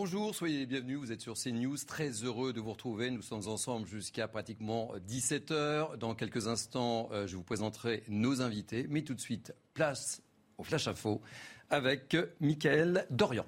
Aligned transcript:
Bonjour, 0.00 0.32
soyez 0.32 0.60
les 0.60 0.66
bienvenus, 0.66 0.96
vous 0.96 1.10
êtes 1.10 1.20
sur 1.20 1.34
CNews, 1.34 1.76
très 1.84 2.10
heureux 2.22 2.52
de 2.52 2.60
vous 2.60 2.70
retrouver. 2.70 3.10
Nous 3.10 3.20
sommes 3.20 3.48
ensemble 3.48 3.88
jusqu'à 3.88 4.28
pratiquement 4.28 4.92
17h. 5.08 5.96
Dans 5.96 6.14
quelques 6.14 6.46
instants, 6.46 7.08
euh, 7.10 7.26
je 7.26 7.34
vous 7.34 7.42
présenterai 7.42 8.04
nos 8.06 8.40
invités, 8.40 8.86
mais 8.88 9.02
tout 9.02 9.14
de 9.14 9.20
suite, 9.20 9.56
place 9.74 10.22
au 10.56 10.62
Flash 10.62 10.86
Info 10.86 11.20
avec 11.68 12.16
Michael 12.38 13.08
Dorian. 13.10 13.44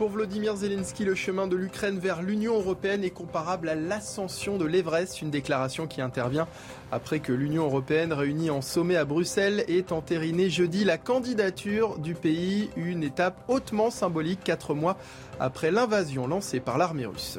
Pour 0.00 0.08
Volodymyr 0.08 0.56
Zelensky, 0.56 1.04
le 1.04 1.14
chemin 1.14 1.46
de 1.46 1.56
l'Ukraine 1.56 1.98
vers 1.98 2.22
l'Union 2.22 2.54
européenne 2.56 3.04
est 3.04 3.10
comparable 3.10 3.68
à 3.68 3.74
l'ascension 3.74 4.56
de 4.56 4.64
l'Everest, 4.64 5.20
une 5.20 5.30
déclaration 5.30 5.86
qui 5.86 6.00
intervient 6.00 6.48
après 6.92 7.20
que 7.20 7.32
l'Union 7.32 7.64
européenne, 7.64 8.12
réunie 8.12 8.50
en 8.50 8.62
sommet 8.62 8.96
à 8.96 9.04
Bruxelles, 9.04 9.64
ait 9.68 9.92
entériné 9.92 10.50
jeudi 10.50 10.84
la 10.84 10.98
candidature 10.98 11.98
du 11.98 12.14
pays, 12.14 12.70
une 12.76 13.02
étape 13.02 13.44
hautement 13.48 13.90
symbolique 13.90 14.40
quatre 14.44 14.74
mois 14.74 14.96
après 15.38 15.70
l'invasion 15.70 16.26
lancée 16.26 16.60
par 16.60 16.78
l'armée 16.78 17.06
russe. 17.06 17.38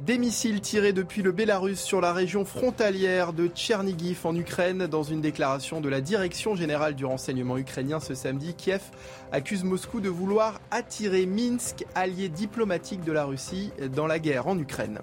Des 0.00 0.16
missiles 0.16 0.60
tirés 0.60 0.92
depuis 0.92 1.22
le 1.22 1.32
Bélarus 1.32 1.80
sur 1.80 2.00
la 2.00 2.12
région 2.12 2.44
frontalière 2.44 3.32
de 3.32 3.48
Tchernigiv 3.48 4.20
en 4.24 4.36
Ukraine. 4.36 4.86
Dans 4.86 5.02
une 5.02 5.20
déclaration 5.20 5.80
de 5.80 5.88
la 5.88 6.00
Direction 6.00 6.54
générale 6.54 6.94
du 6.94 7.04
renseignement 7.04 7.58
ukrainien 7.58 7.98
ce 7.98 8.14
samedi, 8.14 8.54
Kiev 8.54 8.82
accuse 9.32 9.64
Moscou 9.64 10.00
de 10.00 10.08
vouloir 10.08 10.60
attirer 10.70 11.26
Minsk, 11.26 11.84
allié 11.96 12.28
diplomatique 12.28 13.02
de 13.02 13.10
la 13.10 13.24
Russie, 13.24 13.72
dans 13.92 14.06
la 14.06 14.20
guerre 14.20 14.46
en 14.46 14.56
Ukraine. 14.56 15.00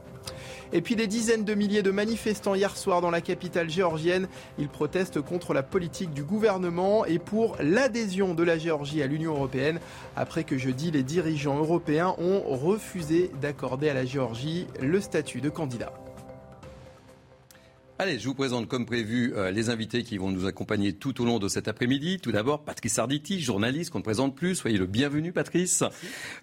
Et 0.73 0.81
puis 0.81 0.95
des 0.95 1.07
dizaines 1.07 1.45
de 1.45 1.53
milliers 1.53 1.83
de 1.83 1.91
manifestants 1.91 2.55
hier 2.55 2.75
soir 2.75 3.01
dans 3.01 3.11
la 3.11 3.21
capitale 3.21 3.69
géorgienne. 3.69 4.27
Ils 4.57 4.69
protestent 4.69 5.21
contre 5.21 5.53
la 5.53 5.63
politique 5.63 6.13
du 6.13 6.23
gouvernement 6.23 7.05
et 7.05 7.19
pour 7.19 7.57
l'adhésion 7.59 8.33
de 8.33 8.43
la 8.43 8.57
Géorgie 8.57 9.01
à 9.01 9.07
l'Union 9.07 9.33
européenne 9.33 9.79
après 10.15 10.43
que 10.43 10.57
jeudi 10.57 10.91
les 10.91 11.03
dirigeants 11.03 11.57
européens 11.57 12.15
ont 12.17 12.41
refusé 12.55 13.31
d'accorder 13.41 13.89
à 13.89 13.93
la 13.93 14.05
Géorgie 14.05 14.67
le 14.81 14.99
statut 15.01 15.41
de 15.41 15.49
candidat. 15.49 15.93
Allez, 17.97 18.19
je 18.19 18.27
vous 18.27 18.35
présente 18.35 18.67
comme 18.67 18.85
prévu 18.85 19.33
euh, 19.37 19.51
les 19.51 19.69
invités 19.69 20.03
qui 20.03 20.17
vont 20.17 20.29
nous 20.29 20.45
accompagner 20.45 20.91
tout 20.91 21.21
au 21.21 21.25
long 21.25 21.39
de 21.39 21.47
cet 21.47 21.69
après-midi. 21.69 22.19
Tout 22.19 22.33
d'abord, 22.33 22.65
Patrice 22.65 22.99
Arditi, 22.99 23.39
journaliste 23.39 23.89
qu'on 23.89 23.99
ne 23.99 24.03
présente 24.03 24.35
plus. 24.35 24.55
Soyez 24.55 24.77
le 24.77 24.85
bienvenu, 24.85 25.31
Patrice. 25.31 25.81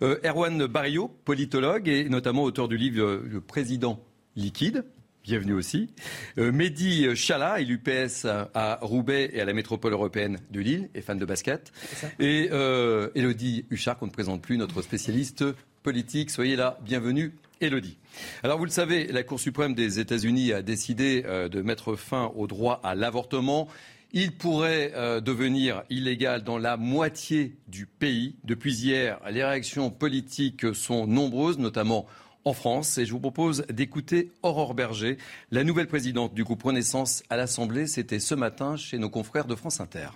Euh, 0.01 0.19
Erwan 0.25 0.67
Barrio, 0.67 1.09
politologue 1.27 1.89
et 1.89 2.09
notamment 2.09 2.45
auteur 2.45 2.69
du 2.69 2.79
livre 2.79 3.03
euh, 3.03 3.29
Le 3.31 3.43
président 3.43 4.03
liquide. 4.37 4.85
Bienvenue 5.25 5.53
aussi. 5.53 5.89
Euh, 6.39 6.51
Mehdi 6.51 7.15
Chala, 7.15 7.61
élu 7.61 7.79
PS 7.79 8.25
à, 8.25 8.51
à 8.55 8.79
Roubaix 8.83 9.31
et 9.33 9.41
à 9.41 9.45
la 9.45 9.53
métropole 9.53 9.93
européenne 9.93 10.39
de 10.51 10.61
Lille, 10.61 10.91
et 10.95 11.01
fan 11.01 11.17
de 11.17 11.25
basket. 11.25 11.73
Et 12.19 12.49
euh, 12.51 13.09
Elodie 13.15 13.65
Huchard, 13.71 13.99
qu'on 13.99 14.07
ne 14.07 14.11
présente 14.11 14.43
plus, 14.43 14.57
notre 14.59 14.83
spécialiste 14.83 15.45
politique. 15.85 16.31
Soyez 16.31 16.57
là, 16.57 16.79
bienvenue, 16.85 17.35
Elodie. 17.61 17.99
Alors 18.43 18.59
vous 18.59 18.65
le 18.65 18.71
savez, 18.71 19.07
la 19.07 19.23
Cour 19.23 19.39
suprême 19.39 19.75
des 19.75 20.01
États-Unis 20.01 20.53
a 20.53 20.63
décidé 20.63 21.23
euh, 21.27 21.49
de 21.49 21.63
mettre 21.63 21.95
fin 21.95 22.33
au 22.35 22.49
droit 22.49 22.81
à 22.83 22.97
l'avortement. 22.97 23.69
Il 24.13 24.33
pourrait 24.33 24.93
euh, 24.95 25.21
devenir 25.21 25.85
illégal 25.89 26.43
dans 26.43 26.59
la 26.59 26.77
moitié 26.77 27.57
du 27.69 27.87
pays. 27.87 28.37
Depuis 28.45 28.75
hier, 28.75 29.21
les 29.31 29.45
réactions 29.45 29.91
politiques 29.91 30.75
sont 30.75 31.07
nombreuses, 31.07 31.59
notamment 31.59 32.07
en 32.45 32.53
France. 32.53 32.99
Et 32.99 33.07
je 33.07 33.13
vous 33.13 33.21
propose 33.21 33.65
d'écouter 33.69 34.31
Aurore 34.43 34.75
Berger, 34.75 35.19
la 35.51 35.65
nouvelle 35.65 35.87
présidente 35.89 36.35
du 36.35 36.45
groupe 36.45 36.63
Renaissance 36.63 37.23
à 37.31 37.37
l'Assemblée. 37.37 37.87
C'était 37.87 38.21
ce 38.21 38.35
matin 38.35 38.77
chez 38.77 38.99
nos 38.99 39.11
confrères 39.11 39.47
de 39.47 39.55
France 39.55 39.81
Inter. 39.81 40.09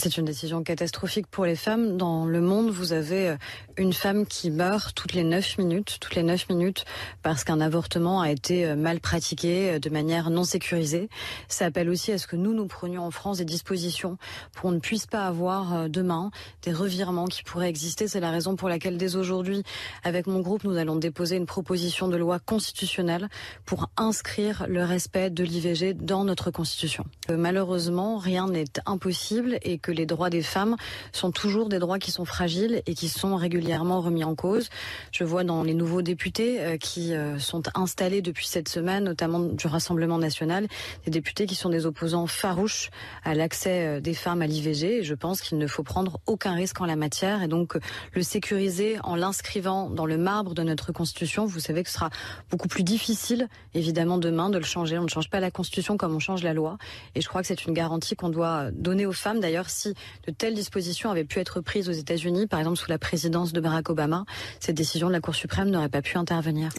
C'est 0.00 0.16
une 0.16 0.26
décision 0.26 0.62
catastrophique 0.62 1.26
pour 1.26 1.44
les 1.44 1.56
femmes. 1.56 1.96
Dans 1.96 2.24
le 2.24 2.40
monde, 2.40 2.70
vous 2.70 2.92
avez 2.92 3.30
euh, 3.30 3.36
une 3.76 3.92
femme 3.92 4.26
qui 4.26 4.48
meurt 4.52 4.94
toutes 4.94 5.12
les 5.12 5.24
9 5.24 5.58
minutes, 5.58 5.98
toutes 6.00 6.14
les 6.14 6.22
9 6.22 6.50
minutes, 6.50 6.84
parce 7.24 7.42
qu'un 7.42 7.60
avortement 7.60 8.20
a 8.20 8.30
été 8.30 8.64
euh, 8.64 8.76
mal 8.76 9.00
pratiqué 9.00 9.72
euh, 9.72 9.78
de 9.80 9.90
manière 9.90 10.30
non 10.30 10.44
sécurisée. 10.44 11.08
Ça 11.48 11.64
appelle 11.64 11.90
aussi 11.90 12.12
à 12.12 12.18
ce 12.18 12.28
que 12.28 12.36
nous, 12.36 12.54
nous 12.54 12.68
prenions 12.68 13.04
en 13.04 13.10
France 13.10 13.38
des 13.38 13.44
dispositions 13.44 14.18
pour 14.52 14.62
qu'on 14.62 14.70
ne 14.70 14.78
puisse 14.78 15.06
pas 15.06 15.26
avoir 15.26 15.88
demain 15.88 16.30
des 16.62 16.72
revirements 16.72 17.26
qui 17.26 17.42
pourraient 17.42 17.68
exister. 17.68 18.06
C'est 18.06 18.20
la 18.20 18.30
raison 18.30 18.54
pour 18.54 18.68
laquelle, 18.68 18.98
dès 18.98 19.16
aujourd'hui, 19.16 19.64
avec 20.04 20.28
mon 20.28 20.38
groupe, 20.38 20.62
nous 20.62 20.76
allons 20.76 20.94
déposer 20.94 21.34
une 21.34 21.46
proposition 21.46 22.06
de 22.06 22.16
loi 22.16 22.38
constitutionnelle 22.38 23.28
pour 23.64 23.90
inscrire 23.96 24.64
le 24.68 24.84
respect 24.84 25.30
de 25.30 25.42
l'IVG 25.42 25.94
dans 25.94 26.22
notre 26.22 26.52
Constitution. 26.52 27.04
Malheureusement, 27.28 28.18
rien 28.18 28.46
n'est 28.46 28.64
impossible 28.86 29.58
et 29.62 29.78
que 29.78 29.87
les 29.92 30.06
droits 30.06 30.30
des 30.30 30.42
femmes 30.42 30.76
sont 31.12 31.30
toujours 31.30 31.68
des 31.68 31.78
droits 31.78 31.98
qui 31.98 32.10
sont 32.10 32.24
fragiles 32.24 32.82
et 32.86 32.94
qui 32.94 33.08
sont 33.08 33.36
régulièrement 33.36 34.00
remis 34.00 34.24
en 34.24 34.34
cause. 34.34 34.68
Je 35.12 35.24
vois 35.24 35.44
dans 35.44 35.62
les 35.62 35.74
nouveaux 35.74 36.02
députés 36.02 36.60
euh, 36.60 36.76
qui 36.76 37.14
euh, 37.14 37.38
sont 37.38 37.62
installés 37.74 38.22
depuis 38.22 38.46
cette 38.46 38.68
semaine, 38.68 39.04
notamment 39.04 39.40
du 39.40 39.66
Rassemblement 39.66 40.18
national, 40.18 40.66
des 41.04 41.10
députés 41.10 41.46
qui 41.46 41.54
sont 41.54 41.68
des 41.68 41.86
opposants 41.86 42.26
farouches 42.26 42.90
à 43.24 43.34
l'accès 43.34 43.86
euh, 43.86 44.00
des 44.00 44.14
femmes 44.14 44.42
à 44.42 44.46
l'IVG. 44.46 45.02
Je 45.02 45.14
pense 45.14 45.40
qu'il 45.40 45.58
ne 45.58 45.66
faut 45.66 45.82
prendre 45.82 46.20
aucun 46.26 46.54
risque 46.54 46.80
en 46.80 46.86
la 46.86 46.96
matière 46.96 47.42
et 47.42 47.48
donc 47.48 47.76
le 48.12 48.22
sécuriser 48.22 48.98
en 49.02 49.16
l'inscrivant 49.16 49.90
dans 49.90 50.06
le 50.06 50.16
marbre 50.16 50.54
de 50.54 50.62
notre 50.62 50.92
Constitution. 50.92 51.46
Vous 51.46 51.60
savez 51.60 51.82
que 51.82 51.88
ce 51.88 51.94
sera 51.94 52.10
beaucoup 52.50 52.68
plus 52.68 52.82
difficile, 52.82 53.48
évidemment, 53.74 54.18
demain 54.18 54.50
de 54.50 54.58
le 54.58 54.64
changer. 54.64 54.98
On 54.98 55.04
ne 55.04 55.08
change 55.08 55.30
pas 55.30 55.40
la 55.40 55.50
Constitution 55.50 55.96
comme 55.96 56.14
on 56.14 56.18
change 56.18 56.42
la 56.42 56.54
loi. 56.54 56.78
Et 57.14 57.20
je 57.20 57.28
crois 57.28 57.40
que 57.42 57.46
c'est 57.46 57.64
une 57.64 57.74
garantie 57.74 58.16
qu'on 58.16 58.28
doit 58.28 58.70
donner 58.72 59.06
aux 59.06 59.12
femmes. 59.12 59.40
D'ailleurs, 59.40 59.70
si 59.78 59.94
de 60.26 60.32
telles 60.32 60.54
dispositions 60.54 61.10
avaient 61.10 61.24
pu 61.24 61.38
être 61.38 61.60
prises 61.60 61.88
aux 61.88 61.92
États-Unis, 61.92 62.46
par 62.46 62.60
exemple 62.60 62.76
sous 62.76 62.90
la 62.90 62.98
présidence 62.98 63.52
de 63.52 63.60
Barack 63.60 63.90
Obama, 63.90 64.24
cette 64.60 64.76
décision 64.76 65.08
de 65.08 65.12
la 65.12 65.20
Cour 65.20 65.34
suprême 65.34 65.70
n'aurait 65.70 65.88
pas 65.88 66.02
pu 66.02 66.18
intervenir. 66.18 66.70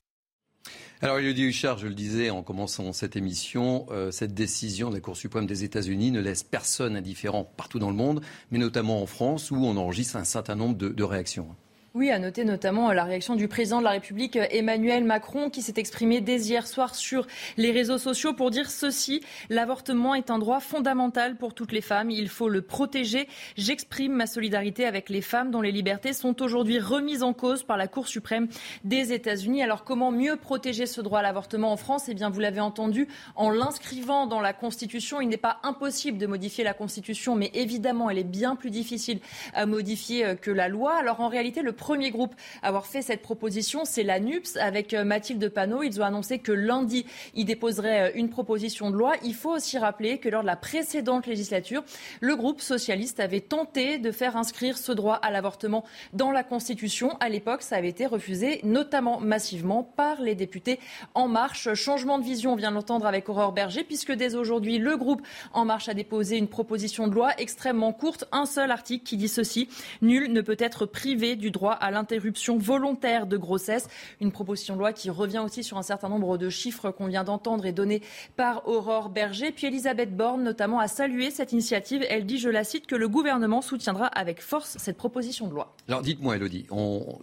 Alors, 1.01 1.17
Elodie 1.17 1.43
Huchard, 1.43 1.77
je 1.77 1.87
le 1.87 1.93
disais 1.93 2.29
en 2.29 2.43
commençant 2.43 2.91
cette 2.91 3.15
émission, 3.15 3.85
euh, 3.89 4.11
cette 4.11 4.33
décision 4.33 4.89
de 4.89 4.95
la 4.95 4.99
Cour 4.99 5.15
suprême 5.15 5.47
des 5.47 5.63
États-Unis 5.63 6.11
ne 6.11 6.19
laisse 6.19 6.43
personne 6.43 6.97
indifférent 6.97 7.45
partout 7.55 7.79
dans 7.79 7.89
le 7.89 7.95
monde, 7.95 8.21
mais 8.51 8.57
notamment 8.57 9.01
en 9.01 9.05
France, 9.05 9.49
où 9.49 9.55
on 9.55 9.77
enregistre 9.77 10.17
un 10.17 10.25
certain 10.25 10.55
nombre 10.55 10.75
de, 10.75 10.89
de 10.89 11.03
réactions. 11.03 11.55
Oui, 11.95 12.11
à 12.11 12.19
noter 12.19 12.45
notamment 12.45 12.93
la 12.93 13.03
réaction 13.03 13.35
du 13.35 13.47
président 13.47 13.79
de 13.79 13.83
la 13.83 13.89
République 13.89 14.37
Emmanuel 14.51 15.03
Macron 15.03 15.49
qui 15.49 15.63
s'est 15.63 15.73
exprimé 15.77 16.21
dès 16.21 16.39
hier 16.39 16.67
soir 16.67 16.93
sur 16.93 17.25
les 17.57 17.71
réseaux 17.71 17.97
sociaux 17.97 18.33
pour 18.33 18.51
dire 18.51 18.69
ceci 18.69 19.21
l'avortement 19.49 20.13
est 20.13 20.29
un 20.29 20.37
droit 20.37 20.59
fondamental 20.59 21.35
pour 21.35 21.55
toutes 21.55 21.71
les 21.71 21.81
femmes, 21.81 22.11
il 22.11 22.29
faut 22.29 22.47
le 22.47 22.61
protéger. 22.61 23.27
J'exprime 23.57 24.13
ma 24.13 24.27
solidarité 24.27 24.85
avec 24.85 25.09
les 25.09 25.21
femmes 25.21 25.49
dont 25.49 25.61
les 25.61 25.71
libertés 25.71 26.13
sont 26.13 26.43
aujourd'hui 26.43 26.77
remises 26.77 27.23
en 27.23 27.33
cause 27.33 27.63
par 27.63 27.75
la 27.75 27.87
Cour 27.87 28.07
suprême 28.07 28.49
des 28.83 29.11
États-Unis. 29.11 29.63
Alors 29.63 29.83
comment 29.83 30.11
mieux 30.11 30.35
protéger 30.35 30.85
ce 30.85 31.01
droit 31.01 31.19
à 31.19 31.23
l'avortement 31.23 31.71
en 31.71 31.77
France? 31.77 32.07
Eh 32.07 32.13
bien, 32.13 32.29
vous 32.29 32.39
l'avez 32.39 32.61
entendu, 32.61 33.07
en 33.35 33.49
l'inscrivant 33.49 34.27
dans 34.27 34.41
la 34.41 34.53
Constitution, 34.53 35.21
il 35.21 35.29
n'est 35.29 35.37
pas 35.37 35.57
impossible 35.63 36.19
de 36.19 36.27
modifier 36.27 36.63
la 36.63 36.75
Constitution, 36.75 37.33
mais 37.33 37.49
évidemment, 37.55 38.11
elle 38.11 38.19
est 38.19 38.23
bien 38.23 38.55
plus 38.55 38.69
difficile 38.69 39.21
à 39.55 39.65
modifier 39.65 40.35
que 40.39 40.51
la 40.51 40.67
loi. 40.67 40.95
Alors 40.95 41.21
en 41.21 41.29
réalité, 41.29 41.63
le 41.63 41.78
premier 41.79 42.11
groupe 42.11 42.35
à 42.61 42.67
avoir 42.67 42.85
fait 42.85 43.01
cette 43.01 43.23
proposition, 43.23 43.85
c'est 43.85 44.03
la 44.03 44.19
NUPS 44.19 44.57
avec 44.57 44.93
euh, 44.93 45.03
Mathilde 45.03 45.49
Panot. 45.49 45.81
Ils 45.81 45.99
ont 45.99 46.03
annoncé 46.03 46.37
que 46.37 46.51
lundi, 46.51 47.05
ils 47.33 47.45
déposeraient 47.45 48.09
euh, 48.09 48.11
une 48.15 48.29
proposition 48.29 48.91
de 48.91 48.95
loi. 48.95 49.13
Il 49.23 49.33
faut 49.33 49.51
aussi 49.51 49.77
rappeler 49.77 50.19
que 50.19 50.29
lors 50.29 50.41
de 50.41 50.47
la 50.47 50.57
précédente 50.57 51.25
législature, 51.25 51.83
le 52.19 52.35
groupe 52.35 52.61
socialiste 52.61 53.19
avait 53.19 53.39
tenté 53.39 53.97
de 53.97 54.11
faire 54.11 54.37
inscrire 54.37 54.77
ce 54.77 54.91
droit 54.91 55.15
à 55.15 55.31
l'avortement 55.31 55.85
dans 56.13 56.31
la 56.31 56.43
Constitution. 56.43 57.17
À 57.19 57.29
l'époque, 57.29 57.61
ça 57.61 57.77
avait 57.77 57.89
été 57.89 58.05
refusé, 58.05 58.59
notamment 58.63 59.19
massivement 59.19 59.83
par 59.83 60.21
les 60.21 60.35
députés 60.35 60.79
En 61.15 61.27
Marche. 61.27 61.73
Changement 61.73 62.19
de 62.19 62.23
vision, 62.23 62.53
on 62.53 62.55
vient 62.55 62.71
de 62.71 62.75
l'entendre 62.75 63.05
avec 63.05 63.29
Aurore 63.29 63.53
Berger, 63.53 63.83
puisque 63.85 64.11
dès 64.11 64.35
aujourd'hui, 64.35 64.77
le 64.77 64.97
groupe 64.97 65.21
En 65.53 65.63
Marche 65.63 65.87
a 65.87 65.93
déposé 65.93 66.37
une 66.37 66.49
proposition 66.49 67.07
de 67.07 67.15
loi 67.15 67.31
extrêmement 67.37 67.93
courte, 67.93 68.25
un 68.33 68.45
seul 68.45 68.69
article 68.69 69.05
qui 69.05 69.15
dit 69.15 69.29
ceci. 69.29 69.69
Nul 70.01 70.33
ne 70.33 70.41
peut 70.41 70.57
être 70.59 70.85
privé 70.85 71.37
du 71.37 71.51
droit 71.51 71.68
à 71.73 71.91
l'interruption 71.91 72.57
volontaire 72.57 73.27
de 73.27 73.37
grossesse. 73.37 73.87
Une 74.21 74.31
proposition 74.31 74.75
de 74.75 74.79
loi 74.79 74.93
qui 74.93 75.09
revient 75.09 75.39
aussi 75.39 75.63
sur 75.63 75.77
un 75.77 75.83
certain 75.83 76.09
nombre 76.09 76.37
de 76.37 76.49
chiffres 76.49 76.91
qu'on 76.91 77.07
vient 77.07 77.23
d'entendre 77.23 77.65
et 77.65 77.71
donnés 77.71 78.01
par 78.35 78.67
Aurore 78.67 79.09
Berger. 79.09 79.51
Puis 79.51 79.67
Elisabeth 79.67 80.15
Borne, 80.15 80.43
notamment, 80.43 80.79
a 80.79 80.87
salué 80.87 81.31
cette 81.31 81.51
initiative. 81.53 82.05
Elle 82.09 82.25
dit, 82.25 82.37
je 82.37 82.49
la 82.49 82.63
cite, 82.63 82.87
que 82.87 82.95
le 82.95 83.07
gouvernement 83.07 83.61
soutiendra 83.61 84.07
avec 84.07 84.41
force 84.41 84.77
cette 84.79 84.97
proposition 84.97 85.47
de 85.47 85.53
loi. 85.53 85.75
Alors 85.87 86.01
dites-moi, 86.01 86.35
Elodie, 86.35 86.65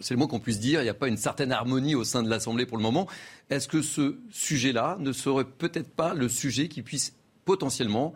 c'est 0.01 0.13
le 0.13 0.19
mot 0.19 0.27
qu'on 0.27 0.39
puisse 0.39 0.59
dire, 0.59 0.81
il 0.81 0.83
n'y 0.83 0.89
a 0.89 0.93
pas 0.93 1.07
une 1.07 1.17
certaine 1.17 1.51
harmonie 1.51 1.95
au 1.95 2.03
sein 2.03 2.23
de 2.23 2.29
l'Assemblée 2.29 2.65
pour 2.65 2.77
le 2.77 2.83
moment. 2.83 3.07
Est-ce 3.49 3.67
que 3.67 3.81
ce 3.81 4.17
sujet-là 4.29 4.97
ne 4.99 5.11
serait 5.11 5.45
peut-être 5.45 5.89
pas 5.89 6.13
le 6.13 6.29
sujet 6.29 6.67
qui 6.67 6.81
puisse 6.81 7.13
potentiellement 7.45 8.13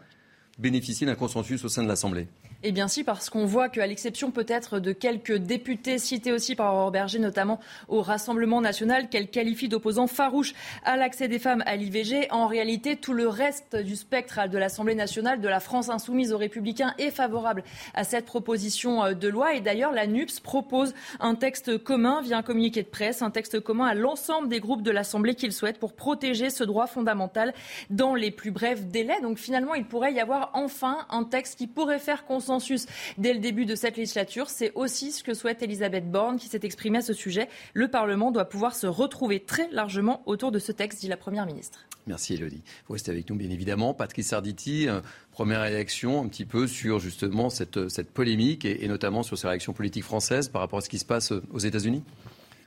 bénéficier 0.60 1.07
d'un 1.07 1.16
consensus 1.16 1.63
au 1.63 1.69
sein 1.69 1.84
de 1.84 1.88
l'Assemblée? 1.88 2.27
Eh 2.63 2.72
bien 2.72 2.88
si, 2.88 3.04
parce 3.04 3.31
qu'on 3.31 3.46
voit 3.46 3.69
qu'à 3.69 3.88
l'exception 3.88 4.30
peut-être 4.30 4.80
de 4.80 4.92
quelques 4.92 5.36
députés 5.36 5.98
cités 5.98 6.31
aussi 6.31 6.56
par 6.56 6.74
Aurore 6.74 6.92
Berger, 6.92 7.18
notamment 7.18 7.60
au 7.88 8.02
Rassemblement 8.02 8.62
national, 8.62 9.10
qu'elle 9.10 9.30
qualifie 9.30 9.68
d'opposants 9.68 10.06
farouches 10.06 10.54
à 10.84 10.96
l'accès 10.96 11.28
des 11.28 11.40
femmes 11.40 11.63
à 11.66 11.75
l'IVG, 11.75 12.28
en 12.30 12.46
réalité, 12.46 12.98
tout 12.98 13.13
le 13.13 13.28
reste 13.28 13.75
du 13.75 13.96
spectre 13.96 14.48
de 14.48 14.58
l'Assemblée 14.60 14.94
nationale, 14.94 15.42
de 15.42 15.48
la 15.48 15.60
France 15.60 15.90
insoumise 15.90 16.34
aux 16.34 16.38
républicains, 16.38 16.94
est 17.00 17.10
favorable 17.10 17.63
à 17.96 18.04
cette 18.04 18.25
proposition 18.25 19.04
euh, 19.04 19.13
de 19.13 19.28
loi. 19.28 19.56
Et 19.56 19.62
d'ailleurs, 19.62 19.92
la 19.92 20.06
NUPS 20.06 20.40
propose 20.40 20.94
un 21.19 21.34
texte 21.34 21.84
commun 21.84 22.22
via 22.22 22.38
un 22.38 22.44
communiqué 22.44 22.84
de 22.84 22.88
presse, 22.88 23.24
un 23.24 23.31
texte 23.31 23.60
commun 23.60 23.88
à 23.88 23.96
l'ensemble 23.96 24.50
des 24.50 24.60
groupes 24.60 24.84
de 24.84 24.92
l'Assemblée 24.92 25.34
qu'ils 25.34 25.54
souhaitent 25.54 25.80
pour 25.80 25.94
protéger 25.94 26.52
ce 26.52 26.63
droit 26.63 26.86
fondamental 26.86 27.54
dans 27.90 28.13
les 28.13 28.30
plus 28.30 28.52
brefs 28.52 28.86
délais. 28.86 29.19
Donc 29.22 29.40
finalement, 29.40 29.74
il 29.74 29.86
pourrait 29.86 30.13
y 30.13 30.19
avoir 30.19 30.52
enfin 30.54 31.08
un 31.10 31.24
texte 31.24 31.58
qui 31.58 31.66
pourrait 31.66 31.98
faire 31.98 32.25
consensus 32.25 32.50
consensus 32.51 32.86
dès 33.18 33.33
le 33.33 33.39
début 33.39 33.65
de 33.65 33.75
cette 33.75 33.95
législature. 33.98 34.50
C'est 34.50 34.71
aussi 34.75 35.12
ce 35.12 35.24
que 35.24 35.33
souhaite 35.33 35.63
Elisabeth 35.63 36.12
Borne 36.12 36.38
qui 36.38 36.48
s'est 36.48 36.59
exprimée 36.63 36.98
à 36.98 37.01
ce 37.01 37.13
sujet. 37.13 37.48
Le 37.74 37.88
Parlement 37.88 38.31
doit 38.31 38.45
pouvoir 38.45 38.75
se 38.75 38.88
retrouver 38.88 39.39
très 39.39 39.69
largement 39.71 40.21
autour 40.25 40.51
de 40.51 40.59
ce 40.59 40.71
texte, 40.71 41.00
dit 41.00 41.07
la 41.07 41.18
Première 41.18 41.45
ministre. 41.45 41.86
Merci 42.07 42.33
Elodie. 42.33 42.63
Vous 42.88 42.94
restez 42.94 43.12
avec 43.12 43.30
nous 43.30 43.36
bien 43.36 43.50
évidemment. 43.50 43.94
Patrice 43.94 44.33
Arditi, 44.33 44.89
euh, 44.89 45.01
première 45.31 45.62
réaction 45.62 46.24
un 46.24 46.27
petit 46.27 46.45
peu 46.45 46.68
sur 46.68 47.00
justement 47.00 47.50
cette, 47.50 47.88
cette 47.89 48.12
polémique 48.12 48.65
et, 48.65 48.88
notamment 48.88 49.24
sur 49.24 49.38
sa 49.38 49.50
réaction 49.50 49.71
politique 49.71 50.03
française 50.03 50.50
par 50.50 50.62
rapport 50.62 50.80
à 50.80 50.81
ce 50.81 50.89
qui 50.89 51.00
se 51.00 51.06
passe 51.06 51.31
aux 51.31 51.59
États-Unis? 51.59 52.03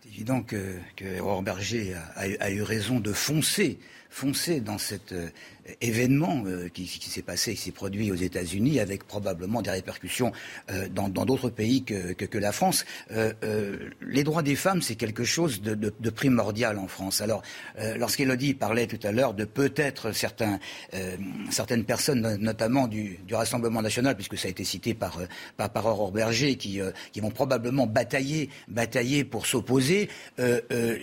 C'est 0.03 0.09
évident 0.09 0.43
que, 0.43 0.77
que 0.97 1.43
Berger 1.43 1.95
a, 2.15 2.51
eu 2.51 2.63
raison 2.63 3.01
de 3.01 3.13
foncer 3.13 3.79
foncer 4.15 4.61
dans 4.61 4.79
cet 4.79 5.11
euh, 5.11 5.29
événement 5.81 6.43
euh, 6.47 6.69
qui, 6.69 6.87
s'est 6.87 7.23
passé, 7.23 7.55
qui 7.55 7.61
s'est 7.61 7.73
produit 7.73 8.11
aux 8.11 8.17
États-Unis, 8.17 8.81
avec 8.81 9.05
probablement 9.05 9.63
des 9.63 9.71
répercussions 9.71 10.33
euh, 10.71 10.89
dans 10.89 11.09
d'autres 11.09 11.51
pays 11.51 11.85
que, 11.85 12.15
la 12.35 12.53
France. 12.53 12.85
les 13.11 14.25
droits 14.25 14.43
des 14.43 14.57
femmes, 14.57 14.83
c'est 14.83 14.97
quelque 14.97 15.23
chose 15.23 15.63
de, 15.63 16.11
primordial 16.11 16.79
en 16.79 16.89
France. 16.89 17.21
Alors, 17.21 17.43
lorsqu'Élodie 17.97 18.55
parlait 18.55 18.89
tout 18.89 18.99
à 19.07 19.13
l'heure 19.13 19.35
de 19.35 19.45
peut-être 19.45 20.11
certains, 20.11 20.59
certaines 21.51 21.85
personnes, 21.85 22.37
notamment 22.41 22.89
du, 22.89 23.19
du, 23.27 23.35
Rassemblement 23.35 23.83
national, 23.83 24.17
puisque 24.17 24.37
ça 24.37 24.49
a 24.49 24.51
été 24.51 24.65
cité 24.65 24.95
par, 24.95 25.21
par, 25.57 25.71
par 25.71 25.85
qui, 26.59 26.81
vont 27.21 27.31
probablement 27.31 27.87
batailler, 27.87 28.51
batailler 28.67 29.23
pour 29.23 29.47
s'opposer, 29.47 30.09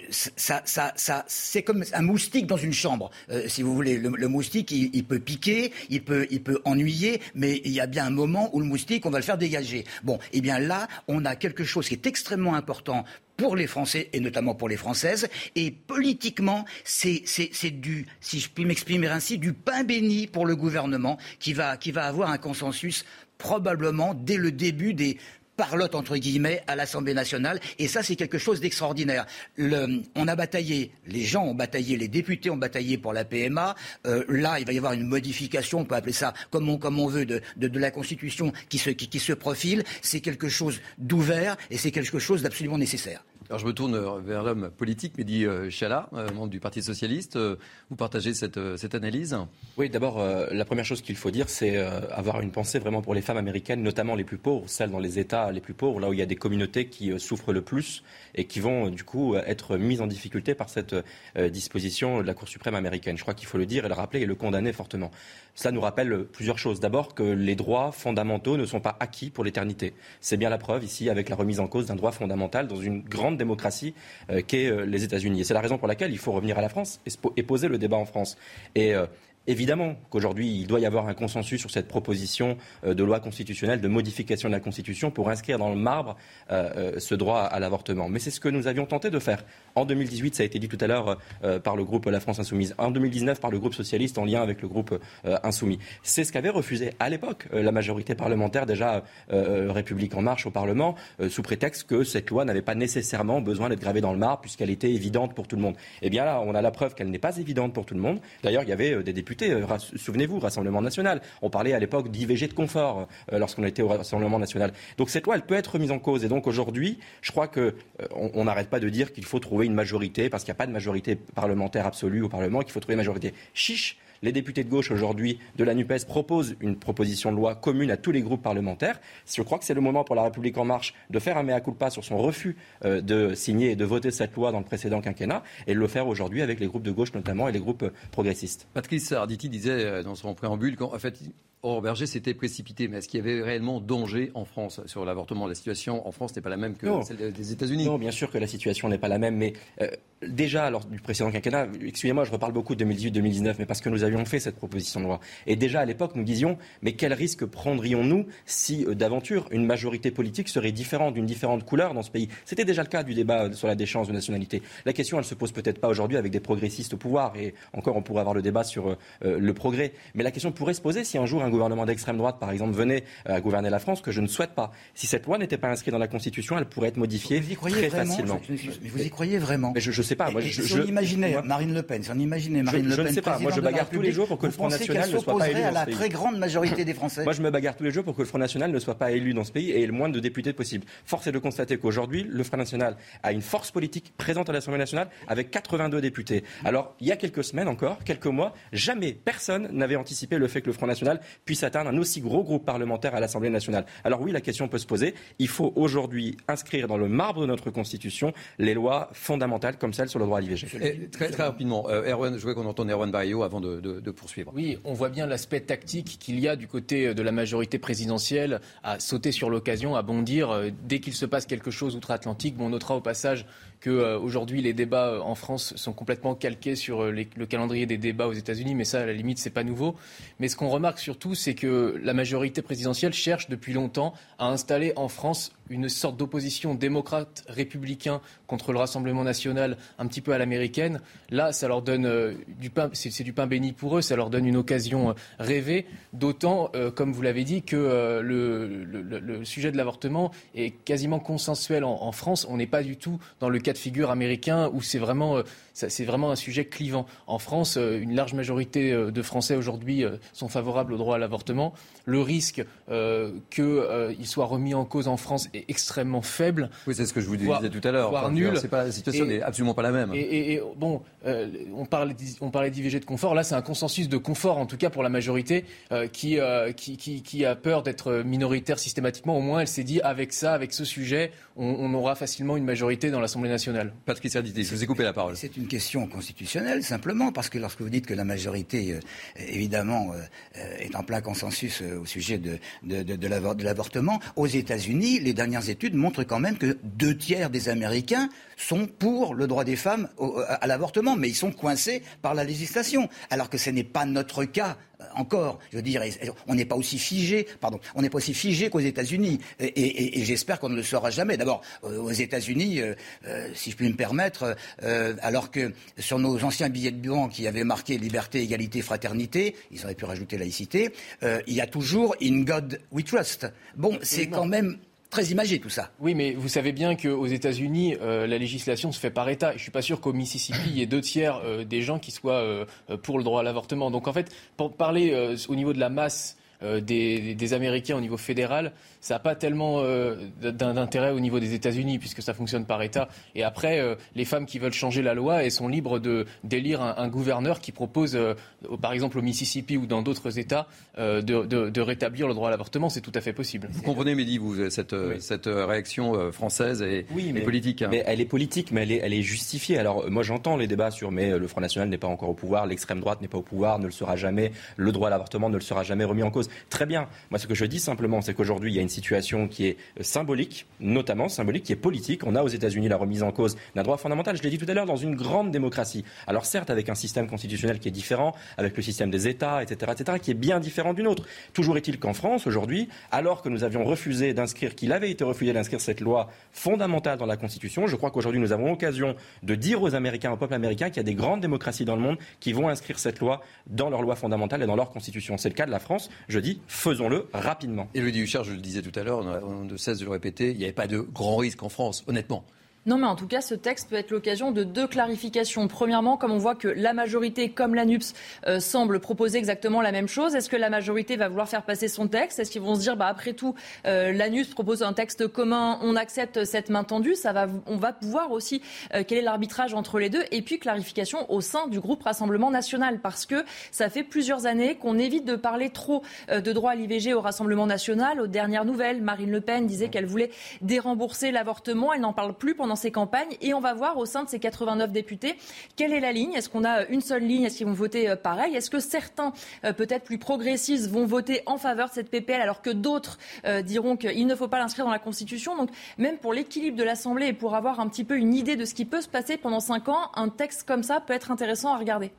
ça, 0.09 0.61
ça, 0.65 0.93
ça, 0.95 1.25
c'est 1.27 1.63
comme 1.63 1.85
un 1.93 2.01
moustique 2.01 2.47
dans 2.47 2.57
une 2.57 2.73
chambre. 2.73 3.09
Euh, 3.29 3.47
si 3.47 3.61
vous 3.61 3.73
voulez. 3.73 3.97
Le, 3.97 4.27
moustique, 4.27 4.50
il, 4.53 5.03
peut 5.03 5.19
piquer, 5.19 5.71
il 5.89 6.03
peut, 6.03 6.27
il 6.30 6.42
peut 6.42 6.62
ennuyer, 6.65 7.21
mais 7.36 7.62
il 7.63 7.71
y 7.71 7.80
a 7.80 7.88
bien 7.88 8.06
un 8.06 8.12
moment 8.12 8.50
où 8.53 8.59
le 8.59 8.65
moustique, 8.65 9.06
on 9.06 9.09
va 9.09 9.19
le 9.19 9.24
faire 9.24 9.38
dégager. 9.38 9.86
Bon, 10.03 10.15
et 10.31 10.38
eh 10.38 10.42
bien 10.42 10.59
là, 10.59 10.88
on 11.07 11.25
a 11.25 11.36
quelque 11.36 11.63
chose 11.63 11.88
qui 11.88 11.94
est 11.94 12.06
extrêmement 12.06 12.56
important 12.56 13.06
pour 13.38 13.56
les 13.56 13.68
Français 13.68 14.09
et 14.13 14.19
notamment 14.19 14.53
pour 14.53 14.69
les 14.69 14.77
Françaises. 14.77 15.27
Et 15.56 15.71
politiquement, 15.71 16.65
c'est 16.83 17.24
du, 17.71 18.06
si 18.19 18.39
je 18.39 18.50
puis 18.50 18.65
m'exprimer 18.65 19.07
ainsi, 19.07 19.38
du 19.38 19.53
pain 19.53 19.83
béni 19.83 20.27
pour 20.27 20.45
le 20.45 20.56
gouvernement 20.56 21.18
qui 21.39 21.53
va, 21.53 21.77
qui 21.77 21.92
va 21.92 22.06
avoir 22.06 22.30
un 22.30 22.38
consensus 22.38 23.06
probablement 23.38 24.13
dès 24.13 24.38
le 24.38 24.51
début 24.51 24.94
des 24.94 25.18
parlotte 25.61 25.93
entre 25.93 26.17
guillemets 26.17 26.63
à 26.65 26.75
l'Assemblée 26.75 27.13
nationale 27.13 27.59
et 27.77 27.87
ça 27.87 28.01
c'est 28.01 28.15
quelque 28.15 28.39
chose 28.39 28.59
d'extraordinaire. 28.61 29.27
on 29.59 30.27
a 30.27 30.35
bataillé, 30.35 30.91
les 31.05 31.21
gens 31.21 31.45
ont 31.45 31.53
bataillé, 31.53 31.97
les 31.97 32.07
députés 32.07 32.49
ont 32.49 32.57
bataillé 32.57 32.97
pour 32.97 33.13
la 33.13 33.25
PMA. 33.25 33.75
Euh, 34.07 34.25
là, 34.27 34.59
il 34.59 34.65
va 34.65 34.73
y 34.73 34.79
avoir 34.79 34.93
une 34.93 35.05
modification, 35.05 35.81
on 35.81 35.85
peut 35.85 35.93
appeler 35.93 36.13
ça 36.13 36.33
comme 36.49 36.67
on, 36.67 37.07
veut, 37.07 37.27
de, 37.27 37.41
la 37.77 37.91
Constitution 37.91 38.51
qui 38.69 38.79
se, 38.79 38.89
qui 38.89 39.19
se 39.19 39.33
profile. 39.33 39.83
C'est 40.01 40.19
quelque 40.19 40.49
chose 40.49 40.81
d'ouvert 40.97 41.55
et 41.69 41.77
c'est 41.77 41.91
quelque 41.91 42.17
chose 42.17 42.41
d'absolument 42.41 42.79
nécessaire. 42.79 43.23
Alors 43.51 43.59
je 43.59 43.65
me 43.65 43.74
tourne 43.74 44.00
vers 44.21 44.44
l'homme 44.44 44.69
politique, 44.69 45.18
Mehdi 45.18 45.45
euh, 45.45 45.69
Chala, 45.69 46.07
euh, 46.13 46.31
membre 46.31 46.48
du 46.48 46.62
Parti 46.62 46.81
Socialiste. 46.81 47.36
Euh, 47.36 47.57
vous 47.89 47.98
partagez 47.98 48.33
cette, 48.33 48.57
cette 48.77 48.95
analyse? 48.95 49.38
Oui, 49.75 49.89
d'abord, 49.89 50.25
la 50.50 50.63
première 50.63 50.86
chose 50.86 51.01
qu'il 51.01 51.18
faut 51.18 51.31
dire, 51.31 51.50
c'est 51.50 51.75
avoir 51.75 52.39
une 52.39 52.51
pensée 52.51 52.80
vraiment 52.80 53.01
pour 53.01 53.13
les 53.13 53.21
femmes 53.21 53.36
américaines, 53.36 53.83
notamment 53.83 54.15
les 54.15 54.24
plus 54.24 54.38
pauvres, 54.38 54.69
celles 54.69 54.89
dans 54.92 55.00
les 55.00 55.19
États 55.19 55.51
les 55.51 55.59
plus 55.59 55.74
pauvres, 55.74 56.00
là 56.00 56.07
où 56.07 56.13
il 56.13 56.19
y 56.19 56.21
a 56.21 56.25
des 56.25 56.38
communautés 56.38 56.88
qui 56.88 57.19
souffrent 57.19 57.51
le 57.51 57.62
plus 57.62 58.03
et 58.36 58.45
qui 58.45 58.62
vont 58.62 58.89
du 58.89 59.03
coup 59.03 59.36
être 59.36 59.75
mises 59.75 60.00
en 60.00 60.07
difficulté 60.07 60.56
par 60.56 60.69
cette 60.69 60.95
disposition 61.38 62.21
de 62.21 62.27
la 62.27 62.33
Cour 62.33 62.48
suprême 62.48 62.75
américaine. 62.75 63.18
Je 63.18 63.24
crois 63.24 63.33
qu'il 63.33 63.48
faut 63.48 63.57
le 63.57 63.65
dire 63.65 63.83
et 63.83 63.89
le 63.89 63.94
rappeler 63.94 64.21
et 64.21 64.25
le 64.25 64.36
condamner 64.36 64.71
fortement. 64.71 65.12
Cela 65.56 65.71
nous 65.71 65.81
rappelle 65.81 66.25
plusieurs 66.25 66.57
choses. 66.57 66.80
D'abord 66.80 67.13
que 67.13 67.24
les 67.24 67.56
droits 67.56 67.92
fondamentaux 67.92 68.57
ne 68.57 68.65
sont 68.65 68.80
pas 68.80 68.95
acquis 69.00 69.30
pour 69.30 69.44
l'éternité. 69.44 69.94
C'est 70.19 70.38
bien 70.38 70.50
la 70.50 70.57
preuve 70.57 70.83
ici 70.83 71.09
avec 71.09 71.30
la 71.30 71.36
remise 71.36 71.59
en 71.59 71.68
cause 71.68 71.88
d'un 71.88 71.95
droit 71.95 72.12
fondamental 72.12 72.68
dans 72.68 72.77
une 72.77 73.01
grande 73.01 73.38
démocratie 73.38 73.94
euh, 74.30 74.42
qu'est 74.45 74.68
euh, 74.68 74.86
les 74.86 75.03
États-Unis. 75.03 75.42
Et 75.42 75.44
c'est 75.44 75.53
la 75.53 75.62
raison 75.62 75.77
pour 75.77 75.88
laquelle 75.88 76.12
il 76.12 76.18
faut 76.18 76.31
revenir 76.31 76.57
à 76.57 76.62
la 76.62 76.69
France 76.69 77.01
et, 77.36 77.44
poser 77.44 77.68
le 77.68 77.77
débat 77.77 77.98
en 77.98 78.06
France. 78.06 78.38
Et 78.75 78.95
euh, 78.95 79.06
Évidemment 79.47 79.95
qu'aujourd'hui, 80.11 80.47
il 80.59 80.67
doit 80.67 80.79
y 80.79 80.85
avoir 80.85 81.07
un 81.07 81.15
consensus 81.15 81.59
sur 81.59 81.71
cette 81.71 81.88
proposition 81.88 82.57
euh, 82.85 82.93
de 82.93 83.03
loi 83.03 83.19
constitutionnelle 83.19 83.81
de 83.81 83.88
modification 83.88 84.49
de 84.49 84.53
la 84.53 84.59
Constitution 84.59 85.09
pour 85.09 85.31
inscrire 85.31 85.57
dans 85.57 85.69
le 85.69 85.75
marbre 85.75 86.15
euh, 86.51 86.69
euh, 86.77 86.99
ce 86.99 87.15
droit 87.15 87.39
à 87.39 87.59
l'avortement. 87.59 88.07
Mais 88.07 88.19
c'est 88.19 88.29
ce 88.29 88.39
que 88.39 88.49
nous 88.49 88.67
avions 88.67 88.85
tenté 88.85 89.09
de 89.09 89.17
faire. 89.17 89.43
En 89.73 89.85
2018, 89.85 90.35
ça 90.35 90.43
a 90.43 90.45
été 90.45 90.59
dit 90.59 90.67
tout 90.67 90.77
à 90.79 90.85
l'heure 90.85 91.17
par 91.63 91.75
le 91.75 91.83
groupe 91.83 92.05
La 92.05 92.19
France 92.19 92.39
Insoumise. 92.39 92.75
En 92.77 92.91
2019, 92.91 93.39
par 93.39 93.51
le 93.51 93.57
groupe 93.57 93.73
socialiste 93.73 94.17
en 94.17 94.25
lien 94.25 94.41
avec 94.41 94.61
le 94.61 94.67
groupe 94.67 94.99
Insoumis. 95.23 95.79
C'est 96.03 96.25
ce 96.25 96.33
qu'avait 96.33 96.49
refusé 96.49 96.91
à 96.99 97.09
l'époque 97.09 97.47
la 97.53 97.71
majorité 97.71 98.13
parlementaire, 98.13 98.65
déjà 98.65 99.03
République 99.29 100.13
en 100.15 100.21
marche 100.21 100.45
au 100.45 100.51
Parlement, 100.51 100.95
sous 101.29 101.41
prétexte 101.41 101.85
que 101.85 102.03
cette 102.03 102.29
loi 102.29 102.43
n'avait 102.43 102.61
pas 102.61 102.75
nécessairement 102.75 103.39
besoin 103.39 103.69
d'être 103.69 103.79
gravée 103.79 104.01
dans 104.01 104.11
le 104.11 104.19
marbre 104.19 104.41
puisqu'elle 104.41 104.69
était 104.69 104.91
évidente 104.91 105.33
pour 105.33 105.47
tout 105.47 105.55
le 105.55 105.61
monde. 105.61 105.75
Eh 106.01 106.09
bien 106.09 106.25
là, 106.25 106.41
on 106.45 106.53
a 106.53 106.61
la 106.61 106.71
preuve 106.71 106.93
qu'elle 106.93 107.09
n'est 107.09 107.17
pas 107.17 107.38
évidente 107.38 107.73
pour 107.73 107.85
tout 107.85 107.93
le 107.93 108.01
monde. 108.01 108.19
D'ailleurs, 108.43 108.63
il 108.63 108.69
y 108.69 108.73
avait 108.73 109.01
des 109.03 109.13
députés 109.13 109.30
euh, 109.41 109.65
souvenez-vous, 109.95 110.39
Rassemblement 110.39 110.81
national. 110.81 111.21
On 111.41 111.50
parlait 111.50 111.73
à 111.73 111.79
l'époque 111.79 112.09
d'IVG 112.09 112.47
de 112.47 112.53
confort 112.53 113.07
euh, 113.31 113.39
lorsqu'on 113.39 113.63
était 113.63 113.81
au 113.81 113.88
Rassemblement 113.88 114.39
national. 114.39 114.73
Donc 114.97 115.09
cette 115.09 115.25
loi, 115.25 115.35
elle 115.35 115.41
peut 115.43 115.55
être 115.55 115.79
mise 115.79 115.91
en 115.91 116.00
cause. 116.00 116.23
Et 116.23 116.27
donc 116.27 116.47
aujourd'hui, 116.47 117.00
je 117.21 117.31
crois 117.31 117.47
qu'on 117.47 117.71
euh, 118.01 118.43
n'arrête 118.43 118.69
pas 118.69 118.79
de 118.79 118.89
dire 118.89 119.13
qu'il 119.13 119.25
faut 119.25 119.39
trouver 119.39 119.65
une 119.65 119.73
majorité, 119.73 120.29
parce 120.29 120.43
qu'il 120.43 120.51
n'y 120.51 120.57
a 120.57 120.59
pas 120.59 120.67
de 120.67 120.71
majorité 120.71 121.15
parlementaire 121.15 121.85
absolue 121.85 122.21
au 122.21 122.29
Parlement, 122.29 122.61
qu'il 122.61 122.71
faut 122.71 122.79
trouver 122.79 122.93
une 122.93 123.00
majorité. 123.00 123.33
Chiche 123.53 123.97
les 124.21 124.31
députés 124.31 124.63
de 124.63 124.69
gauche 124.69 124.91
aujourd'hui 124.91 125.39
de 125.57 125.63
la 125.63 125.73
NUPES 125.73 126.05
proposent 126.07 126.55
une 126.59 126.75
proposition 126.75 127.31
de 127.31 127.37
loi 127.37 127.55
commune 127.55 127.91
à 127.91 127.97
tous 127.97 128.11
les 128.11 128.21
groupes 128.21 128.41
parlementaires. 128.41 128.99
Je 129.25 129.41
crois 129.41 129.57
que 129.59 129.65
c'est 129.65 129.73
le 129.73 129.81
moment 129.81 130.03
pour 130.03 130.15
la 130.15 130.23
République 130.23 130.57
en 130.57 130.65
marche 130.65 130.93
de 131.09 131.19
faire 131.19 131.37
un 131.37 131.43
mea 131.43 131.59
culpa 131.61 131.89
sur 131.89 132.03
son 132.03 132.17
refus 132.17 132.55
euh, 132.85 133.01
de 133.01 133.33
signer 133.33 133.71
et 133.71 133.75
de 133.75 133.85
voter 133.85 134.11
cette 134.11 134.35
loi 134.35 134.51
dans 134.51 134.59
le 134.59 134.65
précédent 134.65 135.01
quinquennat 135.01 135.43
et 135.67 135.73
de 135.73 135.79
le 135.79 135.87
faire 135.87 136.07
aujourd'hui 136.07 136.41
avec 136.41 136.59
les 136.59 136.67
groupes 136.67 136.83
de 136.83 136.91
gauche 136.91 137.13
notamment 137.13 137.47
et 137.47 137.51
les 137.51 137.59
groupes 137.59 137.83
euh, 137.83 137.93
progressistes. 138.11 138.67
Patrice 138.73 139.11
Arditi 139.11 139.49
disait 139.49 139.85
euh, 139.85 140.03
dans 140.03 140.15
son 140.15 140.33
préambule 140.33 140.75
qu'en 140.75 140.97
fait, 140.99 141.19
Aurore 141.63 141.82
Berger 141.84 142.08
s'était 142.08 142.34
précipité, 142.34 142.88
mais 142.88 142.98
est-ce 142.98 143.08
qu'il 143.08 143.20
y 143.20 143.22
avait 143.22 143.41
réellement 143.41 143.80
danger 143.80 144.32
en 144.34 144.46
France 144.46 144.82
sur 144.88 145.06
l'avortement? 145.06 145.46
La 145.46 145.53
situation 145.53 146.08
en 146.08 146.12
France 146.12 146.36
n'est 146.36 146.41
pas 146.41 146.50
la 146.50 146.58
même 146.58 146.75
que 146.75 146.88
celle 147.03 147.32
des 147.32 147.51
États-Unis. 147.51 147.86
Non, 147.86 148.00
bien 148.00 148.10
sûr 148.10 148.32
que 148.32 148.39
la 148.39 148.48
situation 148.48 148.89
n'est 148.89 148.98
pas 148.98 149.08
la 149.08 149.20
même, 149.20 149.36
mais 149.36 149.53
euh, 149.80 149.88
déjà 150.27 150.72
lors 150.72 150.86
du 150.86 151.00
précédent 151.00 151.30
quinquennat, 151.32 151.68
excusez-moi, 151.86 152.24
je 152.24 152.32
reparle 152.32 152.51
beaucoup 152.51 152.74
de 152.74 152.84
2018-2019, 152.84 153.56
mais 153.60 153.65
parce 153.68 153.80
que 153.80 153.89
nous 153.89 154.03
avions 154.03 154.25
fait 154.25 154.39
cette 154.39 154.56
proposition 154.56 155.01
de 155.01 155.06
loi. 155.06 155.20
Et 155.46 155.56
déjà 155.56 155.82
à 155.82 155.86
l'époque, 155.86 156.15
nous 156.15 156.24
disions, 156.24 156.58
mais 156.82 156.94
quel 156.94 157.13
risque 157.13 157.46
prendrions-nous 157.46 158.25
si 158.48 158.84
euh, 158.86 158.96
d'aventure 158.96 159.48
une 159.51 159.65
majorité 159.65 160.10
politique 160.10 160.50
serait 160.50 160.72
différente, 160.72 161.13
d'une 161.13 161.27
différente 161.27 161.63
couleur 161.63 161.94
dans 161.94 162.01
ce 162.01 162.10
pays? 162.10 162.27
C'était 162.44 162.65
déjà 162.65 162.82
le 162.82 162.89
cas 162.89 163.03
du 163.03 163.13
débat 163.13 163.53
sur 163.53 163.68
la 163.68 163.75
déchéance 163.75 164.08
de 164.08 164.13
nationalité. 164.13 164.63
La 164.86 164.94
question, 164.94 165.20
elle 165.20 165.25
se 165.25 165.36
pose 165.36 165.51
peut-être 165.51 165.80
pas 165.80 165.89
aujourd'hui 165.89 166.18
avec 166.18 166.32
des 166.32 166.39
progressistes 166.39 166.96
au 166.96 166.98
pouvoir, 166.98 167.38
et 167.38 167.53
encore 167.74 167.98
on 167.98 168.01
pourrait 168.01 168.22
avoir 168.22 168.34
le 168.34 168.41
débat 168.41 168.63
sur 168.63 168.88
euh, 168.88 168.96
le 169.22 169.53
progrès, 169.53 169.94
mais 170.15 170.24
la 170.24 170.32
question 170.32 170.51
pourrait 170.51 170.74
se 170.74 170.82
poser 170.82 171.03
si 171.03 171.20
un 171.20 171.27
jour 171.27 171.44
un 171.44 171.50
gouvernement 171.51 171.86
d'extrême 171.86 172.17
droite, 172.17 172.38
par 172.39 172.51
exemple, 172.51 172.74
venait 172.74 173.03
à 173.25 173.39
gouverner 173.41 173.70
la 173.70 173.79
France, 173.79 174.01
que 174.01 174.12
je 174.12 174.22
ne 174.22 174.27
souhaite 174.27 174.51
pas. 174.55 174.72
Si 174.96 175.05
cette 175.08 175.25
loi 175.25 175.38
n'était 175.38 175.58
pas 175.58 175.70
inscrite 175.70 175.91
dans 175.91 176.00
la 176.00 176.08
Constitution, 176.08 176.58
elle 176.58 176.65
pourrait 176.65 176.88
être 176.89 176.98
modifiée 176.98 177.39
vous 177.39 177.51
y 177.51 177.55
croyez 177.55 177.75
très 177.77 177.88
vraiment 177.89 178.12
facilement. 178.15 178.41
Mais 178.81 178.89
vous 178.89 179.01
y 179.03 179.10
croyez 179.10 179.38
vraiment 179.38 179.72
Mais 179.75 179.81
je 179.81 179.91
ne 179.96 180.03
sais 180.03 180.15
pas. 180.15 180.31
Moi, 180.31 180.41
Et 180.41 180.48
je, 180.48 180.62
si 180.63 180.67
je- 180.67 180.81
on 180.81 180.86
imaginait 180.86 181.31
moi- 181.34 181.41
Marine 181.43 181.74
Le 181.74 181.84
Pen, 181.84 182.01
si 182.03 182.10
on 182.12 182.20
imaginait 182.20 182.63
Marine 182.63 182.86
je 182.86 182.89
Le 182.89 182.96
Pen, 182.96 183.05
ne 183.05 183.12
sais 183.12 183.22
pas. 183.22 183.38
Moi, 183.39 183.51
je 183.55 183.62
bagarre 183.62 183.89
tous 183.89 184.01
les 184.01 184.12
jours 184.12 184.27
pour 184.27 184.38
que 184.38 184.46
le 184.48 184.51
Front 184.51 184.70
National 184.70 185.10
ne 185.12 185.17
soit 185.20 185.38
pas 185.38 185.50
élu 185.50 185.62
à 185.62 185.72
la 185.72 185.86
très 185.86 186.10
grande 186.10 186.38
majorité 186.38 186.86
des 186.86 186.93
Français 186.93 187.24
Moi, 187.24 187.34
je 187.34 187.41
me 187.41 187.50
bagarre 187.51 187.75
tous 187.75 187.84
les 187.84 187.91
jours 187.91 188.03
pour 188.03 188.15
que 188.15 188.22
le 188.22 188.27
Front 188.27 188.38
National 188.39 188.72
ne 188.72 188.79
soit 188.79 188.96
pas 188.96 189.12
élu 189.12 189.34
dans 189.34 189.43
ce 189.43 189.51
pays 189.51 189.72
et 189.72 189.81
ait 189.84 189.86
le 189.86 189.91
moins 189.93 190.10
de 190.10 190.20
députés 190.20 190.53
possible. 190.53 190.86
Force 191.05 191.27
est 191.27 191.31
de 191.31 191.39
constater 191.39 191.77
qu'aujourd'hui, 191.77 192.25
le 192.29 192.43
Front 192.43 192.58
National 192.58 192.96
a 193.24 193.31
une 193.31 193.41
force 193.41 193.72
politique 193.72 194.13
présente 194.17 194.50
à 194.50 194.53
l'Assemblée 194.53 194.79
nationale 194.79 195.10
avec 195.27 195.51
82 195.51 196.01
députés. 196.01 196.43
Alors, 196.63 196.96
il 197.00 197.08
y 197.08 197.12
a 197.12 197.15
quelques 197.17 197.43
semaines 197.43 197.67
encore, 197.67 198.00
quelques 198.03 198.25
mois, 198.27 198.53
jamais 198.72 199.13
personne 199.13 199.70
n'avait 199.72 199.96
anticipé 199.96 200.38
le 200.38 200.48
fait 200.48 200.62
que 200.62 200.67
le 200.67 200.74
Front 200.74 200.88
National 200.88 201.20
puisse 201.45 201.63
atteindre 201.63 201.89
un 201.89 201.98
aussi 201.98 202.21
gros 202.21 202.43
groupe 202.43 202.65
parlementaire 202.65 203.15
à 203.15 203.19
l'Assemblée 203.19 203.50
nationale. 203.50 203.86
Alors 204.03 204.21
oui, 204.21 204.31
la 204.31 204.41
question 204.41 204.67
peut 204.67 204.77
se 204.77 204.86
poser. 204.86 205.13
Il 205.39 205.48
faut 205.48 205.74
aujourd'hui 205.75 206.38
inscrire 206.48 206.88
dans 206.88 206.98
le 206.98 207.07
marbre 207.07 207.41
de 207.41 207.45
notre 207.48 207.71
Constitution 207.71 208.33
les 208.60 208.74
lois 208.74 209.10
fondamentales 209.13 209.77
comme 209.77 209.93
celle 209.93 210.10
sur 210.10 210.19
le 210.19 210.25
droit 210.25 210.38
à 210.38 210.41
l'IVG. 210.41 210.67
Et 210.81 211.07
très, 211.10 211.29
très 211.29 211.43
rapidement, 211.43 211.89
euh, 211.89 212.10
Erwan, 212.12 212.33
je 212.36 212.39
voudrais 212.39 212.55
qu'on 212.55 212.69
entende 212.69 212.89
Erwan 212.89 213.10
Barrio 213.12 213.43
avant 213.43 213.60
de, 213.62 213.79
de- 213.79 214.00
de 214.00 214.12
poursuivre. 214.12 214.51
Oui, 214.55 214.77
on 214.83 214.93
voit 214.93 215.10
bien 215.10 215.25
l'aspect 215.25 215.62
tactique 215.62 216.17
qu'il 216.19 216.39
y 216.39 216.48
a 216.48 216.55
du 216.55 216.67
côté 216.67 217.13
de 217.13 217.21
la 217.21 217.31
majorité 217.31 217.79
présidentielle 217.79 218.62
à 218.83 219.00
sauter 219.00 219.31
sur 219.31 219.50
l'occasion, 219.50 219.95
à 219.95 220.01
bondir 220.03 220.51
euh, 220.51 220.69
dès 220.88 221.00
qu'il 221.00 221.13
se 221.13 221.25
passe 221.25 221.45
quelque 221.45 221.71
chose 221.71 221.95
outre-Atlantique. 221.95 222.55
Bon, 222.55 222.65
on 222.67 222.69
notera 222.69 222.95
au 222.95 223.01
passage 223.01 223.45
que 223.81 223.89
euh, 223.89 224.19
aujourd'hui 224.19 224.61
les 224.61 224.73
débats 224.73 225.07
euh, 225.07 225.19
en 225.19 225.35
France 225.35 225.73
sont 225.75 225.91
complètement 225.91 226.35
calqués 226.35 226.75
sur 226.75 227.03
euh, 227.03 227.11
le 227.11 227.45
calendrier 227.47 227.88
des 227.88 227.97
débats 227.97 228.27
aux 228.27 228.33
États-Unis, 228.33 228.75
mais 228.75 228.85
ça, 228.85 229.01
à 229.01 229.05
la 229.05 229.13
limite, 229.13 229.39
c'est 229.39 229.50
pas 229.50 229.63
nouveau. 229.63 229.95
Mais 230.39 230.47
ce 230.47 230.55
qu'on 230.55 230.69
remarque 230.69 231.00
surtout, 231.00 231.35
c'est 231.35 231.55
que 231.55 232.00
la 232.01 232.13
majorité 232.13 232.61
présidentielle 232.61 233.13
cherche 233.13 233.50
depuis 233.50 233.73
longtemps 233.73 234.13
à 234.38 234.47
installer 234.47 234.93
en 234.95 235.09
France 235.09 235.51
une 235.69 235.89
sorte 235.89 236.17
d'opposition 236.17 236.75
démocrate 236.75 237.43
républicain 237.47 238.21
contre 238.45 238.73
le 238.73 238.77
Rassemblement 238.77 239.23
national, 239.23 239.77
un 239.97 240.05
petit 240.05 240.19
peu 240.19 240.33
à 240.33 240.38
l'américaine. 240.38 241.00
Là, 241.29 241.53
ça 241.53 241.69
leur 241.69 241.81
donne 241.81 242.35
du 242.59 242.69
pain, 242.69 242.89
c'est 242.91 243.23
du 243.23 243.31
pain 243.31 243.47
béni 243.47 243.71
pour 243.71 243.97
eux, 243.97 244.01
ça 244.01 244.17
leur 244.17 244.29
donne 244.29 244.45
une 244.45 244.57
occasion 244.57 245.15
rêvée. 245.39 245.85
D'autant, 246.11 246.69
comme 246.95 247.13
vous 247.13 247.21
l'avez 247.21 247.45
dit, 247.45 247.61
que 247.61 248.19
le 248.21 249.45
sujet 249.45 249.71
de 249.71 249.77
l'avortement 249.77 250.31
est 250.55 250.71
quasiment 250.71 251.19
consensuel 251.19 251.85
en, 251.85 252.01
en 252.01 252.11
France. 252.11 252.45
On 252.50 252.57
n'est 252.57 252.67
pas 252.67 252.83
du 252.83 252.97
tout 252.97 253.21
dans 253.39 253.47
le 253.47 253.59
cas 253.59 253.70
de 253.73 253.77
figure 253.77 254.11
américain 254.11 254.69
où 254.73 254.81
c'est 254.81 254.99
vraiment, 254.99 255.37
euh, 255.37 255.43
c'est 255.73 256.05
vraiment 256.05 256.31
un 256.31 256.35
sujet 256.35 256.65
clivant. 256.65 257.05
En 257.27 257.39
France, 257.39 257.77
euh, 257.77 257.99
une 257.99 258.13
large 258.15 258.33
majorité 258.33 258.91
euh, 258.91 259.11
de 259.11 259.21
Français 259.21 259.55
aujourd'hui 259.55 260.03
euh, 260.03 260.17
sont 260.33 260.47
favorables 260.49 260.93
au 260.93 260.97
droit 260.97 261.15
à 261.15 261.19
l'avortement. 261.19 261.73
Le 262.05 262.19
risque 262.21 262.63
euh, 262.89 263.31
qu'il 263.49 264.27
soit 264.27 264.45
remis 264.45 264.73
en 264.73 264.85
cause 264.85 265.07
en 265.07 265.17
France 265.17 265.47
est 265.53 265.65
extrêmement 265.69 266.21
faible. 266.21 266.69
Oui, 266.87 266.95
c'est 266.95 267.05
ce 267.05 267.13
que 267.13 267.21
je 267.21 267.27
vous 267.27 267.37
Voire- 267.37 267.59
disais 267.61 267.69
tout 267.71 267.85
à 267.87 267.91
l'heure. 267.91 268.09
voire 268.09 268.23
Enfin, 268.25 268.33
nul. 268.33 268.53
pas, 268.69 268.85
la 268.85 268.91
situation 268.91 269.25
n'est 269.25 269.41
absolument 269.41 269.73
pas 269.73 269.81
la 269.83 269.91
même. 269.91 270.13
Et, 270.13 270.19
et- 270.19 270.53
et, 270.53 270.61
bon, 270.77 271.01
euh, 271.25 271.47
on 271.75 271.85
parlait 271.85 272.13
d'I- 272.13 272.37
on 272.41 272.49
parlait 272.49 272.69
d'IVG 272.71 272.99
de 272.99 273.05
confort. 273.05 273.35
Là, 273.35 273.43
c'est 273.43 273.55
un 273.55 273.61
consensus 273.61 274.09
de 274.09 274.17
confort, 274.17 274.57
en 274.57 274.65
tout 274.65 274.77
cas 274.77 274.89
pour 274.89 275.03
la 275.03 275.09
majorité, 275.09 275.65
euh, 275.91 276.07
qui, 276.07 276.39
euh, 276.39 276.71
qui, 276.71 276.97
qui, 276.97 277.21
qui 277.21 277.45
a 277.45 277.55
peur 277.55 277.83
d'être 277.83 278.23
minoritaire 278.25 278.79
systématiquement. 278.79 279.37
Au 279.37 279.41
moins, 279.41 279.61
elle 279.61 279.67
s'est 279.67 279.83
dit, 279.83 280.01
avec 280.01 280.33
ça, 280.33 280.53
avec 280.53 280.73
ce 280.73 280.85
sujet, 280.85 281.31
on, 281.55 281.65
on 281.79 281.93
aura 281.93 282.15
facilement 282.15 282.57
une 282.57 282.65
majorité 282.65 283.11
dans 283.11 283.19
l'Assemblée 283.19 283.49
nationale. 283.49 283.93
Patrice 284.05 284.35
Arditi, 284.35 284.63
je 284.63 284.73
vous 284.75 284.83
ai 284.83 284.87
coupé 284.87 285.03
la 285.03 285.13
parole. 285.13 285.35
C'est 285.37 285.55
une 285.62 285.68
question 285.68 286.08
constitutionnelle, 286.08 286.84
simplement, 286.84 287.32
parce 287.32 287.50
que 287.50 287.60
lorsque 287.60 287.82
vous 287.82 287.89
dites 287.89 288.08
que 288.08 288.13
la 288.15 288.24
majorité, 288.25 288.94
euh, 288.94 289.00
évidemment, 289.38 290.12
euh, 290.13 290.77
est 290.80 290.96
en 290.96 291.03
plein 291.03 291.22
consensus 291.22 291.82
euh, 291.82 292.00
au 292.01 292.06
sujet 292.06 292.39
de, 292.39 292.58
de, 292.84 293.03
de, 293.03 293.15
de 293.15 293.27
l'avor- 293.27 293.56
de 293.56 293.63
l'avortement, 293.63 294.20
aux 294.36 294.48
États-Unis, 294.48 295.20
les 295.20 295.34
dernières 295.34 295.70
études 295.70 295.94
montrent 295.96 296.24
quand 296.24 296.39
même 296.39 296.58
que 296.58 296.77
deux 296.84 297.15
tiers 297.15 297.50
des 297.51 297.70
Américains 297.70 298.30
sont 298.58 298.88
pour 298.88 299.36
le 299.36 299.48
droit 299.48 299.63
des 299.63 299.75
femmes 299.75 300.10
à 300.48 300.68
l'avortement, 300.68 301.15
mais 301.15 301.30
ils 301.30 301.36
sont 301.36 301.51
coincés 301.51 302.01
par 302.22 302.34
la 302.34 302.44
législation, 302.44 303.08
alors 303.30 303.50
que 303.50 303.58
ce 303.58 303.70
n'est 303.70 303.84
pas 303.84 304.06
notre 304.06 304.46
cas 304.46 304.77
encore. 305.15 305.60
Je 305.72 305.77
veux 305.77 305.81
dire, 305.81 306.01
on 306.48 306.55
n'est 306.55 306.65
pas 306.65 306.75
aussi 306.75 306.98
figé, 307.00 307.48
pardon, 307.60 307.79
on 307.96 308.01
n'est 308.01 308.10
pas 308.10 308.17
aussi 308.17 308.34
figé 308.34 308.70
qu'aux 308.70 308.79
États-Unis, 308.79 309.39
et, 309.60 309.65
et- 309.65 310.20
et 310.20 310.24
j'espère 310.25 310.60
qu'on 310.60 310.70
ne 310.70 310.75
le 310.75 310.84
sera 310.84 311.10
jamais. 311.10 311.38
D'abord, 311.38 311.62
euh, 311.84 311.98
aux 312.00 312.12
États-Unis, 312.12 312.79
euh, 312.81 312.96
euh, 313.27 313.50
si 313.53 313.72
je 313.72 313.75
puis 313.75 313.88
me 313.88 313.96
permettre, 313.96 314.55
euh, 314.84 315.15
alors 315.22 315.51
que 315.51 315.74
sur 315.98 316.20
nos 316.20 316.43
anciens 316.43 316.70
billets 316.70 316.91
de 316.91 317.08
banque 317.10 317.31
qui 317.31 317.48
avaient 317.48 317.63
marqué 317.63 317.98
liberté, 317.98 318.41
égalité, 318.41 318.81
fraternité, 318.81 319.55
ils 319.72 319.84
auraient 319.84 319.96
pu 319.96 320.05
rajouter 320.05 320.38
laïcité, 320.38 320.91
euh, 321.24 321.41
il 321.48 321.53
y 321.55 321.62
a 321.62 321.67
toujours 321.67 322.15
In 322.22 322.41
God 322.41 322.79
We 322.91 323.03
Trust. 323.05 323.48
Bon, 323.75 323.98
c'est 324.01 324.27
quand 324.27 324.46
même 324.46 324.77
très 325.12 325.25
imagé 325.25 325.60
tout 325.60 325.70
ça. 325.70 325.91
Oui, 326.00 326.15
mais 326.15 326.32
vous 326.32 326.48
savez 326.48 326.72
bien 326.72 326.96
qu'aux 326.96 327.27
États-Unis, 327.27 327.98
euh, 328.01 328.25
la 328.25 328.38
législation 328.38 328.91
se 328.91 329.00
fait 329.00 329.12
par 329.12 329.30
État. 329.30 329.51
Je 329.56 329.62
suis 329.62 329.70
pas 329.70 329.84
sûr 329.84 330.00
qu'au 330.00 330.13
Mississippi, 330.13 330.62
il 330.68 330.77
y 330.77 330.82
ait 330.82 330.88
deux 330.88 331.01
tiers 331.01 331.41
euh, 331.44 331.63
des 331.65 331.82
gens 331.82 332.00
qui 332.00 332.12
soient 332.12 332.41
euh, 332.41 332.65
pour 333.03 333.18
le 333.18 333.24
droit 333.24 333.41
à 333.41 333.44
l'avortement. 333.44 333.91
Donc 333.91 334.08
en 334.08 334.13
fait, 334.13 334.34
pour 334.58 334.74
parler 334.74 335.36
au 335.50 335.56
niveau 335.56 335.74
de 335.74 335.80
la 335.80 335.89
masse 335.89 336.38
des 336.62 337.53
Américains 337.53 337.98
au 337.98 338.01
niveau 338.01 338.18
fédéral, 338.18 338.72
ça 339.01 339.15
n'a 339.15 339.20
pas 339.20 339.36
tellement 339.36 339.79
euh, 339.79 340.15
d'intérêt 340.41 341.12
au 341.12 341.20
niveau 341.20 341.39
des 341.39 341.53
États-Unis, 341.53 342.00
puisque 342.00 342.22
ça 342.22 342.34
fonctionne 342.34 342.65
par 342.65 342.81
État. 342.84 343.10
Et 343.36 343.43
après, 343.43 343.79
euh, 343.79 343.96
les 344.15 344.25
femmes 344.25 344.46
qui 344.46 344.60
veulent 344.60 344.72
changer 344.74 345.01
la 345.01 345.13
loi, 345.13 345.43
elles 345.43 345.51
sont 345.51 345.67
libres 345.67 346.00
de 346.00 346.25
d'élire 346.43 346.81
un, 346.81 346.96
un 346.98 347.08
gouverneur 347.08 347.60
qui 347.60 347.72
propose, 347.72 348.15
euh, 348.15 348.34
par 348.81 348.93
exemple 348.93 349.17
au 349.17 349.22
Mississippi 349.22 349.75
ou 349.77 349.86
dans 349.86 350.01
d'autres 350.01 350.38
États, 350.39 350.67
euh, 350.98 351.22
de, 351.22 351.46
de- 351.46 351.70
de 351.70 351.81
rétablir 351.81 352.27
le 352.27 352.34
droit 352.34 352.48
à 352.48 352.51
l'avortement. 352.51 352.89
C'est 352.89 353.01
tout 353.01 353.12
à 353.15 353.22
fait 353.22 353.34
possible. 353.34 353.67
Vous 353.72 353.81
comprenez, 353.81 354.15
Mehdi, 354.15 354.38
vous, 354.38 354.70
cette, 354.70 354.96
cette 355.20 355.48
réaction 355.48 356.31
française 356.31 356.81
et, 356.81 357.05
Oui, 357.13 357.29
et 357.29 357.34
mais, 357.34 357.41
politique 357.41 357.81
hein. 357.81 357.88
mais 357.91 358.03
elle 358.05 358.22
est 358.22 358.25
politique, 358.25 358.72
mais 358.72 358.84
elle 358.84 358.91
est, 358.91 359.00
elle 359.03 359.13
est 359.13 359.22
justifiée. 359.24 359.77
Alors, 359.77 360.10
moi, 360.10 360.24
j'entends 360.24 360.58
les 360.58 360.67
débats 360.67 360.91
sur 360.91 361.12
mais 361.12 361.38
le 361.38 361.48
Front 361.48 361.62
National 361.62 361.89
n'est 361.89 361.98
pas 361.98 362.08
encore 362.08 362.29
au 362.29 362.34
pouvoir, 362.34 362.67
l'extrême 362.67 363.00
droite 363.00 363.22
n'est 363.22 363.27
pas 363.27 363.39
au 363.39 363.41
pouvoir, 363.41 363.79
ne 363.79 363.86
le 363.86 363.91
sera 363.91 364.15
jamais, 364.15 364.51
le 364.77 364.91
droit 364.91 365.08
à 365.08 365.12
l'avortement 365.12 365.50
ne 365.50 365.55
le 365.55 365.62
sera 365.62 365.84
jamais 365.84 366.03
remis 366.03 366.24
en 366.24 366.31
cause. 366.31 366.50
Très 366.70 366.86
bien. 366.86 367.08
Moi, 367.31 367.39
ce 367.39 367.48
que 367.48 367.55
je 367.55 367.65
dis 367.65 367.79
simplement, 367.79 368.22
c'est 368.22 368.34
qu'aujourd'hui, 368.34 368.72
il 368.72 368.75
y 368.75 368.79
a 368.79 368.81
une 368.81 368.89
situation 368.91 369.48
qui 369.48 369.65
est 369.65 369.77
euh, 370.00 370.03
symbolique, 370.03 370.67
notamment 370.79 371.29
symbolique, 371.29 371.63
qui 371.63 371.74
est 371.74 371.77
politique. 371.77 372.24
On 372.25 372.36
a 372.36 372.43
aux 372.43 372.48
États-Unis 372.48 372.88
la 372.88 372.98
remise 372.98 373.24
en 373.24 373.31
cause 373.31 373.57
d'un 373.75 373.83
droit 373.83 373.98
fondamental. 373.98 374.38
Je 374.38 374.43
l'ai 374.43 374.50
dit 374.50 374.57
tout 374.57 374.69
à 374.69 374.74
l'heure, 374.74 374.86
dans 374.86 374.95
une 374.95 375.15
grande 375.15 375.51
démocratie. 375.51 376.03
Alors, 376.27 376.45
certes, 376.45 376.69
avec 376.69 376.89
un 376.89 376.95
système 376.95 377.27
constitutionnel 377.27 377.79
qui 377.79 377.88
est 377.88 377.91
différent, 377.91 378.36
avec 378.57 378.75
le 378.77 378.83
système 378.83 379.10
des 379.10 379.27
États, 379.27 379.63
etc., 379.63 379.91
etc., 379.93 380.17
qui 380.21 380.31
est 380.31 380.36
bien 380.36 380.60
différent 380.60 380.93
du 380.93 381.03
nôtre. 381.03 381.24
Toujours 381.53 381.77
est-il 381.77 382.00
qu'en 382.00 382.13
France, 382.13 382.48
aujourd'hui, 382.48 382.89
alors 383.12 383.41
que 383.41 383.50
nous 383.50 383.63
avions 383.63 383.83
refusé 383.83 384.33
d'inscrire, 384.33 384.75
qu'il 384.75 384.93
avait 384.93 385.10
été 385.10 385.24
refusé 385.24 385.53
d'inscrire 385.53 385.81
cette 385.81 386.01
loi 386.01 386.29
fondamentale 386.51 387.17
dans 387.17 387.25
la 387.25 387.38
Constitution, 387.38 387.88
je 387.88 387.95
crois 387.95 388.12
qu'aujourd'hui, 388.12 388.41
nous 388.41 388.51
avons 388.51 388.67
l'occasion 388.67 389.15
de 389.43 389.55
dire 389.55 389.81
aux 389.81 389.95
Américains, 389.95 390.31
au 390.31 390.38
peuple 390.38 390.53
américain, 390.53 390.89
qu'il 390.89 390.98
y 390.98 391.00
a 391.00 391.03
des 391.03 391.15
grandes 391.15 391.41
démocraties 391.41 391.86
dans 391.86 391.95
le 391.95 392.01
monde 392.01 392.17
qui 392.39 392.53
vont 392.53 392.67
inscrire 392.67 393.00
cette 393.00 393.19
loi 393.19 393.41
dans 393.67 393.89
leur 393.89 394.01
loi 394.01 394.15
fondamentale 394.15 394.63
et 394.63 394.65
dans 394.65 394.75
leur 394.75 394.91
Constitution. 394.91 395.38
C'est 395.38 395.50
le 395.50 395.55
cas 395.55 395.65
de 395.65 395.71
la 395.71 395.79
France. 395.79 396.10
Je 396.27 396.39
dis, 396.39 396.62
faisons-le 396.67 397.27
rapidement. 397.33 397.88
Et 397.93 398.01
Louis 398.01 398.17
Huchard, 398.17 398.43
je 398.43 398.53
le 398.53 398.60
disais 398.60 398.80
tout 398.81 398.97
à 399.00 399.03
l'heure, 399.03 399.19
on 399.43 399.63
ne 399.63 399.77
cesse 399.77 400.00
de 400.00 400.05
le 400.05 400.11
répéter, 400.11 400.51
il 400.51 400.57
n'y 400.57 400.63
avait 400.63 400.73
pas 400.73 400.88
de 400.88 401.00
grand 401.00 401.38
risque 401.38 401.63
en 401.63 401.69
France, 401.69 402.03
honnêtement. 402.07 402.45
Non, 402.88 402.97
mais 402.97 403.05
en 403.05 403.15
tout 403.15 403.27
cas, 403.27 403.41
ce 403.41 403.53
texte 403.53 403.91
peut 403.91 403.95
être 403.95 404.09
l'occasion 404.09 404.51
de 404.51 404.63
deux 404.63 404.88
clarifications. 404.88 405.67
Premièrement, 405.67 406.17
comme 406.17 406.31
on 406.31 406.39
voit 406.39 406.55
que 406.55 406.67
la 406.67 406.93
majorité, 406.93 407.51
comme 407.51 407.75
l'ANUPS, 407.75 408.13
euh, 408.47 408.59
semble 408.59 409.00
proposer 409.00 409.38
exactement 409.38 409.81
la 409.83 409.91
même 409.91 410.07
chose, 410.07 410.33
est-ce 410.33 410.50
que 410.50 410.55
la 410.55 410.71
majorité 410.71 411.15
va 411.15 411.29
vouloir 411.29 411.47
faire 411.47 411.61
passer 411.61 411.88
son 411.88 412.07
texte? 412.07 412.39
Est-ce 412.39 412.50
qu'ils 412.50 412.63
vont 412.63 412.73
se 412.73 412.79
dire, 412.79 412.97
bah, 412.97 413.05
après 413.05 413.33
tout, 413.33 413.53
euh, 413.85 414.11
l'ANUPS 414.11 414.55
propose 414.55 414.81
un 414.81 414.93
texte 414.93 415.27
commun, 415.27 415.77
on 415.83 415.95
accepte 415.95 416.43
cette 416.43 416.71
main 416.71 416.83
tendue 416.83 417.13
ça 417.13 417.33
va, 417.33 417.45
On 417.67 417.77
va 417.77 417.93
pouvoir 417.93 418.31
aussi, 418.31 418.63
euh, 418.95 419.03
quel 419.07 419.19
est 419.19 419.21
l'arbitrage 419.21 419.75
entre 419.75 420.00
les 420.00 420.09
deux? 420.09 420.23
Et 420.31 420.41
puis, 420.41 420.57
clarification 420.57 421.31
au 421.31 421.39
sein 421.39 421.67
du 421.67 421.79
groupe 421.79 422.01
Rassemblement 422.01 422.50
National, 422.50 423.00
parce 423.00 423.27
que 423.27 423.45
ça 423.69 423.91
fait 423.91 424.03
plusieurs 424.03 424.47
années 424.47 424.73
qu'on 424.73 424.97
évite 424.97 425.25
de 425.25 425.35
parler 425.35 425.69
trop 425.69 426.01
euh, 426.31 426.41
de 426.41 426.51
droit 426.51 426.71
à 426.71 426.75
l'IVG 426.75 427.13
au 427.13 427.21
Rassemblement 427.21 427.67
National. 427.67 428.19
Aux 428.19 428.27
dernières 428.27 428.65
nouvelles, 428.65 429.03
Marine 429.03 429.29
Le 429.29 429.41
Pen 429.41 429.67
disait 429.67 429.89
qu'elle 429.89 430.07
voulait 430.07 430.31
dérembourser 430.61 431.29
l'avortement. 431.29 431.93
Elle 431.93 432.01
n'en 432.01 432.13
parle 432.13 432.33
plus 432.33 432.55
pendant 432.55 432.70
ces 432.75 432.91
campagnes. 432.91 433.35
Et 433.41 433.53
on 433.53 433.59
va 433.59 433.73
voir 433.73 433.97
au 433.97 434.05
sein 434.05 434.23
de 434.23 434.29
ces 434.29 434.39
89 434.39 434.91
députés 434.91 435.35
quelle 435.75 435.93
est 435.93 435.99
la 435.99 436.11
ligne? 436.11 436.33
Est-ce 436.33 436.49
qu'on 436.49 436.63
a 436.63 436.85
une 436.87 437.01
seule 437.01 437.23
ligne? 437.23 437.43
Est-ce 437.43 437.57
qu'ils 437.57 437.67
vont 437.67 437.73
voter 437.73 438.09
euh, 438.09 438.15
pareil? 438.15 438.55
Est-ce 438.55 438.69
que 438.69 438.79
certains, 438.79 439.33
euh, 439.65 439.73
peut-être 439.73 440.03
plus 440.03 440.17
progressistes, 440.17 440.89
vont 440.89 441.05
voter 441.05 441.41
en 441.45 441.57
faveur 441.57 441.89
de 441.89 441.93
cette 441.93 442.09
PPL 442.09 442.41
alors 442.41 442.61
que 442.61 442.69
d'autres 442.69 443.17
euh, 443.45 443.61
diront 443.61 443.97
qu'il 443.97 444.27
ne 444.27 444.35
faut 444.35 444.47
pas 444.47 444.59
l'inscrire 444.59 444.85
dans 444.85 444.91
la 444.91 444.99
Constitution? 444.99 445.55
Donc 445.55 445.69
même 445.97 446.17
pour 446.17 446.33
l'équilibre 446.33 446.77
de 446.77 446.83
l'Assemblée 446.83 447.27
et 447.27 447.33
pour 447.33 447.55
avoir 447.55 447.79
un 447.79 447.87
petit 447.87 448.03
peu 448.03 448.17
une 448.17 448.33
idée 448.33 448.55
de 448.55 448.65
ce 448.65 448.73
qui 448.73 448.85
peut 448.85 449.01
se 449.01 449.09
passer 449.09 449.37
pendant 449.37 449.59
5 449.59 449.89
ans, 449.89 450.11
un 450.15 450.29
texte 450.29 450.63
comme 450.67 450.83
ça 450.83 451.01
peut 451.01 451.13
être 451.13 451.31
intéressant 451.31 451.73
à 451.73 451.77
regarder. 451.77 452.11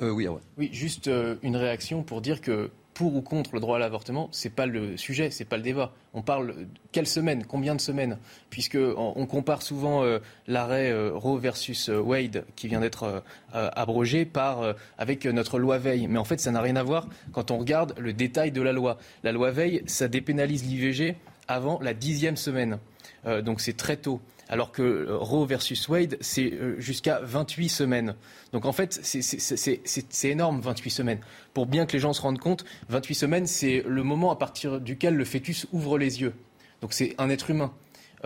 Euh, 0.00 0.10
oui, 0.10 0.26
ouais. 0.26 0.40
Oui, 0.56 0.70
juste 0.72 1.08
euh, 1.08 1.36
une 1.42 1.56
réaction 1.56 2.02
pour 2.02 2.20
dire 2.20 2.40
que 2.40 2.70
pour 2.94 3.14
ou 3.14 3.22
contre 3.22 3.54
le 3.54 3.60
droit 3.60 3.76
à 3.76 3.78
l'avortement, 3.78 4.28
c'est 4.32 4.50
pas 4.50 4.66
le 4.66 4.96
sujet, 4.96 5.30
c'est 5.30 5.44
pas 5.44 5.56
le 5.56 5.62
débat. 5.62 5.92
On 6.14 6.22
parle 6.22 6.54
quelle 6.92 7.06
semaine, 7.06 7.44
combien 7.46 7.74
de 7.74 7.80
semaines, 7.80 8.18
puisque 8.50 8.76
on, 8.76 9.26
compare 9.26 9.62
souvent 9.62 10.04
euh, 10.04 10.18
l'arrêt 10.46 10.90
euh, 10.90 11.10
Roe 11.14 11.38
versus 11.38 11.88
euh, 11.88 11.98
Wade 11.98 12.44
qui 12.54 12.68
vient 12.68 12.80
d'être 12.80 13.22
abrogé 13.52 14.24
par 14.24 14.74
avec 14.98 15.26
notre 15.26 15.58
loi 15.58 15.78
Veil. 15.78 16.06
Mais 16.06 16.18
en 16.18 16.24
fait, 16.24 16.40
ça 16.40 16.50
n'a 16.50 16.60
rien 16.60 16.76
à 16.76 16.82
voir 16.82 17.06
quand 17.32 17.50
on 17.50 17.58
regarde 17.58 17.94
le 17.98 18.12
détail 18.12 18.50
de 18.50 18.62
la 18.62 18.72
loi. 18.72 18.98
La 19.24 19.32
loi 19.32 19.50
Veil, 19.50 19.82
ça 19.86 20.08
dépénalise 20.08 20.64
l'IVG 20.64 21.16
avant 21.48 21.78
la 21.80 21.92
dixième 21.92 22.36
semaine, 22.36 22.78
donc 23.42 23.60
c'est 23.60 23.76
très 23.76 23.96
tôt 23.96 24.20
alors 24.52 24.70
que 24.70 24.82
euh, 24.82 25.16
Roe 25.16 25.46
versus 25.46 25.88
Wade, 25.88 26.18
c'est 26.20 26.52
euh, 26.52 26.78
jusqu'à 26.78 27.20
28 27.22 27.70
semaines. 27.70 28.14
Donc 28.52 28.66
en 28.66 28.72
fait, 28.72 29.00
c'est 29.02 30.28
énorme, 30.28 30.60
28 30.60 30.90
semaines. 30.90 31.20
Pour 31.54 31.64
bien 31.64 31.86
que 31.86 31.94
les 31.94 31.98
gens 31.98 32.12
se 32.12 32.20
rendent 32.20 32.38
compte, 32.38 32.66
28 32.90 33.14
semaines, 33.14 33.46
c'est 33.46 33.82
le 33.86 34.02
moment 34.02 34.30
à 34.30 34.36
partir 34.36 34.78
duquel 34.78 35.14
le 35.14 35.24
fœtus 35.24 35.66
ouvre 35.72 35.96
les 35.96 36.20
yeux. 36.20 36.34
Donc 36.82 36.92
c'est 36.92 37.14
un 37.16 37.30
être 37.30 37.48
humain. 37.48 37.72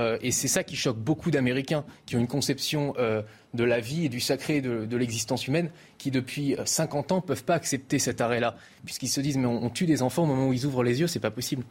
Euh, 0.01 0.19
et 0.21 0.33
c'est 0.33 0.49
ça 0.49 0.65
qui 0.65 0.75
choque 0.75 0.99
beaucoup 0.99 1.31
d'Américains 1.31 1.85
qui 2.07 2.17
ont 2.17 2.19
une 2.19 2.27
conception 2.27 2.95
de 3.55 3.65
la 3.65 3.79
vie 3.79 4.07
et 4.07 4.09
du 4.09 4.19
sacré 4.19 4.61
de, 4.61 4.97
l'existence 4.97 5.47
humaine 5.47 5.71
qui, 5.97 6.11
depuis 6.11 6.57
50 6.65 7.13
ans, 7.13 7.17
ne 7.17 7.21
peuvent 7.21 7.45
pas 7.45 7.55
accepter 7.55 8.01
cet 8.01 8.21
arrêt-là. 8.21 8.57
Puisqu'ils 8.85 9.09
se 9.09 9.21
disent, 9.21 9.39
mais 9.39 9.47
on, 9.47 9.71
tue 9.71 9.87
des 9.87 10.03
enfants 10.03 10.25
au 10.25 10.27
moment 10.27 10.49
où 10.49 10.53
ils 10.53 10.67
ouvrent 10.67 10.83
les 10.83 10.99
yeux, 10.99 11.07
c'est 11.07 11.21
pas 11.21 11.31
possible. 11.31 11.63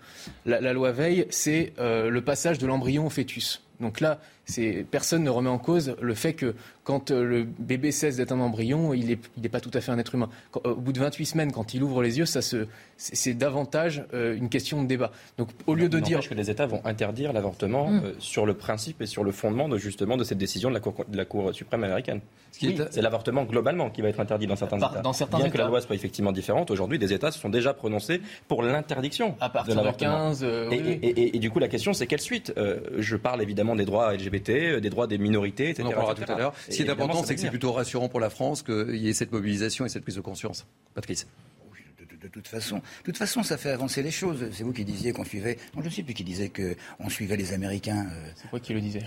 La, 0.46 0.72
loi 0.72 0.94
Veil, 0.94 1.28
c'est 1.30 1.74
le 1.78 2.20
passage 2.22 2.58
de 2.58 2.66
l'embryon 2.66 3.08
au 3.08 3.10
fœtus. 3.10 3.62
Donc 3.80 4.00
là, 4.00 4.20
personne 4.92 5.24
ne 5.24 5.30
remet 5.30 5.50
en 5.50 5.58
cause 5.58 5.96
le 6.02 6.14
fait 6.14 6.34
que 6.34 6.56
quand 6.86 7.12
euh, 7.12 7.24
le 7.24 7.44
bébé 7.44 7.92
cesse 7.92 8.16
d'être 8.16 8.32
un 8.32 8.40
embryon, 8.40 8.94
il 8.94 9.18
n'est 9.38 9.50
pas 9.50 9.60
tout 9.60 9.72
à 9.74 9.82
fait 9.82 9.92
un 9.92 9.98
être 9.98 10.16
humain. 10.16 10.30
Euh, 10.66 10.72
au 10.72 10.76
bout 10.76 10.94
de 10.94 11.00
28 11.00 11.26
semaines, 11.26 11.52
quand 11.52 11.74
il 11.74 11.84
ouvre 11.84 12.02
les 12.02 12.20
yeux, 12.20 12.26
c'est 12.26 13.34
davantage 13.34 14.06
euh, 14.14 14.38
une 14.38 14.50
question 14.50 14.84
de 14.84 14.88
débat. 14.88 15.12
Donc 15.38 15.50
au 15.66 15.74
lieu 15.74 15.90
de 15.90 16.00
dire 16.00 16.22
que 16.28 16.36
les 16.36 16.50
États 16.50 16.68
vont 16.68 16.82
interdire 16.86 17.34
l'avortement 17.34 17.90
hmm. 17.90 18.14
sur 18.20 18.46
le 18.46 18.54
principe 18.54 19.02
et 19.02 19.08
sur 19.08 19.24
le 19.24 19.32
fondement 19.32 19.68
de 19.68 19.78
justement 19.78 20.16
de 20.16 20.24
cette 20.24 20.38
décision 20.38 20.70
de 20.70 20.80
la 21.18 21.26
Cour, 21.26 21.54
suprême 21.54 21.84
américaine. 21.84 22.22
C'est 22.52 23.02
l'avortement 23.02 23.44
globalement 23.44 23.90
qui 23.90 24.02
va 24.02 24.10
être 24.10 24.20
interdit 24.20 24.48
dans 24.48 24.56
certains 24.56 24.78
États. 24.78 25.02
Dans 25.02 25.12
certains 25.12 25.40
Bien 25.40 25.50
que 25.50 25.58
la 25.58 25.68
loi 25.68 25.82
soit 25.82 25.96
effectivement 25.96 26.32
différente, 26.32 26.72
aujourd'hui, 26.72 27.00
des 27.00 27.12
États 27.12 27.32
se 27.32 27.40
sont 27.40 27.50
déjà 27.50 27.74
prononcés 27.74 28.22
pour 28.48 28.64
l'interdiction 28.64 29.36
à 29.42 29.50
partir 29.50 29.76
de, 29.76 29.92
15. 29.92 30.46
et, 30.72 31.40
du 31.40 31.50
coup, 31.50 31.60
la 31.60 31.68
question, 31.68 31.94
c'est 31.94 32.08
quelle 32.08 32.22
suite? 32.22 32.54
Je 32.98 33.16
parle 33.18 33.42
évidemment 33.42 33.76
des 33.76 33.86
droits 33.86 34.14
LGBT, 34.14 34.35
des 34.40 34.90
droits 34.90 35.08
des 35.08 35.18
minorités, 35.18 35.70
etc. 35.70 35.84
On 35.86 35.92
en 35.92 35.94
parlera 35.94 36.16
tout 36.16 36.32
à 36.32 36.38
l'heure. 36.38 36.54
Ce 36.70 36.76
qui 36.76 36.82
est 36.82 36.90
important, 36.90 37.24
c'est 37.24 37.36
que 37.36 37.42
c'est 37.42 37.50
plutôt 37.50 37.72
rassurant 37.72 38.10
pour 38.10 38.20
la 38.20 38.30
France 38.30 38.64
qu'il 38.64 38.98
y 38.98 39.10
ait 39.10 39.14
cette 39.14 39.32
mobilisation 39.32 39.86
et 39.86 39.90
cette 39.90 40.04
prise 40.04 40.16
de 40.16 40.22
conscience. 40.22 40.66
Patrice 40.94 41.28
de 42.26 42.30
toute 42.32 42.48
façon. 42.48 42.78
De 42.78 42.82
toute 43.04 43.18
façon, 43.18 43.44
ça 43.44 43.58
fait 43.58 43.70
avancer 43.70 44.02
les 44.02 44.12
choses. 44.12 44.46
C'est 44.52 44.64
vous 44.64 44.74
qui 44.74 44.84
disiez 44.84 45.14
qu'on 45.14 45.24
suivait. 45.24 45.58
Non, 45.76 45.82
je 45.82 45.88
ne 45.88 45.94
sais 45.94 46.04
plus 46.04 46.14
qui 46.14 46.24
disait 46.24 46.50
qu'on 46.50 47.10
suivait 47.10 47.38
les 47.38 47.54
Américains. 47.54 48.08
Euh. 48.12 48.30
C'est 48.36 48.50
quoi 48.50 48.60
qui 48.60 48.74
le 48.74 48.82
disait? 48.82 49.02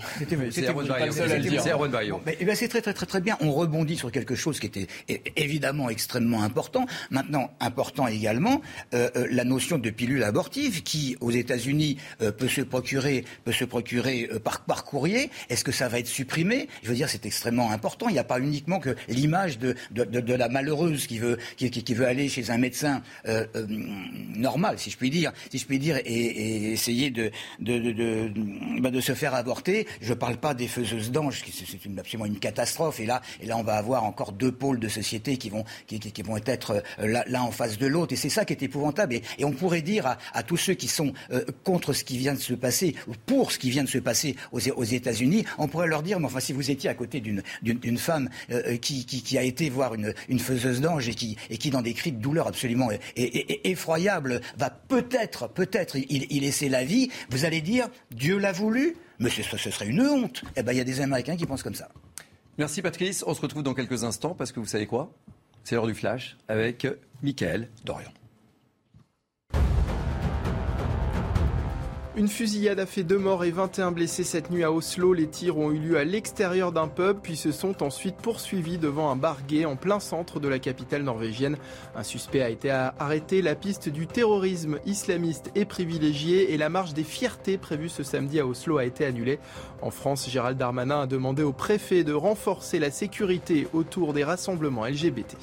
C'était 0.51 0.67
Erwan 0.67 1.91
Barrio. 1.91 2.21
Eh 2.39 2.45
ben, 2.45 2.55
c'est 2.55 2.69
très, 2.69 2.81
très, 2.81 2.93
très, 2.93 3.05
très 3.05 3.21
bien. 3.21 3.37
On 3.41 3.51
rebondit 3.51 3.97
sur 3.97 4.11
quelque 4.11 4.35
chose 4.35 4.59
qui 4.59 4.67
était 4.67 4.87
évidemment 5.35 5.89
extrêmement 5.89 6.43
important. 6.43 6.85
Maintenant, 7.11 7.51
important 7.59 8.07
également, 8.07 8.61
euh, 8.93 9.09
euh, 9.15 9.27
la 9.31 9.43
notion 9.43 9.77
de 9.77 9.89
pilule 9.89 10.23
abortive 10.23 10.83
qui, 10.83 11.17
aux 11.19 11.31
États-Unis, 11.31 11.97
peut 12.37 12.47
se 12.47 12.61
procurer, 12.61 13.25
peut 13.43 13.51
se 13.51 13.65
procurer 13.65 14.29
par, 14.43 14.61
par 14.61 14.83
courrier. 14.85 15.29
Est-ce 15.49 15.63
que 15.63 15.71
ça 15.71 15.87
va 15.89 15.99
être 15.99 16.07
supprimé? 16.07 16.67
Je 16.83 16.89
veux 16.89 16.95
dire, 16.95 17.09
c'est 17.09 17.25
extrêmement 17.25 17.71
important. 17.71 18.07
Il 18.09 18.13
n'y 18.13 18.19
a 18.19 18.23
pas 18.23 18.39
uniquement 18.39 18.79
que 18.79 18.95
l'image 19.07 19.59
de, 19.59 19.75
de, 19.91 20.03
de, 20.03 20.33
la 20.33 20.49
malheureuse 20.49 21.07
qui 21.07 21.19
veut, 21.19 21.37
qui, 21.57 21.69
qui 21.69 21.93
veut 21.93 22.07
aller 22.07 22.29
chez 22.29 22.49
un 22.49 22.57
médecin 22.57 23.01
euh, 23.27 23.45
euh, 23.55 23.65
normal, 24.35 24.79
si 24.79 24.89
je 24.89 24.97
puis 24.97 25.09
dire, 25.09 25.31
si 25.51 25.57
je 25.57 25.65
puis 25.65 25.79
dire, 25.79 25.97
et, 26.05 26.71
essayer 26.71 27.11
de 27.11 27.31
de, 27.59 28.31
bah, 28.79 28.91
de, 28.91 29.01
se 29.01 29.13
faire 29.13 29.33
avorter. 29.33 29.87
Je 30.01 30.09
ne 30.09 30.15
parle 30.15 30.37
pas 30.37 30.53
des 30.53 30.67
faiseuses 30.67 31.11
d'anges, 31.11 31.43
c'est 31.51 31.99
absolument 31.99 32.25
une 32.25 32.39
catastrophe. 32.39 32.99
Et 32.99 33.05
là, 33.05 33.21
et 33.41 33.45
là, 33.45 33.57
on 33.57 33.63
va 33.63 33.75
avoir 33.75 34.03
encore 34.03 34.31
deux 34.31 34.51
pôles 34.51 34.79
de 34.79 34.87
société 34.87 35.37
qui 35.37 35.49
vont 35.49 35.63
qui, 35.87 35.99
vont 36.21 36.37
être 36.37 36.83
euh, 36.99 37.23
l'un 37.27 37.41
en 37.41 37.51
face 37.51 37.77
de 37.77 37.87
l'autre. 37.87 38.13
Et 38.13 38.15
c'est 38.15 38.29
ça 38.29 38.45
qui 38.45 38.53
est 38.53 38.63
épouvantable. 38.63 39.15
Et, 39.15 39.23
et, 39.37 39.45
on 39.45 39.51
pourrait 39.51 39.81
dire 39.81 40.17
à, 40.33 40.43
tous 40.43 40.57
ceux 40.57 40.73
qui 40.73 40.87
sont 40.87 41.13
contre 41.63 41.93
ce 41.93 42.03
qui 42.03 42.17
vient 42.17 42.33
de 42.33 42.39
se 42.39 42.53
passer 42.53 42.95
ou 43.07 43.13
pour 43.25 43.51
ce 43.51 43.59
qui 43.59 43.69
vient 43.69 43.83
de 43.83 43.89
se 43.89 43.97
passer 43.97 44.35
aux, 44.51 44.59
aux 44.69 44.83
États-Unis, 44.83 45.45
on 45.57 45.67
pourrait 45.67 45.87
leur 45.87 46.03
dire, 46.03 46.19
mais 46.19 46.25
enfin, 46.25 46.39
si 46.39 46.53
vous 46.53 46.71
étiez 46.71 46.89
à 46.89 46.93
côté 46.93 47.21
d'une 47.21 47.97
femme 47.97 48.29
qui, 48.81 49.05
qui, 49.05 49.21
qui, 49.21 49.37
a 49.37 49.43
été 49.43 49.69
voir 49.69 49.93
une, 49.93 50.13
une 50.27 50.39
faiseuse 50.39 50.81
d'anges 50.81 51.09
et 51.09 51.13
qui, 51.13 51.37
et 51.49 51.57
qui, 51.57 51.69
dans 51.69 51.81
des 51.81 51.93
cris 51.93 52.11
de 52.11 52.21
douleur 52.21 52.47
absolument 52.47 52.88
effroyable 53.15 54.41
va 54.57 54.69
peut-être, 54.69 55.47
peut-être 55.47 55.97
y, 55.97 56.39
laisser 56.39 56.69
la 56.69 56.83
vie, 56.83 57.09
vous 57.29 57.45
allez 57.45 57.61
dire 57.61 57.89
Dieu 58.11 58.37
l'a 58.37 58.51
voulu, 58.51 58.95
mais 59.19 59.29
ce, 59.29 59.43
serait 59.43 59.87
une 59.87 60.01
honte. 60.01 60.43
Eh 60.55 60.63
bien, 60.63 60.73
il 60.73 60.77
y 60.77 60.81
a 60.81 60.85
des 60.85 61.01
Américains 61.01 61.35
qui 61.35 61.45
pensent 61.45 61.63
comme 61.63 61.75
ça. 61.75 61.89
Merci 62.57 62.81
Patrice. 62.81 63.23
On 63.25 63.33
se 63.33 63.41
retrouve 63.41 63.63
dans 63.63 63.73
quelques 63.73 64.03
instants 64.03 64.35
parce 64.35 64.51
que 64.51 64.59
vous 64.59 64.65
savez 64.65 64.85
quoi? 64.85 65.11
C'est 65.63 65.75
l'heure 65.75 65.87
du 65.87 65.95
flash 65.95 66.37
avec 66.47 66.87
Mickaël 67.21 67.69
Dorian. 67.85 68.11
Une 72.19 72.27
fusillade 72.27 72.81
a 72.81 72.85
fait 72.85 73.03
deux 73.03 73.17
morts 73.17 73.45
et 73.45 73.51
21 73.51 73.93
blessés 73.93 74.25
cette 74.25 74.51
nuit 74.51 74.65
à 74.65 74.73
Oslo. 74.73 75.13
Les 75.13 75.29
tirs 75.29 75.57
ont 75.57 75.71
eu 75.71 75.79
lieu 75.79 75.97
à 75.97 76.03
l'extérieur 76.03 76.73
d'un 76.73 76.89
pub, 76.89 77.19
puis 77.23 77.37
se 77.37 77.53
sont 77.53 77.81
ensuite 77.81 78.17
poursuivis 78.17 78.77
devant 78.77 79.09
un 79.09 79.15
bar 79.15 79.37
en 79.65 79.77
plein 79.77 80.01
centre 80.01 80.41
de 80.41 80.49
la 80.49 80.59
capitale 80.59 81.03
norvégienne. 81.03 81.55
Un 81.95 82.03
suspect 82.03 82.41
a 82.41 82.49
été 82.49 82.71
arrêté. 82.71 83.41
La 83.41 83.55
piste 83.55 83.87
du 83.87 84.05
terrorisme 84.05 84.79
islamiste 84.85 85.49
est 85.55 85.63
privilégiée 85.63 86.53
et 86.53 86.57
la 86.57 86.67
marche 86.67 86.93
des 86.93 87.05
fiertés 87.05 87.57
prévue 87.57 87.87
ce 87.87 88.03
samedi 88.03 88.41
à 88.41 88.45
Oslo 88.45 88.79
a 88.79 88.83
été 88.83 89.05
annulée. 89.05 89.39
En 89.81 89.89
France, 89.89 90.29
Gérald 90.29 90.57
Darmanin 90.57 91.03
a 91.03 91.07
demandé 91.07 91.43
au 91.43 91.53
préfet 91.53 92.03
de 92.03 92.11
renforcer 92.11 92.79
la 92.79 92.91
sécurité 92.91 93.69
autour 93.71 94.11
des 94.11 94.25
rassemblements 94.25 94.85
LGBT. 94.85 95.37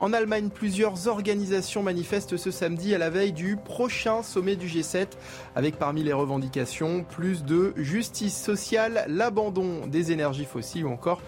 En 0.00 0.12
Allemagne, 0.12 0.48
plusieurs 0.52 1.06
organisations 1.06 1.82
manifestent 1.82 2.36
ce 2.36 2.50
samedi 2.50 2.94
à 2.94 2.98
la 2.98 3.10
veille 3.10 3.32
du 3.32 3.56
prochain 3.56 4.22
sommet 4.22 4.56
du 4.56 4.66
G7, 4.66 5.06
avec 5.54 5.76
parmi 5.78 6.02
les 6.02 6.12
revendications 6.12 7.04
plus 7.04 7.44
de 7.44 7.72
justice 7.76 8.36
sociale, 8.36 9.04
l'abandon 9.08 9.86
des 9.86 10.10
énergies 10.10 10.46
fossiles 10.46 10.84
ou 10.84 10.90
encore 10.90 11.20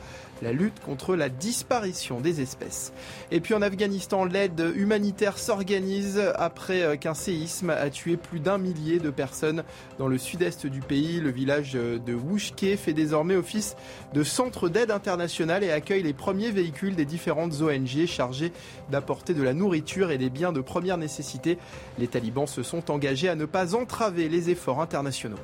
la 0.42 0.52
lutte 0.52 0.80
contre 0.80 1.16
la 1.16 1.28
disparition 1.28 2.20
des 2.20 2.40
espèces. 2.40 2.92
Et 3.30 3.40
puis 3.40 3.54
en 3.54 3.62
Afghanistan, 3.62 4.24
l'aide 4.24 4.72
humanitaire 4.74 5.38
s'organise 5.38 6.20
après 6.36 6.82
euh, 6.82 6.96
qu'un 6.96 7.14
séisme 7.14 7.70
a 7.70 7.90
tué 7.90 8.16
plus 8.16 8.40
d'un 8.40 8.58
millier 8.58 8.98
de 8.98 9.10
personnes 9.10 9.64
dans 9.98 10.08
le 10.08 10.18
sud-est 10.18 10.66
du 10.66 10.80
pays. 10.80 11.20
Le 11.20 11.30
village 11.30 11.72
de 11.74 12.14
Wushke 12.14 12.76
fait 12.76 12.92
désormais 12.92 13.36
office 13.36 13.76
de 14.12 14.22
centre 14.22 14.68
d'aide 14.68 14.90
internationale 14.90 15.64
et 15.64 15.70
accueille 15.70 16.02
les 16.02 16.12
premiers 16.12 16.50
véhicules 16.50 16.96
des 16.96 17.04
différentes 17.04 17.60
ONG 17.60 18.06
chargés 18.06 18.52
d'apporter 18.90 19.34
de 19.34 19.42
la 19.42 19.54
nourriture 19.54 20.10
et 20.10 20.18
des 20.18 20.30
biens 20.30 20.52
de 20.52 20.60
première 20.60 20.98
nécessité. 20.98 21.58
Les 21.98 22.08
talibans 22.08 22.46
se 22.46 22.62
sont 22.62 22.90
engagés 22.90 23.28
à 23.28 23.34
ne 23.34 23.44
pas 23.44 23.74
entraver 23.74 24.28
les 24.28 24.50
efforts 24.50 24.80
internationaux. 24.80 25.38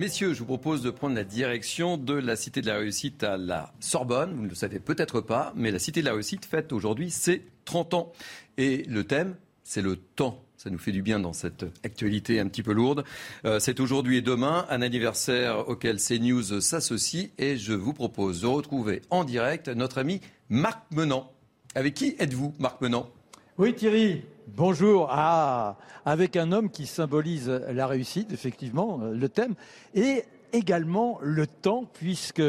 Messieurs, 0.00 0.34
je 0.34 0.40
vous 0.40 0.46
propose 0.46 0.82
de 0.82 0.90
prendre 0.90 1.14
la 1.14 1.22
direction 1.22 1.96
de 1.96 2.14
la 2.14 2.34
Cité 2.34 2.60
de 2.60 2.66
la 2.66 2.78
Réussite 2.78 3.22
à 3.22 3.36
la 3.36 3.72
Sorbonne. 3.78 4.34
Vous 4.34 4.42
ne 4.42 4.48
le 4.48 4.56
savez 4.56 4.80
peut-être 4.80 5.20
pas, 5.20 5.52
mais 5.54 5.70
la 5.70 5.78
Cité 5.78 6.00
de 6.00 6.06
la 6.06 6.14
Réussite 6.14 6.44
fête 6.44 6.72
aujourd'hui 6.72 7.12
ses 7.12 7.44
30 7.64 7.94
ans. 7.94 8.12
Et 8.58 8.82
le 8.88 9.04
thème, 9.04 9.36
c'est 9.62 9.82
le 9.82 9.94
temps. 9.94 10.42
Ça 10.56 10.68
nous 10.68 10.78
fait 10.78 10.90
du 10.90 11.02
bien 11.02 11.20
dans 11.20 11.32
cette 11.32 11.64
actualité 11.84 12.40
un 12.40 12.48
petit 12.48 12.64
peu 12.64 12.72
lourde. 12.72 13.04
Euh, 13.44 13.60
c'est 13.60 13.78
aujourd'hui 13.78 14.16
et 14.16 14.20
demain 14.20 14.66
un 14.68 14.82
anniversaire 14.82 15.68
auquel 15.68 15.98
CNews 15.98 16.60
s'associe 16.60 17.30
et 17.38 17.56
je 17.56 17.72
vous 17.72 17.92
propose 17.92 18.40
de 18.40 18.48
retrouver 18.48 19.00
en 19.10 19.22
direct 19.22 19.68
notre 19.68 19.98
ami 19.98 20.20
Marc 20.48 20.82
Menant. 20.90 21.30
Avec 21.76 21.94
qui 21.94 22.16
êtes-vous, 22.18 22.52
Marc 22.58 22.80
Menant? 22.80 23.10
Oui, 23.58 23.72
Thierry. 23.76 24.22
Bonjour. 24.48 25.08
Ah, 25.10 25.76
avec 26.04 26.36
un 26.36 26.52
homme 26.52 26.70
qui 26.70 26.86
symbolise 26.86 27.48
la 27.48 27.86
réussite, 27.86 28.32
effectivement, 28.32 29.00
euh, 29.02 29.14
le 29.14 29.28
thème, 29.28 29.54
et 29.94 30.24
également 30.52 31.18
le 31.22 31.46
temps, 31.46 31.84
puisque 31.94 32.42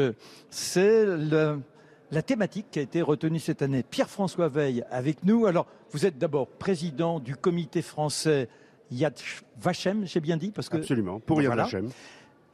c'est 0.50 1.06
la 1.06 2.22
thématique 2.22 2.66
qui 2.70 2.78
a 2.78 2.82
été 2.82 3.02
retenue 3.02 3.38
cette 3.38 3.62
année. 3.62 3.82
Pierre-François 3.82 4.48
Veil 4.48 4.84
avec 4.90 5.24
nous. 5.24 5.46
Alors, 5.46 5.66
vous 5.90 6.06
êtes 6.06 6.18
d'abord 6.18 6.46
président 6.46 7.18
du 7.18 7.34
comité 7.34 7.82
français 7.82 8.48
Yad 8.90 9.14
Vashem, 9.58 10.06
j'ai 10.06 10.20
bien 10.20 10.36
dit 10.36 10.52
parce 10.52 10.68
que 10.68 10.76
Absolument, 10.76 11.18
pour 11.18 11.42
Yad 11.42 11.56
Vashem. 11.56 11.90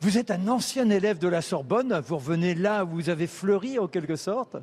Vous 0.00 0.18
êtes 0.18 0.30
un 0.30 0.48
ancien 0.48 0.88
élève 0.88 1.18
de 1.18 1.28
la 1.28 1.42
Sorbonne, 1.42 2.00
vous 2.06 2.16
revenez 2.16 2.54
là 2.54 2.84
où 2.84 2.90
vous 2.90 3.10
avez 3.10 3.26
fleuri 3.26 3.78
en 3.78 3.86
quelque 3.86 4.16
sorte, 4.16 4.56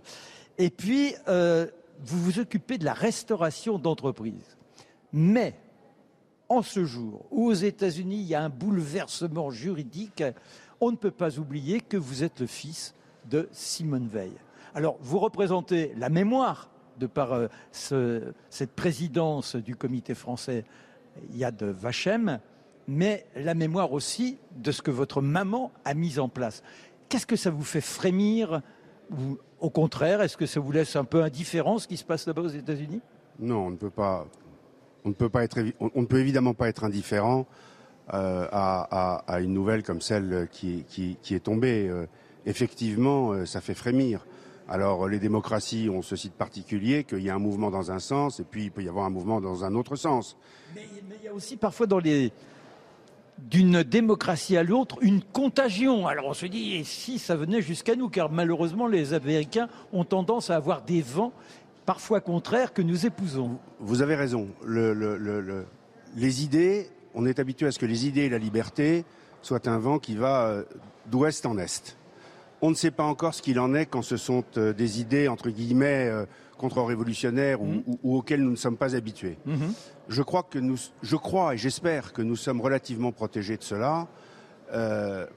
et 0.57 0.69
puis 0.69 1.13
euh, 1.27 1.67
vous 2.03 2.19
vous 2.21 2.39
occupez 2.39 2.77
de 2.77 2.85
la 2.85 2.93
restauration 2.93 3.77
d'entreprises. 3.77 4.57
Mais 5.13 5.55
en 6.47 6.61
ce 6.61 6.85
jour 6.85 7.25
où 7.31 7.47
aux 7.47 7.53
États-Unis 7.53 8.21
il 8.21 8.27
y 8.27 8.35
a 8.35 8.43
un 8.43 8.49
bouleversement 8.49 9.51
juridique, 9.51 10.23
on 10.81 10.91
ne 10.91 10.97
peut 10.97 11.11
pas 11.11 11.37
oublier 11.37 11.81
que 11.81 11.97
vous 11.97 12.23
êtes 12.23 12.39
le 12.39 12.47
fils 12.47 12.95
de 13.29 13.47
Simone 13.51 14.07
Veil. 14.07 14.33
Alors 14.73 14.97
vous 15.01 15.19
représentez 15.19 15.93
la 15.97 16.09
mémoire 16.09 16.69
de 16.99 17.07
par 17.07 17.33
euh, 17.33 17.47
cette 18.49 18.71
présidence 18.75 19.55
du 19.55 19.75
comité 19.75 20.13
français 20.13 20.65
Yad 21.33 21.61
Vashem, 21.63 22.39
mais 22.87 23.25
la 23.35 23.53
mémoire 23.53 23.93
aussi 23.93 24.37
de 24.55 24.71
ce 24.71 24.81
que 24.81 24.91
votre 24.91 25.21
maman 25.21 25.71
a 25.85 25.93
mis 25.93 26.19
en 26.19 26.29
place. 26.29 26.63
Qu'est-ce 27.07 27.25
que 27.25 27.35
ça 27.35 27.49
vous 27.49 27.63
fait 27.63 27.81
frémir 27.81 28.61
ou 29.11 29.37
au 29.59 29.69
contraire, 29.69 30.21
est-ce 30.21 30.37
que 30.37 30.45
ça 30.45 30.59
vous 30.59 30.71
laisse 30.71 30.95
un 30.95 31.03
peu 31.03 31.23
indifférent 31.23 31.79
ce 31.79 31.87
qui 31.87 31.97
se 31.97 32.03
passe 32.03 32.25
là-bas 32.27 32.43
aux 32.43 32.47
États-Unis? 32.47 33.01
Non, 33.39 33.67
on 33.67 33.69
ne 33.71 33.75
peut 33.75 33.89
pas. 33.89 34.25
On 35.05 35.09
ne 35.09 35.13
peut 35.13 35.29
pas 35.29 35.43
être. 35.43 35.59
On 35.79 36.01
ne 36.01 36.05
peut 36.05 36.19
évidemment 36.19 36.53
pas 36.53 36.67
être 36.67 36.83
indifférent 36.83 37.47
euh, 38.13 38.47
à, 38.51 39.39
une 39.39 39.53
nouvelle 39.53 39.83
comme 39.83 40.01
celle 40.01 40.47
qui, 40.51 41.17
est 41.29 41.43
tombée. 41.43 41.87
Euh, 41.87 42.07
effectivement, 42.45 43.31
euh, 43.31 43.45
ça 43.45 43.61
fait 43.61 43.75
frémir. 43.75 44.25
Alors 44.67 45.07
les 45.07 45.19
démocraties 45.19 45.89
ont 45.89 46.01
ceci 46.01 46.29
de 46.29 46.33
particulier 46.33 47.03
qu'il 47.03 47.21
y 47.21 47.29
a 47.29 47.35
un 47.35 47.39
mouvement 47.39 47.71
dans 47.71 47.91
un 47.91 47.99
sens 47.99 48.39
et 48.39 48.43
puis 48.43 48.65
il 48.65 48.71
peut 48.71 48.83
y 48.83 48.89
avoir 48.89 49.05
un 49.05 49.09
mouvement 49.09 49.41
dans 49.41 49.63
un 49.63 49.73
autre 49.73 49.95
sens. 49.95 50.37
Mais, 50.75 50.87
il 51.19 51.25
y 51.25 51.27
a 51.27 51.33
aussi 51.33 51.57
parfois 51.57 51.87
dans 51.87 51.97
les 51.99 52.31
d'une 53.39 53.83
démocratie 53.83 54.57
à 54.57 54.63
l'autre 54.63 54.97
une 55.01 55.21
contagion. 55.21 56.07
Alors 56.07 56.25
on 56.27 56.33
se 56.33 56.45
dit, 56.45 56.75
et 56.75 56.83
si 56.83 57.19
ça 57.19 57.35
venait 57.35 57.61
jusqu'à 57.61 57.95
nous? 57.95 58.09
Car 58.09 58.31
malheureusement, 58.31 58.87
les 58.87 59.13
Américains 59.13 59.69
ont 59.93 60.03
tendance 60.03 60.49
à 60.49 60.55
avoir 60.55 60.81
des 60.81 61.01
vents 61.01 61.31
parfois 61.89 62.21
contraires 62.21 62.71
que 62.71 62.83
nous 62.83 63.07
épousons. 63.07 63.57
Vous 63.79 64.03
avez 64.03 64.13
raison. 64.13 64.49
les 66.15 66.43
idées, 66.43 66.87
on 67.15 67.25
est 67.25 67.39
habitué 67.39 67.65
à 67.65 67.71
ce 67.71 67.79
que 67.79 67.87
les 67.87 68.05
idées 68.05 68.25
et 68.25 68.29
la 68.29 68.37
liberté 68.37 69.05
soient 69.41 69.67
un 69.67 69.79
vent 69.79 69.97
qui 69.97 70.15
va 70.15 70.43
euh, 70.43 70.63
d'ouest 71.07 71.47
en 71.47 71.57
est. 71.57 71.97
On 72.61 72.69
ne 72.69 72.75
sait 72.75 72.91
pas 72.91 73.05
encore 73.05 73.33
ce 73.33 73.41
qu'il 73.41 73.59
en 73.59 73.73
est 73.73 73.87
quand 73.87 74.03
ce 74.03 74.17
sont 74.17 74.43
euh, 74.57 74.71
des 74.71 75.01
idées, 75.01 75.27
entre 75.27 75.49
guillemets, 75.49 76.07
euh, 76.09 76.27
contre-révolutionnaires 76.59 77.59
ou, 77.59 77.65
mmh. 77.65 77.83
auxquelles 78.03 78.43
nous 78.43 78.51
ne 78.51 78.55
sommes 78.55 78.77
pas 78.77 78.95
habitués. 78.95 79.39
Mmh. 79.47 79.69
Je 80.09 80.21
crois 80.21 80.43
que 80.43 80.59
nous, 80.59 80.77
je 81.01 81.15
crois 81.15 81.55
et 81.55 81.57
j'espère 81.57 82.13
que 82.13 82.21
nous 82.21 82.35
sommes 82.35 82.61
relativement 82.61 83.11
protégés 83.11 83.57
de 83.57 83.63
cela, 83.63 84.07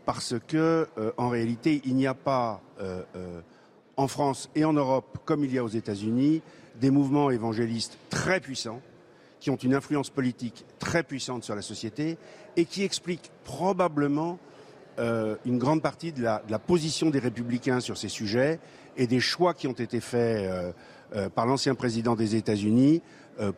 parce 0.05 0.35
que, 0.47 0.87
en 1.17 1.31
réalité, 1.31 1.81
il 1.87 1.95
n'y 1.95 2.07
a 2.07 2.13
pas 2.13 2.61
en 3.97 4.09
France 4.09 4.51
et 4.55 4.65
en 4.65 4.73
Europe, 4.73 5.19
comme 5.25 5.45
il 5.45 5.53
y 5.53 5.59
a 5.59 5.65
aux 5.65 5.69
États-Unis, 5.69 6.43
des 6.81 6.91
mouvements 6.91 7.31
évangélistes 7.31 7.99
très 8.11 8.41
puissants 8.41 8.81
qui 9.41 9.51
ont 9.51 9.57
une 9.57 9.75
influence 9.75 10.09
politique 10.09 10.65
très 10.79 11.03
puissante 11.03 11.43
sur 11.43 11.57
la 11.57 11.63
société 11.63 12.17
et 12.57 12.65
qui 12.65 12.85
expliquent 12.85 13.31
probablement 13.45 14.39
euh, 14.99 15.37
une 15.45 15.59
grande 15.59 15.83
partie 15.83 16.13
de 16.13 16.23
la, 16.23 16.41
position 16.59 17.11
des 17.11 17.19
républicains 17.19 17.81
sur 17.81 17.97
ces 17.97 18.09
sujets 18.09 18.61
et 18.97 19.07
des 19.07 19.21
choix 19.21 19.53
qui 19.55 19.67
ont 19.67 19.73
été 19.73 20.01
faits 20.01 20.47
euh, 20.47 20.73
euh, 21.17 21.29
par 21.29 21.47
l'ancien 21.47 21.75
président 21.75 22.15
des 22.15 22.37
États-Unis 22.37 23.03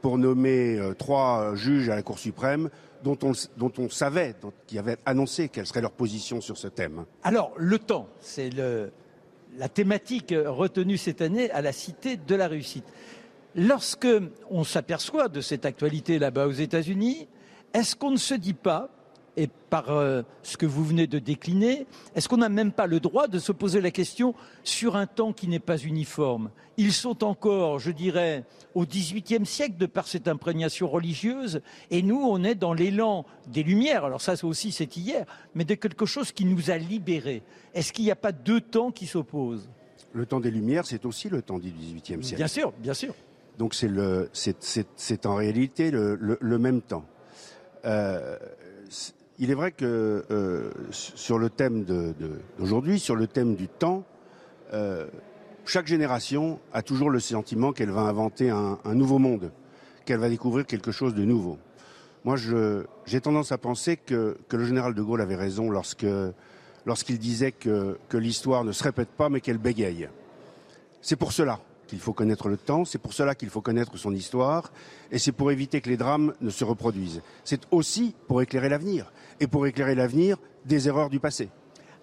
pour 0.01 0.19
nommer 0.19 0.79
trois 0.99 1.57
juges 1.57 1.89
à 1.89 1.97
la 1.97 2.03
Cour 2.03 2.21
suprême 2.21 2.71
dont 3.03 3.19
on, 3.25 3.33
dont 3.57 3.73
on 3.79 3.91
savait, 3.91 4.37
qui 4.69 4.79
avaient 4.79 4.99
annoncé 5.05 5.49
quelle 5.49 5.67
serait 5.67 5.81
leur 5.81 5.91
position 5.91 6.41
sur 6.41 6.57
ce 6.57 6.69
thème. 6.69 7.05
Alors, 7.25 7.53
le 7.57 7.81
temps, 7.81 8.09
c'est 8.21 8.51
la 9.59 9.69
thématique 9.69 10.35
retenue 10.47 10.97
cette 10.97 11.21
année 11.21 11.51
à 11.51 11.63
la 11.63 11.73
Cité 11.73 12.17
de 12.17 12.35
la 12.35 12.49
réussite. 12.49 12.85
Lorsque 13.55 14.09
on 14.51 14.65
s'aperçoit 14.65 15.29
de 15.29 15.41
cette 15.41 15.65
actualité 15.65 16.19
là-bas 16.19 16.47
aux 16.47 16.53
États-Unis, 16.53 17.29
est-ce 17.73 17.95
qu'on 17.95 18.11
ne 18.11 18.17
se 18.17 18.35
dit 18.35 18.55
pas, 18.55 18.91
et 19.37 19.49
par 19.71 19.91
euh, 19.91 20.23
ce 20.43 20.57
que 20.57 20.67
vous 20.67 20.85
venez 20.85 21.07
de 21.07 21.19
décliner, 21.19 21.87
est-ce 22.15 22.29
qu'on 22.29 22.37
n'a 22.37 22.49
même 22.49 22.73
pas 22.73 22.87
le 22.87 23.01
droit 23.01 23.27
de 23.27 23.39
se 23.39 23.53
poser 23.53 23.81
la 23.81 23.91
question 23.91 24.35
sur 24.63 24.97
un 24.97 25.07
temps 25.07 25.33
qui 25.33 25.49
n'est 25.49 25.59
pas 25.59 25.77
uniforme? 25.77 26.51
Ils 26.77 26.93
sont 26.93 27.25
encore, 27.25 27.79
je 27.79 27.91
dirais, 27.91 28.45
au 28.75 28.85
XVIIIe 28.85 29.47
siècle 29.47 29.77
de 29.77 29.87
par 29.87 30.07
cette 30.07 30.29
imprégnation 30.29 30.89
religieuse, 30.89 31.61
et 31.91 32.03
nous, 32.03 32.21
on 32.21 32.45
est 32.45 32.55
dans 32.55 32.73
l'élan 32.73 33.25
des 33.49 33.63
Lumières. 33.63 34.05
Alors 34.05 34.21
ça 34.21 34.35
aussi, 34.45 34.73
c'est 34.73 34.97
hier, 34.97 35.27
mais 35.55 35.65
de 35.65 35.75
quelque 35.75 36.07
chose 36.07 36.33
qui 36.33 36.45
nous 36.45 36.71
a 36.71 36.77
libérés. 36.77 37.43
Est-ce 37.75 37.93
qu'il 37.93 38.05
n'y 38.05 38.11
a 38.11 38.17
pas 38.17 38.33
deux 38.33 38.61
temps 38.61 38.91
qui 38.91 39.07
s'opposent? 39.07 39.69
Le 40.13 40.27
temps 40.27 40.41
des 40.41 40.51
Lumières, 40.51 40.87
c'est 40.87 41.05
aussi 41.07 41.29
le 41.29 41.43
temps 41.43 41.59
du 41.59 41.71
XVIIIe 41.71 42.23
siècle. 42.23 42.37
Bien 42.37 42.47
sûr, 42.47 42.73
bien 42.79 42.95
sûr. 42.95 43.15
Donc 43.59 43.75
c'est 43.75 45.27
en 45.27 45.35
réalité 45.35 45.91
le, 45.91 46.59
même 46.59 46.83
temps. 46.83 47.05
Euh, 47.85 48.39
il 49.39 49.51
est 49.51 49.55
vrai 49.55 49.73
que 49.73 50.25
euh, 50.31 50.71
sur 50.91 51.39
le 51.39 51.51
thème 51.51 51.85
d'aujourd'hui, 51.85 52.99
sur 52.99 53.17
le 53.17 53.27
thème 53.27 53.57
du 53.57 53.69
temps, 53.69 54.05
euh, 54.73 55.07
chaque 55.65 55.87
génération 55.87 56.61
a 56.73 56.83
toujours 56.83 57.11
le 57.11 57.21
sentiment 57.21 57.73
qu'elle 57.73 57.91
va 57.91 58.03
inventer 58.03 58.51
un, 58.51 58.79
nouveau 58.95 59.19
monde, 59.19 59.51
qu'elle 60.05 60.21
va 60.21 60.29
découvrir 60.29 60.67
quelque 60.67 60.93
chose 60.93 61.15
de 61.15 61.25
nouveau. 61.25 61.59
Moi, 62.25 62.37
j'ai 63.07 63.21
tendance 63.21 63.53
à 63.53 63.59
penser 63.59 63.97
que, 63.97 64.37
le 64.51 64.65
général 64.65 64.95
de 64.95 65.03
Gaulle 65.03 65.21
avait 65.21 65.37
raison 65.37 65.71
lorsqu'il 65.71 67.19
disait 67.19 67.53
que 67.53 67.99
l'histoire 68.13 68.65
ne 68.65 68.73
se 68.73 68.85
répète 68.85 69.11
pas, 69.11 69.29
mais 69.29 69.41
qu'elle 69.41 69.59
bégaye. 69.59 70.09
C'est 71.01 71.17
pour 71.17 71.33
cela 71.33 71.61
qu'il 71.87 72.01
faut 72.01 72.13
connaître 72.13 72.49
le 72.49 72.57
temps, 72.57 72.85
c'est 72.85 72.99
pour 72.99 73.13
cela 73.13 73.35
qu'il 73.35 73.51
faut 73.51 73.61
connaître 73.61 73.97
son 73.97 74.15
histoire, 74.15 74.73
et 75.11 75.19
c'est 75.19 75.33
pour 75.33 75.51
éviter 75.51 75.81
que 75.81 75.89
les 75.89 75.97
drames 75.97 76.35
ne 76.41 76.51
se 76.51 76.65
reproduisent. 76.65 77.23
C'est 77.45 77.63
aussi 77.71 78.15
pour 78.27 78.43
éclairer 78.43 78.69
l'avenir, 78.69 79.13
et 79.41 79.47
pour 79.47 79.67
éclairer 79.67 79.95
l'avenir 79.95 80.39
des 80.65 80.89
erreurs 80.89 81.11
du 81.11 81.21
passé. 81.21 81.49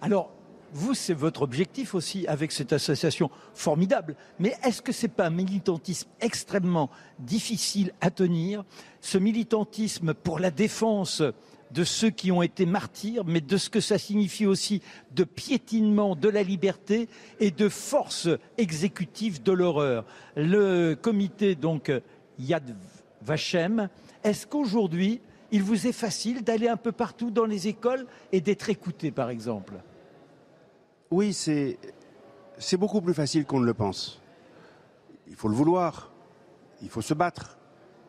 Alors, 0.01 0.31
vous, 0.73 0.93
c'est 0.93 1.13
votre 1.13 1.41
objectif 1.41 1.93
aussi 1.95 2.25
avec 2.27 2.51
cette 2.51 2.71
association 2.71 3.29
formidable. 3.53 4.15
Mais 4.39 4.55
est-ce 4.63 4.81
que 4.81 4.93
ce 4.93 5.05
n'est 5.05 5.11
pas 5.11 5.27
un 5.27 5.31
militantisme 5.31 6.07
extrêmement 6.21 6.89
difficile 7.19 7.91
à 7.99 8.09
tenir 8.09 8.63
Ce 9.01 9.17
militantisme 9.17 10.13
pour 10.13 10.39
la 10.39 10.49
défense 10.49 11.23
de 11.73 11.83
ceux 11.83 12.09
qui 12.09 12.31
ont 12.31 12.41
été 12.41 12.65
martyrs, 12.65 13.23
mais 13.25 13.41
de 13.41 13.57
ce 13.57 13.69
que 13.69 13.79
ça 13.79 13.97
signifie 13.97 14.45
aussi 14.45 14.81
de 15.11 15.23
piétinement 15.23 16.15
de 16.15 16.29
la 16.29 16.43
liberté 16.43 17.07
et 17.39 17.51
de 17.51 17.69
force 17.69 18.27
exécutive 18.57 19.41
de 19.41 19.51
l'horreur. 19.51 20.05
Le 20.35 20.95
comité 20.95 21.55
donc 21.55 21.91
Yad 22.39 22.75
Vashem, 23.21 23.89
est-ce 24.23 24.45
qu'aujourd'hui 24.47 25.21
il 25.51 25.63
vous 25.63 25.87
est 25.87 25.91
facile 25.91 26.43
d'aller 26.43 26.67
un 26.67 26.77
peu 26.77 26.91
partout 26.91 27.29
dans 27.29 27.45
les 27.45 27.67
écoles 27.67 28.05
et 28.31 28.41
d'être 28.41 28.69
écouté, 28.69 29.11
par 29.11 29.29
exemple? 29.29 29.73
Oui, 31.09 31.33
c'est 31.33 31.77
c'est 32.57 32.77
beaucoup 32.77 33.01
plus 33.01 33.13
facile 33.13 33.45
qu'on 33.45 33.59
ne 33.59 33.65
le 33.65 33.73
pense. 33.73 34.21
Il 35.27 35.35
faut 35.35 35.47
le 35.47 35.55
vouloir, 35.55 36.11
il 36.81 36.89
faut 36.89 37.01
se 37.01 37.13
battre, 37.13 37.57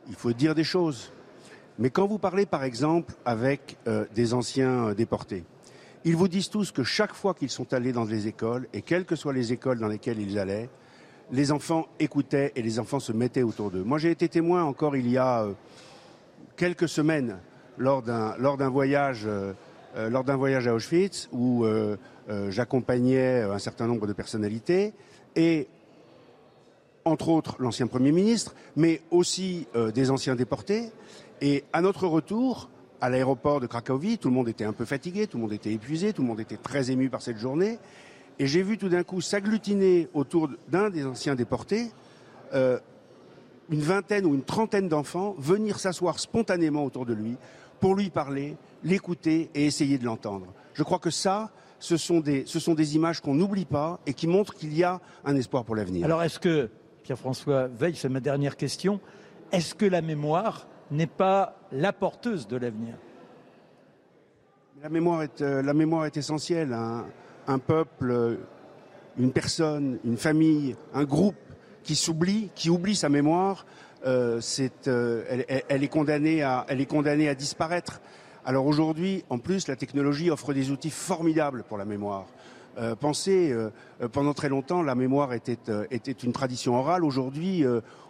il 0.08 0.14
faut 0.14 0.32
dire 0.32 0.54
des 0.54 0.64
choses. 0.64 1.12
Mais 1.78 1.90
quand 1.90 2.06
vous 2.06 2.18
parlez, 2.18 2.46
par 2.46 2.64
exemple, 2.64 3.14
avec 3.24 3.78
euh, 3.86 4.04
des 4.14 4.34
anciens 4.34 4.88
euh, 4.88 4.94
déportés, 4.94 5.44
ils 6.04 6.16
vous 6.16 6.28
disent 6.28 6.50
tous 6.50 6.70
que 6.70 6.82
chaque 6.82 7.14
fois 7.14 7.34
qu'ils 7.34 7.50
sont 7.50 7.72
allés 7.72 7.92
dans 7.92 8.04
les 8.04 8.26
écoles, 8.26 8.66
et 8.72 8.82
quelles 8.82 9.04
que 9.04 9.16
soient 9.16 9.32
les 9.32 9.52
écoles 9.52 9.78
dans 9.78 9.88
lesquelles 9.88 10.20
ils 10.20 10.38
allaient, 10.38 10.68
les 11.30 11.50
enfants 11.50 11.86
écoutaient 11.98 12.52
et 12.56 12.62
les 12.62 12.78
enfants 12.78 13.00
se 13.00 13.12
mettaient 13.12 13.42
autour 13.42 13.70
d'eux. 13.70 13.84
Moi, 13.84 13.98
j'ai 13.98 14.10
été 14.10 14.28
témoin 14.28 14.64
encore 14.64 14.96
il 14.96 15.08
y 15.08 15.16
a 15.16 15.44
euh, 15.44 15.52
quelques 16.56 16.88
semaines 16.88 17.38
lors 17.78 18.02
d'un 18.02 18.68
voyage 18.68 19.26
lors 19.96 20.24
d'un 20.24 20.36
voyage 20.36 20.68
à 20.68 20.74
Auschwitz 20.74 21.30
où 21.32 21.64
j'accompagnais 22.50 23.40
un 23.40 23.58
certain 23.58 23.86
nombre 23.86 24.06
de 24.06 24.12
personnalités 24.12 24.92
et 25.34 25.68
entre 27.06 27.30
autres 27.30 27.56
l'ancien 27.60 27.86
Premier 27.86 28.12
ministre, 28.12 28.54
mais 28.76 29.00
aussi 29.10 29.66
des 29.94 30.10
anciens 30.10 30.36
déportés. 30.36 30.92
Et 31.40 31.64
à 31.72 31.80
notre 31.80 32.06
retour, 32.06 32.68
à 33.00 33.10
l'aéroport 33.10 33.60
de 33.60 33.66
Cracovie, 33.66 34.18
tout 34.18 34.28
le 34.28 34.34
monde 34.34 34.48
était 34.48 34.64
un 34.64 34.72
peu 34.72 34.84
fatigué, 34.84 35.26
tout 35.26 35.36
le 35.36 35.42
monde 35.42 35.52
était 35.52 35.72
épuisé, 35.72 36.12
tout 36.12 36.22
le 36.22 36.28
monde 36.28 36.40
était 36.40 36.56
très 36.56 36.90
ému 36.90 37.10
par 37.10 37.22
cette 37.22 37.38
journée. 37.38 37.78
Et 38.38 38.46
j'ai 38.46 38.62
vu 38.62 38.78
tout 38.78 38.88
d'un 38.88 39.02
coup 39.02 39.20
s'agglutiner 39.20 40.08
autour 40.14 40.48
d'un 40.68 40.90
des 40.90 41.04
anciens 41.04 41.34
déportés 41.34 41.90
euh, 42.54 42.78
une 43.70 43.80
vingtaine 43.80 44.26
ou 44.26 44.34
une 44.34 44.42
trentaine 44.42 44.88
d'enfants 44.88 45.34
venir 45.38 45.78
s'asseoir 45.78 46.18
spontanément 46.18 46.84
autour 46.84 47.06
de 47.06 47.14
lui 47.14 47.36
pour 47.80 47.94
lui 47.94 48.10
parler, 48.10 48.56
l'écouter 48.84 49.50
et 49.54 49.66
essayer 49.66 49.98
de 49.98 50.04
l'entendre. 50.04 50.46
Je 50.74 50.82
crois 50.82 50.98
que 50.98 51.10
ça, 51.10 51.50
ce 51.78 51.96
sont 51.96 52.20
des, 52.20 52.44
ce 52.46 52.60
sont 52.60 52.74
des 52.74 52.94
images 52.94 53.20
qu'on 53.20 53.34
n'oublie 53.34 53.64
pas 53.64 53.98
et 54.06 54.14
qui 54.14 54.26
montrent 54.26 54.54
qu'il 54.54 54.76
y 54.76 54.84
a 54.84 55.00
un 55.24 55.34
espoir 55.34 55.64
pour 55.64 55.74
l'avenir. 55.74 56.04
Alors 56.04 56.22
est-ce 56.22 56.38
que, 56.38 56.70
Pierre-François 57.02 57.66
Veil, 57.68 57.96
c'est 57.96 58.08
ma 58.08 58.20
dernière 58.20 58.56
question, 58.56 59.00
est-ce 59.50 59.74
que 59.74 59.86
la 59.86 60.02
mémoire 60.02 60.68
n'est 60.92 61.06
pas 61.06 61.56
la 61.72 61.92
porteuse 61.92 62.46
de 62.46 62.56
l'avenir. 62.56 62.94
La 64.82 64.88
mémoire 64.88 65.22
est, 65.22 65.42
euh, 65.42 66.10
essentielle. 66.14 66.76
Un, 67.46 67.58
peuple, 67.58 68.38
une 69.18 69.32
personne, 69.32 69.98
une 70.04 70.16
famille, 70.16 70.76
un 70.94 71.04
groupe 71.04 71.36
qui 71.82 71.96
s'oublie, 71.96 72.50
qui 72.54 72.70
oublie 72.70 72.94
sa 72.94 73.08
mémoire, 73.08 73.66
euh, 74.06 74.40
euh, 74.88 75.44
elle 75.68 75.82
est 75.82 75.88
condamnée 75.88 76.42
à 76.42 77.34
disparaître. 77.34 78.00
Alors 78.44 78.66
aujourd'hui, 78.66 79.24
en 79.30 79.38
plus, 79.38 79.68
la 79.68 79.76
technologie 79.76 80.30
offre 80.30 80.52
des 80.52 80.70
outils 80.70 80.90
formidables 80.90 81.62
pour 81.62 81.78
la 81.78 81.84
mémoire. 81.84 82.26
Euh, 82.78 82.94
pensez, 82.94 83.54
pendant 84.12 84.34
très 84.34 84.48
longtemps, 84.48 84.82
la 84.82 84.94
mémoire 84.94 85.32
était, 85.32 85.58
était 85.90 86.12
une 86.12 86.32
tradition 86.32 86.74
orale. 86.74 87.04
Aujourd'hui, 87.04 87.64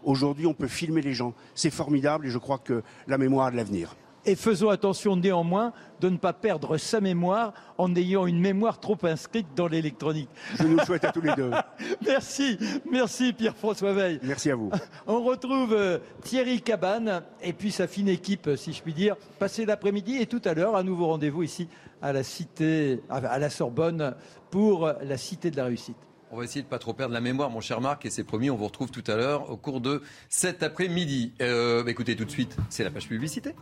aujourd'hui, 0.05 0.47
on 0.47 0.55
peut 0.55 0.69
filmer 0.69 1.03
les 1.03 1.15
gens. 1.15 1.35
C'est 1.55 1.71
formidable 1.71 2.27
et 2.27 2.31
je 2.31 2.39
crois 2.39 2.59
que 2.59 2.83
la 3.07 3.19
mémoire 3.19 3.47
a 3.47 3.51
de 3.51 3.57
l'avenir. 3.57 3.95
Et 4.25 4.37
faisons 4.37 4.69
attention 4.69 5.17
néanmoins 5.17 5.73
de 6.01 6.09
ne 6.09 6.17
pas 6.17 6.33
perdre 6.33 6.77
sa 6.77 7.01
mémoire 7.01 7.53
en 7.77 7.93
ayant 7.97 8.27
une 8.27 8.39
mémoire 8.39 8.79
trop 8.79 8.97
inscrite 9.03 9.49
dans 9.57 9.67
l'électronique. 9.67 10.29
Je 10.59 10.63
nous 10.63 10.77
le 10.77 10.85
souhaite 10.85 11.05
à 11.05 11.11
tous 11.11 11.21
les 11.21 11.35
deux. 11.35 11.51
merci, 12.07 12.57
merci 12.89 13.33
Pierre-François 13.33 13.93
Veil. 13.93 14.21
Merci 14.23 14.53
à 14.53 14.55
vous. 14.55 14.71
On 15.09 15.25
retrouve 15.25 15.73
euh, 15.73 15.99
Thierry 16.23 16.61
Cabane 16.61 17.23
et 17.43 17.53
puis 17.53 17.73
sa 17.73 17.89
fine 17.89 18.09
équipe, 18.09 18.51
si 18.57 18.73
je 18.73 18.81
puis 18.81 18.95
dire, 18.95 19.17
passé 19.41 19.67
l'après-midi 19.67 20.19
et 20.19 20.27
tout 20.27 20.43
à 20.45 20.55
l'heure, 20.55 20.77
un 20.77 20.85
nouveau 20.85 21.07
rendez-vous 21.09 21.43
ici 21.43 21.69
à 22.01 22.13
la 22.13 22.23
cité, 22.23 23.01
à 23.09 23.39
la 23.39 23.51
Sorbonne 23.51 24.15
pour 24.53 24.93
la 25.01 25.17
cité 25.17 25.51
de 25.51 25.57
la 25.57 25.65
réussite. 25.65 25.97
On 26.31 26.37
va 26.37 26.45
essayer 26.45 26.61
de 26.61 26.67
ne 26.67 26.71
pas 26.71 26.79
trop 26.79 26.93
perdre 26.93 27.15
la 27.15 27.21
mémoire, 27.21 27.51
mon 27.51 27.61
cher 27.61 27.81
Marc, 27.81 28.05
et 28.05 28.11
c'est 28.11 28.23
promis, 28.23 28.51
on 28.51 28.57
vous 28.57 28.67
retrouve 28.67 28.91
tout 28.91 29.03
à 29.07 29.17
l'heure 29.17 29.51
au 29.51 29.57
cours 29.57 29.81
de 29.81 30.03
cet 30.29 30.63
après-midi. 30.63 31.33
Euh, 31.41 31.83
bah, 31.83 31.91
écoutez, 31.91 32.15
tout 32.15 32.27
de 32.27 32.31
suite, 32.31 32.55
c'est 32.69 32.85
la 32.85 32.91
page 32.91 33.09
publicité. 33.09 33.55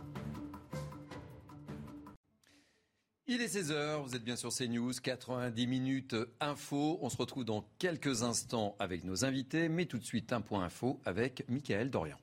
Il 3.25 3.41
est 3.41 3.55
16h, 3.55 4.03
vous 4.03 4.15
êtes 4.17 4.23
bien 4.23 4.35
sur 4.35 4.49
CNews, 4.53 4.91
90 5.01 5.65
minutes 5.65 6.15
info. 6.41 6.99
On 7.01 7.09
se 7.09 7.15
retrouve 7.15 7.45
dans 7.45 7.65
quelques 7.79 8.23
instants 8.23 8.75
avec 8.77 9.05
nos 9.05 9.23
invités, 9.23 9.69
mais 9.69 9.85
tout 9.85 9.97
de 9.97 10.03
suite 10.03 10.33
un 10.33 10.41
point 10.41 10.63
info 10.63 10.99
avec 11.05 11.45
Michael 11.47 11.89
Dorian. 11.89 12.17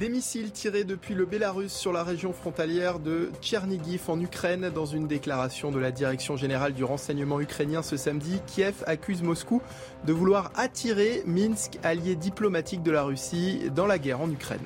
Des 0.00 0.08
missiles 0.08 0.50
tirés 0.50 0.84
depuis 0.84 1.12
le 1.12 1.26
Bélarus 1.26 1.74
sur 1.74 1.92
la 1.92 2.02
région 2.02 2.32
frontalière 2.32 3.00
de 3.00 3.30
Tchernigiv 3.42 4.08
en 4.08 4.18
Ukraine. 4.18 4.70
Dans 4.74 4.86
une 4.86 5.06
déclaration 5.06 5.70
de 5.70 5.78
la 5.78 5.90
direction 5.90 6.38
générale 6.38 6.72
du 6.72 6.84
renseignement 6.84 7.38
ukrainien 7.38 7.82
ce 7.82 7.98
samedi, 7.98 8.40
Kiev 8.46 8.82
accuse 8.86 9.22
Moscou 9.22 9.60
de 10.06 10.14
vouloir 10.14 10.52
attirer 10.56 11.22
Minsk, 11.26 11.78
allié 11.82 12.16
diplomatique 12.16 12.82
de 12.82 12.90
la 12.90 13.02
Russie, 13.02 13.70
dans 13.76 13.86
la 13.86 13.98
guerre 13.98 14.22
en 14.22 14.30
Ukraine. 14.30 14.64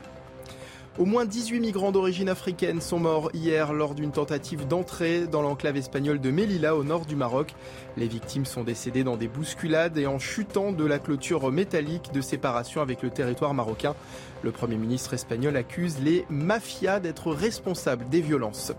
Au 0.97 1.07
moins 1.07 1.25
18 1.25 1.59
migrants 1.59 1.91
d'origine 1.91 2.29
africaine 2.29 2.81
sont 2.81 3.01
morts 3.01 3.29
hier 3.35 3.73
lors 3.73 3.97
d'une 3.97 4.13
tentative 4.13 4.69
d'entrée 4.69 5.27
dans 5.27 5.43
l'enclave 5.43 5.77
espagnole 5.77 6.21
de 6.21 6.31
Melilla 6.31 6.77
au 6.77 6.85
nord 6.85 7.05
du 7.05 7.17
Maroc. 7.17 7.53
Les 7.97 8.07
victimes 8.07 8.45
sont 8.45 8.63
décédées 8.63 9.03
dans 9.03 9.17
des 9.17 9.27
bousculades 9.27 9.99
et 9.99 10.07
en 10.07 10.21
chutant 10.21 10.71
de 10.71 10.85
la 10.85 11.01
clôture 11.01 11.51
métallique 11.51 12.13
de 12.13 12.21
séparation 12.21 12.81
avec 12.81 13.03
le 13.03 13.11
territoire 13.11 13.55
marocain. 13.55 13.97
Le 14.45 14.53
Premier 14.53 14.77
ministre 14.77 15.15
espagnol 15.15 15.57
accuse 15.57 15.97
les 16.01 16.27
mafias 16.29 17.01
d'être 17.01 17.33
responsables 17.33 18.09
des 18.09 18.21
violences. 18.21 18.73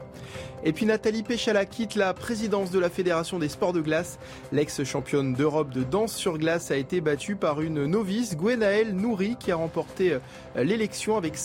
Et 0.63 0.73
puis 0.73 0.85
Nathalie 0.85 1.23
Péchala 1.23 1.65
quitte 1.65 1.95
la 1.95 2.13
présidence 2.13 2.71
de 2.71 2.79
la 2.79 2.89
Fédération 2.89 3.39
des 3.39 3.49
sports 3.49 3.73
de 3.73 3.81
glace. 3.81 4.19
L'ex-championne 4.51 5.33
d'Europe 5.33 5.71
de 5.71 5.83
danse 5.83 6.15
sur 6.15 6.37
glace 6.37 6.71
a 6.71 6.77
été 6.77 7.01
battue 7.01 7.35
par 7.35 7.61
une 7.61 7.85
novice, 7.85 8.37
Gwenaëlle 8.37 8.95
Nouri, 8.95 9.35
qui 9.39 9.51
a 9.51 9.55
remporté 9.55 10.17
l'élection 10.55 11.17
avec 11.17 11.37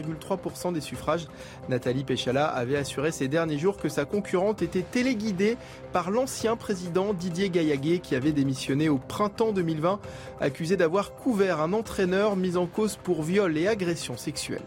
52,3% 0.00 0.72
des 0.72 0.80
suffrages. 0.80 1.26
Nathalie 1.68 2.04
Péchala 2.04 2.46
avait 2.46 2.76
assuré 2.76 3.12
ces 3.12 3.28
derniers 3.28 3.58
jours 3.58 3.76
que 3.76 3.88
sa 3.88 4.04
concurrente 4.04 4.62
était 4.62 4.82
téléguidée 4.82 5.56
par 5.92 6.10
l'ancien 6.10 6.56
président 6.56 7.12
Didier 7.12 7.50
Gaillaguet 7.50 7.98
qui 7.98 8.14
avait 8.14 8.32
démissionné 8.32 8.88
au 8.88 8.98
printemps 8.98 9.52
2020, 9.52 10.00
accusé 10.40 10.76
d'avoir 10.76 11.14
couvert 11.14 11.60
un 11.60 11.72
entraîneur 11.72 12.36
mis 12.36 12.56
en 12.56 12.66
cause 12.66 12.96
pour 12.96 13.22
viol 13.22 13.56
et 13.56 13.68
agression 13.68 14.16
sexuelle. 14.16 14.62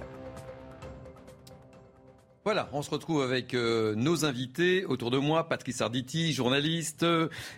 Voilà, 2.46 2.70
on 2.74 2.84
se 2.84 2.92
retrouve 2.92 3.24
avec 3.24 3.56
euh, 3.56 3.96
nos 3.96 4.24
invités 4.24 4.86
autour 4.86 5.10
de 5.10 5.18
moi, 5.18 5.50
Patrice 5.50 5.82
Arditi, 5.82 6.32
journaliste, 6.32 7.04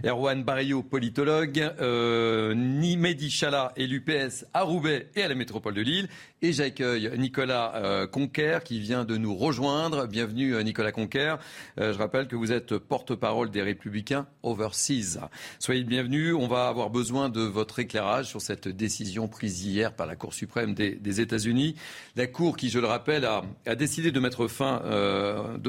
Erwan 0.05 0.45
Barrio, 0.45 0.81
politologue, 0.81 1.59
euh, 1.81 2.53
Nimedi 2.55 3.29
Chala 3.29 3.73
et 3.75 3.85
l'UPS 3.85 4.45
à 4.53 4.61
Roubaix 4.63 5.09
et 5.17 5.23
à 5.23 5.27
la 5.27 5.35
métropole 5.35 5.73
de 5.73 5.81
Lille. 5.81 6.07
Et 6.43 6.53
j'accueille 6.53 7.11
Nicolas 7.17 7.73
euh, 7.77 8.05
Conquer 8.05 8.59
qui 8.63 8.79
vient 8.79 9.05
de 9.05 9.17
nous 9.17 9.35
rejoindre. 9.35 10.05
Bienvenue 10.05 10.53
euh, 10.53 10.61
Nicolas 10.61 10.91
Conquer. 10.91 11.37
Euh, 11.79 11.93
je 11.93 11.97
rappelle 11.97 12.27
que 12.27 12.35
vous 12.35 12.51
êtes 12.51 12.77
porte-parole 12.77 13.49
des 13.49 13.63
Républicains 13.63 14.27
Overseas. 14.43 15.17
Soyez 15.57 15.81
le 15.81 15.87
bienvenu. 15.87 16.35
On 16.35 16.47
va 16.47 16.67
avoir 16.67 16.91
besoin 16.91 17.29
de 17.29 17.41
votre 17.41 17.79
éclairage 17.79 18.27
sur 18.27 18.39
cette 18.39 18.67
décision 18.67 19.27
prise 19.27 19.65
hier 19.65 19.95
par 19.95 20.05
la 20.05 20.15
Cour 20.15 20.31
suprême 20.35 20.75
des, 20.75 21.21
États-Unis. 21.21 21.73
La 22.15 22.27
Cour 22.27 22.55
qui, 22.55 22.69
je 22.69 22.77
le 22.77 22.85
rappelle, 22.85 23.25
a, 23.25 23.41
a 23.65 23.73
décidé 23.73 24.11
de 24.11 24.19
mettre 24.19 24.47
fin 24.47 24.83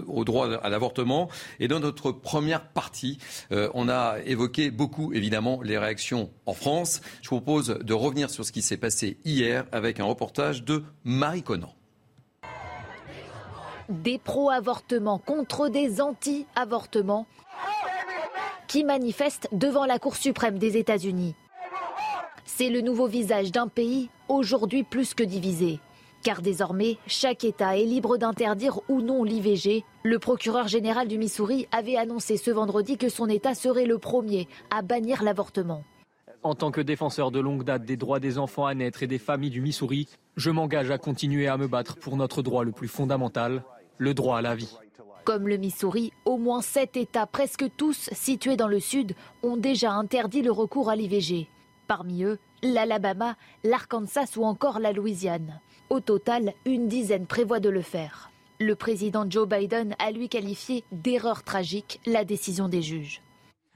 au 0.06 0.24
droit 0.24 0.52
à 0.52 0.68
l'avortement. 0.68 1.30
Et 1.60 1.68
dans 1.68 1.80
notre 1.80 2.12
première 2.12 2.68
partie, 2.68 3.16
on 3.50 3.88
a 3.88 4.16
évoqué 4.26 4.70
beaucoup, 4.70 5.14
évidemment, 5.14 5.62
les 5.62 5.78
réactions 5.78 6.30
en 6.44 6.52
France. 6.52 7.00
Je 7.22 7.30
vous 7.30 7.40
propose 7.40 7.68
de 7.68 7.94
revenir 7.94 8.28
sur 8.28 8.44
ce 8.44 8.52
qui 8.52 8.60
s'est 8.60 8.76
passé 8.76 9.16
hier 9.24 9.64
avec 9.72 10.00
un 10.00 10.04
reportage 10.04 10.57
de 10.64 10.84
Marie 11.04 11.42
Conan. 11.42 11.74
Des 13.88 14.18
pro-avortements 14.18 15.18
contre 15.18 15.68
des 15.68 16.00
anti-avortements 16.00 17.26
qui 18.66 18.84
manifestent 18.84 19.48
devant 19.52 19.86
la 19.86 19.98
Cour 19.98 20.16
suprême 20.16 20.58
des 20.58 20.76
États-Unis. 20.76 21.34
C'est 22.44 22.68
le 22.68 22.82
nouveau 22.82 23.06
visage 23.06 23.50
d'un 23.50 23.68
pays 23.68 24.10
aujourd'hui 24.28 24.84
plus 24.84 25.14
que 25.14 25.22
divisé. 25.22 25.80
Car 26.22 26.42
désormais, 26.42 26.98
chaque 27.06 27.44
État 27.44 27.78
est 27.78 27.84
libre 27.84 28.18
d'interdire 28.18 28.80
ou 28.88 29.00
non 29.00 29.22
l'IVG. 29.22 29.84
Le 30.02 30.18
procureur 30.18 30.68
général 30.68 31.08
du 31.08 31.16
Missouri 31.16 31.68
avait 31.70 31.96
annoncé 31.96 32.36
ce 32.36 32.50
vendredi 32.50 32.98
que 32.98 33.08
son 33.08 33.28
État 33.28 33.54
serait 33.54 33.86
le 33.86 33.98
premier 33.98 34.48
à 34.70 34.82
bannir 34.82 35.22
l'avortement. 35.22 35.84
En 36.48 36.54
tant 36.54 36.70
que 36.70 36.80
défenseur 36.80 37.30
de 37.30 37.40
longue 37.40 37.62
date 37.62 37.84
des 37.84 37.98
droits 37.98 38.20
des 38.20 38.38
enfants 38.38 38.64
à 38.64 38.72
naître 38.72 39.02
et 39.02 39.06
des 39.06 39.18
familles 39.18 39.50
du 39.50 39.60
Missouri, 39.60 40.08
je 40.38 40.48
m'engage 40.48 40.90
à 40.90 40.96
continuer 40.96 41.46
à 41.46 41.58
me 41.58 41.68
battre 41.68 41.96
pour 41.96 42.16
notre 42.16 42.40
droit 42.40 42.64
le 42.64 42.72
plus 42.72 42.88
fondamental, 42.88 43.64
le 43.98 44.14
droit 44.14 44.38
à 44.38 44.40
la 44.40 44.54
vie. 44.54 44.74
Comme 45.24 45.46
le 45.46 45.58
Missouri, 45.58 46.10
au 46.24 46.38
moins 46.38 46.62
sept 46.62 46.96
États, 46.96 47.26
presque 47.26 47.66
tous 47.76 48.08
situés 48.12 48.56
dans 48.56 48.66
le 48.66 48.80
Sud, 48.80 49.14
ont 49.42 49.58
déjà 49.58 49.92
interdit 49.92 50.40
le 50.40 50.50
recours 50.50 50.88
à 50.88 50.96
l'IVG. 50.96 51.48
Parmi 51.86 52.22
eux, 52.24 52.38
l'Alabama, 52.62 53.36
l'Arkansas 53.62 54.38
ou 54.38 54.46
encore 54.46 54.78
la 54.78 54.92
Louisiane. 54.92 55.60
Au 55.90 56.00
total, 56.00 56.54
une 56.64 56.88
dizaine 56.88 57.26
prévoit 57.26 57.60
de 57.60 57.68
le 57.68 57.82
faire. 57.82 58.30
Le 58.58 58.74
président 58.74 59.26
Joe 59.28 59.46
Biden 59.46 59.94
a 59.98 60.10
lui 60.12 60.30
qualifié 60.30 60.82
d'erreur 60.92 61.42
tragique 61.42 62.00
la 62.06 62.24
décision 62.24 62.70
des 62.70 62.80
juges. 62.80 63.20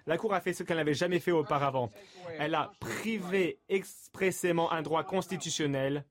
La 0.07 0.19
Cour 0.19 0.35
a 0.35 0.41
fait 0.41 0.53
ce 0.53 0.63
qu'elle 0.63 0.79
n'avait 0.79 0.95
jamais 0.95 1.21
fait 1.21 1.33
auparavant. 1.33 1.91
Elle 2.39 2.55
a 2.55 2.73
privé 2.81 3.59
expressément 3.69 4.73
un 4.73 4.83
droit 4.83 5.05
constitutionnel, 5.05 6.05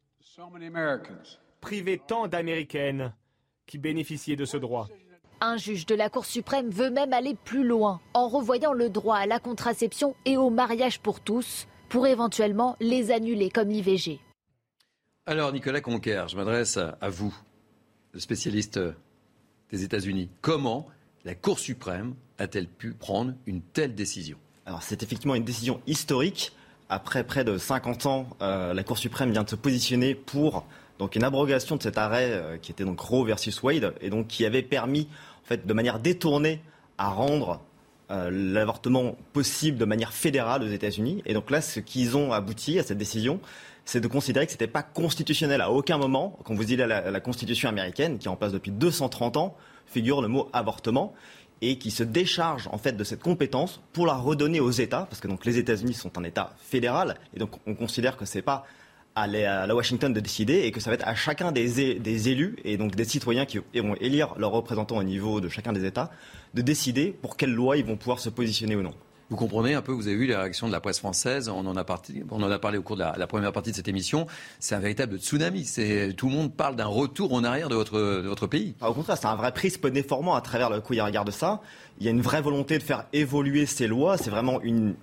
privé 1.60 2.01
tant 2.06 2.27
d'Américaines 2.27 3.13
qui 3.65 3.77
bénéficiaient 3.77 4.36
de 4.36 4.45
ce 4.45 4.58
droit. 4.58 4.88
Un 5.41 5.58
juge 5.58 5.86
de 5.86 5.95
la 5.95 6.10
Cour 6.10 6.25
suprême 6.25 6.69
veut 6.69 6.91
même 6.91 7.13
aller 7.13 7.36
plus 7.36 7.65
loin 7.65 7.99
en 8.13 8.27
revoyant 8.27 8.73
le 8.73 8.89
droit 8.89 9.17
à 9.17 9.25
la 9.25 9.39
contraception 9.39 10.15
et 10.25 10.38
au 10.38 10.49
mariage 10.49 10.99
pour 10.99 11.19
tous 11.19 11.67
pour 11.89 12.08
éventuellement 12.08 12.77
les 12.80 13.12
annuler 13.12 13.49
comme 13.49 13.69
l'IVG. 13.69 14.19
Alors 15.25 15.51
Nicolas 15.51 15.82
Conquer, 15.82 16.25
je 16.30 16.38
m'adresse 16.38 16.77
à 16.77 17.10
vous, 17.10 17.36
le 18.13 18.19
spécialiste 18.19 18.80
des 19.71 19.84
États-Unis. 19.84 20.30
Comment 20.41 20.88
la 21.25 21.36
Cour 21.36 21.60
suprême 21.60 22.15
a-t-elle 22.41 22.67
pu 22.67 22.91
prendre 22.93 23.34
une 23.45 23.62
telle 23.62 23.95
décision? 23.95 24.38
Alors 24.65 24.84
c'est 24.84 25.04
effectivement 25.04 25.36
une 25.36 25.43
décision 25.43 25.82
historique. 25.88 26.54
Après 26.89 27.23
près 27.23 27.43
de 27.43 27.58
50 27.58 28.06
ans, 28.06 28.27
euh, 28.41 28.73
la 28.73 28.84
Cour 28.84 28.97
suprême 28.97 29.32
vient 29.32 29.43
de 29.43 29.49
se 29.49 29.56
positionner 29.56 30.15
pour 30.15 30.65
donc 30.99 31.15
une 31.15 31.23
abrogation 31.23 31.77
de 31.77 31.84
cet 31.84 31.97
arrêt 31.97 32.30
euh, 32.32 32.58
qui 32.58 32.71
était 32.71 32.84
donc 32.84 32.99
Roe 32.99 33.25
versus 33.25 33.63
Wade 33.63 33.93
et 34.01 34.10
donc 34.10 34.27
qui 34.27 34.45
avait 34.45 34.62
permis 34.62 35.08
en 35.43 35.47
fait 35.47 35.65
de 35.65 35.73
manière 35.73 35.99
détournée 35.99 36.62
à 36.97 37.10
rendre 37.10 37.62
euh, 38.12 38.30
l'avortement 38.32 39.15
possible 39.34 39.77
de 39.77 39.86
manière 39.86 40.13
fédérale 40.13 40.63
aux 40.63 40.67
États-Unis. 40.67 41.23
Et 41.25 41.34
donc 41.34 41.49
là, 41.49 41.62
ce 41.62 41.80
qu'ils 41.80 42.17
ont 42.17 42.34
abouti 42.34 42.77
à 42.77 42.84
cette 42.84 42.97
décision, 42.97 43.39
c'est 43.86 44.01
de 44.01 44.08
considérer 44.08 44.45
que 44.45 44.51
ce 44.51 44.58
n'était 44.58 44.67
pas 44.67 44.84
constitutionnel 44.84 45.62
à 45.62 45.71
aucun 45.71 45.97
moment. 45.97 46.38
Quand 46.43 46.54
vous 46.54 46.65
dites 46.65 46.80
la, 46.80 47.10
la 47.10 47.19
Constitution 47.19 47.69
américaine, 47.69 48.17
qui 48.19 48.27
est 48.27 48.30
en 48.30 48.36
place 48.36 48.51
depuis 48.51 48.71
230 48.71 49.38
ans, 49.38 49.56
figure 49.88 50.21
le 50.21 50.27
mot 50.27 50.49
avortement 50.54 51.13
et 51.62 51.78
qui 51.78 51.91
se 51.91 52.04
décharge 52.04 52.67
en 52.71 52.78
fait 52.78 52.93
de 52.93 53.04
cette 53.04 53.21
compétence 53.21 53.82
pour 53.93 54.06
la 54.06 54.15
redonner 54.15 54.60
aux 54.60 54.71
États, 54.71 55.06
parce 55.10 55.19
que 55.19 55.28
donc 55.28 55.45
les 55.45 55.58
États-Unis 55.58 55.93
sont 55.93 56.17
un 56.17 56.24
État 56.24 56.56
fédéral, 56.60 57.15
et 57.36 57.39
donc 57.39 57.52
on 57.67 57.76
considère 57.76 58.17
que 58.17 58.26
c'est 58.26 58.41
pas 58.41 58.65
à 59.15 59.28
la 59.28 59.76
Washington 59.76 60.13
de 60.13 60.19
décider 60.19 60.60
et 60.60 60.71
que 60.71 60.80
ça 60.80 60.89
va 60.89 60.93
être 60.93 61.08
à 61.08 61.15
chacun 61.15 61.52
des, 61.52 62.30
élus 62.30 62.56
et 62.63 62.78
donc 62.78 62.95
des 62.95 63.04
citoyens 63.06 63.45
qui 63.45 63.60
vont 63.76 63.95
élire 63.95 64.34
leurs 64.38 64.52
représentants 64.52 64.97
au 64.97 65.04
niveau 65.04 65.41
de 65.41 65.50
chacun 65.50 65.74
des 65.74 65.86
États 65.86 66.12
de 66.54 66.62
décider 66.62 67.12
pour 67.21 67.36
quelle 67.36 67.52
loi 67.52 67.78
ils 67.78 67.86
vont 67.86 67.97
pouvoir 67.97 68.19
se 68.19 68.30
positionner 68.30 68.76
ou 68.76 68.82
non. 68.82 68.93
Vous 69.32 69.38
comprenez 69.38 69.76
un 69.76 69.82
peu, 69.82 69.94
vous 69.94 70.08
avez 70.08 70.17
vu 70.17 70.28
les 70.28 70.36
réactions 70.36 70.67
de 70.67 70.74
la 70.74 70.82
presse 70.82 71.00
française, 71.00 71.48
on 71.48 71.65
en 71.65 71.78
a, 71.78 71.86
parlé 71.86 72.78
au 72.78 72.82
cours 72.82 72.98
de 72.98 73.04
la, 73.17 73.28
première 73.28 73.54
partie 73.54 73.72
de 73.72 73.78
cette 73.78 73.88
émission, 73.88 74.28
c'est 74.60 74.76
un 74.76 74.80
véritable 74.80 75.20
tsunami. 75.20 75.65
Tout 76.17 76.28
le 76.28 76.34
monde 76.34 76.54
parle 76.54 76.76
d'un 76.76 76.88
retour 76.88 77.32
en 77.34 77.46
arrière 77.46 77.70
de 77.70 77.76
votre, 77.76 78.48
pays. 78.48 78.76
Ah, 78.82 78.89
au 78.89 78.94
contraire, 78.94 79.17
c'est 79.17 79.28
un 79.28 79.36
vrai 79.36 79.54
prisme 79.54 79.89
déformant 79.89 80.36
à 80.36 80.41
travers 80.41 80.70
le 80.70 80.82
coup, 80.82 80.96
il 80.96 81.02
regarde 81.02 81.32
ça. 81.32 81.62
Il 82.02 82.06
y 82.06 82.10
a 82.10 82.12
une 82.12 82.20
vraie 82.20 82.41
volonté 82.41 82.78
de 82.78 82.84
faire 82.84 83.06
évoluer 83.13 83.65
ces 83.65 83.88
lois, 83.88 84.17
c'est 84.17 84.32
vraiment 84.32 84.60
une, 84.62 84.96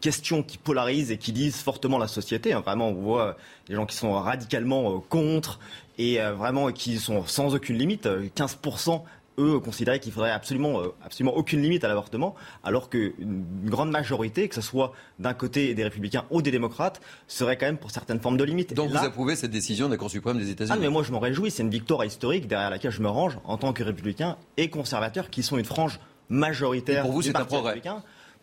question 0.00 0.44
qui 0.44 0.56
polarise 0.56 1.10
et 1.10 1.18
qui 1.18 1.32
lise 1.32 1.56
fortement 1.56 1.98
la 1.98 2.06
société. 2.06 2.52
Hein. 2.52 2.60
Vraiment, 2.60 2.90
on 2.90 2.94
voit 2.94 3.36
des 3.66 3.74
gens 3.74 3.86
qui 3.86 3.96
sont 3.96 4.12
radicalement 4.12 4.94
euh, 4.94 4.98
contre 5.08 5.58
et 5.98 6.20
euh, 6.20 6.34
vraiment 6.34 6.70
qui 6.70 6.98
sont 6.98 7.26
sans 7.26 7.52
aucune 7.56 7.78
limite. 7.78 8.06
15% 8.06 9.02
eux 9.38 9.60
considéraient 9.60 10.00
qu'il 10.00 10.12
faudrait 10.12 10.30
absolument, 10.30 10.80
euh, 10.80 10.88
absolument 11.04 11.36
aucune 11.36 11.62
limite 11.62 11.84
à 11.84 11.88
l'avortement, 11.88 12.34
alors 12.64 12.90
qu'une 12.90 13.44
grande 13.64 13.90
majorité, 13.90 14.48
que 14.48 14.54
ce 14.54 14.60
soit 14.60 14.92
d'un 15.18 15.34
côté 15.34 15.74
des 15.74 15.84
républicains 15.84 16.24
ou 16.30 16.42
des 16.42 16.50
démocrates, 16.50 17.00
serait 17.26 17.56
quand 17.56 17.66
même 17.66 17.78
pour 17.78 17.90
certaines 17.90 18.20
formes 18.20 18.36
de 18.36 18.44
limites. 18.44 18.74
Donc 18.74 18.90
vous 18.90 18.96
approuvez 18.96 19.36
cette 19.36 19.50
décision 19.50 19.86
de 19.86 19.92
la 19.92 19.96
Cour 19.96 20.10
suprême 20.10 20.38
des 20.38 20.50
États-Unis 20.50 20.76
Ah 20.76 20.80
mais 20.80 20.90
moi 20.90 21.02
je 21.02 21.12
m'en 21.12 21.20
réjouis, 21.20 21.50
c'est 21.50 21.62
une 21.62 21.70
victoire 21.70 22.04
historique 22.04 22.46
derrière 22.48 22.70
laquelle 22.70 22.90
je 22.90 23.02
me 23.02 23.08
range 23.08 23.38
en 23.44 23.56
tant 23.56 23.72
que 23.72 23.82
républicain 23.82 24.36
et 24.56 24.70
conservateur, 24.70 25.30
qui 25.30 25.42
sont 25.42 25.58
une 25.58 25.64
frange 25.64 26.00
majoritaire. 26.28 27.02
pour 27.04 27.12
vous, 27.12 27.22
c'est 27.22 27.36
un 27.36 27.44
progrès. 27.44 27.80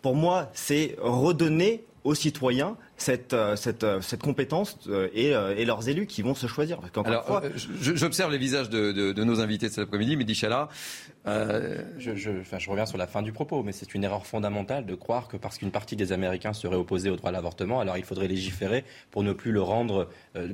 Pour 0.02 0.14
moi, 0.14 0.50
c'est 0.52 0.96
redonner 1.00 1.84
aux 2.04 2.14
citoyens 2.14 2.76
cette, 2.96 3.32
euh, 3.32 3.56
cette, 3.56 3.84
euh, 3.84 4.00
cette 4.00 4.22
compétence 4.22 4.78
euh, 4.88 5.08
et, 5.14 5.30
et, 5.30 5.64
leurs 5.64 5.88
élus 5.88 6.06
qui 6.06 6.22
vont 6.22 6.34
se 6.34 6.46
choisir. 6.46 6.80
Alors, 7.04 7.42
j'observe 7.80 8.32
les 8.32 8.38
visages 8.38 8.70
de, 8.70 8.92
de, 8.92 9.12
de, 9.12 9.24
nos 9.24 9.40
invités 9.40 9.68
de 9.68 9.72
cet 9.72 9.84
après-midi, 9.84 10.16
Mehdi 10.16 10.34
Chala. 10.34 10.68
Euh... 11.26 11.82
Je, 11.98 12.14
je, 12.14 12.30
enfin, 12.40 12.58
je, 12.58 12.70
reviens 12.70 12.86
sur 12.86 12.98
la 12.98 13.06
fin 13.06 13.22
du 13.22 13.32
propos, 13.32 13.62
mais 13.62 13.72
c'est 13.72 13.94
une 13.94 14.04
erreur 14.04 14.26
fondamentale 14.26 14.86
de 14.86 14.94
croire 14.94 15.28
que 15.28 15.36
parce 15.36 15.58
qu'une 15.58 15.72
partie 15.72 15.96
des 15.96 16.12
Américains 16.12 16.52
serait 16.52 16.76
opposée 16.76 17.10
au 17.10 17.16
droit 17.16 17.30
à 17.30 17.32
l'avortement, 17.32 17.80
alors 17.80 17.98
il 17.98 18.04
faudrait 18.04 18.28
légiférer 18.28 18.84
pour 19.10 19.22
ne 19.24 19.32
plus 19.32 19.52
le 19.52 19.60
rendre, 19.60 20.08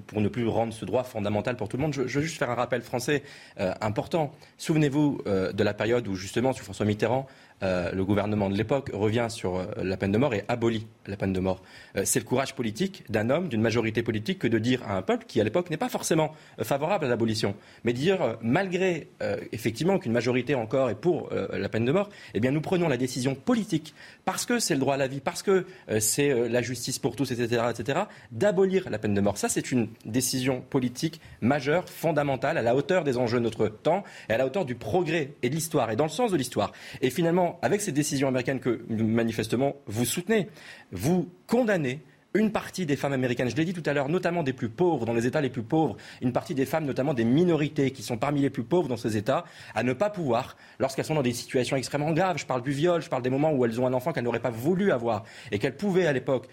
pour 0.07 0.21
ne 0.21 0.29
plus 0.29 0.47
rendre 0.47 0.73
ce 0.73 0.85
droit 0.85 1.05
fondamental 1.05 1.57
pour 1.57 1.69
tout 1.69 1.77
le 1.77 1.83
monde. 1.83 1.93
Je, 1.93 2.07
je 2.07 2.19
veux 2.19 2.25
juste 2.25 2.39
faire 2.39 2.51
un 2.51 2.55
rappel 2.55 2.83
français 2.83 3.23
euh, 3.61 3.73
important. 3.81 4.33
Souvenez-vous 4.59 5.23
euh, 5.27 5.53
de 5.53 5.63
la 5.63 5.75
période 5.75 6.07
où 6.09 6.15
justement, 6.15 6.53
sous 6.53 6.65
François 6.65 6.87
Mitterrand, 6.87 7.27
euh, 7.63 7.93
le 7.93 8.05
gouvernement 8.05 8.51
de 8.51 8.57
l'époque 8.57 8.91
revient 8.93 9.27
sur 9.29 9.67
la 9.77 9.97
peine 9.97 10.13
de 10.13 10.19
mort 10.19 10.35
et 10.35 10.45
abolit 10.49 10.87
la 11.07 11.17
peine 11.17 11.33
de 11.33 11.41
mort. 11.41 11.63
c'est 12.05 12.21
le 12.21 12.25
courage 12.25 12.55
politique 12.55 13.05
d'un 13.09 13.31
homme, 13.31 13.49
d'une 13.49 13.61
majorité 13.61 14.03
politique, 14.03 14.39
que 14.39 14.49
de 14.49 14.59
dire 14.59 14.83
à 14.87 14.97
un 14.97 15.03
peuple 15.03 15.27
qui, 15.27 15.41
à 15.41 15.45
l'époque, 15.45 15.71
n'est 15.71 15.77
pas 15.77 15.89
forcément 15.89 16.33
euh, 16.59 16.65
favorable 16.65 17.05
à 17.05 17.09
l'abolition, 17.09 17.55
mais 17.85 17.93
dire, 17.93 18.23
euh, 18.23 18.35
malgré 18.43 19.09
euh, 19.23 19.37
effectivement 19.53 19.99
qu'une 19.99 20.13
majorité 20.13 20.55
encore 20.55 20.91
est 20.91 20.95
pour 20.95 21.31
la 21.53 21.69
peine 21.69 21.85
de 21.85 21.93
mort, 21.93 22.09
eh 22.35 22.41
bien, 22.41 22.51
nous 22.51 22.61
prenons 22.61 22.89
la 22.89 22.97
décision 22.97 23.35
politique, 23.35 23.95
parce 24.25 24.47
que 24.47 24.59
c'est 24.59 24.75
le 24.75 24.81
droit 24.81 24.95
à 24.95 24.97
la 24.97 25.07
vie, 25.07 25.21
parce 25.21 25.43
que 25.43 25.67
c'est 25.99 26.49
la 26.49 26.63
justice 26.63 26.99
pour 26.99 27.17
tous, 27.17 27.31
etc., 27.31 27.63
etc., 27.71 28.01
d'abolir 28.31 28.89
la 28.91 28.99
peine 28.99 29.15
de 29.15 29.21
mort. 29.21 29.39
Ça, 29.39 29.49
c'est 29.49 29.73
une 29.73 29.89
décision 30.05 30.61
politique 30.61 31.21
majeure, 31.41 31.89
fondamentale, 31.89 32.59
à 32.59 32.63
la 32.63 32.75
hauteur 32.75 33.05
des 33.05 33.17
enjeux 33.17 33.39
de 33.39 33.45
notre 33.45 33.69
temps 33.69 34.05
et 34.29 34.35
à 34.35 34.39
la 34.39 34.47
hauteur 34.47 34.65
du 34.65 34.75
progrès 34.75 35.33
et 35.43 35.51
de 35.51 35.55
l'histoire, 35.55 35.91
et 35.91 35.97
dans 35.97 36.05
le 36.05 36.11
sens 36.11 36.31
de 36.31 36.37
l'histoire. 36.37 36.73
Et 37.01 37.11
finalement, 37.11 37.52
avec 37.63 37.81
ces 37.81 37.93
décisions 37.93 38.29
américaines 38.29 38.61
que 38.61 38.85
manifestement 38.89 39.77
vous 39.87 40.05
soutenez, 40.05 40.49
vous 40.91 41.29
condamnez 41.47 42.01
une 42.35 42.51
partie 42.51 42.87
des 42.87 42.97
femmes 42.97 43.13
américaines, 43.13 43.51
je 43.51 43.57
l'ai 43.57 43.65
dit 43.65 43.75
tout 43.75 43.83
à 43.87 43.93
l'heure, 43.93 44.09
notamment 44.09 44.43
des 44.43 44.53
plus 44.53 44.69
pauvres, 44.69 45.05
dans 45.05 45.13
les 45.13 45.27
États 45.27 45.41
les 45.41 45.51
plus 45.51 45.63
pauvres, 45.63 45.97
une 46.23 46.33
partie 46.33 46.55
des 46.55 46.65
femmes, 46.65 46.87
notamment 46.87 47.15
des 47.15 47.25
minorités 47.25 47.91
qui 47.91 48.03
sont 48.03 48.17
parmi 48.17 48.41
les 48.41 48.51
plus 48.51 48.65
pauvres 48.65 48.89
dans 48.89 48.97
ces 48.97 49.17
États, 49.17 49.45
à 49.75 49.83
ne 49.83 49.93
pas 49.93 50.09
pouvoir, 50.09 50.57
lorsqu'elles 50.79 51.05
sont 51.05 51.15
dans 51.15 51.23
des 51.23 51.33
situations 51.33 51.77
extrêmement 51.77 52.13
graves, 52.13 52.39
je 52.39 52.47
parle 52.47 52.63
du 52.63 52.73
viol, 52.73 53.03
je 53.03 53.09
parle 53.09 53.23
des 53.23 53.31
moments 53.31 53.53
où 53.53 53.65
elles 53.65 53.81
ont 53.81 53.87
un 53.87 53.93
enfant 53.93 54.13
qu'elles 54.13 54.25
n'auraient 54.25 54.41
pas 54.41 54.51
voulu 54.51 54.93
avoir 54.93 55.25
et 55.51 55.59
qu'elles 55.59 55.77
pouvaient 55.77 56.07
à 56.07 56.13
l'époque 56.13 56.49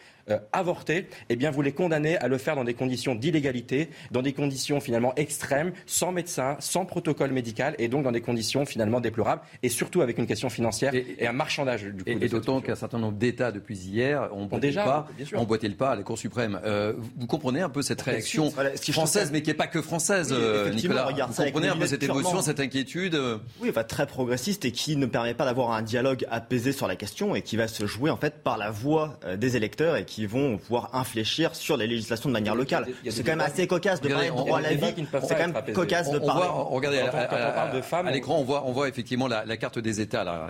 avorter, 0.51 1.07
eh 1.29 1.35
bien 1.35 1.51
vous 1.51 1.61
les 1.61 1.71
condamnez 1.71 2.17
à 2.17 2.27
le 2.27 2.37
faire 2.37 2.55
dans 2.55 2.63
des 2.63 2.73
conditions 2.73 3.15
d'illégalité, 3.15 3.89
dans 4.11 4.21
des 4.21 4.33
conditions 4.33 4.79
finalement 4.79 5.13
extrêmes, 5.15 5.71
sans 5.85 6.11
médecin, 6.11 6.57
sans 6.59 6.85
protocole 6.85 7.31
médical, 7.31 7.75
et 7.79 7.87
donc 7.87 8.03
dans 8.03 8.11
des 8.11 8.21
conditions 8.21 8.65
finalement 8.65 8.99
déplorables, 8.99 9.41
et 9.63 9.69
surtout 9.69 10.01
avec 10.01 10.17
une 10.17 10.27
question 10.27 10.49
financière 10.49 10.93
et, 10.93 11.27
un 11.27 11.33
marchandage 11.33 11.83
du 11.83 12.03
coup. 12.03 12.09
Et, 12.09 12.29
d'autant 12.29 12.61
qu'un 12.61 12.75
certain 12.75 12.99
nombre 12.99 13.17
d'États 13.17 13.51
depuis 13.51 13.77
hier 13.77 14.29
ont 14.33 14.45
déjà, 14.57 14.83
pas, 14.83 15.07
ont 15.35 15.43
boité 15.43 15.67
le 15.67 15.75
pas 15.75 15.91
à 15.91 15.95
la 15.95 16.03
Cour 16.03 16.17
suprême. 16.17 16.59
Euh, 16.63 16.93
vous 17.17 17.27
comprenez 17.27 17.61
un 17.61 17.69
peu 17.69 17.81
cette 17.81 18.01
réaction 18.01 18.51
française, 18.91 19.29
mais 19.31 19.41
qui 19.41 19.49
n'est 19.49 19.55
pas 19.55 19.67
que 19.67 19.81
française, 19.81 20.29
euh, 20.31 20.69
Nicolas. 20.71 21.09
Vous 21.27 21.43
comprenez 21.43 21.67
un 21.67 21.77
peu 21.77 21.87
cette 21.87 22.03
émotion, 22.03 22.41
cette 22.41 22.59
inquiétude 22.59 23.19
Oui, 23.61 23.69
enfin, 23.69 23.83
très 23.83 24.07
progressiste 24.07 24.65
et 24.65 24.71
qui 24.71 24.95
ne 24.95 25.05
permet 25.05 25.33
pas 25.33 25.45
d'avoir 25.45 25.71
un 25.71 25.81
dialogue 25.81 26.25
apaisé 26.29 26.71
sur 26.71 26.87
la 26.87 26.95
question 26.95 27.35
et 27.35 27.41
qui 27.41 27.57
va 27.57 27.67
se 27.67 27.85
jouer 27.85 28.09
en 28.09 28.17
fait 28.17 28.43
par 28.43 28.57
la 28.57 28.71
voix 28.71 29.19
des 29.37 29.55
électeurs 29.55 29.95
et 29.95 30.05
qui 30.05 30.18
qui 30.19 30.25
vont 30.25 30.58
pouvoir 30.58 30.89
infléchir 30.93 31.55
sur 31.55 31.77
les 31.77 31.88
législations 31.88 32.27
de 32.27 32.34
manière 32.34 32.53
locale. 32.53 32.88
C'est 33.10 33.23
quand 33.23 33.32
même 33.32 33.39
assez 33.39 33.67
cocasse 33.67 34.01
de 34.01 34.10
parler 34.10 34.29
de 34.29 34.36
droit 34.36 34.58
à 34.58 34.62
la 34.62 34.73
vie. 34.73 35.08
C'est 35.23 35.36
quand 35.36 35.47
même 35.47 35.73
cocasse 35.73 36.12
de 36.12 36.19
parler. 36.19 36.47
Regardez, 36.49 36.99
à 36.99 38.12
l'écran, 38.12 38.38
on 38.39 38.43
voit, 38.43 38.63
on 38.65 38.73
voit 38.73 38.89
effectivement 38.89 39.27
la 39.27 39.58
carte 39.58 39.79
des 39.79 40.01
États. 40.01 40.49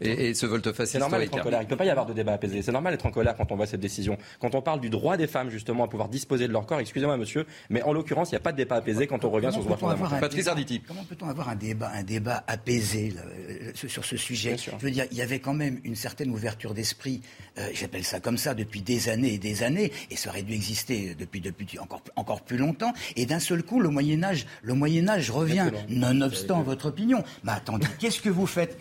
Et, 0.00 0.34
ce 0.34 0.46
volte-face 0.46 0.90
C'est 0.90 0.98
normal 0.98 1.22
d'être 1.22 1.34
en 1.34 1.42
colère. 1.42 1.60
Il 1.62 1.64
ne 1.64 1.68
peut 1.68 1.76
pas 1.76 1.84
y 1.84 1.90
avoir 1.90 2.06
de 2.06 2.12
débat 2.12 2.32
apaisé. 2.32 2.62
C'est 2.62 2.72
normal 2.72 2.92
d'être 2.92 3.06
en 3.06 3.10
colère 3.10 3.36
quand 3.36 3.50
on 3.52 3.56
voit 3.56 3.66
cette 3.66 3.80
décision. 3.80 4.16
Quand 4.40 4.54
on 4.54 4.62
parle 4.62 4.80
du 4.80 4.90
droit 4.90 5.16
des 5.16 5.26
femmes, 5.26 5.50
justement, 5.50 5.84
à 5.84 5.88
pouvoir 5.88 6.08
disposer 6.08 6.48
de 6.48 6.52
leur 6.52 6.66
corps, 6.66 6.80
excusez-moi, 6.80 7.16
monsieur, 7.16 7.46
mais 7.70 7.82
en 7.82 7.92
l'occurrence, 7.92 8.30
il 8.30 8.34
n'y 8.34 8.38
a 8.38 8.40
pas 8.40 8.52
de 8.52 8.56
débat 8.56 8.76
apaisé 8.76 9.06
quand 9.06 9.24
on 9.24 9.30
revient 9.30 9.50
sur 9.52 9.62
ce 9.62 9.66
droit 9.66 9.76
fondamental. 9.76 10.20
Patrice 10.20 10.46
Arditi. 10.46 10.80
Comment 10.86 11.04
peut-on 11.04 11.28
avoir 11.28 11.48
un 11.48 11.56
débat, 11.56 11.90
un 11.94 12.02
débat 12.02 12.44
apaisé 12.46 13.14
euh, 13.16 13.70
sur 13.74 14.04
ce 14.04 14.16
sujet 14.16 14.56
Je 14.58 14.84
veux 14.84 14.90
dire, 14.90 15.06
il 15.10 15.16
y 15.16 15.22
avait 15.22 15.40
quand 15.40 15.54
même 15.54 15.80
une 15.84 15.96
certaine 15.96 16.30
ouverture 16.30 16.74
d'esprit, 16.74 17.20
euh, 17.58 17.68
j'appelle 17.74 18.04
ça 18.04 18.20
comme 18.20 18.38
ça, 18.38 18.54
depuis 18.54 18.82
des 18.82 19.08
années 19.08 19.34
et 19.34 19.38
des 19.38 19.62
années, 19.62 19.92
et 20.10 20.16
ça 20.16 20.30
aurait 20.30 20.42
dû 20.42 20.54
exister 20.54 21.14
depuis, 21.18 21.40
depuis 21.40 21.78
encore, 21.78 22.02
encore 22.16 22.42
plus 22.42 22.58
longtemps. 22.58 22.92
Et 23.16 23.26
d'un 23.26 23.40
seul 23.40 23.62
coup, 23.62 23.80
le 23.80 23.88
Moyen-Âge 23.88 24.46
le 24.62 24.74
Moyen 24.74 25.08
âge 25.08 25.30
revient, 25.30 25.70
nonobstant 25.88 26.62
votre 26.62 26.86
opinion. 26.86 27.24
Mais 27.44 27.52
attendez, 27.52 27.86
qu'est-ce 27.98 28.20
que 28.20 28.28
vous 28.28 28.46
faites? 28.46 28.76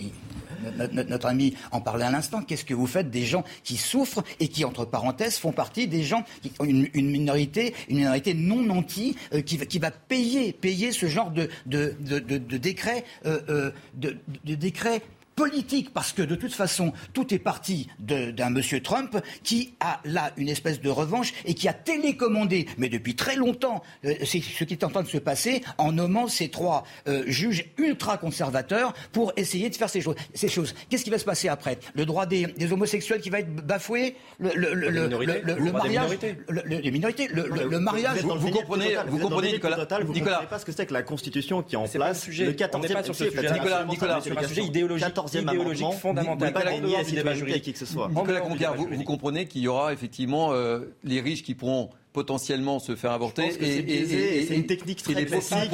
Notre, 0.92 1.28
ami 1.28 1.54
en 1.72 1.82
parlait 1.82 2.06
à 2.06 2.12
l'instant. 2.12 2.42
Qu'est-ce 2.42 2.66
que 2.66 2.74
vous 2.74 2.88
faites 2.88 3.10
des 3.10 3.26
gens 3.26 3.44
qui 3.64 3.78
souffrent 3.78 4.24
et 4.40 4.48
qui, 4.48 4.66
entre 4.66 4.86
parenthèses, 4.86 5.38
font 5.38 5.52
partie 5.52 5.88
des 5.88 6.04
gens 6.04 6.24
qui 6.42 6.52
une, 6.64 7.10
minorité, 7.10 7.74
une 7.90 7.98
minorité 7.98 8.34
non 8.34 8.62
nantie 8.62 9.16
euh, 9.34 9.42
qui, 9.42 9.80
va 9.80 9.92
payer, 9.92 10.54
payer 10.54 10.92
ce 10.92 11.08
genre 11.08 11.32
de, 11.32 11.50
de, 11.66 11.96
de, 12.00 12.20
de 12.20 12.58
décret, 12.58 13.04
euh, 13.26 13.40
euh, 13.50 13.72
de, 13.96 14.56
décret 14.56 15.02
politique, 15.38 15.94
parce 15.94 16.12
que 16.14 16.24
de 16.24 16.36
toute 16.36 16.54
façon, 16.54 16.92
tout 17.14 17.32
est 17.34 17.40
parti 17.40 17.88
d'un 18.00 18.50
monsieur 18.50 18.82
Trump 18.82 19.18
qui 19.44 19.76
a 19.80 20.02
là 20.04 20.34
une 20.36 20.50
espèce 20.50 20.82
de 20.82 20.90
revanche 20.90 21.32
et 21.46 21.54
qui 21.54 21.68
a 21.70 21.74
télécommandé, 21.74 22.66
mais 22.80 22.90
depuis 22.90 23.16
très 23.16 23.36
longtemps, 23.36 23.84
euh, 24.04 24.16
c'est 24.26 24.42
ce 24.42 24.64
qui 24.64 24.74
est 24.74 24.84
en 24.84 24.90
train 24.90 25.04
de 25.04 25.08
se 25.08 25.20
passer 25.20 25.64
en 25.78 25.92
nommant 25.92 26.28
ces 26.28 26.50
trois 26.50 26.84
euh, 27.08 27.24
juges 27.28 27.70
ultra-conservateurs 27.78 28.94
pour 29.12 29.32
essayer 29.38 29.70
de 29.70 29.76
faire 29.76 29.90
ces 29.90 30.02
choses. 30.02 30.16
Ces 30.34 30.50
choses. 30.50 30.74
Qu'est-ce 30.90 31.04
qui 31.04 31.12
va 31.12 31.20
se 31.20 31.26
passer 31.26 31.50
après? 31.50 31.78
Le 31.94 32.06
droit 32.06 32.26
des, 32.26 32.48
homosexuels 32.72 33.22
qui 33.22 33.30
va 33.30 33.40
être 33.40 33.54
bafoué? 33.54 34.16
Le, 34.40 34.52
le, 34.56 34.74
le, 34.74 34.90
le 34.90 35.72
mariage? 35.72 36.18
Les 36.66 36.92
minorités 36.92 37.28
Le, 37.28 37.80
mariage? 37.80 38.22
Vous, 38.24 38.50
comprenez, 38.50 38.96
vous 39.08 39.20
comprenez 39.20 39.52
Nicolas? 39.52 39.76
Vous 40.02 40.14
ne 40.14 40.20
comprenez 40.20 40.48
pas 40.50 40.58
ce 40.58 40.66
que 40.66 40.72
c'est 40.72 40.88
que 40.88 40.94
la 40.94 41.04
Constitution 41.04 41.62
qui 41.62 41.76
est 41.76 41.78
en 41.78 41.88
place 41.88 42.28
le 42.28 42.54
14e 42.54 43.54
Nicolas, 43.54 43.86
Nicolas, 43.86 44.22
sur 44.22 44.36
un 44.36 44.48
sujet 44.48 44.64
idéologique 44.64 45.14
idéologique 45.34 45.94
fondamentale. 45.94 46.54
Nicolas 46.54 47.60
qui 47.60 47.74
que 47.74 47.80
ce 47.80 47.86
soit. 47.86 48.10
Nicolas 48.10 48.42
vous, 48.76 48.88
vous 48.92 49.04
comprenez 49.04 49.48
qu'il 49.48 49.62
y 49.62 49.68
aura 49.68 49.94
effectivement 49.94 50.54
euh, 50.54 50.80
les 51.04 51.22
riches 51.22 51.44
qui 51.44 51.56
pourront 51.56 51.90
potentiellement 52.14 52.80
se 52.80 52.96
faire 52.96 53.12
avorter. 53.12 53.48
Et, 53.62 54.46
c'est 54.48 54.56
une 54.56 54.66
technique 54.66 55.04
très 55.04 55.26
classique 55.26 55.72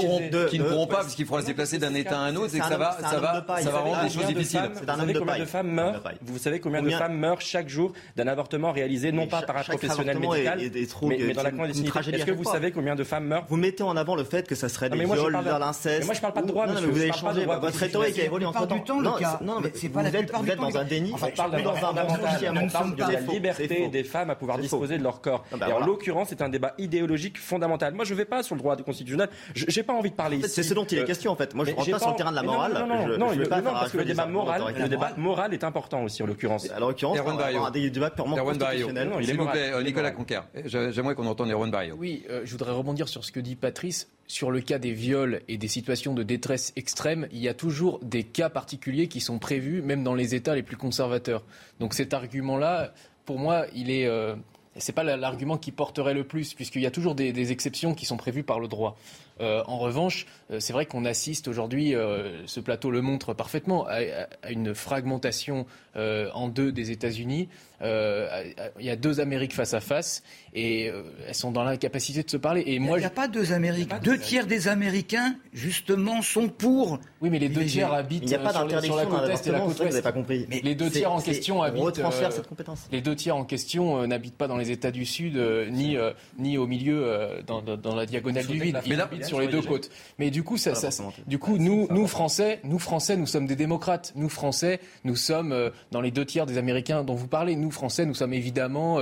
qui 0.50 0.60
ne 0.60 0.64
pourront 0.64 0.88
pas, 0.88 0.98
parce 0.98 1.16
qu'il 1.16 1.26
faudra 1.26 1.42
se 1.42 1.48
déplacer 1.48 1.78
d'un 1.78 1.94
État 1.94 2.20
à 2.20 2.24
un 2.24 2.36
autre, 2.36 2.56
et 2.56 2.60
que 2.60 2.66
ça 2.66 2.78
va, 2.78 2.98
ça 3.00 3.20
va, 3.20 3.46
ça 3.62 3.72
va 3.72 3.80
rendre 3.80 4.04
les 4.04 4.10
choses 4.10 4.28
difficiles. 4.28 4.70
Vous 4.76 4.86
savez 4.86 5.14
combien 5.14 5.40
de 5.40 5.46
femmes 5.46 5.72
meurent 5.72 6.04
Vous 6.22 6.38
savez 6.38 6.60
combien 6.60 6.82
de 6.82 6.90
femmes 6.90 7.18
meurent 7.18 7.42
chaque 7.42 7.70
jour 7.70 7.94
d'un 8.16 8.28
avortement 8.28 8.72
réalisé 8.72 9.12
non 9.12 9.28
pas 9.28 9.42
par 9.42 9.58
un 9.58 9.64
professionnel 9.64 10.20
médical, 10.20 10.60
mais 11.04 11.34
dans 11.34 11.44
la 11.44 11.52
clandestinité. 11.52 12.00
Est-ce 12.14 12.26
que 12.26 12.32
vous 12.32 12.44
savez 12.44 12.72
combien 12.72 12.96
de 12.96 13.04
femmes 13.04 13.26
meurent 13.26 13.46
Vous 13.48 13.58
mettez 13.58 13.84
en 13.84 13.96
avant 13.96 14.16
le 14.16 14.24
fait 14.24 14.48
que 14.48 14.56
ça 14.56 14.70
serait 14.70 14.90
des 14.90 15.04
viols, 15.04 15.34
de 15.34 15.60
l'inceste. 15.60 16.06
Moi, 16.06 16.14
je 16.14 16.22
parle 16.22 16.34
pas 16.34 16.42
de 16.42 16.48
droit, 16.48 16.68
monsieur. 16.68 16.88
Vous 16.88 17.02
avez 17.02 17.14
changé 17.14 17.46
votre 17.46 17.78
rhétorique 17.78 18.20
a 18.20 18.24
évolué 18.26 18.46
en 18.46 18.52
temps. 18.52 18.68
Non, 19.02 19.16
non, 19.42 19.62
mais 19.62 19.72
c'est 19.76 19.90
pas 19.90 20.04
la 20.04 20.10
Vous 20.10 20.18
êtes 20.50 20.58
dans 20.58 20.78
un 20.78 20.84
déni. 20.84 21.14
On 21.14 22.68
parle 22.70 22.96
de 22.96 23.00
la 23.00 23.20
liberté 23.22 23.88
des 23.88 24.04
femmes 24.04 24.30
à 24.30 24.36
pouvoir 24.36 24.58
disposer 24.58 24.98
de 24.98 25.04
leur 25.04 25.22
corps. 25.22 25.44
Et 25.68 25.72
en 25.72 25.80
l'occurrence, 25.80 26.33
c'est 26.34 26.44
un 26.44 26.50
débat 26.50 26.74
idéologique 26.78 27.38
fondamental. 27.38 27.94
Moi, 27.94 28.06
je 28.06 28.14
ne 28.14 28.18
vais 28.18 28.26
pas 28.26 28.44
sur 28.44 28.56
le 28.56 28.62
droit 28.62 28.76
constitutionnel. 28.78 29.30
Je 29.54 29.80
n'ai 29.80 29.84
pas 29.84 29.94
envie 29.94 30.10
de 30.10 30.16
parler 30.16 30.42
C'est 30.48 30.64
ce 30.64 30.74
dont 30.74 30.86
il 30.86 30.98
est 30.98 31.06
question, 31.06 31.32
en 31.32 31.36
fait. 31.36 31.54
Moi, 31.54 31.66
je 31.66 31.72
ne 31.72 31.76
rentre 31.76 31.92
pas 31.92 32.00
sur 32.00 32.10
le 32.10 32.16
terrain 32.16 32.32
de 32.32 32.36
la 32.36 32.44
morale. 32.44 32.74
Non, 32.74 32.88
non, 32.88 33.18
non, 33.18 33.36
non, 33.36 33.64
parce 33.64 33.92
que 33.92 33.98
le 33.98 34.06
débat 34.06 34.26
moral, 34.26 34.64
le 34.78 34.90
débat 34.90 35.14
moral 35.18 35.54
est 35.54 35.64
important 35.64 36.04
aussi, 36.04 36.24
en 36.24 36.26
l'occurrence. 36.26 36.70
À 36.72 36.80
l'occurrence, 36.80 37.18
un 37.20 37.72
débat 37.72 38.10
purement 38.10 38.38
constitutionnel. 38.38 39.12
S'il 39.24 39.38
vous 39.38 39.48
plaît, 39.48 39.84
Nicolas 39.84 40.12
Conquer. 40.12 40.42
J'aimerais 40.66 41.16
qu'on 41.16 41.28
entende 41.28 41.50
Erwan 41.52 41.72
Barrio. 41.72 41.96
Oui, 41.98 42.26
je 42.44 42.52
voudrais 42.52 42.72
rebondir 42.72 43.08
sur 43.08 43.24
ce 43.24 43.32
que 43.32 43.40
dit 43.40 43.56
Patrice. 43.56 44.10
Sur 44.26 44.52
le 44.52 44.62
cas 44.62 44.80
des 44.80 44.94
viols 44.94 45.42
et 45.50 45.58
des 45.58 45.68
situations 45.68 46.14
de 46.14 46.24
détresse 46.24 46.72
extrême, 46.78 47.28
il 47.32 47.40
y 47.40 47.50
a 47.50 47.54
toujours 47.54 48.00
des 48.02 48.24
cas 48.24 48.50
particuliers 48.50 49.08
qui 49.08 49.20
sont 49.20 49.38
prévus, 49.38 49.82
même 49.82 50.04
dans 50.04 50.16
les 50.16 50.34
États 50.34 50.56
les 50.56 50.64
plus 50.64 50.78
conservateurs. 50.78 51.44
Donc 51.82 51.94
cet 51.94 52.14
argument-là, 52.14 52.94
pour 53.26 53.38
moi, 53.38 53.66
il 53.76 53.92
est. 53.92 54.08
Euh, 54.08 54.36
c'est 54.78 54.94
pas 54.94 55.04
l'argument 55.04 55.58
qui 55.58 55.72
porterait 55.72 56.14
le 56.14 56.24
plus, 56.24 56.54
puisqu'il 56.54 56.82
y 56.82 56.86
a 56.86 56.92
toujours 56.92 57.16
des, 57.16 57.52
exceptions 57.52 57.94
qui 57.94 58.06
sont 58.06 58.18
prévues 58.18 58.44
par 58.44 58.60
le 58.60 58.68
droit. 58.68 58.98
Euh, 59.42 59.64
en 59.66 59.80
revanche, 59.80 60.26
euh, 60.52 60.60
c'est 60.60 60.74
vrai 60.74 60.86
qu'on 60.86 61.06
assiste 61.06 61.48
aujourd'hui, 61.48 61.96
euh, 61.96 62.46
ce 62.46 62.60
plateau 62.60 62.92
le 62.92 63.02
montre 63.02 63.34
parfaitement, 63.34 63.88
à, 63.88 64.00
à 64.44 64.52
une 64.52 64.76
fragmentation 64.76 65.66
euh, 65.96 66.30
en 66.34 66.48
deux 66.48 66.72
des 66.72 66.92
États-Unis. 66.92 67.50
Euh, 67.82 68.28
il 68.80 68.86
y 68.86 68.90
a 68.90 68.96
deux 68.96 69.20
Amériques 69.20 69.54
face 69.54 69.74
à 69.74 69.82
face 69.82 70.24
et 70.54 70.86
elles 71.28 71.36
sont 71.36 71.52
dans 71.52 71.64
l'incapacité 71.64 72.24
de 72.24 72.30
se 72.30 72.38
parler. 72.38 72.64
Et 72.66 72.80
moi, 72.80 72.98
il 72.98 73.02
n'y 73.02 73.06
a, 73.06 73.10
pas 73.10 73.28
deux 73.28 73.52
Amériques. 73.52 73.92
Deux 74.04 74.18
tiers 74.18 74.48
des 74.48 74.70
Américains, 74.70 75.36
justement, 75.52 76.22
sont 76.22 76.48
pour. 76.48 77.00
Oui, 77.22 77.30
mais 77.30 77.40
les 77.40 77.50
deux 77.50 77.66
tiers 77.66 77.92
habitent 77.92 78.30
sur, 78.30 78.40
sur, 78.40 78.96
la 78.96 79.06
côte 79.06 79.30
est 79.30 79.48
et 79.48 79.52
la 79.52 79.60
côte 79.60 79.70
ouest. 79.70 79.80
Vous 79.80 79.84
n'avez 79.84 80.02
pas 80.02 80.12
compris. 80.14 80.46
Mais 80.50 80.62
les 80.64 80.76
deux 80.76 80.90
tiers 80.90 81.12
en 81.12 81.20
question 81.20 81.62
habitent. 81.62 82.02
cette 82.32 82.48
compétence. 82.48 82.88
Les 82.92 83.02
deux 83.02 83.16
tiers 83.16 83.36
en 83.36 83.44
question 83.44 84.08
n'habitent 84.08 84.38
pas 84.38 84.48
dans 84.48 84.58
les 84.58 84.72
États 84.72 84.92
du 84.92 85.06
Sud 85.06 85.36
ni 85.72 85.98
ni 86.38 86.58
au 86.58 86.68
milieu 86.68 87.42
dans, 87.46 87.62
dans, 87.62 87.96
la 87.96 88.06
diagonale 88.06 88.48
du 88.48 88.60
vide. 88.60 88.80
Sur 89.24 89.40
les 89.40 89.48
deux 89.48 89.62
côtes. 89.62 89.90
Mais 90.20 90.32
du 90.32 90.44
coup, 90.44 90.58
ça, 90.58 90.76
ça, 90.76 90.90
du 91.28 91.40
coup, 91.40 91.58
nous, 91.58 91.88
nous 91.90 92.08
Français, 92.08 92.60
nous 92.64 92.80
Français, 92.80 93.18
nous 93.18 93.28
sommes 93.28 93.48
des 93.48 93.56
démocrates. 93.56 94.14
Nous 94.16 94.30
Français, 94.30 94.80
nous 95.04 95.16
sommes 95.16 95.72
dans 95.92 96.02
les 96.02 96.12
deux 96.12 96.26
tiers 96.26 96.46
des 96.46 96.58
Américains 96.58 97.04
dont 97.04 97.16
vous 97.16 97.28
parlez. 97.28 97.56
Nous 97.56 97.72
Français, 97.72 98.06
nous 98.06 98.14
sommes 98.14 98.34
évidemment 98.34 99.00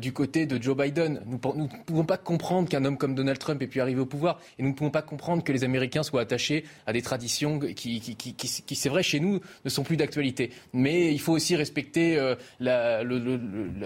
du 0.00 0.12
côté 0.12 0.46
de 0.46 0.60
Joe 0.62 0.76
Biden. 0.76 1.22
Nous 1.26 1.38
ne 1.38 1.68
pouvons 1.86 2.04
pas 2.04 2.18
comprendre 2.18 2.68
qu'un 2.68 2.84
homme 2.84 2.98
comme 2.98 3.14
Donald 3.14 3.38
Trump 3.38 3.60
ait 3.62 3.66
pu 3.66 3.80
arriver 3.80 4.00
au 4.00 4.06
pouvoir, 4.06 4.40
et 4.58 4.62
nous 4.62 4.70
ne 4.70 4.74
pouvons 4.74 4.90
pas 4.90 5.02
comprendre 5.02 5.42
que 5.44 5.52
les 5.52 5.64
Américains 5.64 6.02
soient 6.02 6.20
attachés 6.20 6.64
à 6.86 6.92
des 6.92 7.02
traditions 7.02 7.58
qui, 7.58 8.00
qui, 8.00 8.16
qui, 8.16 8.34
qui 8.34 8.76
c'est 8.76 8.88
vrai, 8.88 9.02
chez 9.02 9.20
nous, 9.20 9.40
ne 9.64 9.70
sont 9.70 9.82
plus 9.82 9.96
d'actualité. 9.96 10.50
Mais 10.72 11.12
il 11.12 11.20
faut 11.20 11.32
aussi 11.32 11.56
respecter 11.56 12.16
la, 12.60 13.02
le, 13.02 13.18
le, 13.18 13.40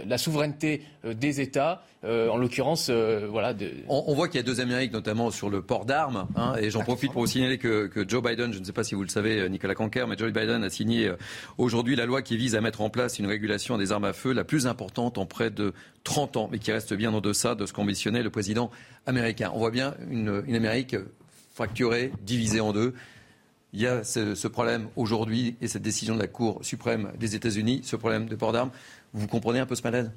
la, 0.07 0.19
souveraineté 0.19 0.83
des 1.05 1.41
États. 1.41 1.85
En 2.05 2.37
l'occurrence, 2.37 2.91
voilà. 2.91 3.55
De... 3.55 3.71
On, 3.89 4.15
voit 4.15 4.29
qu'il 4.29 4.37
y 4.37 4.41
a 4.41 4.43
deux 4.43 4.61
Amériques, 4.61 4.93
notamment 4.93 5.31
sur 5.31 5.51
le 5.51 5.63
port 5.63 5.85
d'armes. 5.85 6.27
Hein, 6.37 6.55
et 6.61 6.71
j'en 6.71 6.81
profite 6.81 7.13
pour 7.13 7.23
vous 7.23 7.29
signaler 7.29 7.59
que, 7.59 7.91
Joe 8.09 8.23
Biden, 8.23 8.53
je 8.53 8.59
ne 8.59 8.65
sais 8.65 8.73
pas 8.73 8.85
si 8.85 8.95
vous 8.95 9.03
le 9.03 9.09
savez, 9.09 9.49
Nicolas 9.49 9.75
Canker, 9.75 10.09
mais 10.09 10.17
Joe 10.17 10.33
Biden 10.33 10.65
a 10.65 10.71
signé 10.71 11.09
euh, 11.09 11.17
aujourd'hui 11.59 11.97
la 11.97 12.07
loi 12.07 12.23
qui 12.23 12.37
vise 12.37 12.55
à 12.55 12.61
mettre 12.61 12.81
en 12.81 12.91
place 12.91 13.19
une 13.19 13.27
régulation 13.27 13.79
des 13.79 13.93
armes 13.93 14.05
à 14.05 14.13
feu 14.13 14.33
la 14.33 14.45
plus 14.45 14.67
importante 14.67 15.19
en 15.19 15.27
près 15.27 15.51
de 15.51 15.73
30 16.05 16.37
ans, 16.37 16.49
mais 16.51 16.59
qui 16.59 16.73
reste 16.73 16.95
bien 16.95 17.13
en 17.13 17.21
deçà 17.21 17.55
de 17.55 17.67
ce 17.67 17.73
qu'ambitionnait 17.73 18.23
le 18.23 18.31
président 18.31 18.71
américain. 19.07 19.51
On 19.55 19.59
voit 19.59 19.71
bien 19.71 19.95
une, 20.11 20.43
une 20.47 20.57
Amérique 20.57 20.97
fracturée, 21.55 22.13
divisée 22.23 22.61
en 22.61 22.73
deux. 22.73 22.95
Il 23.73 23.81
y 23.81 23.87
a 23.87 24.05
ce, 24.05 24.35
ce 24.35 24.49
problème 24.49 24.89
aujourd'hui 24.97 25.57
et 25.61 25.69
cette 25.69 25.83
décision 25.83 26.15
de 26.15 26.21
la 26.21 26.27
Cour 26.27 26.59
suprême 26.63 27.13
des 27.19 27.35
États-Unis, 27.35 27.81
ce 27.85 27.97
problème 27.97 28.29
de 28.29 28.37
port 28.37 28.53
d'armes. 28.53 28.71
Vous 29.15 29.27
comprenez 29.27 29.61
un 29.61 29.67
peu 29.67 29.75
ce 29.75 29.83
malaise? 29.83 30.11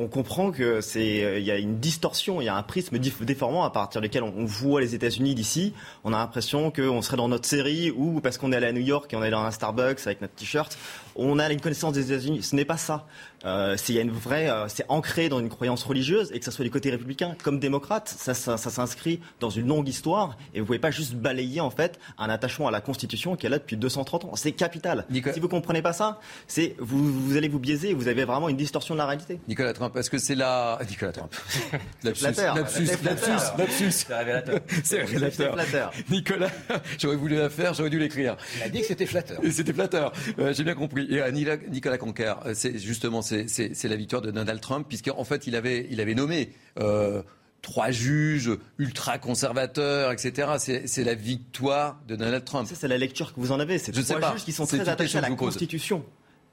On 0.00 0.08
comprend 0.08 0.50
que 0.50 0.80
c'est 0.80 1.22
euh, 1.22 1.38
il 1.38 1.44
y 1.44 1.50
a 1.50 1.58
une 1.58 1.78
distorsion, 1.78 2.40
il 2.40 2.46
y 2.46 2.48
a 2.48 2.56
un 2.56 2.62
prisme 2.62 2.98
déformant 2.98 3.64
à 3.64 3.70
partir 3.70 4.00
duquel 4.00 4.22
on, 4.22 4.46
voit 4.46 4.80
les 4.80 4.94
États-Unis 4.94 5.34
d'ici. 5.34 5.74
On 6.04 6.14
a 6.14 6.16
l'impression 6.16 6.70
qu'on 6.70 7.02
serait 7.02 7.18
dans 7.18 7.28
notre 7.28 7.46
série 7.46 7.90
ou 7.90 8.20
parce 8.20 8.38
qu'on 8.38 8.50
est 8.50 8.56
allé 8.56 8.66
à 8.66 8.72
New 8.72 8.80
York 8.80 9.12
et 9.12 9.16
on 9.16 9.22
est 9.22 9.30
dans 9.30 9.42
un 9.42 9.50
Starbucks 9.50 10.00
avec 10.06 10.22
notre 10.22 10.34
t-shirt, 10.34 10.78
on 11.16 11.38
a 11.38 11.52
une 11.52 11.60
connaissance 11.60 11.92
des 11.92 12.10
États-Unis. 12.12 12.42
Ce 12.42 12.56
n'est 12.56 12.64
pas 12.64 12.78
ça. 12.78 13.06
Euh, 13.44 13.76
c'est 13.76 13.94
une 13.94 14.10
vraie, 14.10 14.50
euh, 14.50 14.68
c'est 14.68 14.84
ancré 14.88 15.28
dans 15.28 15.40
une 15.40 15.48
croyance 15.48 15.82
religieuse 15.82 16.30
et 16.32 16.38
que 16.38 16.44
ce 16.44 16.50
soit 16.50 16.64
du 16.64 16.70
côté 16.70 16.90
républicain 16.90 17.36
comme 17.42 17.58
démocrate, 17.58 18.08
ça, 18.08 18.34
ça, 18.34 18.56
ça 18.56 18.70
s'inscrit 18.70 19.20
dans 19.40 19.48
une 19.50 19.66
longue 19.66 19.88
histoire 19.88 20.36
et 20.52 20.60
vous 20.60 20.66
pouvez 20.66 20.78
pas 20.78 20.90
juste 20.90 21.14
balayer 21.14 21.60
en 21.60 21.70
fait 21.70 21.98
un 22.18 22.28
attachement 22.28 22.68
à 22.68 22.70
la 22.70 22.80
Constitution 22.80 23.36
qui 23.36 23.46
est 23.46 23.48
là 23.48 23.58
depuis 23.58 23.76
230 23.76 24.26
ans. 24.26 24.36
C'est 24.36 24.52
capital. 24.52 25.06
Nicolas... 25.10 25.34
Si 25.34 25.40
vous 25.40 25.48
comprenez 25.48 25.80
pas 25.80 25.92
ça, 25.92 26.20
c'est 26.46 26.76
vous, 26.78 27.12
vous 27.12 27.36
allez 27.36 27.48
vous 27.48 27.58
biaiser. 27.58 27.94
Vous 27.94 28.08
avez 28.08 28.24
vraiment 28.24 28.48
une 28.48 28.56
distorsion 28.56 28.94
de 28.94 28.98
la 28.98 29.06
réalité. 29.06 29.40
Nicolas 29.48 29.72
Trump, 29.72 29.96
est-ce 29.96 30.10
que 30.10 30.18
c'est 30.18 30.34
la 30.34 30.78
Nicolas 30.90 31.12
Trump 31.12 31.34
Lapsus, 32.02 32.24
lapsus, 32.24 33.02
lapsus, 33.02 33.30
lapsus. 33.56 33.90
C'est 33.90 34.14
révélateur. 34.14 34.60
C'est 34.84 35.02
révélateur. 35.02 35.92
Nicolas, 36.10 36.50
j'aurais 36.98 37.16
voulu 37.16 37.36
la 37.36 37.48
faire, 37.48 37.74
j'aurais 37.74 37.90
dû 37.90 37.98
l'écrire. 37.98 38.36
Il 38.56 38.62
a 38.62 38.68
dit 38.68 38.80
que 38.80 38.86
c'était 38.86 39.06
flatteur. 39.06 39.40
C'était 39.50 39.72
flatteur. 39.72 40.12
Euh, 40.38 40.52
J'ai 40.52 40.64
bien 40.64 40.74
compris. 40.74 41.06
Et 41.10 41.20
euh, 41.20 41.30
Nicolas 41.30 41.98
Conquer, 41.98 42.34
c'est 42.54 42.78
justement 42.78 43.22
c'est 43.46 43.88
la 43.88 43.96
victoire 43.96 44.22
de 44.22 44.30
Donald 44.30 44.60
Trump, 44.60 44.86
puisqu'en 44.88 45.24
fait, 45.24 45.46
il 45.46 45.56
avait, 45.56 45.86
il 45.90 46.00
avait 46.00 46.14
nommé. 46.14 46.50
Euh, 46.78 47.22
trois 47.62 47.90
juges 47.90 48.50
ultra-conservateurs, 48.78 50.12
etc. 50.12 50.82
C'est 50.86 51.04
la 51.04 51.14
victoire 51.14 51.98
de 52.08 52.16
Donald 52.16 52.44
Trump. 52.44 52.68
C'est 52.72 52.88
la 52.88 52.98
lecture 52.98 53.34
que 53.34 53.40
vous 53.40 53.52
en 53.52 53.60
avez. 53.60 53.78
C'est 53.78 53.92
trois 53.92 54.20
pas. 54.20 54.32
juges 54.32 54.44
qui 54.44 54.52
sont 54.52 54.66
très 54.66 54.88
attachés 54.88 55.18
à 55.18 55.22
la 55.22 55.30
Constitution. 55.30 56.04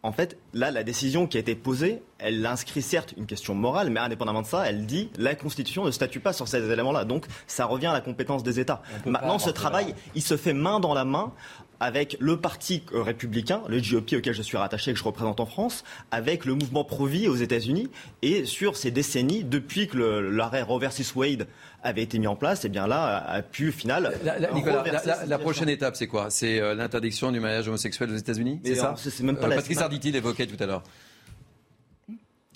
En 0.04 0.12
fait, 0.12 0.38
là, 0.54 0.70
la 0.70 0.84
décision 0.84 1.28
qui 1.28 1.38
a 1.38 1.40
été 1.40 1.56
posée, 1.56 2.02
elle 2.20 2.46
inscrit 2.46 2.84
certes 2.84 3.14
une 3.18 3.26
question 3.26 3.56
morale, 3.56 3.90
mais 3.90 4.00
indépendamment 4.00 4.44
de 4.44 4.48
ça, 4.48 4.64
elle 4.70 4.86
dit 4.86 5.10
la 5.18 5.34
Constitution 5.34 5.86
ne 5.86 5.92
statue 5.92 6.20
pas 6.20 6.34
sur 6.34 6.48
ces 6.48 6.70
éléments-là. 6.70 7.04
Donc, 7.04 7.26
ça 7.48 7.66
revient 7.66 7.88
à 7.88 7.94
la 7.94 8.02
compétence 8.02 8.44
des 8.44 8.60
États. 8.60 8.82
Maintenant, 9.06 9.40
ce 9.40 9.50
travail, 9.50 9.96
il 10.14 10.22
se 10.22 10.38
fait 10.38 10.54
main 10.54 10.80
dans 10.80 10.94
la 10.94 11.04
main 11.04 11.34
avec 11.80 12.18
le 12.20 12.38
parti 12.38 12.84
républicain, 12.94 13.62
le 13.68 13.80
GOP 13.80 14.14
auquel 14.18 14.34
je 14.34 14.42
suis 14.42 14.58
rattaché 14.58 14.92
et 14.92 14.94
que 14.94 15.00
je 15.00 15.04
représente 15.04 15.40
en 15.40 15.46
France, 15.46 15.84
avec 16.12 16.46
le 16.46 16.54
mouvement 16.56 16.84
pro-vie 16.84 17.28
aux 17.28 17.36
États-Unis. 17.36 17.90
Et 18.22 18.46
sur 18.46 18.76
ces 18.78 18.92
décennies, 18.92 19.44
depuis 19.44 19.88
que 19.88 19.98
l'arrêt 19.98 20.62
Roe 20.62 20.80
versus 20.80 21.16
Wade 21.16 21.48
avait 21.84 22.04
été 22.04 22.20
mis 22.20 22.28
en 22.28 22.36
place, 22.36 22.64
et 22.64 22.68
eh 22.68 22.70
bien 22.70 22.88
là 22.88 23.18
a 23.18 23.42
pu, 23.42 23.70
au 23.70 23.72
final. 23.72 24.14
La, 24.24 24.40
la, 24.40 25.26
la, 25.26 25.38
prochaine 25.38 25.70
étape, 25.70 25.96
c'est 25.96 26.08
quoi? 26.08 26.30
C'est 26.30 26.60
euh, 26.60 26.74
l'interdiction 26.74 27.32
du 27.32 27.40
mariage 27.40 27.68
homosexuel 27.68 28.12
aux 28.12 28.16
États-Unis? 28.16 28.60
C'est 28.64 28.76
ça? 28.76 28.96
C'est 28.98 29.22
même 29.22 29.38
pas 29.38 29.48
euh, 29.48 29.56
Patrice 29.56 29.80
Arditi 29.80 30.12
l'évoquait 30.12 30.48
tout 30.48 30.62
à 30.62 30.66
l'heure. 30.66 30.84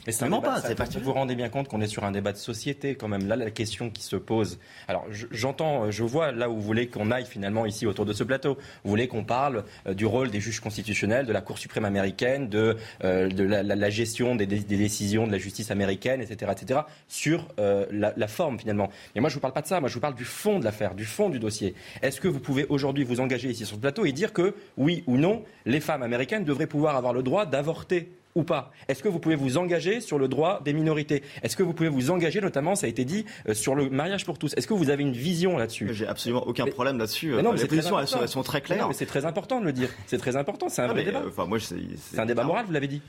C'est 0.08 0.76
pas. 0.76 0.86
Vous 0.86 1.00
vous 1.00 1.14
rendez 1.14 1.36
bien 1.36 1.50
compte 1.50 1.68
qu'on 1.68 1.82
est 1.82 1.88
sur 1.88 2.04
un 2.04 2.12
débat 2.12 2.32
de 2.32 2.38
société 2.38 2.96
quand 2.96 3.08
même. 3.08 3.28
Là, 3.28 3.36
la 3.36 3.52
question 3.52 3.90
qui 3.90 4.02
se 4.04 4.16
pose. 4.16 4.60
Alors, 4.88 5.06
j'entends, 5.32 5.92
je 5.92 6.04
vois 6.04 6.32
là 6.32 6.50
où 6.50 6.56
vous 6.56 6.62
voulez 6.62 6.88
qu'on 6.88 7.12
aille 7.12 7.26
finalement 7.26 7.66
ici 7.66 7.86
autour 7.86 8.06
de 8.06 8.14
ce 8.14 8.24
plateau. 8.24 8.58
Vous 8.84 8.90
voulez 8.90 9.08
qu'on 9.08 9.24
parle 9.24 9.64
euh, 9.88 9.94
du 9.94 10.06
rôle 10.06 10.32
des 10.32 10.40
juges 10.40 10.60
constitutionnels, 10.60 11.26
de 11.26 11.34
la 11.34 11.42
Cour 11.42 11.58
suprême 11.58 11.86
américaine, 11.86 12.50
de, 12.50 12.78
euh, 13.04 13.30
de 13.30 13.44
la, 13.44 13.62
la, 13.62 13.76
la, 13.76 13.90
gestion 13.90 14.36
des, 14.36 14.48
des, 14.48 14.60
décisions 14.62 15.28
de 15.28 15.32
la 15.32 15.38
justice 15.38 15.70
américaine, 15.72 16.22
etc., 16.22 16.52
etc. 16.52 16.82
Sur 17.08 17.48
euh, 17.60 17.86
la, 17.92 18.14
la, 18.18 18.28
forme 18.28 18.60
finalement. 18.60 18.90
Mais 19.14 19.22
moi, 19.22 19.30
je 19.30 19.36
vous 19.36 19.42
parle 19.42 19.54
pas 19.54 19.62
de 19.62 19.68
ça. 19.68 19.80
Moi, 19.80 19.90
je 19.90 19.94
vous 19.94 20.00
parle 20.00 20.16
du 20.16 20.26
fond 20.26 20.60
de 20.60 20.64
l'affaire, 20.64 20.96
du 20.96 21.06
fond 21.06 21.30
du 21.30 21.40
dossier. 21.40 21.76
Est-ce 22.02 22.20
que 22.20 22.28
vous 22.28 22.40
pouvez 22.40 22.66
aujourd'hui 22.70 23.04
vous 23.04 23.20
engager 23.20 23.50
ici 23.50 23.66
sur 23.66 23.76
ce 23.76 23.82
plateau 23.82 24.06
et 24.06 24.12
dire 24.12 24.34
que 24.34 24.56
oui 24.78 25.04
ou 25.06 25.18
non, 25.18 25.44
les 25.66 25.80
femmes 25.80 26.04
américaines 26.04 26.44
devraient 26.44 26.68
pouvoir 26.68 26.96
avoir 26.96 27.14
le 27.14 27.24
droit 27.24 27.46
d'avorter 27.46 28.10
ou 28.36 28.44
pas 28.44 28.72
Est-ce 28.88 29.04
que 29.04 29.10
vous 29.10 29.20
pouvez 29.20 29.36
vous 29.36 29.58
engager 29.58 30.02
sur 30.02 30.20
le 30.20 30.28
droit 30.28 30.62
des 30.64 30.74
minorités? 30.74 31.24
Est-ce 31.44 31.56
que 31.56 31.64
vous 31.64 31.74
pouvez 31.74 31.90
vous 31.90 32.12
engager, 32.12 32.42
notamment, 32.42 32.76
ça 32.76 32.88
a 32.88 32.90
été 32.90 33.06
dit, 33.06 33.26
euh, 33.48 33.54
sur 33.54 33.76
le 33.76 33.90
mariage 33.90 34.26
pour 34.26 34.38
tous? 34.38 34.54
Est-ce 34.56 34.68
que 34.68 34.74
vous 34.74 34.90
avez 34.90 35.04
une 35.04 35.14
vision 35.14 35.58
là-dessus? 35.58 35.90
J'ai 35.94 36.08
absolument 36.08 36.48
aucun 36.48 36.66
problème 36.66 36.98
là-dessus. 36.98 37.34
non, 37.42 37.52
les 37.54 37.66
positions 37.66 38.00
elles 38.00 38.08
sont, 38.08 38.22
elles 38.22 38.28
sont, 38.28 38.44
très 38.44 38.62
claires. 38.62 38.88
mais 38.88 38.94
c'est 38.94 39.06
très 39.06 39.26
important 39.26 39.60
de 39.60 39.66
le 39.66 39.74
dire. 39.74 39.90
C'est 40.08 40.18
très 40.18 40.36
important. 40.36 40.70
C'est 40.70 40.82
un 40.82 40.90
ah, 40.90 40.94
vrai 40.94 41.04
débat. 41.04 41.24
Enfin, 41.28 41.46
moi, 41.46 41.60
c'est 41.60 42.20
un 42.20 42.26
débat 42.26 42.44
moral, 42.44 42.66
vous 42.66 42.74
l'avez 42.74 42.88
dit. 42.88 43.02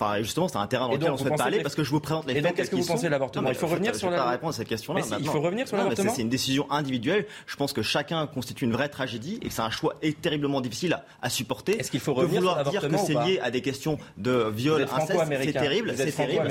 Enfin, 0.00 0.20
justement, 0.22 0.48
c'est 0.48 0.56
un 0.56 0.66
terrain 0.66 0.88
dans 0.88 0.94
lequel 0.94 1.10
on 1.10 1.16
souhaite 1.16 1.36
parler 1.36 1.62
parce 1.62 1.74
que 1.74 1.84
je 1.84 1.90
vous 1.90 2.00
présente 2.00 2.26
les 2.26 2.36
et 2.36 2.42
faits. 2.42 2.54
Qu'est-ce 2.54 2.70
que 2.70 2.76
vous 2.76 2.84
pensez 2.84 3.06
de 3.06 3.10
l'avortement 3.10 3.48
Il 3.48 3.54
faut 3.54 3.66
revenir 3.66 3.94
sur 3.94 4.10
la 4.10 4.28
réponse 4.28 4.56
à 4.56 4.58
cette 4.58 4.68
question-là. 4.68 5.02
Il 5.20 5.28
faut 5.28 5.40
revenir 5.40 5.68
sur 5.68 5.76
l'avortement. 5.76 6.12
C'est 6.14 6.22
une 6.22 6.28
décision 6.28 6.70
individuelle. 6.70 7.26
Je 7.46 7.56
pense 7.56 7.72
que 7.72 7.82
chacun 7.82 8.26
constitue 8.26 8.64
une 8.64 8.72
vraie 8.72 8.88
tragédie 8.88 9.38
et 9.42 9.48
que 9.48 9.54
c'est 9.54 9.62
un 9.62 9.70
choix 9.70 9.94
terriblement 10.20 10.60
difficile 10.60 10.98
à, 11.22 11.30
supporter. 11.30 11.78
Est-ce 11.78 11.90
qu'il 11.90 12.00
faut 12.00 12.14
revenir 12.14 12.40
de 12.40 12.46
vouloir 12.46 12.70
dire 12.70 12.88
que 12.88 12.96
c'est 12.96 13.14
lié 13.14 13.40
à 13.42 13.50
des 13.50 13.60
questions 13.60 13.98
de 14.16 14.48
viol, 14.54 14.82
inceste, 14.82 15.20
c'est 15.42 15.52
terrible, 15.52 15.94
c'est 15.96 16.12
terrible. 16.12 16.48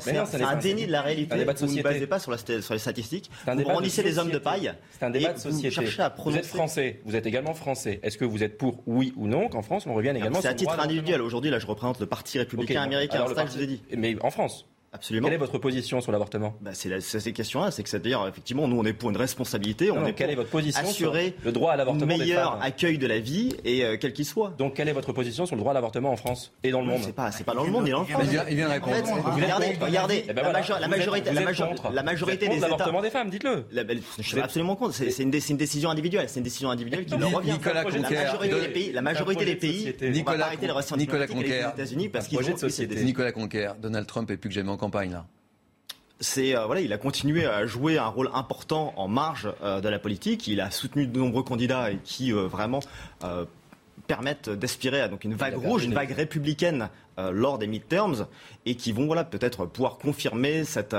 C'est 0.00 0.42
un 0.42 0.56
déni 0.56 0.86
de 0.86 0.92
la 0.92 1.02
réalité. 1.02 1.44
Vous 1.44 1.76
ne 1.76 1.82
basez 1.82 2.06
pas 2.06 2.18
sur 2.18 2.32
les 2.32 2.78
statistiques. 2.78 3.30
Vous 3.46 3.62
brandissez 3.62 4.02
des 4.02 4.18
hommes 4.18 4.30
de 4.30 4.38
paille. 4.38 4.72
C'est 4.98 5.04
un 5.04 5.10
débat 5.10 5.32
de 5.32 5.38
société. 5.38 5.80
Vous 6.24 6.36
êtes 6.36 6.46
français. 6.46 7.00
Vous 7.04 7.16
êtes 7.16 7.26
également 7.26 7.54
français. 7.54 8.00
Est-ce 8.02 8.18
que 8.18 8.24
vous 8.24 8.42
êtes 8.42 8.58
pour 8.58 8.82
oui 8.86 9.12
ou 9.16 9.26
non 9.26 9.48
qu'en 9.48 9.62
France 9.62 9.86
on 9.86 9.94
revienne 9.94 10.16
également 10.16 10.40
C'est 10.40 10.48
à 10.48 10.54
titre 10.54 10.78
individuel. 10.78 11.20
Aujourd'hui, 11.20 11.50
là, 11.50 11.58
je 11.58 11.66
représente 11.66 12.01
le 12.02 12.08
Parti 12.08 12.38
républicain 12.38 12.82
américain. 12.82 13.22
Alors, 13.22 13.34
ça 13.34 13.44
que 13.44 13.50
je 13.50 13.56
vous 13.56 13.62
ai 13.62 13.66
dit. 13.66 13.82
Mais 13.96 14.16
en 14.20 14.30
France 14.30 14.66
Absolument. 14.94 15.26
Quelle 15.26 15.34
est 15.34 15.38
votre 15.38 15.56
position 15.56 16.02
sur 16.02 16.12
l'avortement? 16.12 16.54
Bah, 16.60 16.72
C'est 16.74 17.00
ces 17.00 17.32
questions-là, 17.32 17.70
c'est 17.70 17.82
que 17.82 17.88
c'est-à-dire 17.88 18.26
effectivement, 18.28 18.68
nous 18.68 18.78
on 18.78 18.84
est 18.84 18.92
pour 18.92 19.08
une 19.08 19.16
responsabilité, 19.16 19.90
on 19.90 20.04
est 20.04 20.12
quelle 20.12 20.28
est 20.28 20.34
votre 20.34 20.50
position 20.50 20.82
assurer 20.82 21.34
sur 21.38 21.46
le 21.46 21.52
droit 21.52 21.72
à 21.72 21.76
l'avortement 21.76 22.18
meilleur 22.18 22.60
accueil 22.60 22.98
de 22.98 23.06
la 23.06 23.18
vie 23.18 23.56
et 23.64 23.84
euh, 23.84 23.96
quel 23.98 24.12
qu'il 24.12 24.26
soit. 24.26 24.52
Donc 24.58 24.74
quelle 24.74 24.90
est 24.90 24.92
votre 24.92 25.14
position 25.14 25.46
sur 25.46 25.56
le 25.56 25.60
droit 25.60 25.70
à 25.70 25.74
l'avortement 25.74 26.10
en 26.10 26.16
France 26.16 26.52
et 26.62 26.70
dans 26.70 26.82
le 26.82 26.88
monde? 26.88 27.00
C'est 27.02 27.14
pas, 27.14 27.32
c'est 27.32 27.44
pas 27.44 27.54
dans 27.54 27.64
le 27.64 27.70
monde, 27.70 27.88
il, 27.88 27.94
en 27.94 28.04
France. 28.04 28.22
Il 28.50 28.56
vient, 28.56 28.68
répondre. 28.68 28.94
regardez, 29.34 29.78
regardez, 29.80 30.24
eh 30.28 30.32
ben 30.34 30.42
la, 30.42 30.52
majorité, 30.52 31.30
la, 31.30 32.02
majorité 32.02 32.48
des 32.48 32.60
l'avortement 32.60 33.00
des 33.00 33.10
femmes, 33.10 33.30
dites-le. 33.30 33.64
Je 34.18 34.22
suis 34.22 34.40
absolument 34.40 34.76
contre. 34.76 34.94
C'est 34.94 35.22
une, 35.22 35.30
décision 35.30 35.88
individuelle, 35.88 36.28
c'est 36.28 36.40
une 36.40 36.44
décision 36.44 36.70
individuelle 36.70 37.06
qui 37.06 37.16
leur 37.16 37.30
revient. 37.30 37.52
Nicolas 37.52 37.84
Conquer, 37.84 38.92
la 38.92 39.02
majorité 39.02 39.44
des 39.46 39.56
pays, 39.56 39.94
Nicolas 40.12 41.26
Conquer, 41.26 41.66
États-Unis 41.72 42.10
parce 42.10 42.28
qu'ils 42.28 42.38
ont 42.38 43.04
Nicolas 43.04 43.32
Conquer, 43.32 43.70
Donald 43.80 44.06
Trump 44.06 44.30
est 44.30 44.36
plus 44.36 44.50
que 44.50 44.54
jamais 44.54 44.70
en 44.70 44.81
campagne 44.82 45.12
là 45.12 45.24
c'est 46.22 46.56
euh, 46.56 46.66
voilà, 46.66 46.80
il 46.80 46.92
a 46.92 46.98
continué 46.98 47.46
à 47.46 47.66
jouer 47.66 47.98
un 47.98 48.06
rôle 48.06 48.30
important 48.32 48.94
en 48.96 49.08
marge 49.08 49.52
euh, 49.62 49.80
de 49.80 49.88
la 49.88 49.98
politique. 49.98 50.46
Il 50.46 50.60
a 50.60 50.70
soutenu 50.70 51.06
de 51.06 51.18
nombreux 51.18 51.42
candidats 51.42 51.90
et 51.90 51.98
qui 52.02 52.32
euh, 52.32 52.46
vraiment 52.46 52.80
permettent 54.06 54.48
d'aspirer 54.48 55.00
à 55.00 55.08
donc 55.08 55.24
une 55.24 55.34
vague 55.34 55.56
rouge, 55.56 55.84
une 55.84 55.94
vague 55.94 56.12
républicaine 56.12 56.88
lors 57.18 57.58
des 57.58 57.66
midterms 57.66 58.26
et 58.66 58.74
qui 58.74 58.90
vont 58.90 59.06
voilà 59.06 59.22
peut-être 59.22 59.66
pouvoir 59.66 59.98
confirmer 59.98 60.64
cette, 60.64 60.96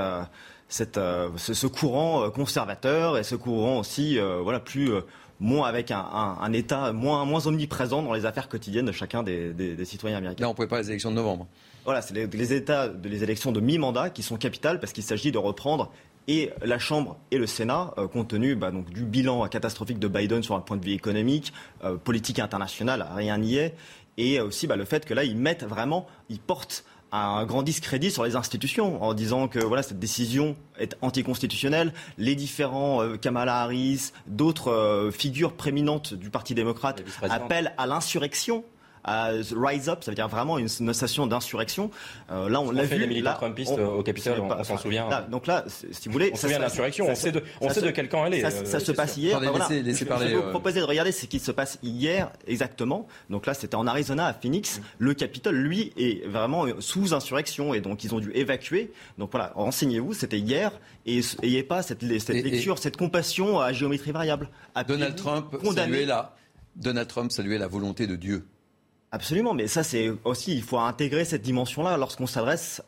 cette 0.68 0.98
ce, 1.36 1.66
courant 1.66 2.30
conservateur 2.30 3.18
et 3.18 3.24
ce 3.24 3.34
courant 3.34 3.80
aussi 3.80 4.18
voilà 4.42 4.58
plus 4.58 4.90
moins 5.38 5.68
avec 5.68 5.90
un, 5.90 5.98
un, 6.40 6.52
État 6.52 6.92
moins, 6.92 7.24
moins 7.24 7.46
omniprésent 7.46 8.02
dans 8.02 8.14
les 8.14 8.26
affaires 8.26 8.48
quotidiennes 8.48 8.86
de 8.86 8.92
chacun 8.92 9.22
des, 9.22 9.52
des, 9.52 9.74
des 9.74 9.84
citoyens 9.84 10.18
américains. 10.18 10.44
Là, 10.44 10.50
on 10.50 10.54
prépare 10.54 10.78
les 10.78 10.88
élections 10.88 11.10
de 11.10 11.16
novembre. 11.16 11.46
Voilà, 11.84 12.00
c'est 12.00 12.14
les, 12.14 12.52
états, 12.54 12.90
les 13.02 13.22
élections 13.22 13.52
de 13.52 13.60
mi-mandat 13.60 14.10
qui 14.10 14.22
sont 14.22 14.36
capitales 14.36 14.80
parce 14.80 14.92
qu'il 14.92 15.02
s'agit 15.02 15.32
de 15.32 15.38
reprendre 15.38 15.92
et 16.26 16.50
la 16.62 16.78
Chambre 16.78 17.18
et 17.30 17.38
le 17.38 17.46
Sénat, 17.46 17.92
euh, 17.98 18.08
compte 18.08 18.28
tenu 18.28 18.54
bah, 18.54 18.70
donc, 18.70 18.90
du 18.90 19.04
bilan 19.04 19.46
catastrophique 19.48 19.98
de 19.98 20.08
Biden 20.08 20.42
sur 20.42 20.54
un 20.54 20.60
point 20.60 20.76
de 20.76 20.84
vue 20.84 20.92
économique, 20.92 21.52
euh, 21.84 21.96
politique 21.96 22.38
internationale, 22.38 23.06
rien 23.14 23.36
n'y 23.38 23.56
est, 23.56 23.74
et 24.16 24.40
aussi 24.40 24.66
bah, 24.66 24.76
le 24.76 24.84
fait 24.84 25.04
que 25.04 25.12
là, 25.12 25.24
ils 25.24 25.36
mettent 25.36 25.64
vraiment, 25.64 26.06
ils 26.30 26.38
portent 26.38 26.84
un 27.12 27.44
grand 27.44 27.62
discrédit 27.62 28.10
sur 28.10 28.24
les 28.24 28.34
institutions 28.34 29.00
en 29.04 29.14
disant 29.14 29.46
que 29.46 29.60
voilà 29.60 29.84
cette 29.84 30.00
décision 30.00 30.56
est 30.80 30.96
anticonstitutionnelle. 31.00 31.92
Les 32.18 32.34
différents 32.34 33.02
euh, 33.02 33.16
Kamala 33.16 33.60
Harris, 33.60 34.12
d'autres 34.26 35.10
figures 35.12 35.52
prééminentes 35.52 36.14
du 36.14 36.30
Parti 36.30 36.54
démocrate 36.54 37.04
appellent 37.22 37.72
à 37.78 37.86
l'insurrection 37.86 38.64
à 39.04 39.30
rise 39.54 39.88
up, 39.88 40.02
ça 40.02 40.10
veut 40.10 40.14
dire 40.14 40.28
vraiment 40.28 40.58
une, 40.58 40.68
station 40.68 41.26
d'insurrection. 41.26 41.90
Euh, 42.30 42.48
là, 42.48 42.60
on 42.60 42.70
l'a 42.70 42.84
vu. 42.84 42.98
les 42.98 43.06
militants 43.06 43.34
trumpistes 43.34 43.78
au 43.78 44.02
Capitole, 44.02 44.40
on, 44.40 44.64
s'en 44.64 44.78
souvient. 44.78 45.08
donc 45.30 45.46
là, 45.46 45.64
si 45.68 46.08
vous 46.08 46.12
voulez, 46.12 46.30
on 46.32 46.36
se 46.36 46.42
souvient 46.42 46.58
de 46.58 46.62
l'insurrection. 46.62 47.06
On 47.08 47.14
sait 47.14 47.32
de, 47.32 47.42
on 47.60 47.68
sait 47.68 47.82
de 47.82 47.90
quel 47.90 48.08
camp 48.08 48.26
elle 48.26 48.34
est. 48.34 48.40
Ça, 48.40 48.48
euh, 48.48 48.80
se 48.80 48.92
passe 48.92 49.16
hier. 49.16 49.36
Attendez, 49.36 49.48
voilà. 49.48 49.68
laissez, 49.82 50.04
parler, 50.04 50.26
je 50.26 50.30
vais 50.32 50.40
vous 50.40 50.48
euh. 50.48 50.50
proposer 50.50 50.80
de 50.80 50.84
regarder 50.84 51.12
ce 51.12 51.26
qui 51.26 51.38
se 51.38 51.50
passe 51.50 51.78
hier 51.82 52.30
exactement. 52.46 53.06
Donc 53.30 53.46
là, 53.46 53.54
c'était 53.54 53.76
en 53.76 53.86
Arizona, 53.86 54.26
à 54.26 54.34
Phoenix. 54.34 54.80
Le 54.98 55.14
Capitole, 55.14 55.56
lui, 55.56 55.92
est 55.96 56.26
vraiment 56.26 56.66
sous 56.80 57.14
insurrection 57.14 57.74
et 57.74 57.80
donc 57.80 58.04
ils 58.04 58.14
ont 58.14 58.20
dû 58.20 58.30
évacuer. 58.34 58.92
Donc 59.18 59.30
voilà, 59.30 59.52
renseignez-vous, 59.54 60.14
c'était 60.14 60.38
hier 60.38 60.72
et 61.06 61.20
n'ayez 61.42 61.62
pas 61.62 61.82
cette, 61.82 62.00
cette 62.20 62.44
lecture, 62.44 62.78
cette 62.78 62.96
compassion 62.96 63.60
à 63.60 63.72
géométrie 63.72 64.12
variable. 64.12 64.48
Donald 64.86 65.16
Trump 65.16 65.56
saluait 65.74 66.06
la 66.06 66.34
Donald 66.76 67.08
Trump 67.08 67.30
saluait 67.30 67.58
la 67.58 67.68
volonté 67.68 68.06
de 68.06 68.16
Dieu. 68.16 68.46
Absolument, 69.14 69.54
mais 69.54 69.68
ça 69.68 69.84
c'est 69.84 70.10
aussi, 70.24 70.56
il 70.56 70.62
faut 70.64 70.76
intégrer 70.76 71.24
cette 71.24 71.42
dimension-là 71.42 71.96
lorsqu'on 71.96 72.26
s'adresse 72.26 72.82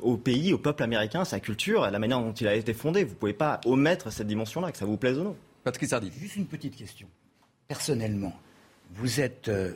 au 0.00 0.16
pays, 0.16 0.54
au 0.54 0.58
peuple 0.58 0.82
américain, 0.82 1.26
sa 1.26 1.38
culture, 1.38 1.82
la 1.82 1.98
manière 1.98 2.18
dont 2.18 2.32
il 2.32 2.48
a 2.48 2.54
été 2.54 2.72
fondé. 2.72 3.04
Vous 3.04 3.10
ne 3.10 3.16
pouvez 3.16 3.34
pas 3.34 3.60
omettre 3.66 4.10
cette 4.10 4.26
dimension-là, 4.26 4.72
que 4.72 4.78
ça 4.78 4.86
vous 4.86 4.96
plaise 4.96 5.18
ou 5.18 5.22
non. 5.22 5.36
Patrick 5.62 5.90
Sardi. 5.90 6.10
Juste 6.18 6.36
une 6.36 6.46
petite 6.46 6.76
question. 6.76 7.06
Personnellement, 7.68 8.32
vous 8.94 9.20
êtes 9.20 9.48
euh, 9.48 9.74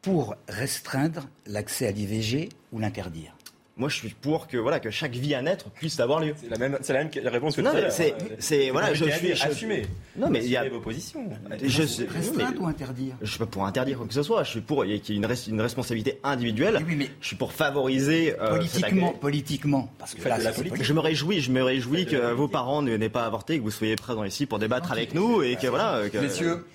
pour 0.00 0.36
restreindre 0.48 1.26
l'accès 1.44 1.88
à 1.88 1.90
l'IVG 1.90 2.48
ou 2.70 2.78
l'interdire? 2.78 3.34
Moi, 3.80 3.88
je 3.88 3.96
suis 3.96 4.10
pour 4.10 4.46
que 4.46 4.58
voilà 4.58 4.78
que 4.78 4.90
chaque 4.90 5.12
vie 5.12 5.34
à 5.34 5.40
naître 5.40 5.70
puisse 5.70 5.98
avoir 6.00 6.20
lieu. 6.20 6.34
C'est 6.38 6.50
la 6.50 6.58
même, 6.58 6.78
c'est 6.82 6.92
la 6.92 7.02
même 7.02 7.10
réponse 7.24 7.56
que 7.56 7.62
non, 7.62 7.72
c'est, 7.88 8.14
c'est 8.38 8.68
voilà, 8.68 8.92
je 8.92 9.06
suis 9.06 9.32
assumé. 9.32 9.86
Non, 10.16 10.28
mais 10.28 10.44
il 10.44 10.50
y 10.50 10.56
a 10.56 10.68
vos 10.68 10.80
positions. 10.80 11.24
Je 11.62 11.84
sais, 11.84 12.06
restreindre 12.06 12.60
ou 12.60 12.66
interdire? 12.66 13.14
Je 13.22 13.30
suis 13.30 13.38
pas 13.38 13.46
pour 13.46 13.64
interdire 13.64 13.96
quoi 13.96 14.06
que 14.06 14.12
ce 14.12 14.22
soit. 14.22 14.44
Je 14.44 14.50
suis 14.50 14.60
pour 14.60 14.82
qu'il 14.82 14.92
y 14.92 14.94
ait 14.94 15.16
une, 15.16 15.26
une 15.48 15.60
responsabilité 15.62 16.20
individuelle. 16.22 16.84
Oui, 16.86 16.94
mais 16.94 17.10
je 17.22 17.28
suis 17.28 17.36
pour 17.36 17.52
favoriser 17.52 18.34
euh, 18.38 18.56
politiquement, 18.56 19.12
politiquement, 19.12 19.90
parce 19.98 20.14
que 20.14 20.28
là, 20.28 20.36
la 20.36 20.52
politique. 20.52 20.84
Je 20.84 20.92
me 20.92 21.00
réjouis, 21.00 21.40
je 21.40 21.50
me 21.50 21.62
réjouis 21.62 22.04
que 22.04 22.32
vos 22.32 22.48
parents 22.48 22.82
n'aient 22.82 23.08
pas 23.08 23.24
avorté, 23.24 23.58
que 23.58 23.62
vous 23.62 23.70
soyez 23.70 23.96
présents 23.96 24.24
ici 24.24 24.44
pour 24.44 24.58
débattre 24.58 24.92
avec 24.92 25.14
nous 25.14 25.42
et 25.42 25.56
que 25.56 25.68
voilà. 25.68 26.02
Messieurs, 26.20 26.66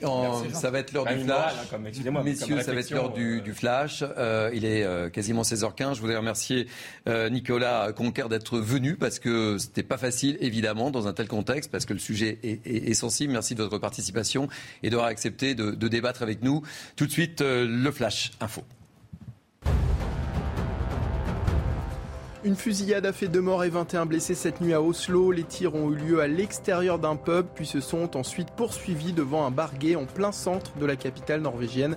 ça 0.53 0.71
va 0.71 0.79
être 0.79 0.91
l'heure 0.91 1.05
du 1.05 1.23
flash. 1.23 1.53
Messieurs, 2.23 2.61
ça 2.61 2.73
va 2.73 2.79
être 2.79 2.89
l'heure 2.89 3.13
du 3.13 3.53
flash. 3.53 4.03
Il 4.53 4.65
est 4.65 4.83
euh, 4.83 5.09
quasiment 5.09 5.43
16h15. 5.43 5.93
Je 5.93 6.01
voudrais 6.01 6.17
remercier 6.17 6.67
euh, 7.07 7.29
Nicolas 7.29 7.91
Conquer 7.93 8.27
d'être 8.29 8.59
venu 8.59 8.95
parce 8.95 9.19
que 9.19 9.57
c'était 9.57 9.83
pas 9.83 9.97
facile 9.97 10.37
évidemment 10.39 10.91
dans 10.91 11.07
un 11.07 11.13
tel 11.13 11.27
contexte 11.27 11.71
parce 11.71 11.85
que 11.85 11.93
le 11.93 11.99
sujet 11.99 12.39
est, 12.43 12.93
sensible. 12.93 13.33
Merci 13.33 13.55
de 13.55 13.63
votre 13.63 13.77
participation 13.77 14.47
et 14.83 14.89
d'avoir 14.89 15.07
accepté 15.07 15.55
de, 15.55 15.71
de, 15.71 15.87
débattre 15.87 16.21
avec 16.21 16.41
nous. 16.41 16.61
Tout 16.95 17.05
de 17.05 17.11
suite, 17.11 17.41
euh, 17.41 17.65
le 17.67 17.91
flash 17.91 18.31
info. 18.39 18.63
Une 22.45 22.55
fusillade 22.55 23.07
a 23.07 23.11
fait 23.11 23.27
deux 23.27 23.41
morts 23.41 23.63
et 23.63 23.69
21 23.69 24.05
blessés 24.05 24.35
cette 24.35 24.61
nuit 24.61 24.75
à 24.75 24.79
Oslo. 24.79 25.31
Les 25.31 25.43
tirs 25.43 25.73
ont 25.73 25.89
eu 25.89 25.95
lieu 25.95 26.19
à 26.21 26.27
l'extérieur 26.27 26.99
d'un 26.99 27.15
pub, 27.15 27.47
puis 27.55 27.65
se 27.65 27.79
sont 27.79 28.15
ensuite 28.15 28.51
poursuivis 28.51 29.13
devant 29.13 29.47
un 29.47 29.49
bar 29.49 29.75
gay 29.79 29.95
en 29.95 30.05
plein 30.05 30.31
centre 30.31 30.71
de 30.77 30.85
la 30.85 30.95
capitale 30.95 31.41
norvégienne. 31.41 31.95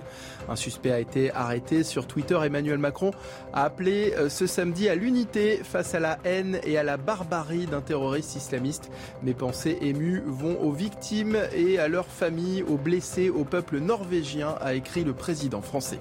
Un 0.49 0.55
suspect 0.55 0.91
a 0.91 0.99
été 0.99 1.31
arrêté. 1.33 1.83
Sur 1.83 2.07
Twitter, 2.07 2.39
Emmanuel 2.43 2.79
Macron 2.79 3.11
a 3.53 3.63
appelé 3.63 4.15
euh, 4.17 4.27
ce 4.27 4.47
samedi 4.47 4.89
à 4.89 4.95
l'unité 4.95 5.61
face 5.63 5.93
à 5.93 5.99
la 5.99 6.17
haine 6.23 6.59
et 6.63 6.79
à 6.79 6.83
la 6.83 6.97
barbarie 6.97 7.67
d'un 7.67 7.81
terroriste 7.81 8.35
islamiste. 8.35 8.89
Mes 9.21 9.35
pensées 9.35 9.77
émues 9.81 10.23
vont 10.25 10.59
aux 10.63 10.71
victimes 10.71 11.37
et 11.53 11.77
à 11.77 11.87
leurs 11.87 12.07
familles, 12.07 12.63
aux 12.63 12.77
blessés, 12.77 13.29
au 13.29 13.43
peuple 13.43 13.77
norvégien, 13.77 14.55
a 14.61 14.73
écrit 14.73 15.03
le 15.03 15.13
président 15.13 15.61
français. 15.61 15.99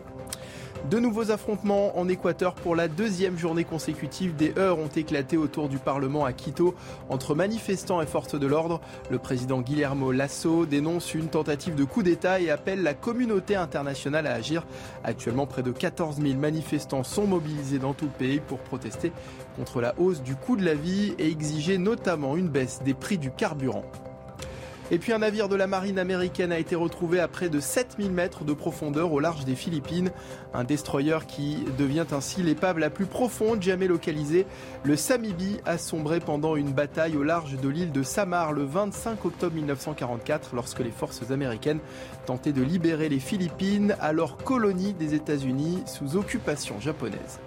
De 0.86 0.98
nouveaux 0.98 1.30
affrontements 1.30 1.98
en 1.98 2.08
Équateur 2.08 2.54
pour 2.54 2.74
la 2.74 2.88
deuxième 2.88 3.36
journée 3.36 3.64
consécutive. 3.64 4.34
Des 4.36 4.54
heures 4.56 4.78
ont 4.78 4.88
éclaté 4.88 5.36
autour 5.36 5.68
du 5.68 5.76
Parlement 5.78 6.24
à 6.24 6.32
Quito 6.32 6.74
entre 7.10 7.34
manifestants 7.34 8.00
et 8.00 8.06
forces 8.06 8.38
de 8.38 8.46
l'ordre. 8.46 8.80
Le 9.10 9.18
président 9.18 9.60
Guillermo 9.60 10.12
Lasso 10.12 10.64
dénonce 10.64 11.14
une 11.14 11.28
tentative 11.28 11.74
de 11.74 11.84
coup 11.84 12.02
d'État 12.02 12.40
et 12.40 12.48
appelle 12.48 12.82
la 12.82 12.94
communauté 12.94 13.54
internationale 13.54 14.26
à 14.26 14.32
agir. 14.32 14.64
Actuellement, 15.04 15.46
près 15.46 15.62
de 15.62 15.72
14 15.72 16.22
000 16.22 16.38
manifestants 16.38 17.04
sont 17.04 17.26
mobilisés 17.26 17.78
dans 17.78 17.92
tout 17.92 18.06
le 18.06 18.10
pays 18.12 18.40
pour 18.40 18.58
protester 18.58 19.12
contre 19.56 19.82
la 19.82 19.94
hausse 19.98 20.22
du 20.22 20.36
coût 20.36 20.56
de 20.56 20.64
la 20.64 20.74
vie 20.74 21.14
et 21.18 21.28
exiger 21.28 21.76
notamment 21.76 22.36
une 22.36 22.48
baisse 22.48 22.80
des 22.82 22.94
prix 22.94 23.18
du 23.18 23.30
carburant. 23.30 23.84
Et 24.90 24.98
puis 24.98 25.12
un 25.12 25.18
navire 25.18 25.50
de 25.50 25.56
la 25.56 25.66
marine 25.66 25.98
américaine 25.98 26.50
a 26.50 26.58
été 26.58 26.74
retrouvé 26.74 27.20
à 27.20 27.28
près 27.28 27.50
de 27.50 27.60
7000 27.60 28.10
mètres 28.10 28.44
de 28.44 28.54
profondeur 28.54 29.12
au 29.12 29.20
large 29.20 29.44
des 29.44 29.54
Philippines. 29.54 30.10
Un 30.54 30.64
destroyer 30.64 31.18
qui 31.28 31.58
devient 31.76 32.06
ainsi 32.10 32.42
l'épave 32.42 32.78
la 32.78 32.88
plus 32.88 33.04
profonde 33.04 33.62
jamais 33.62 33.86
localisée. 33.86 34.46
Le 34.84 34.96
Samibi 34.96 35.58
a 35.66 35.76
sombré 35.76 36.20
pendant 36.20 36.56
une 36.56 36.72
bataille 36.72 37.18
au 37.18 37.22
large 37.22 37.58
de 37.60 37.68
l'île 37.68 37.92
de 37.92 38.02
Samar 38.02 38.54
le 38.54 38.64
25 38.64 39.26
octobre 39.26 39.54
1944 39.56 40.54
lorsque 40.54 40.80
les 40.80 40.90
forces 40.90 41.30
américaines 41.30 41.80
tentaient 42.24 42.52
de 42.52 42.62
libérer 42.62 43.10
les 43.10 43.20
Philippines, 43.20 43.94
alors 44.00 44.38
colonie 44.38 44.94
des 44.94 45.14
États-Unis 45.14 45.82
sous 45.84 46.16
occupation 46.16 46.80
japonaise. 46.80 47.40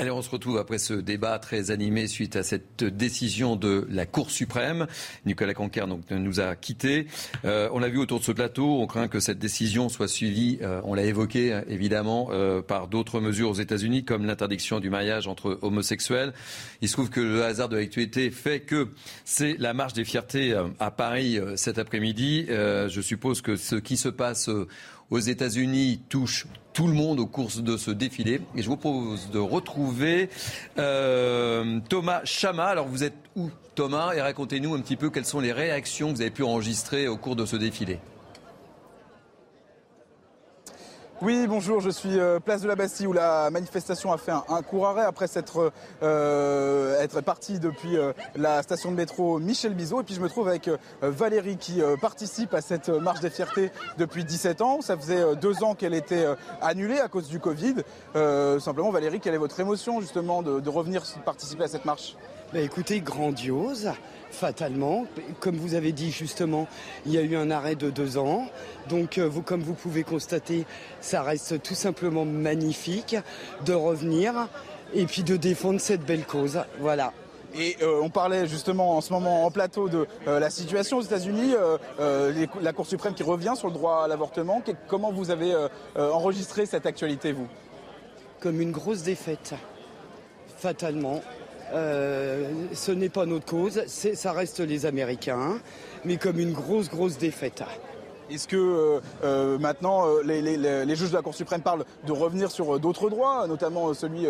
Allez, 0.00 0.12
on 0.12 0.22
se 0.22 0.30
retrouve 0.30 0.58
après 0.58 0.78
ce 0.78 0.94
débat 0.94 1.40
très 1.40 1.72
animé 1.72 2.06
suite 2.06 2.36
à 2.36 2.44
cette 2.44 2.84
décision 2.84 3.56
de 3.56 3.84
la 3.90 4.06
Cour 4.06 4.30
suprême. 4.30 4.86
Nicolas 5.26 5.54
Conquer 5.54 5.86
donc, 5.88 6.08
nous 6.10 6.38
a 6.38 6.54
quittés. 6.54 7.08
Euh, 7.44 7.68
on 7.72 7.80
l'a 7.80 7.88
vu 7.88 7.98
autour 7.98 8.20
de 8.20 8.24
ce 8.24 8.30
plateau, 8.30 8.80
on 8.80 8.86
craint 8.86 9.08
que 9.08 9.18
cette 9.18 9.40
décision 9.40 9.88
soit 9.88 10.06
suivie, 10.06 10.60
euh, 10.62 10.80
on 10.84 10.94
l'a 10.94 11.02
évoqué 11.02 11.62
évidemment, 11.66 12.28
euh, 12.30 12.62
par 12.62 12.86
d'autres 12.86 13.18
mesures 13.18 13.50
aux 13.50 13.54
États-Unis, 13.54 14.04
comme 14.04 14.24
l'interdiction 14.24 14.78
du 14.78 14.88
mariage 14.88 15.26
entre 15.26 15.58
homosexuels. 15.62 16.32
Il 16.80 16.88
se 16.88 16.92
trouve 16.92 17.10
que 17.10 17.20
le 17.20 17.42
hasard 17.42 17.68
de 17.68 17.76
l'actualité 17.76 18.30
fait 18.30 18.60
que 18.60 18.90
c'est 19.24 19.56
la 19.58 19.74
marche 19.74 19.94
des 19.94 20.04
fiertés 20.04 20.54
à 20.78 20.92
Paris 20.92 21.40
cet 21.56 21.76
après-midi. 21.76 22.46
je 22.48 23.00
suppose 23.00 23.42
que 23.42 23.56
ce 23.56 23.74
qui 23.74 23.96
se 23.96 24.08
passe 24.08 24.48
aux 25.10 25.18
États-Unis 25.18 26.02
touche 26.08 26.46
tout 26.78 26.86
le 26.86 26.94
monde 26.94 27.18
au 27.18 27.26
cours 27.26 27.50
de 27.56 27.76
ce 27.76 27.90
défilé. 27.90 28.40
Et 28.54 28.62
je 28.62 28.68
vous 28.68 28.76
propose 28.76 29.30
de 29.32 29.40
retrouver 29.40 30.30
euh, 30.78 31.80
Thomas 31.88 32.20
Chama. 32.22 32.66
Alors 32.66 32.86
vous 32.86 33.02
êtes 33.02 33.16
où 33.34 33.50
Thomas? 33.74 34.14
Et 34.14 34.20
racontez-nous 34.20 34.76
un 34.76 34.80
petit 34.80 34.94
peu 34.94 35.10
quelles 35.10 35.24
sont 35.24 35.40
les 35.40 35.50
réactions 35.50 36.12
que 36.12 36.14
vous 36.14 36.20
avez 36.20 36.30
pu 36.30 36.44
enregistrer 36.44 37.08
au 37.08 37.16
cours 37.16 37.34
de 37.34 37.46
ce 37.46 37.56
défilé. 37.56 37.98
Oui, 41.20 41.48
bonjour, 41.48 41.80
je 41.80 41.90
suis 41.90 42.16
euh, 42.20 42.38
place 42.38 42.62
de 42.62 42.68
la 42.68 42.76
Bastille 42.76 43.08
où 43.08 43.12
la 43.12 43.50
manifestation 43.50 44.12
a 44.12 44.18
fait 44.18 44.30
un, 44.30 44.62
court 44.62 44.86
arrêt 44.86 45.02
après 45.02 45.26
s'être 45.26 45.72
euh, 46.00 47.00
être 47.00 47.22
partie 47.22 47.58
depuis 47.58 47.96
euh, 47.96 48.12
la 48.36 48.62
station 48.62 48.92
de 48.92 48.96
métro 48.96 49.40
Michel 49.40 49.74
Bizot. 49.74 50.02
Et 50.02 50.04
puis 50.04 50.14
je 50.14 50.20
me 50.20 50.28
trouve 50.28 50.46
avec 50.46 50.70
Valérie 51.02 51.56
qui 51.56 51.82
participe 52.00 52.54
à 52.54 52.60
cette 52.60 52.88
marche 52.88 53.18
des 53.18 53.30
fiertés 53.30 53.72
depuis 53.98 54.24
17 54.24 54.62
ans. 54.62 54.80
Ça 54.80 54.96
faisait 54.96 55.34
deux 55.34 55.64
ans 55.64 55.74
qu'elle 55.74 55.94
était 55.94 56.24
annulée 56.62 57.00
à 57.00 57.08
cause 57.08 57.26
du 57.26 57.40
Covid. 57.40 57.74
simplement, 58.60 58.90
Valérie, 58.90 59.18
quelle 59.18 59.34
est 59.34 59.38
votre 59.38 59.58
émotion 59.58 60.00
justement 60.00 60.42
de, 60.42 60.60
de 60.60 60.70
revenir 60.70 61.02
participer 61.24 61.64
à 61.64 61.68
cette 61.68 61.84
marche? 61.84 62.14
Bah, 62.52 62.60
Écoutez, 62.60 63.00
grandiose 63.00 63.90
fatalement. 64.30 65.06
Comme 65.40 65.56
vous 65.56 65.74
avez 65.74 65.92
dit 65.92 66.10
justement, 66.10 66.66
il 67.06 67.12
y 67.12 67.18
a 67.18 67.22
eu 67.22 67.36
un 67.36 67.50
arrêt 67.50 67.74
de 67.74 67.90
deux 67.90 68.18
ans. 68.18 68.46
Donc 68.88 69.18
euh, 69.18 69.28
vous, 69.28 69.42
comme 69.42 69.62
vous 69.62 69.74
pouvez 69.74 70.02
constater, 70.02 70.66
ça 71.00 71.22
reste 71.22 71.62
tout 71.62 71.74
simplement 71.74 72.24
magnifique 72.24 73.16
de 73.64 73.72
revenir 73.72 74.48
et 74.94 75.06
puis 75.06 75.22
de 75.22 75.36
défendre 75.36 75.80
cette 75.80 76.02
belle 76.02 76.24
cause. 76.24 76.60
Voilà. 76.80 77.12
Et 77.54 77.76
euh, 77.82 78.00
on 78.02 78.10
parlait 78.10 78.46
justement 78.46 78.96
en 78.96 79.00
ce 79.00 79.12
moment 79.12 79.46
en 79.46 79.50
plateau 79.50 79.88
de 79.88 80.06
euh, 80.26 80.38
la 80.38 80.50
situation 80.50 80.98
aux 80.98 81.02
États-Unis, 81.02 81.54
la 81.98 82.72
Cour 82.72 82.86
suprême 82.86 83.14
qui 83.14 83.22
revient 83.22 83.54
sur 83.56 83.68
le 83.68 83.74
droit 83.74 84.04
à 84.04 84.08
l'avortement. 84.08 84.62
Comment 84.86 85.12
vous 85.12 85.30
avez 85.30 85.54
enregistré 85.96 86.66
cette 86.66 86.86
actualité, 86.86 87.32
vous? 87.32 87.48
Comme 88.40 88.60
une 88.60 88.70
grosse 88.70 89.02
défaite, 89.02 89.54
fatalement. 90.58 91.22
Euh, 91.72 92.50
ce 92.72 92.92
n'est 92.92 93.08
pas 93.08 93.26
notre 93.26 93.46
cause, 93.46 93.82
ça 93.86 94.32
reste 94.32 94.60
les 94.60 94.86
Américains, 94.86 95.58
mais 96.04 96.16
comme 96.16 96.38
une 96.38 96.52
grosse, 96.52 96.88
grosse 96.88 97.18
défaite. 97.18 97.62
Est-ce 98.30 98.46
que 98.46 98.56
euh, 98.56 99.00
euh, 99.24 99.58
maintenant 99.58 100.04
les, 100.22 100.94
juges 100.94 101.10
de 101.10 101.16
la 101.16 101.22
Cour 101.22 101.34
suprême 101.34 101.62
parlent 101.62 101.86
de 102.06 102.12
revenir 102.12 102.50
sur 102.50 102.78
d'autres 102.78 103.08
droits, 103.08 103.46
notamment 103.46 103.94
celui, 103.94 104.26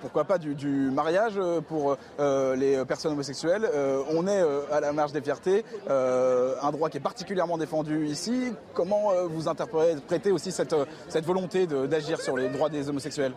pourquoi 0.00 0.24
pas, 0.24 0.38
du, 0.38 0.54
interpréter 0.90 1.40
pour 1.68 1.96
les 2.18 2.84
personnes 2.86 3.12
homosexuelles 3.12 3.68
On 4.10 4.26
est 4.26 4.42
à 4.70 4.80
la 4.80 4.92
marge 4.92 5.12
des 5.12 5.20
fiertés, 5.20 5.64
un 5.88 6.70
droit 6.70 6.88
qui 6.88 6.98
est 6.98 7.00
particulièrement 7.00 7.58
défendu 7.58 8.06
ici. 8.06 8.52
Comment 8.74 9.10
vous 9.28 9.48
interprétez 9.48 10.30
aussi 10.30 10.52
cette, 10.52 10.74
cette 11.08 11.24
volonté 11.24 11.66
d'agir 11.66 12.20
sur 12.20 12.36
les 12.36 12.48
droits 12.48 12.68
des 12.68 12.88
homosexuels? 12.88 13.32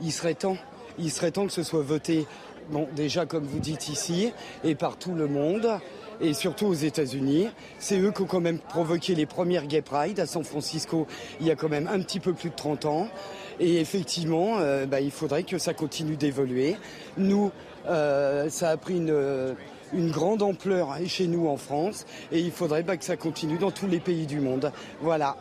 Il 0.00 0.12
serait 0.12 0.34
temps. 0.34 0.56
Il 0.98 1.10
serait 1.10 1.30
temps 1.30 1.46
que 1.46 1.52
ce 1.52 1.62
soit 1.62 1.82
voté 1.82 2.26
bon, 2.70 2.86
déjà 2.94 3.26
comme 3.26 3.44
vous 3.44 3.58
dites 3.58 3.88
ici, 3.88 4.32
et 4.64 4.74
par 4.74 4.96
tout 4.96 5.14
le 5.14 5.26
monde, 5.26 5.80
et 6.20 6.32
surtout 6.32 6.66
aux 6.66 6.74
États-Unis. 6.74 7.48
C'est 7.78 7.98
eux 7.98 8.10
qui 8.10 8.22
ont 8.22 8.26
quand 8.26 8.40
même 8.40 8.58
provoqué 8.58 9.14
les 9.14 9.26
premières 9.26 9.66
Gay 9.66 9.82
Pride 9.82 10.20
à 10.20 10.26
San 10.26 10.44
Francisco 10.44 11.06
il 11.40 11.46
y 11.46 11.50
a 11.50 11.56
quand 11.56 11.68
même 11.68 11.88
un 11.88 12.00
petit 12.00 12.20
peu 12.20 12.32
plus 12.32 12.50
de 12.50 12.54
30 12.54 12.84
ans. 12.86 13.08
Et 13.60 13.80
effectivement, 13.80 14.58
euh, 14.58 14.86
bah, 14.86 15.00
il 15.00 15.10
faudrait 15.10 15.42
que 15.42 15.58
ça 15.58 15.74
continue 15.74 16.16
d'évoluer. 16.16 16.76
Nous, 17.16 17.50
euh, 17.88 18.50
ça 18.50 18.70
a 18.70 18.76
pris 18.76 18.96
une, 18.96 19.56
une, 19.94 20.10
grande 20.10 20.42
ampleur 20.42 20.96
chez 21.06 21.26
nous 21.26 21.48
en 21.48 21.56
France, 21.56 22.04
et 22.32 22.40
il 22.40 22.50
faudrait 22.50 22.82
bah, 22.82 22.96
que 22.96 23.04
ça 23.04 23.16
continue 23.16 23.56
dans 23.56 23.70
tous 23.70 23.86
les 23.86 24.00
pays 24.00 24.26
du 24.26 24.40
monde. 24.40 24.72
Voilà. 25.00 25.36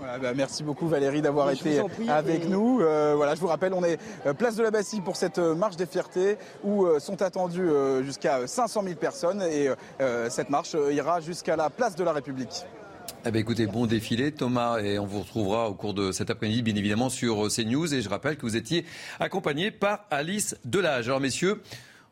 Bah, 0.00 0.32
merci 0.34 0.62
beaucoup 0.62 0.88
Valérie 0.88 1.22
d'avoir 1.22 1.50
été 1.50 1.80
avec 2.08 2.48
nous. 2.48 2.80
Euh, 2.80 3.14
voilà, 3.16 3.34
je 3.34 3.40
vous 3.40 3.46
rappelle, 3.46 3.72
on 3.74 3.84
est 3.84 3.98
euh, 4.26 4.32
place 4.32 4.56
de 4.56 4.62
la 4.62 4.70
Bastille 4.70 5.00
pour 5.00 5.16
cette 5.16 5.38
euh, 5.38 5.54
marche 5.54 5.76
des 5.76 5.86
fiertés 5.86 6.36
où 6.62 6.86
sont 6.98 7.22
attendues 7.22 7.68
jusqu'à 8.04 8.46
500 8.46 8.82
000 8.84 8.94
personnes 8.96 9.42
et 9.42 9.68
cette 10.28 10.50
marche 10.50 10.76
ira 10.90 11.20
jusqu'à 11.20 11.56
la 11.56 11.70
place 11.70 11.94
de 11.94 12.04
la 12.04 12.12
République. 12.12 12.64
Eh 13.24 13.30
bien, 13.30 13.40
écoutez, 13.40 13.66
bon 13.66 13.86
défilé, 13.86 14.32
Thomas, 14.32 14.78
et 14.78 14.98
on 14.98 15.06
vous 15.06 15.20
retrouvera 15.20 15.68
au 15.68 15.74
cours 15.74 15.94
de 15.94 16.12
cet 16.12 16.30
après-midi, 16.30 16.62
bien 16.62 16.74
évidemment, 16.76 17.08
sur 17.08 17.48
CNews. 17.48 17.92
Et 17.94 18.02
je 18.02 18.08
rappelle 18.08 18.36
que 18.36 18.42
vous 18.42 18.56
étiez 18.56 18.84
accompagné 19.18 19.70
par 19.70 20.06
Alice 20.10 20.56
Delage. 20.64 21.08
Alors, 21.08 21.20
messieurs, 21.20 21.62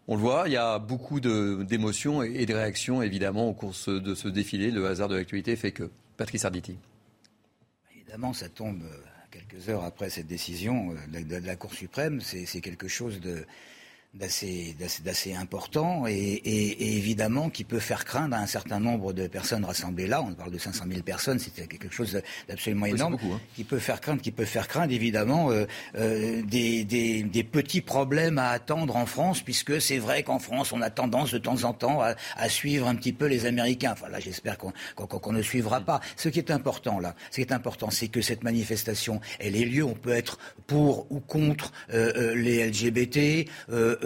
on 0.08 0.16
le 0.16 0.20
voit, 0.20 0.44
il 0.46 0.52
y 0.52 0.56
a 0.56 0.78
beaucoup 0.78 1.20
d'émotions 1.20 2.22
et 2.22 2.46
de 2.46 2.54
réactions, 2.54 3.02
évidemment, 3.02 3.48
au 3.48 3.54
cours 3.54 3.74
de 3.86 4.14
ce 4.14 4.28
défilé. 4.28 4.70
Le 4.70 4.86
hasard 4.86 5.08
de 5.08 5.16
l'actualité 5.16 5.56
fait 5.56 5.72
que. 5.72 5.90
Patrice 6.16 6.44
Arditi 6.44 6.78
ça 8.32 8.48
tombe 8.48 8.82
euh, 8.82 9.02
quelques 9.30 9.68
heures 9.68 9.84
après 9.84 10.10
cette 10.10 10.26
décision 10.26 10.94
euh, 11.12 11.22
de 11.22 11.46
la 11.46 11.56
Cour 11.56 11.72
suprême. 11.72 12.20
C'est 12.20 12.60
quelque 12.60 12.88
chose 12.88 13.20
de 13.20 13.46
d'assez 14.18 15.34
important 15.34 16.06
et, 16.06 16.96
évidemment 16.96 17.50
qui 17.50 17.64
peut 17.64 17.78
faire 17.78 18.04
craindre 18.04 18.36
à 18.36 18.40
un 18.40 18.46
certain 18.46 18.80
nombre 18.80 19.12
de 19.12 19.26
personnes 19.26 19.64
rassemblées 19.64 20.06
là. 20.06 20.22
On 20.22 20.32
parle 20.34 20.50
de 20.50 20.58
500 20.58 20.84
000 20.88 21.02
personnes, 21.02 21.38
c'est 21.38 21.68
quelque 21.68 21.92
chose 21.92 22.20
d'absolument 22.48 22.86
énorme. 22.86 23.18
Hein. 23.22 23.40
Qui 23.54 23.64
peut 23.64 23.78
faire 23.78 24.00
craindre, 24.00 24.22
qui 24.22 24.32
peut 24.32 24.44
faire 24.44 24.68
craindre 24.68 24.92
évidemment 24.92 25.50
euh, 25.50 25.66
euh, 25.96 26.42
des, 26.42 26.84
des, 26.84 27.22
des, 27.22 27.44
petits 27.44 27.80
problèmes 27.80 28.38
à 28.38 28.48
attendre 28.50 28.96
en 28.96 29.06
France, 29.06 29.40
puisque 29.40 29.80
c'est 29.80 29.98
vrai 29.98 30.22
qu'en 30.22 30.38
France 30.38 30.72
on 30.72 30.80
a 30.80 30.90
tendance 30.90 31.32
de 31.32 31.38
temps 31.38 31.64
en 31.64 31.72
temps 31.72 32.00
à, 32.00 32.14
à, 32.36 32.48
suivre 32.48 32.86
un 32.86 32.94
petit 32.94 33.12
peu 33.12 33.26
les 33.26 33.46
Américains. 33.46 33.92
Enfin 33.92 34.08
là, 34.08 34.20
j'espère 34.20 34.58
qu'on 34.58 34.72
qu 34.96 35.32
ne 35.32 35.42
suivra 35.42 35.80
pas. 35.80 36.00
Ce 36.16 36.28
qui 36.28 36.38
est 36.38 36.50
important 36.50 36.98
là, 36.98 37.14
ce 37.30 37.36
qui 37.36 37.42
est 37.42 37.52
important, 37.52 37.90
c'est 37.90 38.08
que 38.08 38.20
cette 38.20 38.44
manifestation, 38.44 39.20
elle 39.38 39.56
ait 39.56 39.64
lieu. 39.64 39.84
On 39.84 39.94
peut 39.94 40.12
être 40.12 40.38
pour 40.66 41.06
ou 41.10 41.20
contre 41.20 41.72
euh, 41.92 42.12
euh 42.16 42.34
les 42.34 42.66
LGBT. 42.66 43.48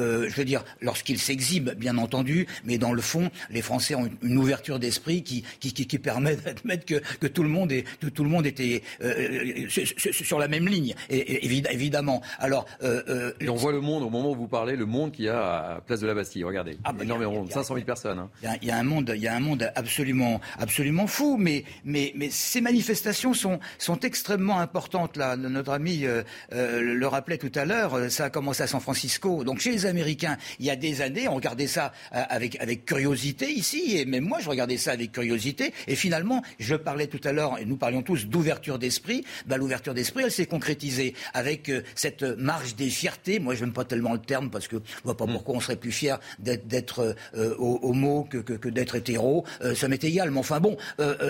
Euh, 0.00 0.10
euh, 0.10 0.28
je 0.28 0.36
veux 0.36 0.44
dire, 0.44 0.64
lorsqu'ils 0.80 1.18
s'exhibent, 1.18 1.74
bien 1.74 1.98
entendu, 1.98 2.46
mais 2.64 2.78
dans 2.78 2.92
le 2.92 3.02
fond, 3.02 3.30
les 3.50 3.62
Français 3.62 3.94
ont 3.94 4.08
une 4.22 4.38
ouverture 4.38 4.78
d'esprit 4.78 5.22
qui, 5.22 5.44
qui, 5.60 5.72
qui, 5.72 5.98
permet 5.98 6.36
d'admettre 6.36 6.84
que, 6.84 7.02
que, 7.20 7.26
tout 7.26 7.42
le 7.42 7.48
monde 7.48 7.72
est, 7.72 7.84
tout, 8.14 8.24
le 8.24 8.30
monde 8.30 8.46
était 8.46 8.82
euh, 9.02 9.66
sur, 9.68 10.38
la 10.38 10.48
même 10.48 10.66
ligne, 10.66 10.94
et, 11.08 11.46
évidemment. 11.46 12.22
Alors, 12.38 12.66
euh, 12.82 13.32
et 13.40 13.48
on 13.48 13.54
voit 13.54 13.72
le 13.72 13.80
monde 13.80 14.02
au 14.02 14.10
moment 14.10 14.30
où 14.30 14.34
vous 14.34 14.48
parlez, 14.48 14.76
le 14.76 14.86
monde 14.86 15.12
qu'il 15.12 15.26
y 15.26 15.28
a 15.28 15.74
à 15.76 15.80
Place 15.80 16.00
de 16.00 16.06
la 16.06 16.14
Bastille. 16.14 16.44
Regardez, 16.44 16.78
ah 16.84 16.92
bah, 16.92 17.04
énormément, 17.04 17.46
500 17.48 17.74
000 17.74 17.86
personnes. 17.86 18.18
Hein. 18.18 18.30
Il, 18.62 18.68
y 18.68 18.70
a, 18.70 18.76
un 18.76 18.82
monde, 18.82 19.12
il 19.14 19.22
y 19.22 19.28
a 19.28 19.34
un 19.34 19.40
monde 19.40 19.70
absolument, 19.74 20.40
absolument 20.58 21.06
fou, 21.06 21.36
mais, 21.38 21.64
mais, 21.84 22.12
mais 22.16 22.30
ces 22.30 22.60
manifestations 22.60 23.34
sont, 23.34 23.60
sont 23.78 24.00
extrêmement 24.00 24.60
importantes. 24.60 25.16
Là, 25.16 25.36
notre 25.36 25.72
ami 25.72 26.04
le 26.50 27.06
rappelait 27.06 27.38
tout 27.38 27.52
à 27.54 27.64
l'heure. 27.64 28.10
Ça 28.10 28.24
a 28.24 28.30
commencé 28.30 28.62
à 28.62 28.66
San 28.66 28.80
Francisco, 28.80 29.44
donc 29.44 29.60
chez 29.60 29.70
les 29.70 29.86
Américains, 29.90 30.36
il 30.58 30.66
y 30.66 30.70
a 30.70 30.76
des 30.76 31.00
années, 31.00 31.28
on 31.28 31.34
regardait 31.34 31.66
ça 31.66 31.92
euh, 32.14 32.22
avec, 32.28 32.60
avec 32.60 32.84
curiosité 32.84 33.50
ici, 33.50 33.96
et 33.96 34.04
même 34.04 34.24
moi, 34.24 34.38
je 34.40 34.48
regardais 34.48 34.76
ça 34.76 34.92
avec 34.92 35.12
curiosité. 35.12 35.72
Et 35.86 35.96
finalement, 35.96 36.42
je 36.58 36.74
parlais 36.74 37.06
tout 37.06 37.20
à 37.24 37.32
l'heure, 37.32 37.58
et 37.58 37.64
nous 37.64 37.76
parlions 37.76 38.02
tous 38.02 38.26
d'ouverture 38.26 38.78
d'esprit. 38.78 39.24
Ben, 39.46 39.56
L'ouverture 39.56 39.94
d'esprit, 39.94 40.24
elle 40.24 40.32
s'est 40.32 40.46
concrétisée 40.46 41.14
avec 41.34 41.68
euh, 41.68 41.82
cette 41.94 42.22
marge 42.22 42.76
des 42.76 42.90
fiertés. 42.90 43.38
Moi, 43.38 43.54
je 43.54 43.64
n'aime 43.64 43.72
pas 43.72 43.84
tellement 43.84 44.12
le 44.12 44.20
terme 44.20 44.50
parce 44.50 44.68
que 44.68 44.76
je 44.76 45.02
vois 45.04 45.16
pas 45.16 45.26
mm. 45.26 45.32
pourquoi 45.32 45.56
on 45.56 45.60
serait 45.60 45.76
plus 45.76 45.92
fier 45.92 46.18
d'être 46.38 47.16
euh, 47.34 47.54
homo 47.58 48.24
que, 48.24 48.38
que, 48.38 48.54
que 48.54 48.68
d'être 48.68 48.96
hétéro. 48.96 49.44
ça 49.74 49.88
m'est 49.88 50.02
égal. 50.02 50.30
Mais 50.30 50.38
enfin 50.38 50.60
bon, 50.60 50.76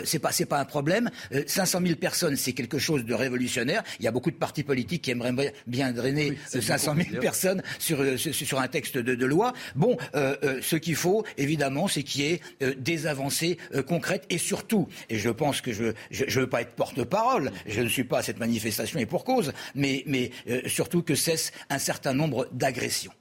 c'est 0.05 0.19
pas 0.19 0.31
pas 0.51 0.61
un 0.61 0.65
problème. 0.65 1.11
500 1.47 1.81
000 1.83 1.95
personnes, 1.97 2.37
c'est 2.37 2.53
quelque 2.53 2.79
chose 2.79 3.05
de 3.05 3.15
révolutionnaire. 3.15 3.83
Il 3.99 4.05
y 4.05 4.09
a 4.09 4.11
beaucoup 4.11 4.31
de 4.31 4.37
partis 4.37 4.63
politiques 4.63 5.03
qui 5.03 5.13
aimeraient 5.13 5.55
bien 5.67 5.93
drainer 5.93 6.37
500 6.47 6.95
000 7.11 7.21
personnes 7.21 7.63
sur, 7.79 7.99
sur 8.19 8.40
sur 8.45 8.61
un 8.61 8.69
texte 8.69 8.99
de, 8.99 9.27
loi. 9.27 9.53
Bon, 9.77 9.97
euh, 10.15 10.37
euh, 10.43 10.61
ce 10.63 10.77
qu'il 10.77 10.97
faut, 10.97 11.25
évidemment, 11.37 11.89
c'est 11.89 12.03
qu'il 12.03 12.23
y 12.23 12.33
ait 12.33 12.41
euh, 12.63 12.75
des 12.77 13.07
avancées 13.07 13.59
concrètes 13.87 14.25
et 14.31 14.39
surtout, 14.39 14.89
et 15.09 15.19
je 15.19 15.31
pense 15.31 15.61
que 15.61 15.73
je 15.73 15.93
ne 16.11 16.41
veux 16.41 16.49
pas 16.49 16.63
être 16.63 16.73
porte-parole, 16.73 17.53
je 17.67 17.81
ne 17.81 17.89
suis 17.89 18.05
pas 18.05 18.19
à 18.19 18.23
cette 18.23 18.39
manifestation 18.39 18.99
et 18.99 19.07
pour 19.07 19.25
cause, 19.25 19.53
mais, 19.75 20.03
mais 20.07 20.31
surtout 20.67 21.03
que 21.03 21.15
cesse 21.15 21.53
un 21.69 21.79
certain 21.79 22.13
nombre 22.13 22.49
d'agressions. 22.53 23.13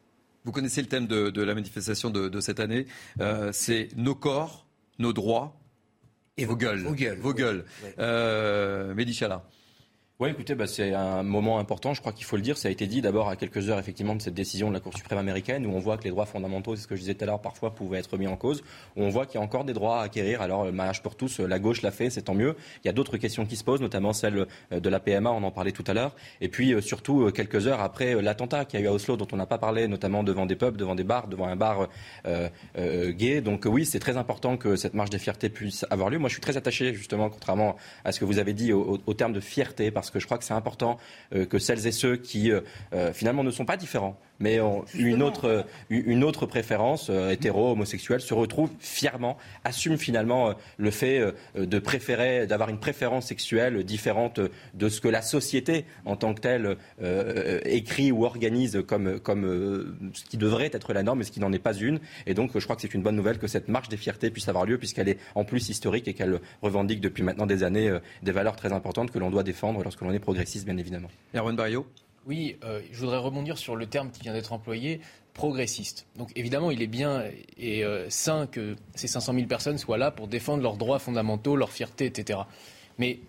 Vous 0.45 0.51
connaissez 0.51 0.82
le 0.82 0.88
thème 0.88 1.07
de, 1.07 1.41
la 1.41 1.53
manifestation 1.53 2.09
de, 2.09 2.39
cette 2.39 2.59
année, 2.59 2.86
c'est 3.51 3.89
nos 3.95 4.15
corps, 4.15 4.65
nos 4.97 5.13
droits 5.13 5.55
et 6.38 6.45
vos 6.45 6.55
gueules. 6.55 6.82
Vos 6.84 6.93
gueules. 6.93 7.20
Vos 7.20 7.34
gueules. 7.34 7.65
Oui, 10.22 10.32
écoutez, 10.32 10.53
bah, 10.53 10.67
c'est 10.67 10.93
un 10.93 11.24
moment 11.24 11.59
important, 11.59 11.93
je 11.93 12.01
crois 12.01 12.11
qu'il 12.11 12.26
faut 12.26 12.36
le 12.36 12.41
dire. 12.41 12.57
Ça 12.57 12.67
a 12.67 12.72
été 12.72 12.88
dit 12.88 13.01
d'abord 13.01 13.30
à 13.30 13.38
quelques 13.38 13.70
heures 13.70 13.80
effectivement 13.80 14.15
de 14.15 14.22
cette 14.22 14.34
décision 14.34 14.67
de 14.67 14.74
la 14.74 14.82
Cour 14.82 14.93
suprême 14.93 15.17
américaine 15.17 15.65
où 15.65 15.70
on 15.70 15.80
voit 15.80 15.97
que 15.97 16.03
les 16.03 16.09
droits 16.09 16.26
fondamentaux, 16.26 16.76
c'est 16.76 16.82
ce 16.82 16.88
que 16.89 16.97
je 16.97 16.99
disais 16.99 17.13
tout 17.13 17.24
à 17.24 17.28
l'heure, 17.28 17.39
parfois 17.39 17.74
pouvaient 17.74 17.99
être 17.99 18.17
mis 18.17 18.28
en 18.28 18.36
cause. 18.36 18.61
Où 18.97 19.03
on 19.03 19.07
voit 19.07 19.26
qu'il 19.26 19.36
y 19.36 19.38
a 19.41 19.45
encore 19.45 19.63
des 19.63 19.72
droits 19.72 20.01
à 20.01 20.03
acquérir. 20.03 20.41
Alors, 20.41 20.65
le 20.65 20.74
mariage 20.74 21.01
pour 21.01 21.15
tous, 21.15 21.39
la 21.39 21.57
gauche 21.57 21.84
l'a 21.84 21.91
fait, 21.91 22.09
c'est 22.09 22.24
tant 22.24 22.34
mieux. 22.34 22.57
Il 22.84 22.88
y 22.88 22.89
a 22.89 22.91
d'autres 22.91 23.15
questions 23.15 23.45
qui 23.45 23.55
se 23.55 23.63
posent, 23.63 23.80
notamment 23.80 24.11
celle 24.11 24.45
euh, 24.74 24.82
de 24.82 24.89
la 24.89 24.99
PMA, 24.99 25.32
on 25.32 25.41
en 25.41 25.51
parlait 25.51 25.72
tout 25.72 25.86
à 25.88 25.93
l'heure. 25.93 26.13
Et 26.41 26.49
puis, 26.49 26.74
euh, 26.74 26.82
surtout, 26.82 27.22
euh, 27.22 27.32
quelques 27.32 27.67
heures 27.67 27.80
après 27.80 28.22
l'attentat 28.22 28.65
qu'il 28.65 28.78
y 28.82 28.84
a 28.84 28.86
eu 28.88 28.89
à 28.89 28.93
Oslo, 28.93 29.15
dont 29.15 29.28
on 29.32 29.38
n'a 29.38 29.45
pas 29.45 29.57
parlé, 29.57 29.88
notamment 29.88 30.24
devant 30.24 30.45
des 30.45 30.57
pubs, 30.57 30.76
devant 30.76 30.95
des 30.95 31.05
bars, 31.05 31.30
devant 31.30 31.47
un 31.47 31.55
bar 31.55 31.88
euh, 32.26 32.49
gay. 33.13 33.39
Donc, 33.39 33.63
oui, 33.65 33.86
c'est 33.86 33.99
très 33.99 34.17
important 34.17 34.57
que 34.57 34.76
cette 34.76 34.95
marche 34.95 35.11
des 35.11 35.20
fiertés 35.20 35.47
puisse 35.47 35.86
avoir 35.89 36.09
lieu. 36.09 36.20
Moi, 36.20 36.28
je 36.28 36.34
suis 36.34 36.41
très 36.41 36.57
attaché, 36.57 36.93
justement, 36.93 37.30
contrairement 37.30 37.78
à 38.03 38.11
ce 38.11 38.20
que 38.20 38.26
vous 38.26 38.38
avez 38.38 38.51
dit, 38.51 38.74
au, 38.74 38.99
au 39.05 39.13
terme 39.13 39.32
de 39.32 39.39
fierté, 39.39 39.91
parce 39.91 40.09
parce 40.10 40.16
que 40.16 40.20
je 40.20 40.26
crois 40.26 40.38
que 40.38 40.43
c'est 40.43 40.53
important 40.53 40.97
que 41.32 41.60
celles 41.60 41.86
et 41.86 41.91
ceux 41.91 42.16
qui 42.18 42.51
finalement 43.14 43.43
ne 43.43 43.51
sont 43.51 43.66
pas 43.66 43.78
différents 43.78 44.18
mais 44.39 44.62
ont 44.62 44.86
une 44.95 45.22
autre, 45.22 45.66
une 45.89 46.24
autre 46.24 46.45
préférence, 46.45 47.10
hétéro, 47.10 47.74
homosexuelle, 47.74 48.22
se 48.22 48.34
retrouvent 48.34 48.72
fièrement, 48.80 49.38
assument 49.66 49.97
finalement 49.97 50.53
le 50.78 50.91
fait 50.91 51.22
de 51.57 51.80
préférer, 51.80 52.47
d'avoir 52.47 52.70
une 52.70 52.80
préférence 52.80 53.26
sexuelle 53.26 53.84
différente 53.84 54.39
de 54.74 54.89
ce 54.89 55.01
que 55.01 55.10
la 55.10 55.22
société 55.22 55.86
en 56.05 56.16
tant 56.16 56.34
que 56.34 56.39
telle 56.39 56.78
écrit 57.66 58.14
ou 58.14 58.24
organise 58.26 58.82
comme, 58.88 59.20
comme 59.20 60.12
ce 60.14 60.24
qui 60.24 60.38
devrait 60.38 60.72
être 60.72 60.93
la 60.93 61.03
norme, 61.03 61.20
mais 61.20 61.26
ce 61.26 61.32
qui 61.32 61.41
n'en 61.41 61.51
est 61.51 61.60
pas 61.60 61.74
une. 61.74 61.99
Et 62.26 62.34
donc, 62.34 62.51
je 62.57 62.64
crois 62.64 62.76
que 62.76 62.82
c'est 62.82 62.93
une 62.93 63.03
bonne 63.03 63.16
nouvelle 63.16 63.39
que 63.39 63.47
cette 63.47 63.68
marche 63.68 63.89
des 63.89 63.97
fiertés 63.97 64.30
puisse 64.32 64.47
avoir 64.47 64.66
lieu, 64.66 64.78
puisqu'elle 64.78 65.10
est 65.10 65.20
en 65.36 65.43
plus 65.43 65.70
historique 65.70 66.07
et 66.07 66.14
qu'elle 66.14 66.39
revendique 66.62 67.01
depuis 67.01 67.24
maintenant 67.24 67.45
des 67.45 67.64
années 67.64 67.89
euh, 67.89 67.99
des 68.24 68.32
valeurs 68.32 68.55
très 68.55 68.72
importantes 68.72 69.12
que 69.12 69.20
l'on 69.20 69.30
doit 69.30 69.43
défendre 69.43 69.84
lorsque 69.84 69.99
l'on 70.06 70.12
est 70.12 70.20
progressiste, 70.20 70.66
bien 70.66 70.78
évidemment. 70.78 71.10
Erwan 71.36 71.56
Barrio 71.56 71.88
Oui, 72.26 72.58
euh, 72.64 72.82
je 72.91 73.00
voudrais 73.00 73.18
rebondir 73.18 73.58
sur 73.58 73.76
le 73.76 73.86
terme 73.86 74.12
qui 74.12 74.22
vient 74.22 74.34
d'être 74.34 74.54
employé 74.54 75.02
progressiste. 75.34 76.06
Donc 76.18 76.32
évidemment, 76.36 76.72
il 76.72 76.82
est 76.82 76.88
bien 76.88 77.24
et 77.58 77.84
euh, 77.86 78.10
sain 78.10 78.47
que 78.47 78.76
ces 78.95 79.08
500 79.08 79.34
000 79.34 79.47
personnes 79.47 79.78
soient 79.78 79.97
là 79.97 80.12
pour 80.12 80.28
défendre 80.28 80.64
leurs 80.64 80.78
droits 80.78 81.00
fondamentaux, 81.00 81.56
leur 81.56 81.72
fierté, 81.72 82.06
etc. 82.06 82.39
Mais 82.97 83.20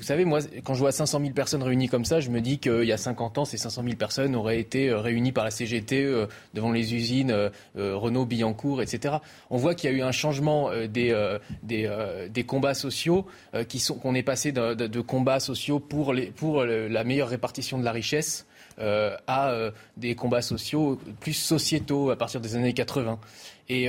vous 0.00 0.06
savez, 0.06 0.24
moi, 0.24 0.40
quand 0.64 0.72
je 0.72 0.78
vois 0.78 0.92
500 0.92 1.20
000 1.20 1.32
personnes 1.32 1.62
réunies 1.62 1.90
comme 1.90 2.06
ça, 2.06 2.20
je 2.20 2.30
me 2.30 2.40
dis 2.40 2.58
qu'il 2.58 2.84
y 2.84 2.92
a 2.92 2.96
50 2.96 3.36
ans, 3.36 3.44
ces 3.44 3.58
500 3.58 3.82
000 3.84 3.96
personnes 3.96 4.34
auraient 4.34 4.58
été 4.58 4.88
euh, 4.88 4.98
réunies 4.98 5.30
par 5.30 5.44
la 5.44 5.50
CGT 5.50 6.02
euh, 6.02 6.26
devant 6.54 6.72
les 6.72 6.94
usines 6.94 7.30
euh, 7.30 7.50
Renault, 7.76 8.24
Billancourt, 8.24 8.80
etc. 8.80 9.16
On 9.50 9.58
voit 9.58 9.74
qu'il 9.74 9.90
y 9.90 9.92
a 9.92 9.96
eu 9.96 10.00
un 10.00 10.10
changement 10.10 10.70
des, 10.88 11.14
des, 11.62 12.44
combats 12.44 12.72
sociaux, 12.72 13.26
qu'on 14.02 14.14
est 14.14 14.22
passé 14.22 14.52
de, 14.52 15.00
combats 15.00 15.38
sociaux 15.38 15.80
pour, 15.80 16.14
les, 16.14 16.26
pour 16.30 16.64
la 16.64 17.04
meilleure 17.04 17.28
répartition 17.28 17.78
de 17.78 17.84
la 17.84 17.92
richesse 17.92 18.46
à 18.78 19.70
des 19.96 20.14
combats 20.14 20.42
sociaux 20.42 20.98
plus 21.20 21.34
sociétaux 21.34 22.10
à 22.10 22.16
partir 22.16 22.40
des 22.40 22.56
années 22.56 22.72
80. 22.72 23.18
Et 23.68 23.88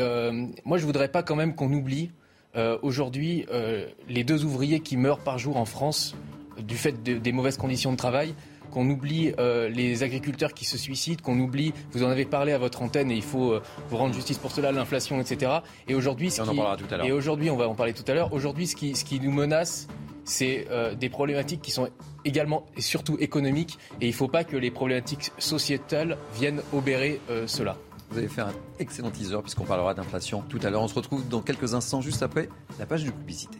moi, 0.65 0.77
je 0.77 0.85
voudrais 0.85 1.09
pas 1.09 1.23
quand 1.23 1.35
même 1.35 1.55
qu'on 1.55 1.71
oublie 1.71 2.11
euh, 2.55 2.77
aujourd'hui, 2.81 3.45
euh, 3.51 3.87
les 4.09 4.23
deux 4.23 4.43
ouvriers 4.43 4.81
qui 4.81 4.97
meurent 4.97 5.19
par 5.19 5.37
jour 5.37 5.57
en 5.57 5.65
France 5.65 6.15
du 6.61 6.75
fait 6.75 7.01
des 7.03 7.31
mauvaises 7.31 7.57
conditions 7.57 7.91
de 7.91 7.97
travail, 7.97 8.35
qu'on 8.71 8.87
oublie 8.89 9.33
euh, 9.39 9.67
les 9.69 10.03
agriculteurs 10.03 10.53
qui 10.53 10.65
se 10.65 10.77
suicident, 10.77 11.21
qu'on 11.23 11.39
oublie, 11.39 11.73
vous 11.91 12.03
en 12.03 12.09
avez 12.09 12.25
parlé 12.25 12.51
à 12.51 12.57
votre 12.57 12.81
antenne 12.81 13.09
et 13.09 13.15
il 13.15 13.23
faut 13.23 13.59
vous 13.89 13.97
rendre 13.97 14.13
justice 14.13 14.37
pour 14.37 14.51
cela, 14.51 14.71
l'inflation, 14.71 15.19
etc. 15.19 15.51
Et 15.87 15.95
aujourd'hui, 15.95 16.29
on 16.39 16.43
en 16.43 16.45
parlera 16.55 16.77
tout 16.77 16.85
à 16.91 16.97
l'heure. 16.97 17.05
Et 17.05 17.11
aujourd'hui, 17.11 17.49
on 17.49 17.57
va 17.57 17.67
en 17.67 17.73
parler 17.73 17.93
tout 17.93 18.03
à 18.07 18.13
l'heure. 18.13 18.31
Aujourd'hui, 18.33 18.67
ce 18.67 18.75
qui, 18.75 18.95
ce 18.95 19.05
qui 19.05 19.19
nous 19.19 19.31
menace, 19.31 19.87
c'est 20.23 20.67
des 20.99 21.09
problématiques 21.09 21.61
qui 21.61 21.71
sont 21.71 21.89
également 22.25 22.65
et 22.77 22.81
surtout 22.81 23.17
économiques 23.19 23.79
et 24.01 24.05
il 24.05 24.11
ne 24.11 24.15
faut 24.15 24.27
pas 24.27 24.43
que 24.43 24.55
les 24.55 24.69
problématiques 24.69 25.31
sociétales 25.39 26.17
viennent 26.35 26.61
obérer 26.73 27.19
cela. 27.47 27.77
Vous 28.11 28.17
avez 28.17 28.27
fait 28.27 28.41
un 28.41 28.53
excellent 28.77 29.09
teaser 29.09 29.41
puisqu'on 29.41 29.63
parlera 29.63 29.93
d'inflation 29.93 30.41
tout 30.41 30.59
à 30.63 30.69
l'heure. 30.69 30.81
On 30.81 30.89
se 30.89 30.95
retrouve 30.95 31.25
dans 31.29 31.41
quelques 31.41 31.73
instants 31.73 32.01
juste 32.01 32.21
après 32.21 32.49
la 32.77 32.85
page 32.85 33.05
de 33.05 33.09
publicité. 33.09 33.57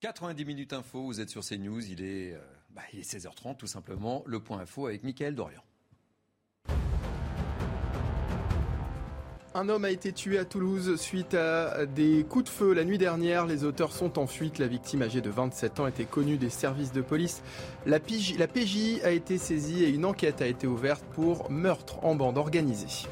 90 0.00 0.44
minutes 0.44 0.72
info, 0.72 1.04
vous 1.04 1.20
êtes 1.20 1.30
sur 1.30 1.44
CNews, 1.44 1.80
il 1.88 2.02
est, 2.02 2.32
euh, 2.32 2.40
bah, 2.70 2.82
il 2.92 2.98
est 2.98 3.08
16h30 3.08 3.56
tout 3.56 3.68
simplement. 3.68 4.24
Le 4.26 4.40
point 4.40 4.58
info 4.58 4.86
avec 4.86 5.04
Mickaël 5.04 5.36
Dorian. 5.36 5.62
Un 9.52 9.68
homme 9.68 9.84
a 9.84 9.90
été 9.90 10.12
tué 10.12 10.38
à 10.38 10.44
Toulouse 10.44 10.94
suite 10.94 11.34
à 11.34 11.84
des 11.84 12.24
coups 12.28 12.44
de 12.44 12.48
feu 12.50 12.72
la 12.72 12.84
nuit 12.84 12.98
dernière. 12.98 13.46
Les 13.46 13.64
auteurs 13.64 13.90
sont 13.90 14.20
en 14.20 14.28
fuite. 14.28 14.60
La 14.60 14.68
victime 14.68 15.02
âgée 15.02 15.20
de 15.20 15.28
27 15.28 15.80
ans 15.80 15.88
était 15.88 16.04
connue 16.04 16.36
des 16.36 16.50
services 16.50 16.92
de 16.92 17.00
police. 17.00 17.42
La 17.84 17.98
PJ, 17.98 18.36
a 19.02 19.10
été 19.10 19.38
saisie 19.38 19.82
et 19.82 19.88
une 19.88 20.04
enquête 20.04 20.40
a 20.40 20.46
été 20.46 20.68
ouverte 20.68 21.02
pour 21.14 21.50
meurtre 21.50 22.04
en 22.04 22.14
bande 22.14 22.38
organisée. 22.38 23.08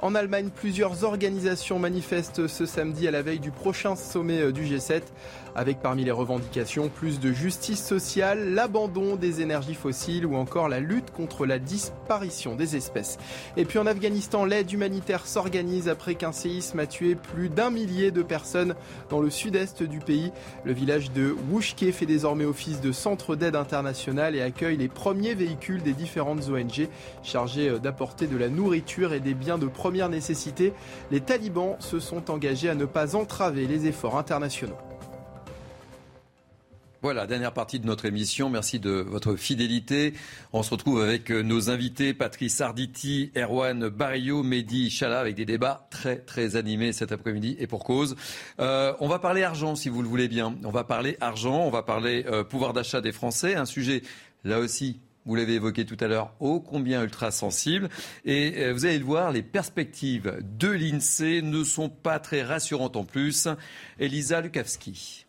En 0.00 0.14
Allemagne, 0.14 0.50
plusieurs 0.54 1.04
organisations 1.04 1.78
manifestent 1.78 2.48
ce 2.48 2.66
samedi 2.66 3.08
à 3.08 3.10
la 3.10 3.22
veille 3.22 3.40
du 3.40 3.50
prochain 3.50 3.96
sommet 3.96 4.42
euh, 4.42 4.52
du 4.52 4.64
G7 4.64 5.00
avec 5.56 5.80
parmi 5.80 6.04
les 6.04 6.10
revendications 6.10 6.90
plus 6.90 7.18
de 7.18 7.32
justice 7.32 7.82
sociale, 7.82 8.52
l'abandon 8.52 9.16
des 9.16 9.40
énergies 9.40 9.74
fossiles 9.74 10.26
ou 10.26 10.36
encore 10.36 10.68
la 10.68 10.80
lutte 10.80 11.10
contre 11.10 11.46
la 11.46 11.58
disparition 11.58 12.54
des 12.54 12.76
espèces. 12.76 13.16
Et 13.56 13.64
puis 13.64 13.78
en 13.78 13.86
Afghanistan, 13.86 14.44
l'aide 14.44 14.70
humanitaire 14.70 15.26
s'organise 15.26 15.88
après 15.88 16.14
qu'un 16.14 16.32
séisme 16.32 16.78
a 16.78 16.86
tué 16.86 17.14
plus 17.14 17.48
d'un 17.48 17.70
millier 17.70 18.10
de 18.10 18.22
personnes 18.22 18.74
dans 19.08 19.20
le 19.20 19.30
sud-est 19.30 19.82
du 19.82 19.98
pays. 19.98 20.30
Le 20.64 20.74
village 20.74 21.10
de 21.12 21.34
Wushke 21.50 21.90
fait 21.90 22.06
désormais 22.06 22.44
office 22.44 22.82
de 22.82 22.92
centre 22.92 23.34
d'aide 23.34 23.56
internationale 23.56 24.36
et 24.36 24.42
accueille 24.42 24.76
les 24.76 24.88
premiers 24.88 25.34
véhicules 25.34 25.82
des 25.82 25.94
différentes 25.94 26.48
ONG 26.50 26.88
chargés 27.22 27.70
euh, 27.70 27.78
d'apporter 27.78 28.26
de 28.26 28.36
la 28.36 28.50
nourriture 28.50 29.14
et 29.14 29.20
des 29.20 29.34
biens 29.34 29.58
de 29.58 29.66
première 29.66 30.10
nécessité. 30.10 30.74
Les 31.10 31.20
talibans 31.20 31.76
se 31.78 31.98
sont 31.98 32.30
engagés 32.30 32.68
à 32.68 32.74
ne 32.74 32.84
pas 32.84 33.16
entraver 33.16 33.66
les 33.66 33.86
efforts 33.86 34.18
internationaux. 34.18 34.76
Voilà, 37.02 37.26
dernière 37.26 37.52
partie 37.52 37.78
de 37.78 37.86
notre 37.86 38.06
émission. 38.06 38.48
Merci 38.48 38.80
de 38.80 38.90
votre 38.90 39.36
fidélité. 39.36 40.14
On 40.54 40.62
se 40.62 40.70
retrouve 40.70 41.02
avec 41.02 41.30
euh, 41.30 41.42
nos 41.42 41.68
invités, 41.68 42.14
Patrice 42.14 42.62
Arditi, 42.62 43.30
Erwan 43.36 43.90
Barrio, 43.90 44.42
Mehdi 44.42 44.88
Chala, 44.88 45.20
avec 45.20 45.34
des 45.34 45.44
débats 45.44 45.86
très 45.90 46.16
très 46.16 46.56
animés 46.56 46.94
cet 46.94 47.12
après-midi 47.12 47.54
et 47.60 47.66
pour 47.66 47.84
cause. 47.84 48.16
Euh, 48.60 48.94
on 49.00 49.08
va 49.08 49.18
parler 49.18 49.42
argent, 49.42 49.76
si 49.76 49.90
vous 49.90 50.00
le 50.00 50.08
voulez 50.08 50.26
bien. 50.26 50.56
On 50.64 50.70
va 50.70 50.84
parler 50.84 51.18
argent, 51.20 51.58
on 51.58 51.70
va 51.70 51.82
parler 51.82 52.24
euh, 52.28 52.44
pouvoir 52.44 52.72
d'achat 52.72 53.02
des 53.02 53.12
Français, 53.12 53.56
un 53.56 53.66
sujet 53.66 54.02
là 54.44 54.58
aussi 54.58 54.98
vous 55.26 55.34
l'avez 55.34 55.54
évoqué 55.54 55.84
tout 55.84 55.96
à 55.98 56.06
l'heure, 56.06 56.32
ô 56.38 56.60
combien 56.60 57.02
ultra 57.02 57.32
sensible. 57.32 57.88
Et 58.24 58.70
vous 58.70 58.86
allez 58.86 59.00
le 59.00 59.04
voir, 59.04 59.32
les 59.32 59.42
perspectives 59.42 60.38
de 60.40 60.68
l'INSEE 60.68 61.42
ne 61.42 61.64
sont 61.64 61.88
pas 61.88 62.20
très 62.20 62.44
rassurantes 62.44 62.94
en 62.94 63.04
plus. 63.04 63.48
Elisa 63.98 64.40
Lukavski. 64.40 65.25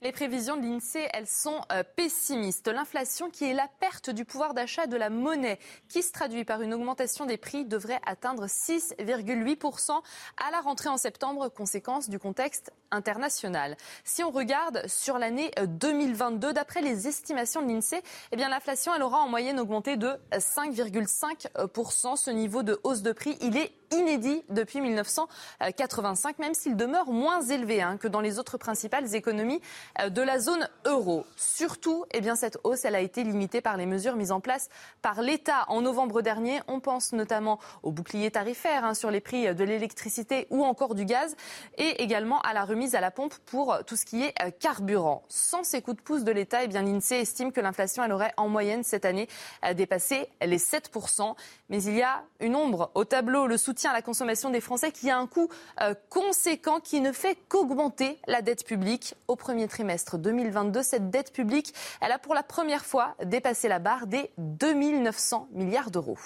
Les 0.00 0.12
prévisions 0.12 0.56
de 0.56 0.62
l'INSEE, 0.62 1.08
elles 1.12 1.26
sont 1.26 1.60
euh, 1.72 1.82
pessimistes. 1.96 2.68
L'inflation, 2.68 3.30
qui 3.30 3.46
est 3.46 3.52
la 3.52 3.66
perte 3.80 4.10
du 4.10 4.24
pouvoir 4.24 4.54
d'achat 4.54 4.86
de 4.86 4.96
la 4.96 5.10
monnaie, 5.10 5.58
qui 5.88 6.04
se 6.04 6.12
traduit 6.12 6.44
par 6.44 6.62
une 6.62 6.72
augmentation 6.72 7.26
des 7.26 7.36
prix, 7.36 7.64
devrait 7.64 8.00
atteindre 8.06 8.46
6,8% 8.46 9.90
à 10.36 10.50
la 10.52 10.60
rentrée 10.60 10.88
en 10.88 10.98
septembre, 10.98 11.48
conséquence 11.48 12.08
du 12.08 12.20
contexte 12.20 12.70
international. 12.92 13.76
Si 14.04 14.22
on 14.22 14.30
regarde 14.30 14.86
sur 14.86 15.18
l'année 15.18 15.50
2022, 15.66 16.48
euh, 16.48 16.52
d'après 16.52 16.80
les 16.80 17.08
estimations 17.08 17.60
de 17.60 17.66
l'INSEE, 17.66 18.00
eh 18.30 18.36
l'inflation, 18.36 18.92
aura 19.00 19.18
en 19.18 19.28
moyenne 19.28 19.58
augmenté 19.58 19.96
de 19.96 20.12
5,5%. 20.32 22.14
Ce 22.14 22.30
niveau 22.30 22.62
de 22.62 22.78
hausse 22.84 23.02
de 23.02 23.10
prix, 23.10 23.36
il 23.40 23.56
est 23.56 23.72
inédit 23.90 24.42
depuis 24.48 24.80
1985, 24.80 26.38
même 26.38 26.54
s'il 26.54 26.76
demeure 26.76 27.10
moins 27.10 27.42
élevé 27.42 27.82
hein, 27.82 27.96
que 27.96 28.08
dans 28.08 28.20
les 28.20 28.38
autres 28.38 28.58
principales 28.58 29.14
économies 29.14 29.60
euh, 30.00 30.08
de 30.08 30.22
la 30.22 30.38
zone 30.38 30.68
euro. 30.84 31.24
Surtout, 31.36 32.04
eh 32.12 32.20
bien, 32.20 32.36
cette 32.36 32.58
hausse 32.64 32.84
elle 32.84 32.94
a 32.94 33.00
été 33.00 33.24
limitée 33.24 33.60
par 33.60 33.76
les 33.76 33.86
mesures 33.86 34.16
mises 34.16 34.32
en 34.32 34.40
place 34.40 34.68
par 35.02 35.22
l'État 35.22 35.64
en 35.68 35.80
novembre 35.80 36.22
dernier. 36.22 36.60
On 36.68 36.80
pense 36.80 37.12
notamment 37.12 37.58
au 37.82 37.90
bouclier 37.90 38.30
tarifaire 38.30 38.84
hein, 38.84 38.94
sur 38.94 39.10
les 39.10 39.20
prix 39.20 39.54
de 39.54 39.64
l'électricité 39.64 40.46
ou 40.50 40.64
encore 40.64 40.94
du 40.94 41.04
gaz, 41.04 41.36
et 41.76 42.02
également 42.02 42.40
à 42.40 42.52
la 42.52 42.64
remise 42.64 42.94
à 42.94 43.00
la 43.00 43.10
pompe 43.10 43.34
pour 43.46 43.78
tout 43.86 43.96
ce 43.96 44.04
qui 44.04 44.22
est 44.22 44.34
euh, 44.42 44.50
carburant. 44.50 45.22
Sans 45.28 45.64
ces 45.64 45.82
coups 45.82 45.96
de 45.96 46.02
pouce 46.02 46.24
de 46.24 46.32
l'État, 46.32 46.64
eh 46.64 46.68
l'INSEE 46.68 47.20
estime 47.20 47.52
que 47.52 47.60
l'inflation 47.60 48.08
aurait 48.10 48.32
en 48.36 48.48
moyenne 48.48 48.84
cette 48.84 49.04
année 49.04 49.28
euh, 49.64 49.74
dépassé 49.74 50.28
les 50.42 50.58
7%. 50.58 51.34
Mais 51.68 51.82
il 51.82 51.94
y 51.94 52.02
a 52.02 52.22
une 52.40 52.56
ombre 52.56 52.90
au 52.94 53.04
tableau, 53.04 53.46
le 53.46 53.56
soutien 53.56 53.77
à 53.86 53.92
la 53.92 54.02
consommation 54.02 54.50
des 54.50 54.60
Français 54.60 54.90
qui 54.90 55.10
a 55.10 55.18
un 55.18 55.26
coût 55.26 55.48
euh, 55.80 55.94
conséquent 56.08 56.80
qui 56.80 57.00
ne 57.00 57.12
fait 57.12 57.38
qu'augmenter 57.48 58.18
la 58.26 58.42
dette 58.42 58.64
publique. 58.64 59.14
Au 59.28 59.36
premier 59.36 59.68
trimestre 59.68 60.18
2022, 60.18 60.82
cette 60.82 61.10
dette 61.10 61.32
publique, 61.32 61.74
elle 62.00 62.12
a 62.12 62.18
pour 62.18 62.34
la 62.34 62.42
première 62.42 62.84
fois 62.84 63.14
dépassé 63.24 63.68
la 63.68 63.78
barre 63.78 64.06
des 64.06 64.30
2900 64.38 65.48
milliards 65.52 65.90
d'euros. 65.90 66.18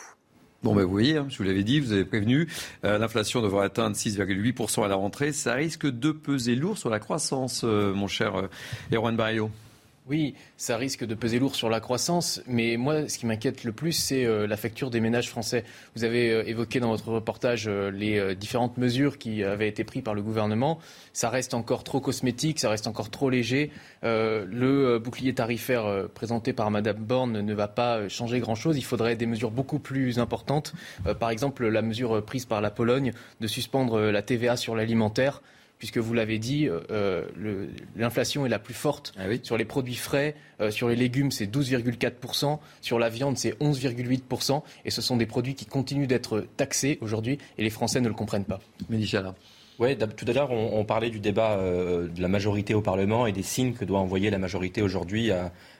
Bon, 0.62 0.74
ben 0.74 0.84
vous 0.84 0.90
voyez, 0.90 1.16
hein, 1.16 1.26
je 1.28 1.38
vous 1.38 1.42
l'avais 1.42 1.64
dit, 1.64 1.80
vous 1.80 1.92
avez 1.92 2.04
prévenu, 2.04 2.48
euh, 2.84 2.96
l'inflation 2.96 3.42
devrait 3.42 3.66
atteindre 3.66 3.96
6,8% 3.96 4.84
à 4.84 4.88
la 4.88 4.94
rentrée. 4.94 5.32
Ça 5.32 5.54
risque 5.54 5.86
de 5.86 6.12
peser 6.12 6.54
lourd 6.54 6.78
sur 6.78 6.88
la 6.88 7.00
croissance, 7.00 7.62
euh, 7.64 7.92
mon 7.92 8.06
cher 8.06 8.48
Erwan 8.92 9.16
Barrio. 9.16 9.50
Oui, 10.08 10.34
ça 10.56 10.76
risque 10.76 11.04
de 11.04 11.14
peser 11.14 11.38
lourd 11.38 11.54
sur 11.54 11.70
la 11.70 11.78
croissance, 11.78 12.42
mais 12.48 12.76
moi, 12.76 13.08
ce 13.08 13.18
qui 13.18 13.26
m'inquiète 13.26 13.62
le 13.62 13.70
plus, 13.70 13.92
c'est 13.92 14.24
euh, 14.24 14.48
la 14.48 14.56
facture 14.56 14.90
des 14.90 14.98
ménages 14.98 15.30
français. 15.30 15.62
Vous 15.94 16.02
avez 16.02 16.32
euh, 16.32 16.42
évoqué 16.44 16.80
dans 16.80 16.88
votre 16.88 17.12
reportage 17.12 17.68
euh, 17.68 17.88
les 17.92 18.34
différentes 18.34 18.78
mesures 18.78 19.16
qui 19.16 19.44
avaient 19.44 19.68
été 19.68 19.84
prises 19.84 20.02
par 20.02 20.14
le 20.14 20.22
gouvernement. 20.22 20.80
Ça 21.12 21.30
reste 21.30 21.54
encore 21.54 21.84
trop 21.84 22.00
cosmétique, 22.00 22.58
ça 22.58 22.68
reste 22.68 22.88
encore 22.88 23.10
trop 23.10 23.30
léger. 23.30 23.70
le 24.02 24.98
bouclier 24.98 25.34
tarifaire 25.34 26.08
présenté 26.14 26.52
par 26.52 26.70
Madame 26.72 26.96
Borne 26.96 27.40
ne 27.40 27.54
va 27.54 27.68
pas 27.68 28.08
changer 28.08 28.40
grand-chose. 28.40 28.76
Il 28.78 28.84
faudrait 28.84 29.14
des 29.14 29.26
mesures 29.26 29.52
beaucoup 29.52 29.78
plus 29.78 30.18
importantes. 30.18 30.72
par 31.20 31.30
exemple, 31.30 31.68
la 31.68 31.82
mesure 31.82 32.24
prise 32.24 32.46
par 32.46 32.60
la 32.60 32.70
Pologne 32.70 33.12
de 33.40 33.46
suspendre 33.46 34.00
la 34.00 34.22
TVA 34.22 34.56
sur 34.56 34.74
l'alimentaire 34.74 35.42
puisque 35.82 35.98
vous 35.98 36.14
l'avez 36.14 36.38
dit, 36.38 36.68
euh, 36.68 37.24
l'inflation 37.96 38.46
est 38.46 38.48
la 38.48 38.60
plus 38.60 38.72
forte 38.72 39.12
ah 39.18 39.24
sur 39.42 39.56
les 39.56 39.64
produits 39.64 39.96
frais, 39.96 40.36
sur 40.70 40.88
les 40.88 40.94
légumes 40.94 41.32
c'est 41.32 41.52
12,4%, 41.52 42.60
sur 42.80 43.00
la 43.00 43.08
viande 43.08 43.36
c'est 43.36 43.58
11,8%, 43.58 44.62
et 44.84 44.92
ce 44.92 45.02
sont 45.02 45.16
des 45.16 45.26
produits 45.26 45.56
qui 45.56 45.66
continuent 45.66 46.06
d'être 46.06 46.46
taxés 46.56 46.98
aujourd'hui, 47.00 47.38
et 47.58 47.64
les 47.64 47.70
Français 47.70 48.00
ne 48.00 48.06
le 48.06 48.14
comprennent 48.14 48.44
pas. 48.44 48.60
Oui, 49.80 49.98
tout 49.98 50.24
à 50.28 50.32
l'heure, 50.32 50.52
on, 50.52 50.84
parlait 50.84 51.10
du 51.10 51.18
débat 51.18 51.56
de 51.56 52.22
la 52.22 52.28
majorité 52.28 52.74
au 52.74 52.80
Parlement 52.80 53.26
et 53.26 53.32
des 53.32 53.42
signes 53.42 53.72
que 53.72 53.84
doit 53.84 53.98
envoyer 53.98 54.30
la 54.30 54.38
majorité 54.38 54.82
aujourd'hui 54.82 55.32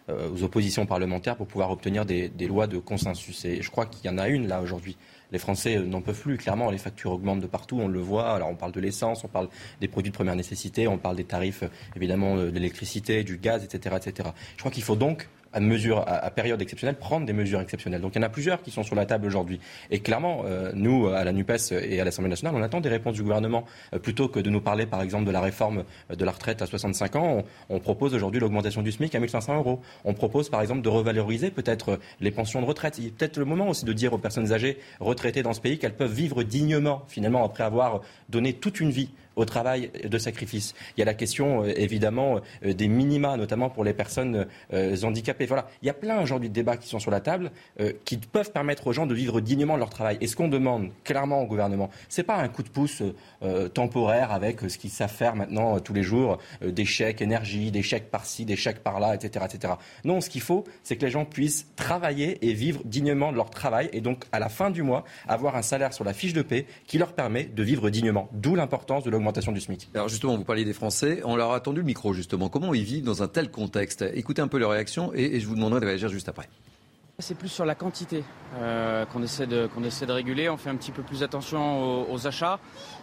aux 0.08 0.42
oppositions 0.42 0.84
parlementaires 0.84 1.36
pour 1.36 1.46
pouvoir 1.46 1.70
obtenir 1.70 2.04
des, 2.04 2.28
des, 2.28 2.48
lois 2.48 2.66
de 2.66 2.78
consensus. 2.78 3.44
Et 3.44 3.62
je 3.62 3.70
crois 3.70 3.86
qu'il 3.86 4.10
y 4.10 4.12
en 4.12 4.18
a 4.18 4.26
une 4.26 4.48
là 4.48 4.62
aujourd'hui 4.62 4.96
les 5.32 5.38
Français 5.38 5.78
n'en 5.78 6.00
peuvent 6.00 6.20
plus. 6.20 6.36
Clairement, 6.36 6.70
les 6.70 6.78
factures 6.78 7.12
augmentent 7.12 7.40
de 7.40 7.46
partout, 7.46 7.78
on 7.80 7.88
le 7.88 8.00
voit. 8.00 8.34
Alors, 8.34 8.48
on 8.48 8.54
parle 8.54 8.72
de 8.72 8.80
l'essence, 8.80 9.24
on 9.24 9.28
parle 9.28 9.48
des 9.80 9.88
produits 9.88 10.10
de 10.10 10.16
première 10.16 10.36
nécessité, 10.36 10.86
on 10.86 10.98
parle 10.98 11.16
des 11.16 11.24
tarifs, 11.24 11.64
évidemment, 11.96 12.36
de 12.36 12.50
l'électricité, 12.50 13.24
du 13.24 13.38
gaz, 13.38 13.64
etc., 13.64 13.96
etc. 13.98 14.28
Je 14.56 14.60
crois 14.60 14.70
qu'il 14.70 14.82
faut 14.82 14.96
donc 14.96 15.28
à, 15.52 15.60
mesure, 15.60 16.04
à, 16.06 16.30
période 16.30 16.60
exceptionnelle, 16.62 16.96
prendre 16.96 17.26
des 17.26 17.32
mesures 17.32 17.60
exceptionnelles. 17.60 18.00
Donc 18.00 18.14
il 18.14 18.18
y 18.18 18.20
en 18.20 18.26
a 18.26 18.28
plusieurs 18.28 18.62
qui 18.62 18.70
sont 18.70 18.82
sur 18.82 18.94
la 18.94 19.06
table 19.06 19.26
aujourd'hui. 19.26 19.60
Et 19.90 20.00
clairement, 20.00 20.42
euh, 20.44 20.72
nous, 20.74 21.08
à 21.08 21.24
la 21.24 21.32
NUPES 21.32 21.72
et 21.82 22.00
à 22.00 22.04
l'Assemblée 22.04 22.30
nationale, 22.30 22.54
on 22.56 22.62
attend 22.62 22.80
des 22.80 22.88
réponses 22.88 23.14
du 23.14 23.22
gouvernement. 23.22 23.64
Euh, 23.94 23.98
plutôt 23.98 24.28
que 24.28 24.40
de 24.40 24.50
nous 24.50 24.60
parler, 24.60 24.86
par 24.86 25.02
exemple, 25.02 25.24
de 25.24 25.30
la 25.30 25.40
réforme 25.40 25.84
de 26.14 26.24
la 26.24 26.32
retraite 26.32 26.62
à 26.62 26.66
65 26.66 27.16
ans, 27.16 27.44
on, 27.68 27.78
propose 27.78 28.14
aujourd'hui 28.14 28.40
l'augmentation 28.40 28.82
du 28.82 28.92
SMIC 28.92 29.14
à 29.14 29.20
1500 29.20 29.56
euros. 29.56 29.80
On 30.04 30.14
propose, 30.14 30.48
par 30.48 30.60
exemple, 30.60 30.82
de 30.82 30.88
revaloriser 30.88 31.50
peut-être 31.50 31.98
les 32.20 32.30
pensions 32.30 32.60
de 32.60 32.66
retraite. 32.66 32.98
Il 32.98 33.06
est 33.06 33.10
peut-être 33.10 33.38
le 33.38 33.44
moment 33.44 33.68
aussi 33.68 33.84
de 33.84 33.92
dire 33.92 34.12
aux 34.12 34.18
personnes 34.18 34.52
âgées 34.52 34.78
retraitées 35.00 35.42
dans 35.42 35.52
ce 35.52 35.60
pays 35.60 35.78
qu'elles 35.78 35.96
peuvent 35.96 36.12
vivre 36.12 36.42
dignement, 36.42 37.02
finalement, 37.08 37.44
après 37.44 37.64
avoir 37.64 38.00
donné 38.28 38.52
toute 38.52 38.80
une 38.80 38.90
vie 38.90 39.10
au 39.36 39.44
travail 39.44 39.90
de 40.04 40.18
sacrifice. 40.18 40.74
Il 40.96 41.00
y 41.00 41.02
a 41.02 41.06
la 41.06 41.14
question, 41.14 41.64
euh, 41.64 41.72
évidemment, 41.76 42.40
euh, 42.64 42.72
des 42.72 42.88
minima, 42.88 43.36
notamment 43.36 43.70
pour 43.70 43.84
les 43.84 43.94
personnes 43.94 44.46
euh, 44.72 44.96
handicapées. 45.02 45.46
Voilà. 45.46 45.68
Il 45.82 45.86
y 45.86 45.90
a 45.90 45.94
plein 45.94 46.20
aujourd'hui 46.22 46.48
de 46.48 46.54
débats 46.54 46.76
qui 46.76 46.88
sont 46.88 46.98
sur 46.98 47.10
la 47.10 47.20
table 47.20 47.50
qui 48.04 48.16
peuvent 48.16 48.52
permettre 48.52 48.86
aux 48.86 48.92
gens 48.92 49.06
de 49.06 49.14
vivre 49.14 49.40
dignement 49.40 49.76
leur 49.76 49.90
travail. 49.90 50.18
Et 50.20 50.26
ce 50.26 50.36
qu'on 50.36 50.48
demande 50.48 50.90
clairement 51.04 51.42
au 51.42 51.46
gouvernement, 51.46 51.90
ce 52.08 52.20
n'est 52.20 52.24
pas 52.24 52.36
un 52.36 52.48
coup 52.48 52.62
de 52.62 52.68
pouce 52.68 53.02
temporaire 53.74 54.32
avec 54.32 54.60
ce 54.60 54.78
qu'ils 54.78 54.90
savent 54.90 55.12
faire 55.12 55.34
maintenant 55.34 55.78
tous 55.80 55.92
les 55.92 56.02
jours, 56.02 56.38
des 56.64 56.84
chèques 56.84 57.22
énergie, 57.22 57.70
des 57.70 57.82
chèques 57.82 58.10
par-ci, 58.10 58.44
des 58.44 58.56
chèques 58.56 58.80
par-là, 58.80 59.14
etc., 59.14 59.44
etc. 59.48 59.74
Non, 60.04 60.20
ce 60.20 60.30
qu'il 60.30 60.40
faut, 60.40 60.64
c'est 60.82 60.96
que 60.96 61.04
les 61.04 61.10
gens 61.10 61.24
puissent 61.24 61.66
travailler 61.76 62.38
et 62.46 62.52
vivre 62.52 62.80
dignement 62.84 63.32
de 63.32 63.36
leur 63.36 63.50
travail 63.50 63.90
et 63.92 64.00
donc, 64.00 64.24
à 64.32 64.38
la 64.38 64.48
fin 64.48 64.70
du 64.70 64.82
mois, 64.82 65.04
avoir 65.26 65.56
un 65.56 65.62
salaire 65.62 65.92
sur 65.92 66.04
la 66.04 66.12
fiche 66.12 66.32
de 66.32 66.42
paie 66.42 66.66
qui 66.86 66.98
leur 66.98 67.12
permet 67.12 67.44
de 67.44 67.62
vivre 67.62 67.90
dignement. 67.90 68.28
D'où 68.32 68.54
l'importance 68.54 69.04
de 69.04 69.10
du 69.30 69.60
SMIC. 69.60 69.88
Alors 69.94 70.08
justement, 70.08 70.36
vous 70.36 70.44
parliez 70.44 70.64
des 70.64 70.72
Français. 70.72 71.20
On 71.24 71.36
leur 71.36 71.52
a 71.52 71.56
attendu 71.56 71.80
le 71.80 71.86
micro 71.86 72.12
justement. 72.12 72.48
Comment 72.48 72.74
ils 72.74 72.84
vivent 72.84 73.04
dans 73.04 73.22
un 73.22 73.28
tel 73.28 73.50
contexte? 73.50 74.04
Écoutez 74.14 74.42
un 74.42 74.48
peu 74.48 74.58
leur 74.58 74.70
réaction 74.70 75.12
et, 75.14 75.40
je 75.40 75.46
vous 75.46 75.54
demanderai 75.54 75.80
de 75.80 75.86
réagir 75.86 76.08
juste 76.08 76.28
après. 76.28 76.48
C'est 77.18 77.36
plus 77.36 77.48
sur 77.48 77.64
la 77.64 77.74
quantité 77.74 78.24
euh, 78.56 79.04
qu'on 79.06 79.22
essaie, 79.22 79.46
de, 79.46 79.68
qu'on 79.68 79.84
essaie 79.84 80.06
de 80.06 80.12
réguler. 80.12 80.48
On 80.48 80.56
fait 80.56 80.70
un 80.70 80.76
petit 80.76 80.90
peu 80.90 81.02
plus 81.02 81.22
attention 81.22 82.10
aux, 82.10 82.26
achats 82.26 82.58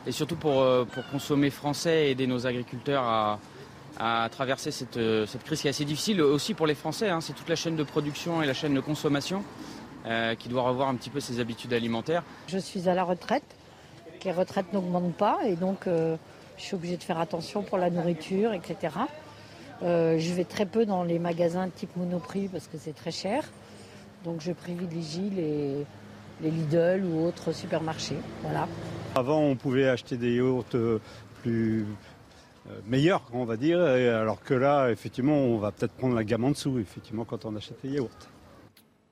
et 0.06 0.12
surtout 0.12 0.36
pour, 0.36 0.62
euh, 0.62 0.84
pour 0.84 1.08
consommer 1.08 1.50
français 1.50 2.08
et 2.08 2.12
aider 2.12 2.28
nos 2.28 2.46
agriculteurs 2.46 3.04
à, 3.04 3.40
à 3.98 4.28
traverser 4.30 4.72
cette, 4.72 5.00
cette, 5.28 5.44
crise 5.44 5.62
qui 5.62 5.68
est 5.68 5.70
assez 5.70 5.86
difficile 5.86 6.22
aussi 6.22 6.54
pour 6.54 6.68
les 6.68 6.76
Français. 6.76 7.10
Hein. 7.10 7.22
C'est 7.22 7.34
toute 7.34 7.50
la 7.50 7.56
chaîne 7.56 7.76
de 7.76 7.84
production 7.84 8.42
et 8.42 8.48
la 8.48 8.54
chaîne 8.54 8.74
de 8.74 8.82
consommation 8.82 9.44
euh, 10.06 10.34
qui 10.36 10.48
doit 10.48 10.62
revoir 10.62 10.88
un 10.88 10.96
petit 10.96 11.10
peu 11.10 11.20
ses 11.20 11.42
habitudes 11.42 11.74
alimentaires. 11.74 12.24
Je 12.48 12.58
suis 12.58 12.88
à 12.88 12.96
la 12.96 13.04
retraite 13.04 13.44
les 14.24 14.32
retraites 14.32 14.74
n'augmentent 14.74 15.16
pas 15.16 15.40
et 15.46 15.56
donc 15.56 15.88
euh, 15.88 16.16
je 16.58 16.64
suis 16.64 16.76
obligée 16.76 16.98
de 16.98 17.04
faire 17.04 17.20
attention 17.20 17.64
pour 17.64 17.78
la 17.78 17.90
nourriture, 17.90 18.54
etc. 18.54 18.94
Euh, 19.82 20.18
je 20.20 20.34
vais 20.34 20.44
très 20.44 20.66
peu 20.66 20.86
dans 20.86 21.04
les 21.04 21.20
magasins 21.20 21.70
type 21.70 21.96
Monoprix 21.96 22.50
parce 22.50 22.68
que 22.68 22.78
c'est 22.78 22.94
très 22.94 23.12
cher. 23.12 23.44
Donc 24.26 24.42
je 24.42 24.52
privilégie 24.52 25.30
les, 25.30 25.86
les 26.42 26.52
Lidl 26.52 27.06
ou 27.06 27.26
autres 27.26 27.54
supermarchés. 27.54 28.18
Voilà. 28.42 28.68
Avant, 29.16 29.40
on 29.40 29.56
pouvait 29.56 29.88
acheter 29.88 30.18
des 30.18 30.36
yaourts 30.36 30.66
euh, 30.76 31.00
plus 31.42 31.86
meilleurs, 32.86 33.24
on 33.34 33.46
va 33.46 33.58
dire, 33.58 33.82
alors 33.82 34.44
que 34.44 34.54
là, 34.54 34.90
effectivement, 34.92 35.34
on 35.34 35.58
va 35.58 35.72
peut-être 35.72 35.94
prendre 35.94 36.14
la 36.14 36.24
gamme 36.24 36.44
en 36.44 36.52
dessous, 36.52 36.78
effectivement, 36.78 37.26
quand 37.26 37.46
on 37.46 37.56
achète 37.56 37.78
les 37.84 37.92
yaourts. 37.92 38.10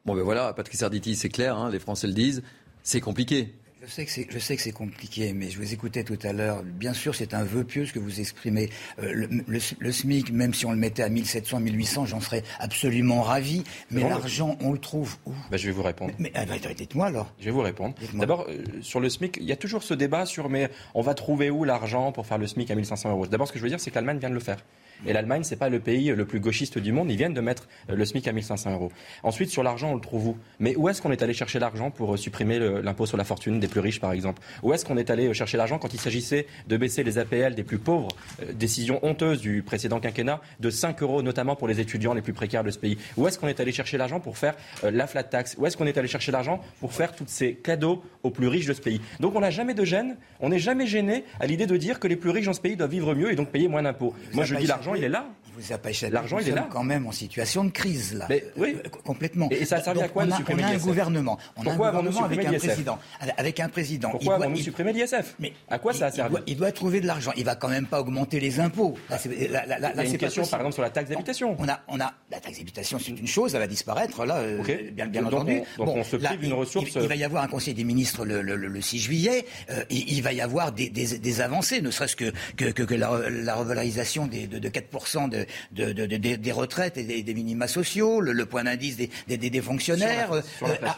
Bon, 0.06 0.16
ben 0.16 0.22
voilà, 0.22 0.54
Patrice 0.54 0.84
Arditi, 0.84 1.16
c'est 1.16 1.28
clair, 1.28 1.58
hein, 1.58 1.70
les 1.70 1.80
Français 1.80 2.08
le 2.08 2.14
disent, 2.14 2.44
c'est 2.82 3.02
compliqué. 3.02 3.54
Je 3.84 3.92
sais, 3.92 4.06
que 4.06 4.12
c'est, 4.12 4.28
je 4.30 4.40
sais 4.40 4.56
que 4.56 4.62
c'est 4.62 4.72
compliqué, 4.72 5.34
mais 5.34 5.52
je 5.52 5.58
vous 5.60 5.72
écoutais 5.72 6.04
tout 6.04 6.18
à 6.24 6.34
l'heure. 6.34 6.64
Bien 6.64 6.94
sûr, 6.94 7.14
c'est 7.14 7.36
un 7.36 7.44
vœu 7.44 7.64
pieux 7.64 7.86
ce 7.86 7.94
que 7.94 8.00
vous 8.00 8.20
exprimez. 8.20 8.70
Euh, 9.00 9.28
le, 9.48 9.92
SMIC, 9.92 10.32
même 10.32 10.54
si 10.54 10.66
on 10.66 10.72
le 10.72 10.78
mettait 10.78 11.04
à 11.04 11.10
1700, 11.10 11.60
1800, 11.60 12.06
j'en 12.08 12.20
serais 12.20 12.44
absolument 12.60 13.22
ravi. 13.22 13.64
Mais 13.92 14.02
l'argent, 14.02 14.58
on 14.62 14.72
le 14.72 14.80
trouve 14.80 15.18
où? 15.28 15.34
Bah, 15.52 15.58
Je 15.58 15.68
vais 15.68 15.74
vous 15.74 15.84
répondre. 15.84 16.14
Mais, 16.18 16.32
ah, 16.34 16.46
bah, 16.46 16.56
dites-moi 16.76 17.06
alors. 17.06 17.32
Je 17.40 17.46
vais 17.46 17.52
vous 17.52 17.62
répondre. 17.62 17.94
D'abord, 18.16 18.48
euh, 18.50 18.64
sur 18.82 19.00
le 19.00 19.10
SMIC, 19.10 19.38
il 19.38 19.46
y 19.46 19.52
a 19.52 19.58
toujours 19.58 19.84
ce 19.84 19.94
débat 19.94 20.26
sur 20.26 20.50
mais 20.50 20.70
on 20.96 21.02
va 21.02 21.14
trouver 21.14 21.50
où 21.50 21.64
l'argent 21.64 22.12
pour 22.12 22.26
faire 22.26 22.40
le 22.40 22.48
SMIC 22.48 22.72
à 22.72 22.76
1500 22.76 23.12
euros. 23.12 23.28
D'abord, 23.28 23.48
ce 23.48 23.54
que 23.54 23.60
je 23.60 23.64
veux 23.64 23.70
dire, 23.70 23.80
c'est 23.80 23.92
que 23.92 23.96
l'Allemagne 23.96 24.18
vient 24.18 24.30
de 24.30 24.34
le 24.34 24.40
faire. 24.40 24.58
Et 25.06 25.14
l'Allemagne, 25.14 25.44
c'est 25.44 25.56
pas 25.56 25.70
le 25.70 25.80
pays 25.80 26.08
le 26.08 26.26
plus 26.26 26.40
gauchiste 26.40 26.78
du 26.78 26.92
monde. 26.92 27.12
Ils 27.12 27.18
viennent 27.18 27.34
de 27.34 27.42
mettre 27.42 27.68
euh, 27.90 27.96
le 27.96 28.06
SMIC 28.06 28.28
à 28.28 28.32
1500 28.32 28.72
euros. 28.74 28.92
Ensuite, 29.24 29.50
sur 29.50 29.64
l'argent, 29.64 29.92
on 29.92 29.96
le 29.96 30.02
trouve 30.02 30.28
où? 30.28 30.38
Mais 30.60 30.76
où 30.76 30.90
est-ce 30.90 31.02
qu'on 31.02 31.12
est 31.12 31.22
allé 31.22 31.34
chercher 31.34 31.60
l'argent 31.60 31.92
pour 31.92 32.14
euh, 32.14 32.18
supprimer 32.18 32.60
l'impôt 32.60 33.06
sur 33.06 33.18
la 33.18 33.24
fortune 33.24 33.60
des 33.60 33.68
plus 33.68 33.80
riches, 33.80 34.00
par 34.00 34.12
exemple? 34.12 34.42
Où 34.64 34.74
est-ce 34.74 34.86
qu'on 34.86 34.98
est 34.98 35.10
allé 35.10 35.28
euh, 35.28 35.34
chercher 35.34 35.58
l'argent 35.58 35.78
quand 35.78 35.94
il 35.94 36.00
s'agissait 36.00 36.48
de 36.68 36.78
baisser 36.78 37.04
les 37.04 37.18
APL 37.18 37.56
des 37.56 37.64
plus 37.64 37.78
pauvres? 37.78 38.10
Décision 38.54 39.00
honteuse 39.04 39.42
du 39.42 39.62
précédent 39.62 40.00
quinquennat 40.00 40.42
de 40.60 40.70
5 40.70 41.02
euros, 41.04 41.22
notamment 41.22 41.56
pour 41.56 41.68
les 41.68 41.80
étudiants 41.80 42.14
les 42.14 42.22
plus 42.22 42.34
précaires 42.34 42.64
de 42.64 42.72
ce 42.72 42.80
pays. 42.80 42.98
Où 43.18 43.28
est-ce 43.28 43.38
qu'on 43.38 43.48
est 43.48 43.60
allé 43.60 43.72
chercher 43.72 43.98
l'argent 43.98 44.20
pour 44.20 44.38
faire 44.38 44.56
la 44.84 45.08
flat 45.08 45.24
tax? 45.24 45.56
Où 45.58 45.66
est-ce 45.66 45.78
qu'on 45.78 45.86
est 45.86 45.98
allé 45.98 46.08
chercher 46.08 46.32
l'argent 46.32 46.62
pour 46.80 46.94
faire 46.94 47.16
tous 47.16 47.26
ces 47.28 47.54
cadeaux 47.56 48.04
aux 48.24 48.32
plus 48.32 48.48
riches 48.48 48.66
de 48.66 48.74
ce 48.74 48.82
pays? 48.82 49.02
Donc 49.20 49.36
on 49.36 49.40
n'a 49.40 49.52
jamais 49.52 49.74
de 49.74 49.86
gêne, 49.86 50.18
on 50.40 50.50
n'est 50.50 50.60
jamais 50.60 50.88
gêné 50.88 51.24
à 51.40 51.46
l'idée 51.46 51.68
de 51.68 51.78
dire 51.78 52.00
que 52.00 52.08
les 52.08 52.16
plus 52.16 52.30
riches 52.30 52.46
dans 52.46 52.54
ce 52.54 52.62
pays 52.62 52.76
doivent 52.76 52.92
vivre 52.92 53.14
mieux 53.16 53.32
et 53.32 53.36
donc 53.36 53.50
payer 53.50 53.68
moins 53.68 53.84
d'impôts. 53.84 54.14
Moi, 54.34 54.46
je 54.46 54.56
dis 54.56 54.68
l'argent, 54.68 54.87
il 54.96 55.04
est 55.04 55.10
là 55.10 55.26
vous 55.58 55.74
a 55.74 55.78
pas 55.78 55.90
échappé. 55.90 56.14
L'argent, 56.14 56.40
il 56.40 56.50
est 56.50 56.52
là. 56.52 56.68
quand 56.70 56.84
même 56.84 57.06
en 57.08 57.12
situation 57.12 57.64
de 57.64 57.70
crise, 57.70 58.14
là. 58.14 58.28
oui. 58.58 58.78
Euh, 58.78 58.90
complètement. 59.04 59.50
Et 59.52 59.66
ça 59.66 59.78
a 59.78 59.82
servi 59.82 60.02
à 60.02 60.10
quoi 60.10 60.24
on 60.24 60.28
de 60.28 60.34
supprimer 60.34 60.64
On 60.64 60.68
a 60.68 60.72
un 60.72 60.78
gouvernement. 60.78 61.38
On 61.58 61.68
a 61.68 61.72
un 61.72 61.76
gouvernement 61.76 62.24
avec 62.24 62.46
un 62.46 62.54
président. 62.54 63.00
Avec 63.38 63.60
un 63.60 63.70
président. 63.70 64.10
Pourquoi 64.12 64.36
avons-nous 64.36 64.58
supprimé 64.58 64.94
l'ISF? 64.94 65.36
Mais 65.40 65.54
à 65.70 65.80
quoi 65.80 65.94
ça 65.94 66.08
a 66.08 66.12
servi? 66.12 66.38
il 66.48 66.58
doit, 66.58 66.72
trouver 66.72 67.02
de 67.02 67.08
l'argent. 67.08 67.32
Il 67.38 67.46
va 67.46 67.56
quand 67.56 67.70
même 67.70 67.88
pas 67.88 68.00
augmenter 68.00 68.40
les 68.40 68.60
impôts. 68.60 68.96
Là, 69.10 69.18
c'est, 69.18 69.30
il 69.30 70.12
une 70.12 70.18
question, 70.18 70.46
par 70.46 70.60
exemple, 70.60 70.74
sur 70.74 70.84
la 70.84 70.90
taxe 70.90 71.10
d'habitation. 71.10 71.56
On 71.58 71.68
a, 71.68 71.80
on 71.88 72.00
a, 72.00 72.14
la 72.32 72.40
taxe 72.40 72.58
d'habitation, 72.58 73.00
c'est 73.00 73.12
une 73.12 73.28
chose, 73.28 73.56
elle 73.56 73.62
va 73.62 73.68
disparaître, 73.68 74.26
là, 74.26 74.38
euh, 74.38 74.92
bien, 74.92 75.08
bien 75.08 75.26
entendu. 75.26 75.62
donc 75.78 75.90
on 75.90 76.04
se 76.04 76.18
prive 76.18 76.40
d'une 76.40 76.54
ressource. 76.54 76.92
Il, 76.96 77.08
va 77.08 77.16
y 77.16 77.24
avoir 77.24 77.44
un 77.44 77.48
conseil 77.48 77.74
des 77.74 77.84
ministres 77.84 78.26
le, 78.26 78.82
6 78.82 79.00
juillet. 79.00 79.46
Euh, 79.70 79.84
il, 79.90 80.22
va 80.22 80.34
y 80.34 80.42
avoir 80.42 80.72
des, 80.72 81.42
avancées, 81.42 81.82
ne 81.82 81.92
serait-ce 81.92 82.16
que, 82.16 82.32
que, 82.56 82.96
la, 82.96 83.56
revalorisation 83.56 84.28
de, 84.28 84.70
4% 84.70 85.30
de 85.30 85.46
des, 85.72 86.52
retraites 86.52 86.98
et 86.98 87.24
des, 87.24 87.34
minima 87.34 87.68
sociaux, 87.68 88.22
le, 88.22 88.46
point 88.46 88.64
d'indice 88.64 88.98
des, 88.98 89.62
fonctionnaires, 89.62 90.34
euh, 90.34 90.42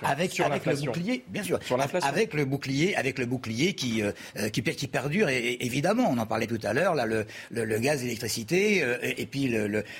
avec, 0.03 0.39
avec 0.39 0.65
le 0.65 0.75
bouclier, 0.75 1.23
bien 1.27 1.43
sûr, 1.43 1.59
avec 2.01 2.33
le 2.33 2.45
bouclier, 2.45 2.95
avec 2.95 3.17
le 3.19 3.25
bouclier 3.25 3.73
qui, 3.73 4.01
euh, 4.01 4.11
euh, 4.37 4.49
qui, 4.49 4.61
qui, 4.61 4.87
perdure, 4.87 5.29
et, 5.29 5.57
évidemment, 5.61 6.09
on 6.09 6.17
en 6.17 6.25
parlait 6.25 6.47
tout 6.47 6.59
à 6.63 6.73
l'heure, 6.73 6.95
là, 6.95 7.05
le, 7.05 7.25
le, 7.51 7.79
gaz, 7.79 8.01
l'électricité, 8.01 8.83
et, 9.01 9.25
puis 9.25 9.53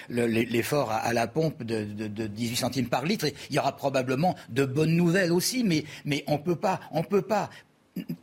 l'effort 0.10 0.92
à, 0.92 1.14
la 1.14 1.28
pompe 1.28 1.64
de, 1.64 1.84
de, 1.84 2.28
18 2.28 2.56
centimes 2.56 2.90
par 2.90 3.06
litre. 3.06 3.28
Il 3.50 3.56
y 3.56 3.60
aura 3.60 3.76
probablement 3.76 4.36
de 4.50 4.66
bonnes 4.66 4.96
nouvelles 4.96 5.32
aussi, 5.32 5.64
mais, 5.64 5.84
mais 6.06 6.24
on 6.28 6.38
peut 6.38 6.56
pas, 6.56 6.80
on 6.92 7.04
peut 7.04 7.22
pas 7.22 7.50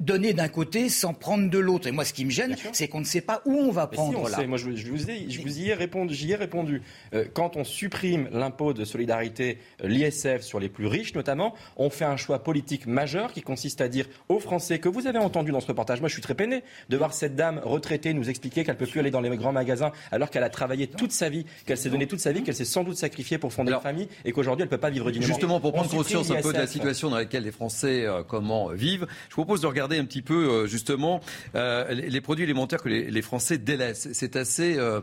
donner 0.00 0.32
d'un 0.32 0.48
côté 0.48 0.88
sans 0.88 1.14
prendre 1.14 1.50
de 1.50 1.58
l'autre. 1.58 1.86
Et 1.86 1.92
moi, 1.92 2.04
ce 2.04 2.12
qui 2.12 2.24
me 2.24 2.30
gêne, 2.30 2.56
c'est 2.72 2.88
qu'on 2.88 3.00
ne 3.00 3.04
sait 3.04 3.20
pas 3.20 3.42
où 3.44 3.52
on 3.52 3.70
va 3.70 3.86
prendre 3.86 4.28
là. 4.28 4.46
Moi, 4.46 4.58
je, 4.58 4.70
vous, 4.70 5.10
ai, 5.10 5.28
je 5.28 5.40
vous 5.40 5.58
y 5.58 5.68
ai 5.68 5.74
répondu. 5.74 6.14
J'y 6.14 6.32
ai 6.32 6.36
répondu. 6.36 6.82
Euh, 7.14 7.24
quand 7.32 7.56
on 7.56 7.64
supprime 7.64 8.28
l'impôt 8.32 8.72
de 8.72 8.84
solidarité, 8.84 9.58
euh, 9.82 9.88
l'ISF 9.88 10.40
sur 10.40 10.60
les 10.60 10.68
plus 10.68 10.86
riches 10.86 11.14
notamment, 11.14 11.54
on 11.76 11.90
fait 11.90 12.04
un 12.04 12.16
choix 12.16 12.42
politique 12.42 12.86
majeur 12.86 13.32
qui 13.32 13.42
consiste 13.42 13.80
à 13.80 13.88
dire 13.88 14.06
aux 14.28 14.40
Français 14.40 14.78
que 14.78 14.88
vous 14.88 15.06
avez 15.06 15.18
entendu 15.18 15.52
dans 15.52 15.60
ce 15.60 15.66
reportage. 15.66 16.00
Moi, 16.00 16.08
je 16.08 16.14
suis 16.14 16.22
très 16.22 16.34
peiné 16.34 16.62
de 16.88 16.96
voir 16.96 17.12
cette 17.12 17.36
dame 17.36 17.60
retraitée 17.64 18.14
nous 18.14 18.28
expliquer 18.28 18.64
qu'elle 18.64 18.76
peut 18.76 18.86
plus 18.86 19.00
aller 19.00 19.10
dans 19.10 19.20
les 19.20 19.34
grands 19.36 19.52
magasins 19.52 19.92
alors 20.10 20.30
qu'elle 20.30 20.42
a 20.42 20.50
travaillé 20.50 20.86
toute 20.86 21.12
sa 21.12 21.28
vie, 21.28 21.46
qu'elle 21.66 21.78
s'est 21.78 21.90
donné 21.90 22.06
toute 22.06 22.20
sa 22.20 22.32
vie, 22.32 22.42
qu'elle 22.42 22.54
s'est 22.54 22.64
sans 22.64 22.84
doute 22.84 22.96
sacrifiée 22.96 23.38
pour 23.38 23.52
fonder 23.52 23.72
une 23.72 23.80
famille 23.80 24.08
et 24.24 24.32
qu'aujourd'hui 24.32 24.62
elle 24.62 24.68
peut 24.68 24.78
pas 24.78 24.90
vivre 24.90 25.10
dignement. 25.10 25.26
Justement, 25.26 25.60
pour 25.60 25.72
prendre 25.72 25.90
conscience 25.90 26.30
un 26.30 26.40
peu 26.40 26.52
de 26.52 26.58
la 26.58 26.66
situation 26.66 27.10
dans 27.10 27.16
laquelle 27.16 27.44
les 27.44 27.52
Français 27.52 28.04
euh, 28.06 28.22
comment 28.22 28.68
vivent, 28.68 29.06
je 29.28 29.34
propose 29.34 29.60
de 29.66 29.70
regarder 29.70 29.98
un 29.98 30.04
petit 30.04 30.22
peu 30.22 30.48
euh, 30.48 30.66
justement 30.66 31.20
euh, 31.54 31.92
les, 31.92 32.20
produits 32.20 32.44
alimentaires 32.44 32.82
que 32.82 32.88
les, 32.88 33.22
Français 33.22 33.58
délaissent. 33.58 34.08
C'est 34.12 34.36
assez. 34.36 34.76
Euh, 34.78 35.00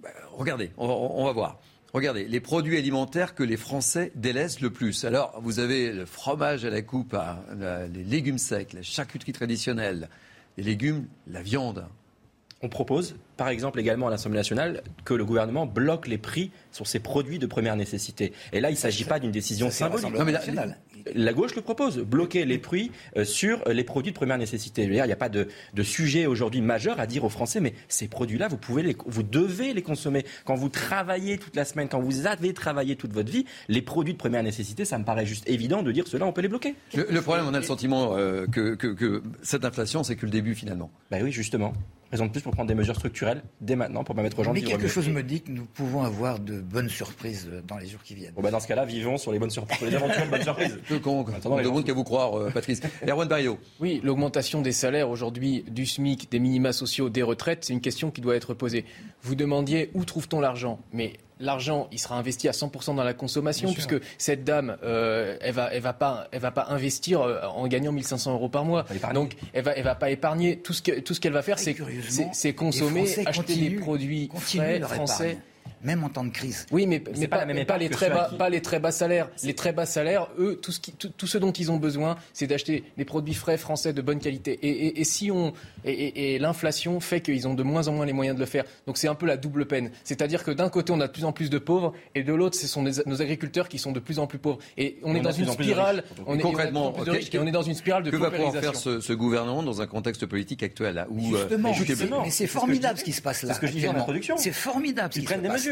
bah, 0.00 0.10
regardez, 0.32 0.70
on, 0.76 1.24
va 1.24 1.32
voir. 1.32 1.60
Regardez, 1.92 2.24
les 2.24 2.40
produits 2.40 2.78
alimentaires 2.78 3.34
que 3.34 3.42
les 3.42 3.56
Français 3.56 4.12
délaissent 4.14 4.60
le 4.60 4.70
plus. 4.70 5.04
Alors, 5.04 5.40
vous 5.42 5.58
avez 5.58 5.92
le 5.92 6.06
fromage 6.06 6.64
à 6.64 6.70
la 6.70 6.80
coupe, 6.80 7.16
les 7.92 8.04
légumes 8.04 8.38
secs, 8.38 8.72
la 8.72 8.82
charcuterie 8.82 9.32
traditionnelle, 9.32 10.08
les 10.56 10.64
légumes, 10.64 11.06
la 11.26 11.42
viande. 11.42 11.84
on 12.62 12.68
propose, 12.68 13.16
par 13.36 13.48
exemple, 13.48 13.78
également 13.78 14.06
à 14.06 14.10
l'Assemblée 14.10 14.38
nationale, 14.38 14.82
que 15.04 15.12
le 15.12 15.24
gouvernement 15.24 15.66
bloque 15.66 16.06
les 16.06 16.18
prix 16.18 16.50
sur 16.70 16.86
ces 16.86 17.00
produits 17.00 17.38
de 17.38 17.46
première 17.46 17.76
nécessité. 17.76 18.32
Et 18.52 18.60
là, 18.60 18.70
il 18.70 18.74
ne 18.74 18.78
s'agit 18.78 19.04
pas 19.04 19.18
d'une 19.18 19.32
décision 19.32 19.70
symbolique. 19.70 20.14
Non, 20.14 20.24
mais 20.24 20.32
la, 20.32 20.40
la, 21.14 21.32
gauche 21.32 21.54
le 21.54 21.62
propose, 21.62 21.98
bloquer 21.98 22.44
les 22.44 22.58
prix 22.58 22.90
euh, 23.16 23.24
sur 23.24 23.62
les 23.68 23.84
produits 23.84 24.12
de 24.12 24.16
première 24.16 24.38
nécessité. 24.38 24.84
il 24.84 24.90
n'y 24.90 25.00
a 25.00 25.16
pas 25.16 25.28
de, 25.28 25.48
de 25.74 25.82
sujet 25.82 26.26
aujourd'hui 26.26 26.60
majeur 26.60 27.00
à 27.00 27.06
dire 27.06 27.24
aux 27.24 27.28
Français, 27.28 27.60
mais 27.60 27.74
ces 27.88 28.08
produits-là, 28.08 28.48
vous, 28.48 28.56
pouvez 28.56 28.82
les, 28.82 28.96
vous 29.06 29.22
devez 29.22 29.72
les 29.74 29.82
consommer. 29.82 30.24
Quand 30.44 30.54
vous 30.54 30.68
travaillez 30.68 31.38
toute 31.38 31.56
la 31.56 31.64
semaine, 31.64 31.88
quand 31.88 32.00
vous 32.00 32.26
avez 32.26 32.52
travaillé 32.54 32.96
toute 32.96 33.12
votre 33.12 33.30
vie, 33.30 33.46
les 33.68 33.82
produits 33.82 34.12
de 34.12 34.18
première 34.18 34.42
nécessité, 34.42 34.84
ça 34.84 34.98
me 34.98 35.04
paraît 35.04 35.26
juste 35.26 35.48
évident 35.48 35.82
de 35.82 35.92
dire 35.92 36.06
cela, 36.06 36.26
on 36.26 36.32
peut 36.32 36.42
les 36.42 36.48
bloquer. 36.48 36.74
Le, 36.94 37.20
problème, 37.20 37.46
on 37.48 37.54
a 37.54 37.58
le 37.58 37.64
sentiment 37.64 38.16
euh, 38.16 38.46
que, 38.46 38.74
que, 38.74 38.88
que 38.88 39.22
cette 39.42 39.64
inflation, 39.64 40.02
c'est 40.02 40.16
que 40.16 40.26
le 40.26 40.32
début 40.32 40.54
finalement. 40.54 40.90
Ben 41.10 41.22
oui, 41.22 41.32
justement 41.32 41.72
raison 42.12 42.26
de 42.26 42.30
plus 42.30 42.42
pour 42.42 42.52
prendre 42.52 42.68
des 42.68 42.74
mesures 42.74 42.94
structurelles 42.94 43.42
dès 43.62 43.74
maintenant 43.74 44.04
pour 44.04 44.14
permettre 44.14 44.38
aux 44.38 44.44
gens 44.44 44.52
Mais 44.52 44.60
de 44.60 44.66
quelque 44.66 44.86
chose 44.86 45.08
me 45.08 45.22
dit 45.22 45.40
que 45.40 45.50
nous 45.50 45.64
pouvons 45.64 46.02
avoir 46.02 46.38
de 46.38 46.60
bonnes 46.60 46.90
surprises 46.90 47.50
dans 47.66 47.78
les 47.78 47.88
jours 47.88 48.02
qui 48.02 48.14
viennent. 48.14 48.34
Bon 48.34 48.42
bah 48.42 48.50
dans 48.50 48.60
ce 48.60 48.68
cas-là, 48.68 48.84
vivons 48.84 49.16
sur 49.16 49.32
les 49.32 49.38
bonnes 49.38 49.50
surprises, 49.50 49.78
sur 49.78 49.86
les 49.86 49.94
éventuelles 49.94 50.28
bonnes 50.28 50.42
surprises. 50.42 50.78
Peu 50.92 50.98
con, 51.00 51.24
on 51.44 51.62
demande 51.62 51.84
qu'à 51.84 51.92
vous 51.92 52.04
croire, 52.04 52.38
euh, 52.38 52.50
Patrice. 52.50 52.80
Erwan 53.08 53.28
Barrio. 53.28 53.58
Oui, 53.80 54.00
l'augmentation 54.02 54.60
des 54.62 54.72
salaires 54.72 55.08
aujourd'hui, 55.10 55.64
du 55.68 55.86
SMIC, 55.86 56.30
des 56.30 56.38
minima 56.38 56.72
sociaux, 56.72 57.08
des 57.08 57.22
retraites, 57.22 57.64
c'est 57.64 57.72
une 57.72 57.80
question 57.80 58.10
qui 58.10 58.20
doit 58.20 58.36
être 58.36 58.54
posée. 58.54 58.84
Vous 59.22 59.34
demandiez 59.34 59.90
où 59.94 60.04
trouve-t-on 60.04 60.40
l'argent? 60.40 60.80
Mais 60.92 61.14
l'argent, 61.40 61.88
il 61.92 61.98
sera 61.98 62.16
investi 62.16 62.48
à 62.48 62.52
100% 62.52 62.94
dans 62.94 63.04
la 63.04 63.14
consommation, 63.14 63.72
puisque 63.72 63.96
cette 64.18 64.44
dame, 64.44 64.76
euh, 64.82 65.36
elle 65.40 65.54
va, 65.54 65.72
elle 65.72 65.82
va 65.82 65.92
pas, 65.92 66.28
elle 66.32 66.40
va 66.40 66.50
pas 66.50 66.66
investir 66.70 67.20
euh, 67.20 67.40
en 67.46 67.66
gagnant 67.66 67.92
1500 67.92 68.34
euros 68.34 68.48
par 68.48 68.64
mois. 68.64 68.84
Donc, 69.14 69.36
elle 69.52 69.64
va, 69.64 69.72
elle 69.72 69.84
va 69.84 69.94
pas 69.94 70.10
épargner. 70.10 70.58
Tout 70.58 70.72
ce 70.72 70.82
tout 71.00 71.14
ce 71.14 71.20
qu'elle 71.20 71.32
va 71.32 71.42
faire, 71.42 71.58
c'est, 71.58 71.76
c'est 72.32 72.54
consommer, 72.54 73.06
acheter 73.26 73.56
des 73.56 73.70
produits 73.76 74.30
frais, 74.34 74.80
français 74.80 75.38
même 75.82 76.04
en 76.04 76.08
temps 76.08 76.24
de 76.24 76.30
crise. 76.30 76.66
Oui, 76.70 76.86
mais, 76.86 77.02
mais 77.18 77.28
pas, 77.28 77.44
pas, 77.66 77.78
les 77.78 77.88
très 77.88 78.08
bas, 78.08 78.30
pas 78.38 78.48
les 78.48 78.62
très 78.62 78.78
bas 78.78 78.92
salaires. 78.92 79.28
Les 79.42 79.54
très 79.54 79.72
bas 79.72 79.86
salaires, 79.86 80.28
eux, 80.38 80.58
tout 80.60 80.72
ce, 80.72 80.80
qui, 80.80 80.92
tout, 80.92 81.26
ce 81.26 81.38
dont 81.38 81.52
ils 81.52 81.70
ont 81.70 81.76
besoin, 81.76 82.16
c'est 82.32 82.46
d'acheter 82.46 82.84
des 82.96 83.04
produits 83.04 83.34
frais 83.34 83.58
français 83.58 83.92
de 83.92 84.02
bonne 84.02 84.20
qualité. 84.20 84.58
Et, 84.62 85.00
et, 85.00 85.04
si 85.04 85.30
on 85.30 85.52
et, 85.84 86.38
l'inflation 86.38 87.00
fait 87.00 87.20
qu'ils 87.20 87.48
ont 87.48 87.54
de 87.54 87.62
moins 87.62 87.88
en 87.88 87.92
moins 87.92 88.06
les 88.06 88.12
moyens 88.12 88.36
de 88.36 88.40
le 88.40 88.46
faire. 88.46 88.64
Donc 88.86 88.98
c'est 88.98 89.08
un 89.08 89.14
peu 89.14 89.26
la 89.26 89.36
double 89.36 89.66
peine. 89.66 89.90
C'est-à-dire 90.04 90.44
que 90.44 90.50
d'un 90.50 90.68
côté, 90.68 90.92
on 90.92 91.00
a 91.00 91.06
de 91.06 91.12
plus 91.12 91.24
en 91.24 91.32
plus 91.32 91.50
de 91.50 91.58
pauvres, 91.58 91.92
et 92.14 92.22
de 92.22 92.32
l'autre, 92.32 92.56
ce 92.56 92.66
sont 92.66 92.82
nos 92.82 93.22
agriculteurs 93.22 93.68
qui 93.68 93.78
sont 93.78 93.92
de 93.92 94.00
plus 94.00 94.18
en 94.18 94.26
plus 94.26 94.38
pauvres. 94.38 94.58
Et 94.76 94.98
on, 95.02 95.14
est 95.14 95.20
dans 95.20 95.32
une 95.32 95.48
spirale. 95.48 96.04
On 96.26 96.38
est 96.38 96.42
concrètement, 96.42 96.94
et 97.32 97.38
on 97.38 97.46
est 97.46 97.52
dans 97.52 97.62
une 97.62 97.74
spirale 97.74 98.02
de 98.02 98.10
que 98.10 98.16
va 98.16 98.30
pouvoir 98.30 98.54
faire 98.54 98.76
ce, 98.76 99.12
gouvernement 99.12 99.62
dans 99.62 99.82
un 99.82 99.86
contexte 99.86 100.26
politique 100.26 100.62
actuel 100.62 100.94
là, 100.94 101.06
où, 101.10 101.36
euh, 101.36 101.46
Justement, 101.74 102.22
mais 102.22 102.30
c'est 102.30 102.46
formidable 102.46 102.98
ce 102.98 103.04
qui 103.04 103.12
se 103.12 103.22
passe 103.22 103.42
là. 103.42 103.48
C'est 103.48 103.54
ce 103.54 103.60
que 103.60 103.66
je 103.66 103.72
disais 103.72 103.88
en 103.88 103.96
introduction. 103.96 104.36
C'est 104.36 104.52
formidable. 104.52 105.12
Ils 105.16 105.24
prennent 105.24 105.42
des 105.42 105.48
mesures. 105.48 105.71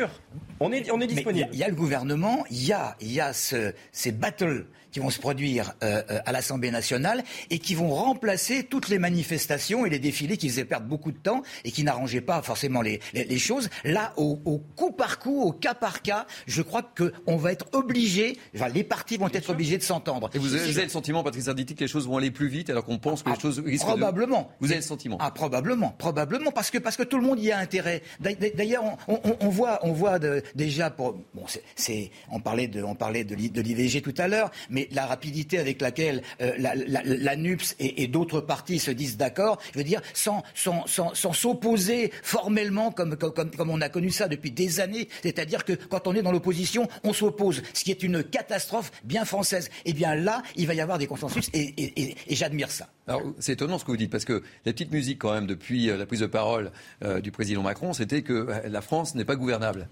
On 0.61 0.73
est, 0.73 0.91
on 0.91 1.01
est 1.01 1.07
disponible. 1.07 1.49
Il 1.53 1.59
y, 1.59 1.65
a 1.65 1.69
le 1.69 1.75
gouvernement, 1.75 2.45
il 2.51 2.65
y 2.65 2.73
a, 2.73 2.97
y 3.01 3.21
a 3.21 3.33
ce, 3.33 3.73
ces 3.93 4.13
battles 4.13 4.67
qui 4.93 5.01
vont 5.01 5.11
se 5.11 5.19
produire 5.19 5.75
euh, 5.83 6.03
euh, 6.11 6.21
à 6.27 6.33
l'Assemblée 6.33 6.71
nationale 6.71 7.23
et 7.51 7.59
qui 7.59 7.75
vont 7.75 7.93
remplacer 7.95 8.65
toutes 8.65 8.89
les 8.89 8.99
manifestations 8.99 9.87
et 9.87 9.91
les 9.91 9.99
défilés 9.99 10.37
qui 10.37 10.49
faisaient 10.49 10.65
perdre 10.65 10.87
beaucoup 10.87 11.13
de 11.13 11.19
temps 11.19 11.43
et 11.65 11.71
qui 11.71 11.85
n'arrangeaient 11.85 12.21
pas 12.21 12.43
forcément 12.43 12.83
les, 12.83 13.01
les, 13.13 13.39
choses. 13.39 13.69
Là, 13.85 14.13
au, 14.17 14.41
au, 14.45 14.59
coup 14.59 14.93
par 14.93 15.19
coup, 15.19 15.43
au 15.43 15.53
cas 15.53 15.75
par 15.75 16.03
cas, 16.03 16.27
je 16.47 16.63
crois 16.63 16.83
qu'on 16.83 17.37
va 17.37 17.53
être 17.53 17.67
obligé, 17.73 18.39
enfin, 18.55 18.69
les 18.69 18.85
partis 18.85 19.17
vont 19.17 19.29
être 19.33 19.51
obligés 19.51 19.79
de 19.79 19.83
s'entendre. 19.83 20.31
Et 20.35 20.39
vous 20.39 20.55
avez, 20.55 20.83
le 20.83 20.89
sentiment, 20.89 21.23
Patrice 21.23 21.49
Arditi, 21.49 21.75
que 21.75 21.81
les 21.81 21.89
choses 21.89 22.07
vont 22.07 22.17
aller 22.17 22.31
plus 22.31 22.49
vite 22.49 22.71
alors 22.71 22.85
qu'on 22.85 22.99
pense 22.99 23.23
que 23.23 23.31
les 23.31 23.37
ah, 23.37 23.41
choses 23.41 23.63
Probablement. 23.81 24.51
Vous 24.61 24.67
avez 24.67 24.77
le 24.77 24.83
sentiment 24.83 25.17
Ah, 25.21 25.31
probablement, 25.31 25.95
probablement, 25.99 26.53
parce 26.53 26.71
que, 26.71 26.79
parce 26.79 26.97
que 26.97 27.03
tout 27.03 27.19
le 27.19 27.27
monde 27.27 27.41
y 27.41 27.51
a 27.51 27.59
intérêt. 27.59 28.03
D'ailleurs, 28.21 28.85
on, 29.09 29.21
on, 29.25 29.37
on, 29.41 29.49
voit, 29.49 29.79
on 29.83 29.93
voit 29.93 30.19
de, 30.19 30.43
déjà 30.55 30.91
pour 30.91 31.15
bon, 31.35 31.45
c'est, 31.77 32.11
on 32.31 32.41
parlait 32.41 32.69
de, 32.69 32.83
on 32.83 32.95
parlait 32.95 33.25
de, 33.25 33.35
l'IVG 33.35 34.03
tout 34.03 34.15
à 34.19 34.29
l'heure, 34.29 34.51
mais 34.69 34.80
la 34.93 35.07
rapidité 35.07 35.59
avec 35.59 35.81
laquelle 35.81 36.23
euh, 36.41 36.53
la, 36.57 37.37
NUPS 37.37 37.77
et, 37.79 38.07
d'autres 38.07 38.41
partis 38.41 38.79
se 38.79 38.91
disent 38.91 39.17
d'accord, 39.17 39.61
je 39.73 39.79
veux 39.79 39.85
dire, 39.85 40.01
sans, 40.15 40.43
sans, 40.55 40.87
sans, 40.87 41.33
s'opposer 41.33 42.11
formellement 42.23 42.91
comme, 42.91 43.17
comme, 43.17 43.51
comme, 43.51 43.71
on 43.71 43.81
a 43.81 43.89
connu 43.89 44.11
ça 44.11 44.29
depuis 44.29 44.51
des 44.51 44.81
années, 44.81 45.09
c'est-à-dire 45.23 45.65
que 45.65 45.73
quand 45.73 46.07
on 46.07 46.15
est 46.15 46.23
dans 46.23 46.33
l'opposition, 46.33 46.89
on 47.05 47.13
s'oppose, 47.13 47.63
ce 47.73 47.85
qui 47.85 47.91
est 47.91 48.03
une 48.03 48.23
catastrophe 48.23 48.91
bien 49.05 49.25
française. 49.25 49.71
Eh 49.85 49.93
bien 49.93 50.15
là, 50.15 50.43
il 50.57 50.67
va 50.67 50.75
y 50.75 50.81
avoir 50.81 50.99
des 50.99 51.07
consensus 51.07 51.51
et, 51.55 52.17
j'admire 52.29 52.71
ça. 52.71 52.89
Alors, 53.07 53.23
c'est 53.39 53.53
étonnant 53.53 53.79
ce 53.79 53.85
que 53.85 53.91
vous 53.91 53.97
dites, 53.97 54.11
parce 54.11 54.25
que 54.25 54.43
la 54.65 54.73
petite 54.73 54.93
musique, 54.93 55.19
quand 55.19 55.33
même, 55.33 55.47
depuis 55.47 55.91
euh, 55.91 55.97
la 55.97 56.07
prise 56.07 56.21
de 56.21 56.27
parole 56.27 56.71
euh, 57.03 57.21
du 57.21 57.33
président 57.33 57.63
Macron, 57.63 57.93
c'était 57.93 58.23
que 58.23 58.49
la 58.67 58.81
France 58.81 59.15
n'est 59.15 59.25
pas 59.25 59.37
gouvernable. 59.37 59.89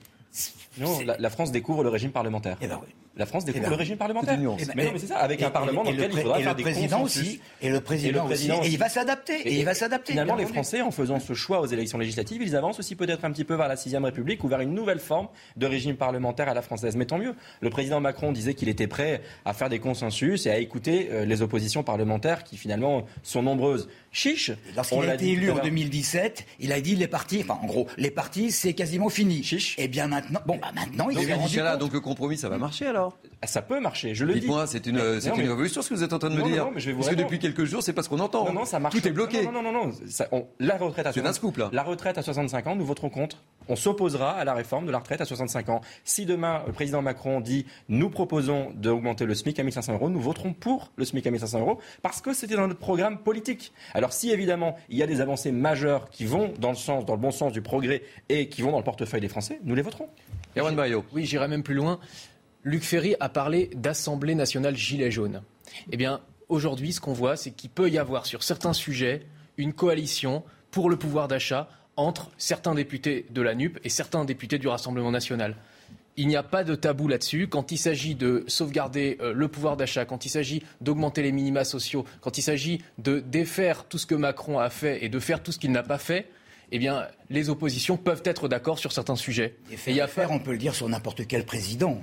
Non, 0.78 1.00
la, 1.00 1.30
France 1.30 1.50
découvre 1.50 1.82
le 1.82 1.88
régime 1.88 2.12
parlementaire. 2.12 2.58
Eh 2.60 2.68
ben 2.68 2.80
la 3.18 3.26
France 3.26 3.44
découvre 3.44 3.64
eh 3.64 3.66
ben 3.66 3.70
le 3.70 3.76
régime 3.76 3.96
parlementaire. 3.96 4.38
Eh 4.38 4.64
ben, 4.64 4.72
mais 4.76 4.84
non, 4.86 4.92
mais 4.92 4.98
c'est 5.00 5.08
ça, 5.08 5.18
avec 5.18 5.42
un 5.42 5.50
parlement 5.50 5.82
dans 5.82 5.90
lequel 5.90 6.10
il 6.12 6.20
faudra 6.20 6.38
faire 6.38 6.54
des 6.54 6.62
président 6.62 7.02
aussi, 7.02 7.40
et 7.60 7.68
le 7.68 7.80
président, 7.80 8.26
aussi, 8.28 8.48
et 8.48 8.68
il 8.68 8.78
va 8.78 8.88
s'adapter. 8.88 9.40
Et, 9.44 9.58
il 9.58 9.64
va 9.64 9.74
s'adapter. 9.74 10.12
Finalement, 10.12 10.36
les 10.36 10.46
Français, 10.46 10.82
en 10.82 10.92
faisant 10.92 11.18
ce 11.18 11.34
choix 11.34 11.60
aux 11.60 11.66
élections 11.66 11.98
législatives, 11.98 12.40
ils 12.42 12.54
avancent 12.54 12.78
aussi 12.78 12.94
peut-être 12.94 13.24
un 13.24 13.32
petit 13.32 13.44
peu 13.44 13.56
vers 13.56 13.66
la 13.66 13.76
sixième 13.76 14.04
République 14.04 14.44
ou 14.44 14.48
vers 14.48 14.60
une 14.60 14.72
nouvelle 14.72 15.00
forme 15.00 15.28
de 15.56 15.66
régime 15.66 15.96
parlementaire 15.96 16.48
à 16.48 16.54
la 16.54 16.62
française. 16.62 16.94
Mais 16.94 17.06
tant 17.06 17.18
mieux. 17.18 17.34
Le 17.60 17.70
président 17.70 18.00
Macron 18.00 18.30
disait 18.30 18.54
qu'il 18.54 18.68
était 18.68 18.86
prêt 18.86 19.20
à 19.44 19.52
faire 19.52 19.68
des 19.68 19.80
consensus 19.80 20.46
et 20.46 20.50
à 20.50 20.58
écouter 20.58 21.08
euh, 21.10 21.24
les 21.24 21.42
oppositions 21.42 21.82
parlementaires 21.82 22.44
qui 22.44 22.56
finalement 22.56 23.04
sont 23.24 23.42
nombreuses. 23.42 23.88
Chiche. 24.12 24.52
Lorsqu'il 24.74 25.08
a 25.08 25.14
été 25.14 25.32
élu 25.32 25.50
en 25.50 25.58
2017, 25.62 26.46
il 26.60 26.72
a 26.72 26.80
dit 26.80 26.96
les 26.96 27.08
partis, 27.08 27.40
enfin 27.42 27.58
en 27.62 27.66
gros, 27.66 27.86
les 27.96 28.10
partis, 28.10 28.50
c'est 28.50 28.72
quasiment 28.72 29.08
fini. 29.08 29.42
Chiche. 29.42 29.78
Et 29.78 29.84
eh 29.84 29.88
bien 29.88 30.08
maintenant, 30.08 30.40
bon, 30.46 30.58
bah 30.60 30.72
maintenant, 30.74 31.08
il 31.10 31.16
donc, 31.16 31.78
donc 31.78 31.92
le 31.92 32.00
compromis, 32.00 32.36
ça 32.36 32.48
va 32.48 32.58
marcher 32.58 32.86
alors? 32.86 33.18
Ah, 33.42 33.46
Ça 33.46 33.62
peut 33.62 33.80
marcher, 33.80 34.14
je 34.14 34.24
le 34.24 34.34
dis. 34.34 34.40
Dites-moi, 34.40 34.66
c'est 34.66 34.86
une, 34.86 35.20
c'est 35.20 35.28
une 35.28 35.48
révolution 35.48 35.82
ce 35.82 35.90
que 35.90 35.94
vous 35.94 36.02
êtes 36.02 36.12
en 36.12 36.18
train 36.18 36.30
de 36.30 36.36
me 36.36 36.42
dire. 36.42 36.64
Non, 36.64 36.72
mais 36.74 36.80
je 36.80 36.90
vais 36.90 36.96
parce 36.96 37.08
que 37.08 37.14
depuis 37.14 37.38
quelques 37.38 37.64
jours, 37.64 37.82
c'est 37.82 37.92
pas 37.92 38.02
ce 38.02 38.08
qu'on 38.08 38.18
entend. 38.18 38.46
Non, 38.46 38.52
non, 38.52 38.64
ça 38.64 38.78
marche. 38.78 38.94
Tout 38.94 39.06
est 39.06 39.12
bloqué. 39.12 39.44
Non, 39.44 39.52
non, 39.52 39.62
non, 39.62 39.72
non. 39.72 39.92
Ça, 40.08 40.28
on, 40.32 40.46
la 40.58 40.76
retraite 40.76 41.06
à 41.06 41.12
65 41.12 41.34
scoop, 41.34 41.56
là. 41.56 41.70
La 41.72 41.82
retraite 41.82 42.18
à 42.18 42.22
65 42.22 42.66
ans, 42.66 42.76
nous 42.76 42.84
voterons 42.84 43.10
contre. 43.10 43.42
On 43.68 43.76
s'opposera 43.76 44.32
à 44.32 44.44
la 44.44 44.54
réforme 44.54 44.86
de 44.86 44.90
la 44.90 44.98
retraite 44.98 45.20
à 45.20 45.24
65 45.26 45.68
ans. 45.68 45.80
Si 46.04 46.24
demain 46.24 46.62
le 46.66 46.72
président 46.72 47.02
Macron 47.02 47.40
dit 47.40 47.66
nous 47.88 48.08
proposons 48.08 48.72
d'augmenter 48.74 49.26
le 49.26 49.34
SMIC 49.34 49.58
à 49.58 49.62
1500 49.62 49.92
euros, 49.92 50.08
nous 50.08 50.20
voterons 50.20 50.54
pour 50.54 50.90
le 50.96 51.04
SMIC 51.04 51.26
à 51.26 51.30
1500 51.30 51.60
euros 51.60 51.78
parce 52.02 52.22
que 52.22 52.32
c'était 52.32 52.56
dans 52.56 52.66
notre 52.66 52.80
programme 52.80 53.18
politique. 53.18 53.72
Alors 53.98 54.12
si 54.12 54.30
évidemment 54.30 54.76
il 54.88 54.96
y 54.96 55.02
a 55.02 55.06
des 55.08 55.20
avancées 55.20 55.50
majeures 55.50 56.08
qui 56.08 56.24
vont 56.24 56.52
dans 56.60 56.70
le 56.70 56.76
sens, 56.76 57.04
dans 57.04 57.14
le 57.14 57.20
bon 57.20 57.32
sens 57.32 57.52
du 57.52 57.62
progrès 57.62 58.02
et 58.28 58.48
qui 58.48 58.62
vont 58.62 58.70
dans 58.70 58.78
le 58.78 58.84
portefeuille 58.84 59.20
des 59.20 59.28
Français, 59.28 59.60
nous 59.64 59.74
les 59.74 59.82
voterons. 59.82 60.08
Erwan 60.56 60.76
Bayo. 60.76 61.04
Oui, 61.12 61.24
j'irai 61.24 61.48
même 61.48 61.64
plus 61.64 61.74
loin. 61.74 61.98
Luc 62.62 62.84
Ferry 62.84 63.16
a 63.18 63.28
parlé 63.28 63.70
d'Assemblée 63.74 64.36
nationale 64.36 64.76
gilet 64.76 65.10
jaune. 65.10 65.42
Eh 65.90 65.96
bien, 65.96 66.20
aujourd'hui, 66.48 66.92
ce 66.92 67.00
qu'on 67.00 67.12
voit, 67.12 67.36
c'est 67.36 67.50
qu'il 67.50 67.70
peut 67.70 67.90
y 67.90 67.98
avoir 67.98 68.26
sur 68.26 68.42
certains 68.42 68.72
sujets 68.72 69.26
une 69.56 69.72
coalition 69.72 70.44
pour 70.70 70.90
le 70.90 70.96
pouvoir 70.96 71.26
d'achat 71.26 71.68
entre 71.96 72.30
certains 72.38 72.74
députés 72.74 73.26
de 73.30 73.42
la 73.42 73.56
NUP 73.56 73.80
et 73.82 73.88
certains 73.88 74.24
députés 74.24 74.58
du 74.58 74.68
Rassemblement 74.68 75.10
national. 75.10 75.56
Il 76.20 76.26
n'y 76.26 76.34
a 76.34 76.42
pas 76.42 76.64
de 76.64 76.74
tabou 76.74 77.06
là-dessus. 77.06 77.46
Quand 77.46 77.70
il 77.70 77.78
s'agit 77.78 78.16
de 78.16 78.42
sauvegarder 78.48 79.18
euh, 79.20 79.32
le 79.32 79.46
pouvoir 79.46 79.76
d'achat, 79.76 80.04
quand 80.04 80.26
il 80.26 80.30
s'agit 80.30 80.64
d'augmenter 80.80 81.22
les 81.22 81.30
minima 81.30 81.62
sociaux, 81.62 82.04
quand 82.20 82.38
il 82.38 82.42
s'agit 82.42 82.82
de 82.98 83.20
défaire 83.20 83.84
tout 83.84 83.98
ce 83.98 84.06
que 84.06 84.16
Macron 84.16 84.58
a 84.58 84.68
fait 84.68 85.04
et 85.04 85.08
de 85.08 85.20
faire 85.20 85.40
tout 85.40 85.52
ce 85.52 85.60
qu'il 85.60 85.70
n'a 85.70 85.84
pas 85.84 85.96
fait, 85.96 86.26
eh 86.70 86.78
bien, 86.78 87.06
les 87.30 87.48
oppositions 87.48 87.96
peuvent 87.96 88.22
être 88.24 88.48
d'accord 88.48 88.78
sur 88.78 88.92
certains 88.92 89.16
sujets. 89.16 89.56
Et, 89.72 89.76
faire, 89.76 90.30
on 90.30 90.38
peut 90.38 90.52
le 90.52 90.58
dire 90.58 90.74
sur 90.74 90.88
n'importe 90.88 91.26
quel 91.26 91.44
président. 91.44 92.00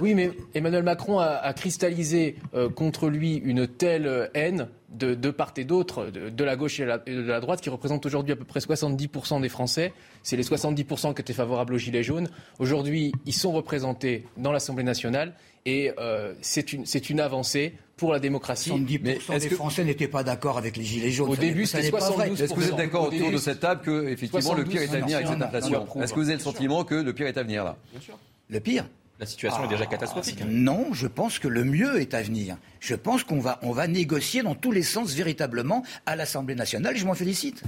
Oui, 0.00 0.14
mais 0.14 0.30
Emmanuel 0.54 0.82
Macron 0.82 1.18
a, 1.18 1.52
cristallisé 1.52 2.36
euh, 2.54 2.68
contre 2.68 3.08
lui 3.08 3.36
une 3.36 3.66
telle 3.66 4.30
haine 4.34 4.68
de, 4.90 5.30
part 5.30 5.52
et 5.56 5.64
d'autre, 5.64 6.06
de, 6.06 6.44
la 6.44 6.56
gauche 6.56 6.80
et 6.80 6.84
de 6.84 7.22
la, 7.22 7.40
droite, 7.40 7.60
qui 7.60 7.70
représente 7.70 8.04
aujourd'hui 8.06 8.32
à 8.32 8.36
peu 8.36 8.44
près 8.44 8.60
70% 8.60 9.40
des 9.40 9.48
Français. 9.48 9.92
C'est 10.22 10.36
les 10.36 10.42
70% 10.42 11.14
qui 11.14 11.20
étaient 11.20 11.32
favorables 11.32 11.74
aux 11.74 11.78
Gilets 11.78 12.02
jaunes. 12.02 12.28
Aujourd'hui, 12.58 13.12
ils 13.26 13.34
sont 13.34 13.52
représentés 13.52 14.24
dans 14.36 14.52
l'Assemblée 14.52 14.84
nationale 14.84 15.34
et 15.66 15.92
euh, 15.98 16.34
c'est 16.40 16.72
une, 16.72 16.84
une 17.10 17.20
avancée 17.20 17.74
pour 18.00 18.12
la 18.12 18.18
démocratie. 18.18 18.70
70% 18.70 18.98
mais 19.02 19.38
des 19.38 19.48
que... 19.48 19.54
Français 19.54 19.84
n'étaient 19.84 20.08
pas 20.08 20.24
d'accord 20.24 20.56
avec 20.56 20.76
les 20.78 20.84
Gilets 20.84 21.10
jaunes. 21.10 21.28
Au 21.28 21.36
début, 21.36 21.66
c'était 21.66 21.90
72%. 21.90 22.42
Est-ce 22.42 22.54
que 22.54 22.58
vous 22.58 22.68
êtes 22.68 22.76
d'accord 22.76 23.08
autour 23.08 23.30
de 23.30 23.36
cette 23.36 23.60
table 23.60 23.82
que, 23.82 24.08
effectivement, 24.08 24.54
le 24.54 24.64
pire 24.64 24.82
est 24.82 24.94
à 24.94 25.00
venir 25.00 25.18
avec 25.18 25.28
cette 25.28 25.42
inflation 25.42 25.86
Est-ce 26.02 26.14
que 26.14 26.18
vous 26.18 26.28
avez 26.28 26.38
le 26.38 26.42
sentiment 26.42 26.82
que 26.84 26.94
le 26.94 27.12
pire 27.12 27.26
est 27.26 27.36
à 27.36 27.42
venir 27.42 27.62
là 27.62 27.76
Bien 27.92 28.00
sûr. 28.00 28.18
Le 28.48 28.58
pire 28.58 28.86
la 29.20 29.26
situation 29.26 29.64
est 29.64 29.68
déjà 29.68 29.84
ah, 29.86 29.90
catastrophique. 29.90 30.42
Non, 30.48 30.94
je 30.94 31.06
pense 31.06 31.38
que 31.38 31.46
le 31.46 31.62
mieux 31.62 32.00
est 32.00 32.14
à 32.14 32.22
venir. 32.22 32.56
Je 32.80 32.94
pense 32.94 33.22
qu'on 33.22 33.38
va, 33.38 33.58
on 33.60 33.70
va 33.70 33.86
négocier 33.86 34.42
dans 34.42 34.54
tous 34.54 34.72
les 34.72 34.82
sens 34.82 35.12
véritablement 35.12 35.84
à 36.06 36.16
l'Assemblée 36.16 36.54
nationale 36.54 36.96
et 36.96 36.98
je 36.98 37.04
m'en 37.04 37.12
félicite. 37.12 37.62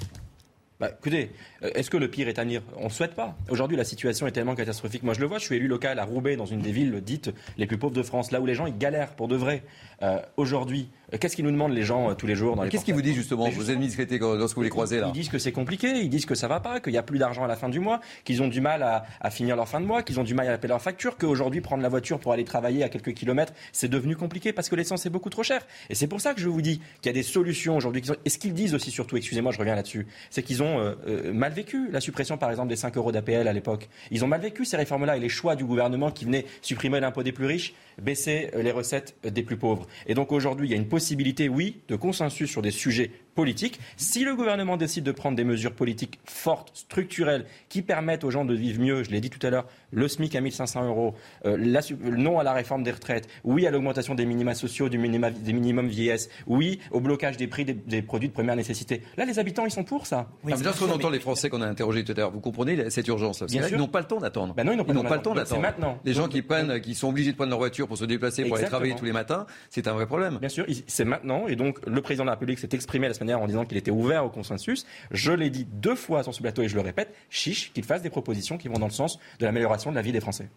Bah, 0.82 0.90
écoutez, 0.98 1.30
euh, 1.62 1.70
est-ce 1.76 1.90
que 1.90 1.96
le 1.96 2.08
pire 2.08 2.26
est 2.26 2.40
à 2.40 2.42
venir? 2.42 2.60
On 2.76 2.86
ne 2.86 2.90
souhaite 2.90 3.14
pas. 3.14 3.36
Aujourd'hui, 3.48 3.76
la 3.76 3.84
situation 3.84 4.26
est 4.26 4.32
tellement 4.32 4.56
catastrophique. 4.56 5.04
Moi, 5.04 5.14
je 5.14 5.20
le 5.20 5.26
vois, 5.26 5.38
je 5.38 5.44
suis 5.44 5.54
élu 5.54 5.68
local 5.68 6.00
à 6.00 6.04
Roubaix, 6.04 6.34
dans 6.34 6.44
une 6.44 6.60
des 6.60 6.72
villes 6.72 7.00
dites 7.00 7.30
les 7.56 7.66
plus 7.66 7.78
pauvres 7.78 7.94
de 7.94 8.02
France, 8.02 8.32
là 8.32 8.40
où 8.40 8.46
les 8.46 8.56
gens 8.56 8.66
ils 8.66 8.76
galèrent 8.76 9.14
pour 9.14 9.28
de 9.28 9.36
vrai. 9.36 9.62
Euh, 10.02 10.18
aujourd'hui, 10.36 10.88
euh, 11.14 11.18
qu'est-ce 11.18 11.36
qu'ils 11.36 11.44
nous 11.44 11.52
demandent 11.52 11.72
les 11.72 11.84
gens 11.84 12.12
tous 12.16 12.26
les 12.26 12.34
jours 12.34 12.56
dans 12.56 12.64
les 12.64 12.68
Qu'est-ce 12.68 12.84
qu'ils 12.84 12.94
vous 12.94 13.02
disent 13.02 13.14
justement, 13.14 13.48
vos 13.48 13.62
ennemis 13.62 13.86
discrétés, 13.86 14.18
lorsque 14.18 14.56
vous 14.56 14.64
les 14.64 14.70
croisez 14.70 14.98
là 14.98 15.06
Ils 15.06 15.12
disent 15.12 15.28
que 15.28 15.38
c'est 15.38 15.52
compliqué, 15.52 16.00
ils 16.00 16.10
disent 16.10 16.26
que 16.26 16.34
ça 16.34 16.48
va 16.48 16.58
pas, 16.58 16.80
qu'il 16.80 16.90
n'y 16.90 16.98
a 16.98 17.04
plus 17.04 17.20
d'argent 17.20 17.44
à 17.44 17.46
la 17.46 17.54
fin 17.54 17.68
du 17.68 17.78
mois, 17.78 18.00
qu'ils 18.24 18.42
ont 18.42 18.48
du 18.48 18.60
mal 18.60 18.82
à, 18.82 19.04
à, 19.20 19.30
finir 19.30 19.54
leur 19.54 19.68
fin 19.68 19.80
de 19.80 19.86
mois, 19.86 20.02
qu'ils 20.02 20.18
ont 20.18 20.24
du 20.24 20.34
mal 20.34 20.48
à 20.48 20.58
payer 20.58 20.70
leur 20.70 20.82
facture, 20.82 21.16
qu'aujourd'hui 21.16 21.60
prendre 21.60 21.84
la 21.84 21.88
voiture 21.88 22.18
pour 22.18 22.32
aller 22.32 22.44
travailler 22.44 22.82
à 22.82 22.88
quelques 22.88 23.14
kilomètres, 23.14 23.52
c'est 23.70 23.86
devenu 23.86 24.16
compliqué 24.16 24.52
parce 24.52 24.68
que 24.68 24.74
l'essence 24.74 25.06
est 25.06 25.10
beaucoup 25.10 25.30
trop 25.30 25.44
chère. 25.44 25.64
Et 25.90 25.94
c'est 25.94 26.08
pour 26.08 26.20
ça 26.20 26.34
que 26.34 26.40
je 26.40 26.48
vous 26.48 26.60
dis 26.60 26.80
qu'il 27.00 27.06
y 27.06 27.10
a 27.10 27.12
des 27.12 27.22
solutions 27.22 27.76
aujourd'hui. 27.76 28.02
Et 28.24 28.30
ce 28.30 28.38
qu'ils 28.38 28.54
disent 28.54 28.74
aussi 28.74 28.90
surtout, 28.90 29.16
excusez-moi, 29.16 29.52
je 29.52 29.60
reviens 29.60 29.76
là-dessus, 29.76 30.08
c'est 30.28 30.42
qu'ils 30.42 30.60
ont 30.60 30.71
euh, 30.80 31.32
mal 31.32 31.52
vécu 31.52 31.90
la 31.90 32.00
suppression, 32.00 32.36
par 32.36 32.50
exemple, 32.50 32.68
des 32.68 32.76
5 32.76 32.96
euros 32.96 33.12
d'APL 33.12 33.48
à 33.48 33.52
l'époque. 33.52 33.88
Ils 34.10 34.24
ont 34.24 34.28
mal 34.28 34.40
vécu 34.40 34.64
ces 34.64 34.76
réformes-là 34.76 35.16
et 35.16 35.20
les 35.20 35.28
choix 35.28 35.56
du 35.56 35.64
gouvernement 35.64 36.10
qui 36.10 36.24
venaient 36.24 36.46
supprimer 36.60 37.00
l'impôt 37.00 37.22
des 37.22 37.32
plus 37.32 37.46
riches, 37.46 37.74
baisser 38.00 38.50
euh, 38.54 38.62
les 38.62 38.70
recettes 38.70 39.14
euh, 39.26 39.30
des 39.30 39.42
plus 39.42 39.56
pauvres. 39.56 39.86
Et 40.06 40.14
donc 40.14 40.32
aujourd'hui, 40.32 40.68
il 40.68 40.70
y 40.70 40.74
a 40.74 40.76
une 40.76 40.88
possibilité, 40.88 41.48
oui, 41.48 41.80
de 41.88 41.96
consensus 41.96 42.50
sur 42.50 42.62
des 42.62 42.70
sujets 42.70 43.10
politique. 43.34 43.80
Si 43.96 44.24
le 44.24 44.34
gouvernement 44.34 44.76
décide 44.76 45.04
de 45.04 45.12
prendre 45.12 45.36
des 45.36 45.44
mesures 45.44 45.72
politiques 45.72 46.18
fortes, 46.24 46.70
structurelles, 46.74 47.46
qui 47.68 47.82
permettent 47.82 48.24
aux 48.24 48.30
gens 48.30 48.44
de 48.44 48.54
vivre 48.54 48.80
mieux, 48.80 49.02
je 49.02 49.10
l'ai 49.10 49.20
dit 49.20 49.30
tout 49.30 49.44
à 49.46 49.50
l'heure, 49.50 49.66
le 49.90 50.08
SMIC 50.08 50.34
à 50.34 50.40
1500 50.40 50.86
euros, 50.86 51.14
euh, 51.44 51.56
non 52.00 52.38
à 52.38 52.42
la 52.42 52.52
réforme 52.52 52.82
des 52.82 52.90
retraites, 52.90 53.28
oui 53.44 53.66
à 53.66 53.70
l'augmentation 53.70 54.14
des 54.14 54.26
minima 54.26 54.54
sociaux, 54.54 54.88
du 54.88 54.98
minima, 54.98 55.30
des 55.30 55.52
minimums 55.52 55.88
vieillesse, 55.88 56.28
oui 56.46 56.80
au 56.90 57.00
blocage 57.00 57.36
des 57.36 57.46
prix 57.46 57.64
des, 57.64 58.02
produits 58.02 58.28
de 58.28 58.34
première 58.34 58.56
nécessité. 58.56 59.02
Là, 59.16 59.24
les 59.24 59.38
habitants, 59.38 59.64
ils 59.64 59.70
sont 59.70 59.84
pour 59.84 60.06
ça. 60.06 60.28
Oui, 60.44 60.52
lorsqu'on 60.62 60.90
entend 60.90 61.10
les 61.10 61.20
Français 61.20 61.48
qu'on 61.48 61.62
a 61.62 61.66
interrogés 61.66 62.04
tout 62.04 62.12
à 62.12 62.16
l'heure, 62.16 62.30
vous 62.30 62.40
comprenez 62.40 62.90
cette 62.90 63.08
urgence 63.08 63.44
Ils 63.48 63.76
n'ont 63.76 63.88
pas 63.88 64.00
le 64.00 64.06
temps 64.06 64.18
d'attendre. 64.18 64.54
Ben 64.54 64.64
non, 64.64 64.72
ils 64.72 64.76
n'ont 64.76 64.84
pas, 64.84 65.16
le 65.16 65.22
temps 65.22 65.34
d'attendre. 65.34 65.62
maintenant. 65.62 65.98
Les 66.04 66.12
gens 66.12 66.28
qui 66.28 66.42
prennent, 66.42 66.80
qui 66.80 66.94
sont 66.94 67.08
obligés 67.08 67.32
de 67.32 67.36
prendre 67.36 67.50
leur 67.50 67.58
voiture 67.58 67.88
pour 67.88 67.98
se 67.98 68.04
déplacer, 68.04 68.44
pour 68.44 68.56
aller 68.56 68.66
travailler 68.66 68.94
tous 68.94 69.04
les 69.04 69.12
matins, 69.12 69.46
c'est 69.70 69.88
un 69.88 69.92
vrai 69.92 70.06
problème. 70.06 70.38
Bien 70.38 70.48
sûr, 70.48 70.66
c'est 70.86 71.04
maintenant. 71.04 71.46
Et 71.48 71.56
donc, 71.56 71.78
le 71.86 72.00
président 72.00 72.24
de 72.24 72.28
la 72.28 72.34
République 72.34 72.58
s'est 72.58 72.68
exprimé 72.72 73.08
la 73.08 73.14
semaine 73.14 73.21
en 73.22 73.46
disant 73.46 73.64
qu'il 73.64 73.78
était 73.78 73.90
ouvert 73.90 74.24
au 74.24 74.28
consensus. 74.28 74.86
Je 75.10 75.32
l'ai 75.32 75.50
dit 75.50 75.64
deux 75.64 75.94
fois 75.94 76.22
sur 76.22 76.34
ce 76.34 76.40
plateau 76.40 76.62
et 76.62 76.68
je 76.68 76.74
le 76.74 76.80
répète, 76.80 77.14
chiche 77.30 77.72
qu'il 77.72 77.84
fasse 77.84 78.02
des 78.02 78.10
propositions 78.10 78.58
qui 78.58 78.68
vont 78.68 78.78
dans 78.78 78.86
le 78.86 78.92
sens 78.92 79.18
de 79.38 79.44
l'amélioration 79.46 79.90
de 79.90 79.96
la 79.96 80.02
vie 80.02 80.12
des 80.12 80.20
Français. 80.20 80.48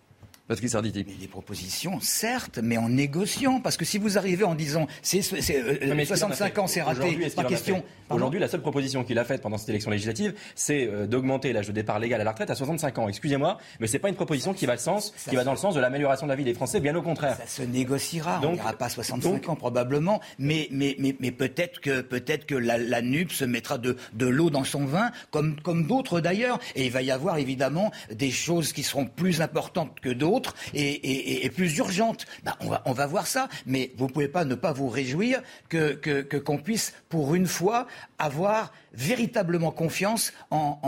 Parce 0.48 0.60
qu'il 0.60 0.70
Mais 0.84 0.92
des 0.92 1.28
propositions, 1.28 2.00
certes, 2.02 2.60
mais 2.62 2.78
en 2.78 2.88
négociant. 2.88 3.60
Parce 3.60 3.78
que 3.78 3.86
si 3.86 3.98
vous 3.98 4.20
arrivez 4.20 4.44
en 4.44 4.54
disant 4.54 4.86
c'est, 5.02 5.24
65 5.24 6.58
euh, 6.58 6.62
ans, 6.62 6.68
c'est 6.68 6.84
raté, 6.84 7.18
pas 7.36 7.46
question. 7.46 7.84
Aujourd'hui, 8.12 8.40
la 8.40 8.48
seule 8.48 8.62
proposition 8.62 9.04
qu'il 9.04 9.18
a 9.18 9.26
faite 9.26 9.42
pendant 9.42 9.58
cette 9.58 9.70
élection 9.70 9.90
législative, 9.90 10.36
c'est 10.54 10.88
euh, 10.88 11.08
d'augmenter 11.08 11.52
l'âge 11.52 11.66
de 11.66 11.72
départ 11.72 11.98
légal 11.98 12.22
à 12.22 12.24
la 12.24 12.32
retraite 12.32 12.52
à 12.52 12.56
65 12.56 13.00
ans. 13.00 13.10
Excusez-moi, 13.10 13.58
mais 13.80 13.88
c'est 13.88 13.98
pas 13.98 14.10
une 14.10 14.16
proposition 14.16 14.54
qui 14.54 14.68
va, 14.68 14.74
le 14.74 14.80
sens, 14.80 15.16
qui 15.28 15.36
va 15.36 15.44
dans 15.44 15.52
le 15.52 15.58
sens 15.58 15.74
de 15.74 15.80
l'amélioration 15.80 16.28
de 16.28 16.32
la 16.32 16.36
vie 16.36 16.44
des 16.44 16.54
Français, 16.54 16.80
bien 16.80 16.96
au 16.96 17.02
contraire. 17.02 17.38
Ça 17.38 17.48
se 17.48 17.64
négociera. 17.64 18.38
Donc, 18.40 18.52
on 18.52 18.56
n'ira 18.58 18.74
pas 18.74 18.90
65 18.90 19.50
ans 19.50 19.56
probablement, 19.56 20.22
mais, 20.38 20.68
mais, 20.70 20.96
mais, 21.00 21.16
mais 21.20 21.32
peut-être 21.32 21.82
que, 21.82 22.02
peut-être 22.02 22.46
que 22.46 22.54
la, 22.54 22.78
la 22.78 23.02
NUP 23.02 23.32
se 23.32 23.46
mettra 23.46 23.80
de, 23.80 23.98
de 24.14 24.28
l'eau 24.28 24.52
dans 24.52 24.64
son 24.64 24.86
vin, 24.86 25.10
comme, 25.32 25.60
comme 25.62 25.88
d'autres 25.88 26.20
d'ailleurs. 26.20 26.60
Et 26.76 26.86
il 26.86 26.92
va 26.92 27.02
y 27.02 27.10
avoir 27.10 27.40
évidemment 27.40 27.92
des 28.12 28.30
choses 28.30 28.74
qui 28.74 28.84
seront 28.84 29.08
plus 29.08 29.42
importantes 29.42 30.00
que 30.00 30.10
d'autres 30.10 30.35
et, 30.74 31.50
plus 31.56 31.78
urgente. 31.78 32.26
Bah, 32.44 32.58
on, 32.62 32.70
va, 32.70 32.82
on 32.86 32.92
va 32.92 33.08
voir 33.08 33.28
ça, 33.28 33.48
mais 33.66 33.92
vous 33.98 34.08
ne 34.08 34.12
pouvez 34.12 34.28
pas 34.28 34.46
ne 34.46 34.56
pas 34.56 34.74
vous 34.74 34.90
réjouir 34.90 35.42
que, 35.70 36.22
qu'on 36.40 36.58
puisse, 36.58 36.94
pour 37.10 37.36
une 37.36 37.48
fois, 37.48 37.88
avoir 38.18 38.74
véritablement 38.94 39.72
confiance 39.72 40.34
en, 40.52 40.80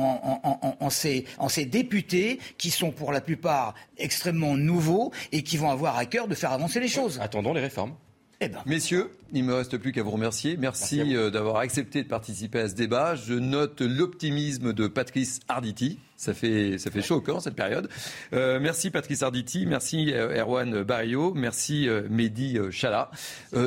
en, 0.80 0.90
ces, 0.90 1.26
en 1.38 1.50
ces 1.50 1.66
députés 1.66 2.40
qui 2.58 2.72
sont 2.72 2.92
pour 2.92 3.12
la 3.12 3.22
plupart 3.22 3.74
extrêmement 3.98 4.56
nouveaux 4.56 5.12
et 5.32 5.44
qui 5.44 5.58
vont 5.58 5.70
avoir 5.70 5.98
à 5.98 6.06
cœur 6.06 6.28
de 6.28 6.36
faire 6.36 6.52
avancer 6.52 6.80
les 6.80 6.88
choses. 6.88 7.20
Attendons 7.22 7.54
les 7.54 7.62
réformes. 7.62 7.94
Eh 8.40 8.50
ben. 8.50 8.60
Messieurs, 8.68 9.10
il 9.34 9.42
ne 9.42 9.48
me 9.48 9.56
reste 9.56 9.78
plus 9.78 9.92
qu'à 9.92 10.04
vous 10.04 10.12
remercier. 10.12 10.58
Merci, 10.58 11.16
euh, 11.16 11.32
d'avoir 11.32 11.58
accepté 11.58 12.04
de 12.04 12.08
participer 12.08 12.60
à 12.60 12.70
ce 12.70 12.76
débat. 12.76 13.16
Je 13.16 13.34
note 13.34 13.82
l'optimisme 13.82 14.74
de 14.74 14.88
Patrice 14.88 15.40
Arditi. 15.48 16.00
Ça 16.18 16.34
fait, 16.34 16.78
ça 16.78 16.92
fait 16.92 17.02
chaud 17.02 17.16
au 17.16 17.22
corps, 17.22 17.42
cette 17.42 17.56
période. 17.56 17.90
Euh, 18.34 18.60
merci 18.60 18.92
Patrice 18.92 19.24
Arditi, 19.24 19.66
merci 19.66 20.12
euh, 20.14 20.36
Erwan 20.36 20.84
Barrio, 20.84 21.34
merci 21.36 21.88
Mehdi 22.10 22.58
Chala. 22.72 23.12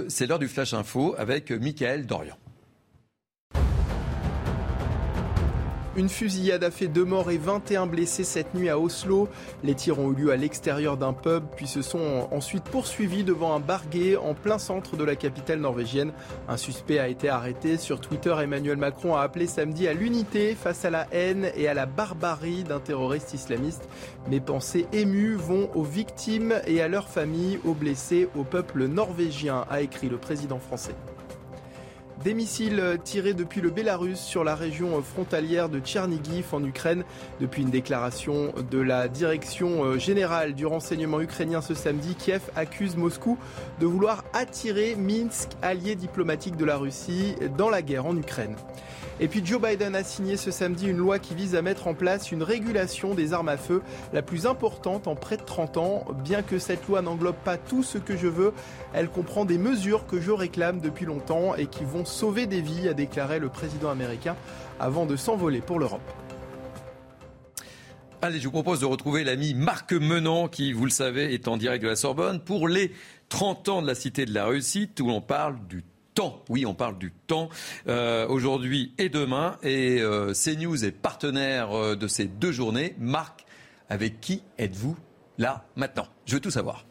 C'est 0.08 0.26
l'heure 0.26 0.38
du 0.38 0.48
Flash 0.48 0.74
Info 0.74 1.14
avec 1.18 1.50
Michael 1.50 2.06
Dorian. 2.06 2.36
Une 5.96 6.08
fusillade 6.08 6.62
a 6.62 6.70
fait 6.70 6.86
deux 6.86 7.04
morts 7.04 7.32
et 7.32 7.36
21 7.36 7.86
blessés 7.86 8.22
cette 8.22 8.54
nuit 8.54 8.68
à 8.68 8.78
Oslo. 8.78 9.28
Les 9.64 9.74
tirs 9.74 9.98
ont 9.98 10.12
eu 10.12 10.14
lieu 10.14 10.30
à 10.30 10.36
l'extérieur 10.36 10.96
d'un 10.96 11.12
pub, 11.12 11.42
puis 11.56 11.66
se 11.66 11.82
sont 11.82 12.28
ensuite 12.30 12.62
poursuivis 12.62 13.24
devant 13.24 13.56
un 13.56 13.58
bar 13.58 13.88
gay 13.88 14.16
en 14.16 14.34
plein 14.34 14.58
centre 14.58 14.96
de 14.96 15.02
la 15.02 15.16
capitale 15.16 15.58
norvégienne. 15.58 16.12
Un 16.48 16.56
suspect 16.56 17.00
a 17.00 17.08
été 17.08 17.28
arrêté. 17.28 17.76
Sur 17.76 18.00
Twitter, 18.00 18.32
Emmanuel 18.40 18.76
Macron 18.76 19.16
a 19.16 19.22
appelé 19.22 19.48
samedi 19.48 19.88
à 19.88 19.92
l'unité 19.92 20.54
face 20.54 20.84
à 20.84 20.90
la 20.90 21.08
haine 21.10 21.50
et 21.56 21.66
à 21.66 21.74
la 21.74 21.86
barbarie 21.86 22.62
d'un 22.62 22.78
terroriste 22.78 23.34
islamiste. 23.34 23.88
Mes 24.28 24.40
pensées 24.40 24.86
émues 24.92 25.34
vont 25.34 25.70
aux 25.74 25.82
victimes 25.82 26.54
et 26.68 26.80
à 26.82 26.86
leurs 26.86 27.08
familles, 27.08 27.58
aux 27.64 27.74
blessés, 27.74 28.28
au 28.36 28.44
peuple 28.44 28.86
norvégien, 28.86 29.66
a 29.68 29.80
écrit 29.80 30.08
le 30.08 30.18
président 30.18 30.60
français. 30.60 30.94
Des 32.24 32.34
missiles 32.34 32.98
tirés 33.02 33.32
depuis 33.32 33.62
le 33.62 33.70
Bélarus 33.70 34.18
sur 34.18 34.44
la 34.44 34.54
région 34.54 35.00
frontalière 35.00 35.70
de 35.70 35.80
Tchernigiv 35.80 36.44
en 36.52 36.62
Ukraine. 36.62 37.02
Depuis 37.40 37.62
une 37.62 37.70
déclaration 37.70 38.52
de 38.70 38.78
la 38.78 39.08
direction 39.08 39.84
euh, 39.84 39.98
générale 39.98 40.52
du 40.52 40.66
renseignement 40.66 41.22
ukrainien 41.22 41.62
ce 41.62 41.72
samedi, 41.72 42.14
Kiev 42.14 42.42
accuse 42.56 42.96
Moscou 42.96 43.38
de 43.80 43.86
vouloir 43.86 44.22
attirer 44.34 44.96
Minsk, 44.96 45.48
allié 45.62 45.94
diplomatique 45.94 46.56
de 46.56 46.66
la 46.66 46.76
Russie, 46.76 47.36
dans 47.56 47.70
la 47.70 47.80
guerre 47.80 48.04
en 48.04 48.14
Ukraine. 48.14 48.54
Et 49.22 49.28
puis 49.28 49.44
Joe 49.44 49.60
Biden 49.60 49.94
a 49.94 50.02
signé 50.02 50.38
ce 50.38 50.50
samedi 50.50 50.88
une 50.88 50.96
loi 50.96 51.18
qui 51.18 51.34
vise 51.34 51.54
à 51.54 51.60
mettre 51.60 51.86
en 51.88 51.94
place 51.94 52.32
une 52.32 52.42
régulation 52.42 53.14
des 53.14 53.34
armes 53.34 53.50
à 53.50 53.58
feu, 53.58 53.82
la 54.14 54.22
plus 54.22 54.46
importante 54.46 55.06
en 55.08 55.14
près 55.14 55.36
de 55.36 55.42
30 55.42 55.76
ans. 55.76 56.04
Bien 56.24 56.40
que 56.40 56.58
cette 56.58 56.88
loi 56.88 57.02
n'englobe 57.02 57.36
pas 57.44 57.58
tout 57.58 57.82
ce 57.82 57.98
que 57.98 58.16
je 58.16 58.28
veux, 58.28 58.54
elle 58.94 59.10
comprend 59.10 59.44
des 59.44 59.58
mesures 59.58 60.06
que 60.06 60.22
je 60.22 60.30
réclame 60.30 60.80
depuis 60.80 61.04
longtemps 61.04 61.54
et 61.54 61.66
qui 61.66 61.84
vont 61.84 62.06
sauver 62.06 62.46
des 62.46 62.62
vies, 62.62 62.88
a 62.88 62.94
déclaré 62.94 63.38
le 63.38 63.50
président 63.50 63.90
américain 63.90 64.36
avant 64.80 65.04
de 65.04 65.16
s'envoler 65.16 65.60
pour 65.60 65.78
l'Europe. 65.78 66.00
Allez, 68.22 68.38
je 68.38 68.44
vous 68.44 68.52
propose 68.52 68.80
de 68.80 68.86
retrouver 68.86 69.22
l'ami 69.22 69.52
Marc 69.52 69.92
Menant 69.92 70.48
qui, 70.48 70.72
vous 70.72 70.84
le 70.84 70.90
savez, 70.90 71.34
est 71.34 71.46
en 71.46 71.58
direct 71.58 71.82
de 71.82 71.88
la 71.88 71.96
Sorbonne 71.96 72.40
pour 72.40 72.68
les 72.68 72.92
30 73.28 73.68
ans 73.68 73.82
de 73.82 73.86
la 73.86 73.94
Cité 73.94 74.24
de 74.24 74.32
la 74.32 74.46
Réussite 74.46 74.98
où 75.00 75.10
on 75.10 75.20
parle 75.20 75.56
du 75.68 75.84
temps. 76.14 76.42
Oui, 76.48 76.66
on 76.66 76.74
parle 76.74 76.98
du 76.98 77.12
temps 77.12 77.48
euh, 77.88 78.26
aujourd'hui 78.28 78.94
et 78.98 79.08
demain. 79.08 79.58
Et 79.62 80.00
euh, 80.00 80.32
CNews 80.32 80.84
est 80.84 80.92
partenaire 80.92 81.72
euh, 81.72 81.96
de 81.96 82.08
ces 82.08 82.26
deux 82.26 82.52
journées. 82.52 82.94
Marc, 82.98 83.44
avec 83.88 84.20
qui 84.20 84.42
êtes-vous 84.58 84.96
là 85.38 85.64
maintenant? 85.76 86.06
Je 86.26 86.34
veux 86.34 86.40
tout 86.40 86.50
savoir. 86.50 86.84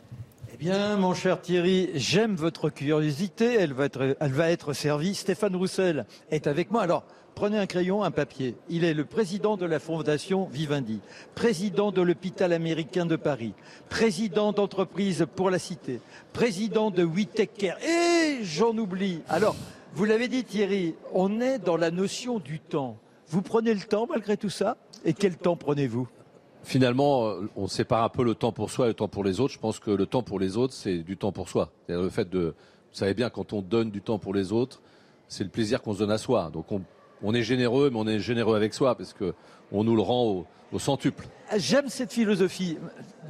Bien, 0.60 0.98
mon 0.98 1.14
cher 1.14 1.40
Thierry, 1.40 1.90
j'aime 1.96 2.36
votre 2.36 2.70
curiosité. 2.70 3.54
Elle 3.54 3.72
va 3.72 4.52
être, 4.52 4.74
servie. 4.74 5.16
Stéphane 5.16 5.56
Roussel 5.56 6.06
est 6.32 6.48
avec 6.48 6.70
moi. 6.70 6.82
Alors, 6.82 7.06
Prenez 7.34 7.58
un 7.58 7.68
crayon, 7.68 8.04
un 8.04 8.12
papier. 8.12 8.58
Il 8.68 8.84
est 8.84 8.94
le 8.94 9.06
président 9.06 9.56
de 9.56 9.66
la 9.66 9.80
Fondation 9.80 10.50
Vivendi, 10.52 11.00
président 11.36 11.94
de 11.94 12.02
l'hôpital 12.02 12.52
américain 12.52 13.06
de 13.06 13.16
Paris, 13.16 13.54
président 13.88 14.52
d'entreprise 14.52 15.26
pour 15.38 15.50
la 15.50 15.58
cité, 15.58 16.02
président 16.34 16.92
de 16.92 17.08
Care. 17.58 17.78
Et 17.82 18.44
j'en 18.44 18.78
oublie. 18.78 19.22
Alors, 19.30 19.56
vous 19.94 20.04
l'avez 20.04 20.28
dit 20.28 20.44
Thierry, 20.44 20.96
on 21.14 21.40
est 21.40 21.60
dans 21.60 21.78
la 21.78 21.92
notion 21.92 22.40
du 22.40 22.60
temps. 22.60 22.98
Vous 23.30 23.42
prenez 23.42 23.74
le 23.74 23.80
temps 23.80 24.06
malgré 24.10 24.36
tout 24.36 24.50
ça? 24.50 24.76
Et 25.06 25.14
quel 25.14 25.38
temps 25.38 25.56
prenez-vous? 25.56 26.10
Finalement, 26.70 27.34
on 27.56 27.66
sépare 27.66 28.04
un 28.04 28.10
peu 28.10 28.24
le 28.24 28.36
temps 28.36 28.52
pour 28.52 28.70
soi 28.70 28.86
et 28.86 28.90
le 28.90 28.94
temps 28.94 29.08
pour 29.08 29.24
les 29.24 29.40
autres. 29.40 29.56
Je 29.56 29.58
pense 29.58 29.80
que 29.80 29.90
le 29.90 30.06
temps 30.06 30.22
pour 30.22 30.40
les 30.40 30.56
autres, 30.56 30.76
c'est 30.76 31.00
du 31.00 31.18
temps 31.18 31.32
pour 31.32 31.50
soi. 31.50 31.72
Le 31.88 32.10
fait 32.10 32.30
de, 32.30 32.54
vous 32.92 32.96
savez 32.96 33.16
bien, 33.16 33.32
quand 33.32 33.54
on 33.54 33.64
donne 33.64 33.90
du 33.90 34.04
temps 34.04 34.20
pour 34.20 34.36
les 34.36 34.52
autres, 34.52 34.80
c'est 35.28 35.44
le 35.44 35.50
plaisir 35.50 35.82
qu'on 35.82 35.96
se 35.96 35.98
donne 35.98 36.12
à 36.12 36.20
soi. 36.20 36.52
Donc 36.54 36.68
on 37.24 37.34
est 37.34 37.42
généreux, 37.42 37.90
mais 37.92 37.98
on 37.98 38.06
est 38.06 38.20
généreux 38.20 38.56
avec 38.56 38.76
soi 38.76 38.94
parce 38.94 39.14
que 39.14 39.34
on 39.72 39.84
nous 39.84 39.96
le 39.96 40.04
rend 40.04 40.46
au, 40.72 40.78
centuple. 40.78 41.28
J'aime 41.58 41.90
cette 41.90 42.14
philosophie. 42.14 42.78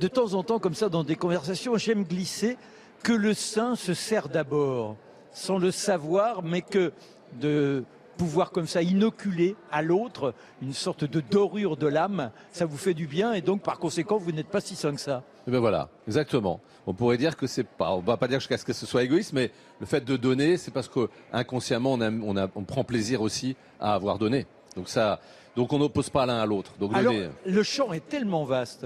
De 0.02 0.10
temps 0.10 0.34
en 0.34 0.44
temps, 0.44 0.60
comme 0.60 0.74
ça, 0.74 0.90
dans 0.90 1.06
des 1.06 1.16
conversations, 1.16 1.78
j'aime 1.78 2.04
glisser 2.04 2.58
que 3.04 3.14
le 3.14 3.34
saint 3.34 3.78
se 3.78 3.94
sert 3.94 4.28
d'abord, 4.28 4.98
sans 5.32 5.60
le 5.60 5.72
savoir, 5.72 6.44
mais 6.44 6.62
que 6.62 6.92
de 7.40 7.86
pouvoir 8.20 8.52
comme 8.52 8.68
ça 8.68 8.82
inoculer 8.82 9.56
à 9.72 9.82
l'autre 9.82 10.34
une 10.62 10.74
sorte 10.74 11.06
de 11.06 11.22
dorure 11.22 11.78
de 11.78 11.88
l'âme, 11.88 12.32
ça 12.52 12.66
vous 12.66 12.76
fait 12.76 12.94
du 12.94 13.08
bien 13.08 13.32
et 13.32 13.40
donc 13.42 13.62
par 13.62 13.80
conséquent 13.80 14.18
vous 14.18 14.34
n'êtes 14.34 14.50
pas 14.50 14.60
si 14.60 14.76
sain 14.76 14.94
que 14.94 15.00
ça. 15.00 15.24
Et 15.24 15.42
eh 15.48 15.52
ben 15.52 15.60
voilà, 15.60 15.88
exactement. 16.06 16.60
On 16.86 16.94
pourrait 16.94 17.18
dire 17.18 17.38
que 17.38 17.48
c'est 17.48 17.64
pas, 17.64 17.92
on 17.92 18.02
va 18.02 18.18
pas 18.18 18.28
dire 18.28 18.42
jusqu'à 18.42 18.58
ce 18.58 18.66
que 18.66 18.74
ce 18.74 18.86
soit 18.86 19.04
égoïste, 19.04 19.32
mais 19.32 19.52
le 19.80 19.86
fait 19.86 20.04
de 20.04 20.18
donner, 20.18 20.58
c'est 20.58 20.72
parce 20.72 20.90
que 20.90 21.10
inconsciemment 21.32 21.94
on, 21.94 22.02
on, 22.02 22.50
on 22.56 22.64
prend 22.66 22.84
plaisir 22.84 23.22
aussi 23.22 23.56
à 23.80 23.94
avoir 23.94 24.20
donné. 24.20 24.46
Donc 24.76 24.90
ça, 24.90 25.22
donc 25.56 25.72
on 25.72 25.80
n'oppose 25.80 26.10
pas 26.10 26.26
l'un 26.26 26.42
à 26.42 26.46
l'autre. 26.46 26.74
Donc 26.78 26.94
Alors, 26.94 27.14
le 27.46 27.64
champ 27.64 27.94
est 27.94 28.06
tellement 28.06 28.44
vaste, 28.44 28.86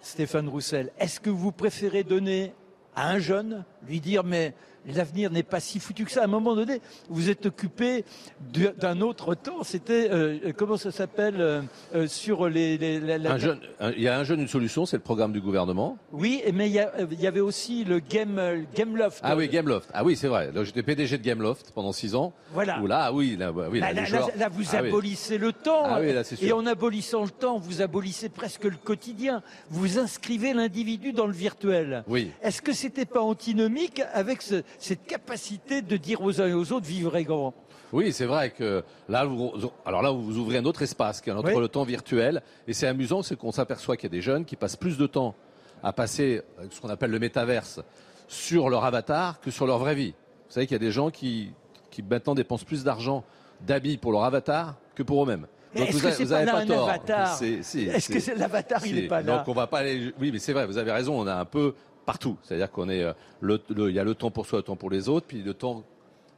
Stéphane 0.00 0.48
Roussel. 0.48 0.90
Est-ce 0.98 1.20
que 1.20 1.30
vous 1.30 1.52
préférez 1.52 2.02
donner 2.02 2.52
à 2.96 3.08
un 3.10 3.20
jeune, 3.20 3.64
lui 3.86 4.00
dire 4.00 4.24
mais 4.24 4.52
l'avenir 4.86 5.30
n'est 5.30 5.42
pas 5.42 5.60
si 5.60 5.80
foutu 5.80 6.04
que 6.04 6.10
ça. 6.10 6.22
À 6.22 6.24
un 6.24 6.28
moment 6.28 6.54
donné, 6.54 6.80
vous 7.08 7.30
êtes 7.30 7.46
occupé 7.46 8.04
d'un 8.52 9.00
autre 9.00 9.34
temps. 9.34 9.62
C'était 9.62 10.08
euh, 10.10 10.52
comment 10.56 10.76
ça 10.76 10.90
s'appelle 10.90 11.40
euh, 11.40 11.62
euh, 11.94 12.06
sur 12.06 12.48
les, 12.48 12.78
les- 12.78 13.00
la- 13.00 13.18
la- 13.18 13.32
un 13.32 13.38
jeune, 13.38 13.60
un- 13.80 13.92
il 13.92 14.02
y 14.02 14.08
a 14.08 14.18
un 14.18 14.24
jeune 14.24 14.40
une 14.40 14.48
solution, 14.48 14.86
c'est 14.86 14.96
le 14.96 15.02
programme 15.02 15.32
du 15.32 15.40
gouvernement. 15.40 15.96
Oui, 16.12 16.42
mais 16.52 16.68
il 16.68 16.72
y, 16.74 16.78
a- 16.78 16.92
il 17.10 17.20
y 17.20 17.26
avait 17.26 17.40
aussi 17.40 17.84
le 17.84 17.98
Game 18.00 18.38
euh, 18.38 18.62
Gameloft. 18.74 19.20
Ah 19.22 19.36
oui, 19.36 19.48
Gameloft. 19.48 19.90
Ah 19.94 20.04
oui, 20.04 20.16
c'est 20.16 20.28
vrai. 20.28 20.50
J'étais 20.64 20.82
PDG 20.82 21.18
de 21.18 21.22
Gameloft 21.22 21.72
pendant 21.74 21.92
six 21.92 22.14
ans. 22.14 22.32
Voilà. 22.52 22.80
Où 22.80 22.86
là, 22.86 23.04
ah 23.06 23.12
oui, 23.12 23.36
là, 23.36 23.52
bah, 23.52 23.66
oui, 23.70 23.80
là, 23.80 23.86
Là, 23.88 23.92
les 23.92 24.00
là, 24.00 24.06
joueurs- 24.06 24.30
là, 24.36 24.48
vous 24.48 24.62
Ah 24.72 24.78
oui. 24.82 24.88
abolissez 24.88 25.38
le 25.38 25.52
temps. 25.52 25.82
Ah 25.84 25.98
oui, 26.00 26.12
là. 26.12 26.22
Et 26.40 26.52
en 26.52 26.66
abolissant 26.66 27.22
le 27.24 27.30
temps, 27.30 27.58
vous 27.58 27.82
abolissez 27.82 28.28
presque 28.28 28.64
le 28.64 28.76
quotidien. 28.76 29.42
Vous 29.70 29.98
inscrivez 29.98 30.52
l'individu 30.54 31.12
dans 31.12 31.26
le 31.26 31.32
virtuel. 31.32 32.04
Oui. 32.08 32.30
Est-ce 32.42 32.62
que 32.62 32.72
c'était 32.72 33.04
pas 33.04 33.20
antinomique 33.22 34.02
avec 34.12 34.42
ce- 34.42 34.62
cette 34.78 35.04
capacité 35.06 35.82
de 35.82 35.96
dire 35.96 36.22
aux 36.22 36.40
uns 36.40 36.46
et 36.48 36.52
aux 36.52 36.72
autres 36.72 36.86
vivre 36.86 37.18
grand 37.20 37.54
Oui, 37.92 38.12
c'est 38.12 38.26
vrai 38.26 38.50
que 38.50 38.82
là, 39.08 39.24
vous, 39.24 39.52
alors 39.86 40.02
là, 40.02 40.10
vous 40.10 40.38
ouvrez 40.38 40.58
un 40.58 40.64
autre 40.64 40.82
espace 40.82 41.20
qui 41.20 41.30
est 41.30 41.32
entre 41.32 41.52
Oui. 41.54 41.60
le 41.60 41.68
temps 41.68 41.84
virtuel. 41.84 42.42
Et 42.66 42.72
c'est 42.72 42.86
amusant, 42.86 43.22
c'est 43.22 43.36
qu'on 43.36 43.52
s'aperçoit 43.52 43.96
qu'il 43.96 44.04
y 44.10 44.12
a 44.12 44.16
des 44.16 44.22
jeunes 44.22 44.44
qui 44.44 44.56
passent 44.56 44.76
plus 44.76 44.96
de 44.98 45.06
temps 45.06 45.34
à 45.82 45.92
passer 45.92 46.42
euh, 46.60 46.66
ce 46.70 46.80
qu'on 46.80 46.88
appelle 46.88 47.10
le 47.10 47.18
métaverse 47.18 47.80
sur 48.28 48.68
leur 48.70 48.84
avatar 48.84 49.40
que 49.40 49.50
sur 49.50 49.66
leur 49.66 49.78
vraie 49.78 49.94
vie. 49.94 50.14
Vous 50.48 50.52
savez 50.54 50.66
qu'il 50.66 50.74
y 50.74 50.80
a 50.82 50.86
des 50.86 50.90
gens 50.92 51.10
qui, 51.10 51.50
qui 51.90 52.02
maintenant 52.02 52.34
dépensent 52.34 52.64
plus 52.64 52.84
d'argent 52.84 53.22
d'habits 53.60 53.98
pour 53.98 54.12
leur 54.12 54.24
avatar 54.24 54.76
que 54.94 55.02
pour 55.02 55.22
eux-mêmes. 55.22 55.46
Donc 55.76 55.88
est-ce 55.88 55.92
vous 55.96 56.00
que 56.02 56.06
avez, 56.06 56.16
c'est 56.16 56.24
vous 56.24 56.30
pas 56.30 56.44
pas 56.44 56.66
tort. 56.66 56.90
Est-ce 56.90 58.08
que 58.08 58.14
c'est- 58.14 58.20
c'est- 58.20 58.34
l'avatar, 58.36 58.86
il 58.86 58.94
n'est 58.94 59.08
pas 59.08 59.22
là 59.22 59.38
Donc 59.38 59.48
on 59.48 59.52
va 59.52 59.66
pas 59.66 59.78
aller. 59.80 60.14
Oui, 60.20 60.30
mais 60.32 60.38
c'est 60.38 60.52
vrai. 60.52 60.66
Vous 60.66 60.78
avez 60.78 60.92
raison. 60.92 61.20
On 61.20 61.26
a 61.26 61.34
un 61.34 61.44
peu 61.44 61.74
partout. 62.04 62.36
C'est-à-dire 62.42 62.70
qu'on 62.70 62.88
est 62.88 63.02
euh, 63.02 63.12
il 63.42 63.94
y 63.94 63.98
a 63.98 64.04
le 64.04 64.14
temps 64.14 64.30
pour 64.30 64.46
soi, 64.46 64.58
le 64.58 64.62
temps 64.62 64.76
pour 64.76 64.90
les 64.90 65.08
autres, 65.08 65.26
puis 65.26 65.42
le 65.42 65.54
temps 65.54 65.84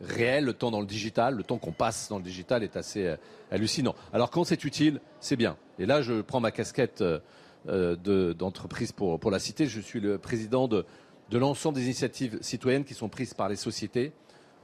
réel, 0.01 0.45
le 0.45 0.53
temps 0.53 0.71
dans 0.71 0.81
le 0.81 0.87
digital, 0.87 1.35
le 1.35 1.43
temps 1.43 1.59
qu'on 1.59 1.73
passe 1.73 2.09
dans 2.09 2.19
le 2.19 2.23
digital 2.23 2.63
est 2.63 2.77
assez 2.77 3.07
euh, 3.07 3.17
hallucinant. 3.51 3.95
Alors 4.13 4.31
quand 4.31 4.45
c'est 4.45 4.65
utile, 4.65 5.01
c'est 5.21 5.37
bien. 5.37 5.57
Et 5.79 5.87
là, 5.87 6.03
je 6.03 6.21
prends 6.21 6.41
ma 6.41 6.51
casquette 6.51 7.03
euh, 7.03 7.21
de- 7.67 8.33
d'entreprise 8.33 8.93
pour, 8.93 9.31
la 9.31 9.39
cité. 9.39 9.67
Je 9.67 9.81
suis 9.81 10.01
le 10.01 10.19
président 10.19 10.69
de, 10.69 10.85
l'ensemble 11.33 11.77
des 11.77 11.85
initiatives 11.85 12.39
citoyennes 12.41 12.85
qui 12.85 12.95
sont 12.95 13.09
prises 13.09 13.35
par 13.35 13.49
les 13.49 13.57
sociétés 13.57 14.13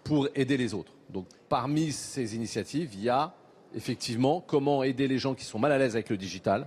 pour 0.05 0.29
aider 0.35 0.57
les 0.57 0.75
autres. 0.75 0.93
Donc 1.11 1.27
parmi 1.49 1.93
ces 1.93 2.35
initiatives, 2.37 2.91
il 2.95 3.03
y 3.03 3.09
a 3.09 3.35
effectivement 3.75 4.43
comment 4.47 4.83
aider 4.83 5.09
les 5.09 5.19
gens 5.19 5.35
qui 5.35 5.45
sont 5.45 5.59
mal 5.59 5.73
à 5.73 5.79
l'aise 5.79 5.95
avec 5.95 6.11
le 6.11 6.17
digital. 6.17 6.67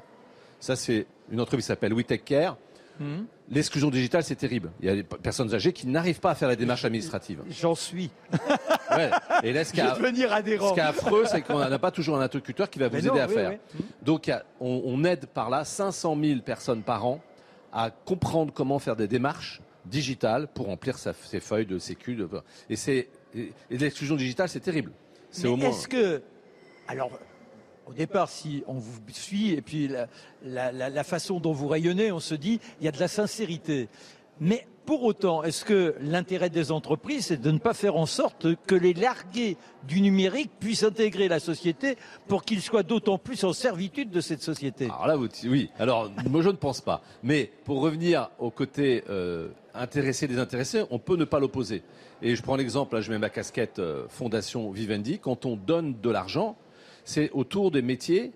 Ça, 0.60 0.76
c'est 0.76 1.06
une 1.30 1.40
entreprise 1.40 1.66
qui 1.66 1.68
s'appelle 1.68 1.94
We 1.94 2.06
Take 2.06 2.24
Care. 2.24 2.58
Hmm. 3.00 3.26
L'exclusion 3.50 3.92
digitale, 3.92 4.24
c'est 4.24 4.36
terrible. 4.36 4.72
Il 4.80 4.88
y 4.88 4.90
a 4.90 4.96
des 4.96 5.04
personnes 5.04 5.54
âgées 5.54 5.72
qui 5.72 5.86
n'arrivent 5.86 6.20
pas 6.20 6.32
à 6.32 6.36
faire 6.36 6.48
la 6.48 6.56
démarche 6.56 6.84
administrative. 6.84 7.42
J'en 7.50 7.76
suis. 7.76 8.10
Ouais. 8.92 9.12
Et 9.44 9.54
là, 9.54 9.64
ce 9.64 9.72
qui 9.72 9.82
est- 9.82 9.84
affreux, 9.84 11.26
c'est 11.26 11.42
qu'on 11.42 11.60
n'a 11.60 11.78
pas 11.80 11.92
toujours 11.92 12.18
un 12.18 12.22
interlocuteur 12.22 12.70
qui 12.70 12.80
va 12.80 12.88
vous 12.88 12.94
Mais 12.94 13.00
aider 13.02 13.10
non, 13.10 13.16
à 13.20 13.28
oui, 13.28 13.34
faire. 13.34 13.50
oui. 13.52 13.86
Donc, 14.02 14.32
on, 14.60 14.82
on 14.86 15.04
aide 15.04 15.28
par 15.28 15.50
là 15.52 15.64
500 15.64 16.18
000 16.20 16.40
personnes 16.42 16.82
par 16.82 17.06
an 17.06 17.22
à 17.72 17.92
comprendre 17.92 18.52
comment 18.54 18.80
faire 18.80 18.96
des 18.96 19.08
démarches 19.08 19.62
digitales 19.86 20.48
pour 20.48 20.66
remplir 20.66 20.98
sa- 20.98 21.14
ses 21.14 21.40
feuilles 21.40 21.66
de 21.68 21.78
sécu. 21.78 22.16
de- 22.16 22.28
et 22.70 22.76
c'est 22.76 23.10
et, 23.36 23.52
l'exclusion 23.70 24.16
digitale, 24.16 24.50
c'est 24.50 24.60
terrible. 24.62 24.92
C'est 25.30 25.48
au 25.48 25.56
moins. 25.58 25.70
Est-ce 25.70 25.88
que, 25.88 26.22
alors, 26.88 27.12
au 27.88 27.94
départ, 27.94 28.30
si 28.30 28.64
on 28.68 28.74
vous 28.74 29.00
suit 29.12 29.52
et 29.52 29.62
puis 29.62 29.90
la, 30.44 31.04
façon 31.04 31.40
dont 31.40 31.54
vous 31.54 31.68
rayonnez, 31.68 32.12
on 32.12 32.20
se 32.20 32.36
dit, 32.36 32.60
il 32.80 32.86
y 32.86 32.88
a 32.88 32.92
de 32.92 33.00
la 33.00 33.08
sincérité. 33.08 33.90
Mais 34.40 34.68
pour 34.86 35.04
autant, 35.04 35.44
est-ce 35.44 35.66
que 35.66 35.96
l'intérêt 36.00 36.50
des 36.50 36.72
entreprises, 36.72 37.28
c'est 37.28 37.42
de 37.42 37.52
ne 37.52 37.58
pas 37.58 37.74
faire 37.74 37.96
en 37.96 38.06
sorte 38.06 38.48
que 38.68 38.76
les 38.76 38.94
largués 38.94 39.58
du 39.88 40.02
numérique 40.02 40.52
puissent 40.60 40.84
intégrer 40.84 41.28
la 41.28 41.40
société 41.40 41.98
pour 42.28 42.44
qu'ils 42.44 42.62
soient 42.62 42.84
d'autant 42.84 43.18
plus 43.18 43.44
en 43.44 43.54
servitude 43.54 44.12
de 44.12 44.22
cette 44.22 44.42
société? 44.42 44.86
Alors 44.86 45.08
là, 45.08 45.18
oui. 45.46 45.70
Alors, 45.80 46.12
moi, 46.30 46.42
je 46.42 46.50
ne 46.50 46.56
pense 46.56 46.82
pas. 46.82 47.02
Mais 47.24 47.52
pour 47.66 47.82
revenir 47.82 48.30
au 48.38 48.52
côté 48.52 49.04
euh, 49.10 49.50
intéressé 49.74 50.28
des 50.28 50.38
intéressés, 50.38 50.84
on 50.92 51.00
peut 51.00 51.16
ne 51.16 51.26
pas 51.26 51.40
l'opposer. 51.40 51.82
Et 52.22 52.36
je 52.36 52.44
prends 52.44 52.56
l'exemple, 52.56 52.96
là, 52.96 53.02
je 53.02 53.12
mets 53.12 53.20
ma 53.20 53.30
casquette 53.30 53.80
euh, 53.80 54.06
Fondation 54.10 54.70
Vivendi. 54.72 55.20
Quand 55.20 55.46
on 55.46 55.56
donne 55.56 56.00
de 56.00 56.10
l'argent, 56.10 56.56
c'est 57.06 57.32
autour 57.32 57.72
des 57.72 57.82
métiers 57.82 58.32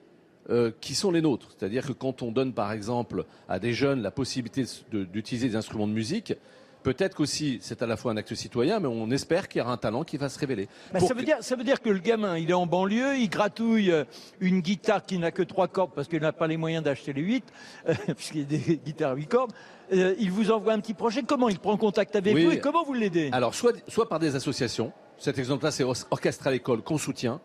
euh, 0.49 0.71
qui 0.79 0.95
sont 0.95 1.11
les 1.11 1.21
nôtres. 1.21 1.49
C'est-à-dire 1.57 1.85
que 1.85 1.91
quand 1.91 2.21
on 2.23 2.31
donne, 2.31 2.53
par 2.53 2.71
exemple, 2.71 3.25
à 3.49 3.59
des 3.59 3.73
jeunes 3.73 4.01
la 4.01 4.11
possibilité 4.11 4.63
de- 4.91 5.03
d'utiliser 5.03 5.49
des 5.49 5.55
instruments 5.57 5.87
de 5.87 5.91
musique, 5.93 6.33
peut-être 6.81 7.13
qu'aussi 7.15 7.59
c'est 7.61 7.81
à 7.83 7.85
la 7.87 7.97
fois 7.97 8.13
un 8.13 8.17
acte 8.17 8.33
citoyen, 8.33 8.79
mais 8.79 8.87
on 8.87 9.11
espère 9.11 9.47
qu'il 9.49 9.59
y 9.59 9.61
aura 9.61 9.73
un 9.73 9.77
talent 9.77 10.03
qui 10.03 10.17
va 10.17 10.29
se 10.29 10.39
révéler. 10.39 10.67
Bah, 10.93 11.01
ça, 11.01 11.13
veut 11.13 11.19
que- 11.19 11.25
dire, 11.25 11.37
ça 11.41 11.55
veut 11.55 11.63
dire 11.65 11.81
que 11.81 11.89
le 11.89 11.99
gamin, 11.99 12.37
il 12.37 12.49
est 12.49 12.53
en 12.53 12.65
banlieue, 12.65 13.17
il 13.17 13.29
gratouille 13.29 13.91
euh, 13.91 14.05
une 14.39 14.61
guitare 14.61 15.03
qui 15.05 15.19
n'a 15.19 15.31
que 15.31 15.43
trois 15.43 15.67
cordes 15.67 15.91
parce 15.93 16.07
qu'il 16.07 16.21
n'a 16.21 16.31
pas 16.31 16.47
les 16.47 16.57
moyens 16.57 16.83
d'acheter 16.83 17.11
les 17.13 17.21
huit, 17.21 17.43
euh, 17.87 17.93
puisqu'il 18.15 18.39
y 18.39 18.43
a 18.43 18.45
des 18.45 18.77
guitares 18.85 19.11
à 19.11 19.15
huit 19.15 19.27
cordes. 19.27 19.51
Euh, 19.91 20.15
il 20.19 20.31
vous 20.31 20.51
envoie 20.51 20.73
un 20.73 20.79
petit 20.79 20.93
projet. 20.93 21.21
Comment 21.23 21.49
il 21.49 21.59
prend 21.59 21.75
contact 21.77 22.15
avec 22.15 22.33
Oui. 22.33 22.45
vous 22.45 22.51
et 22.51 22.59
comment 22.59 22.83
vous 22.83 22.93
l'aidez? 22.93 23.29
Alors, 23.33 23.53
soit, 23.55 23.73
soit 23.87 24.07
par 24.07 24.19
des 24.19 24.35
associations, 24.35 24.93
cet 25.17 25.37
exemple-là, 25.37 25.71
c'est 25.71 25.83
Or- 25.83 25.95
Orchestre 26.11 26.47
à 26.47 26.51
l'école 26.51 26.81
qu'on 26.81 26.97
soutient, 26.97 27.41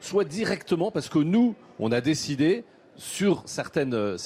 soit 0.00 0.24
directement 0.24 0.90
parce 0.90 1.08
que 1.08 1.18
nous, 1.18 1.54
on 1.78 1.92
a 1.92 2.00
décidé 2.00 2.64
sur 2.96 3.42
certaines, 3.46 3.94
euh, 3.94 4.16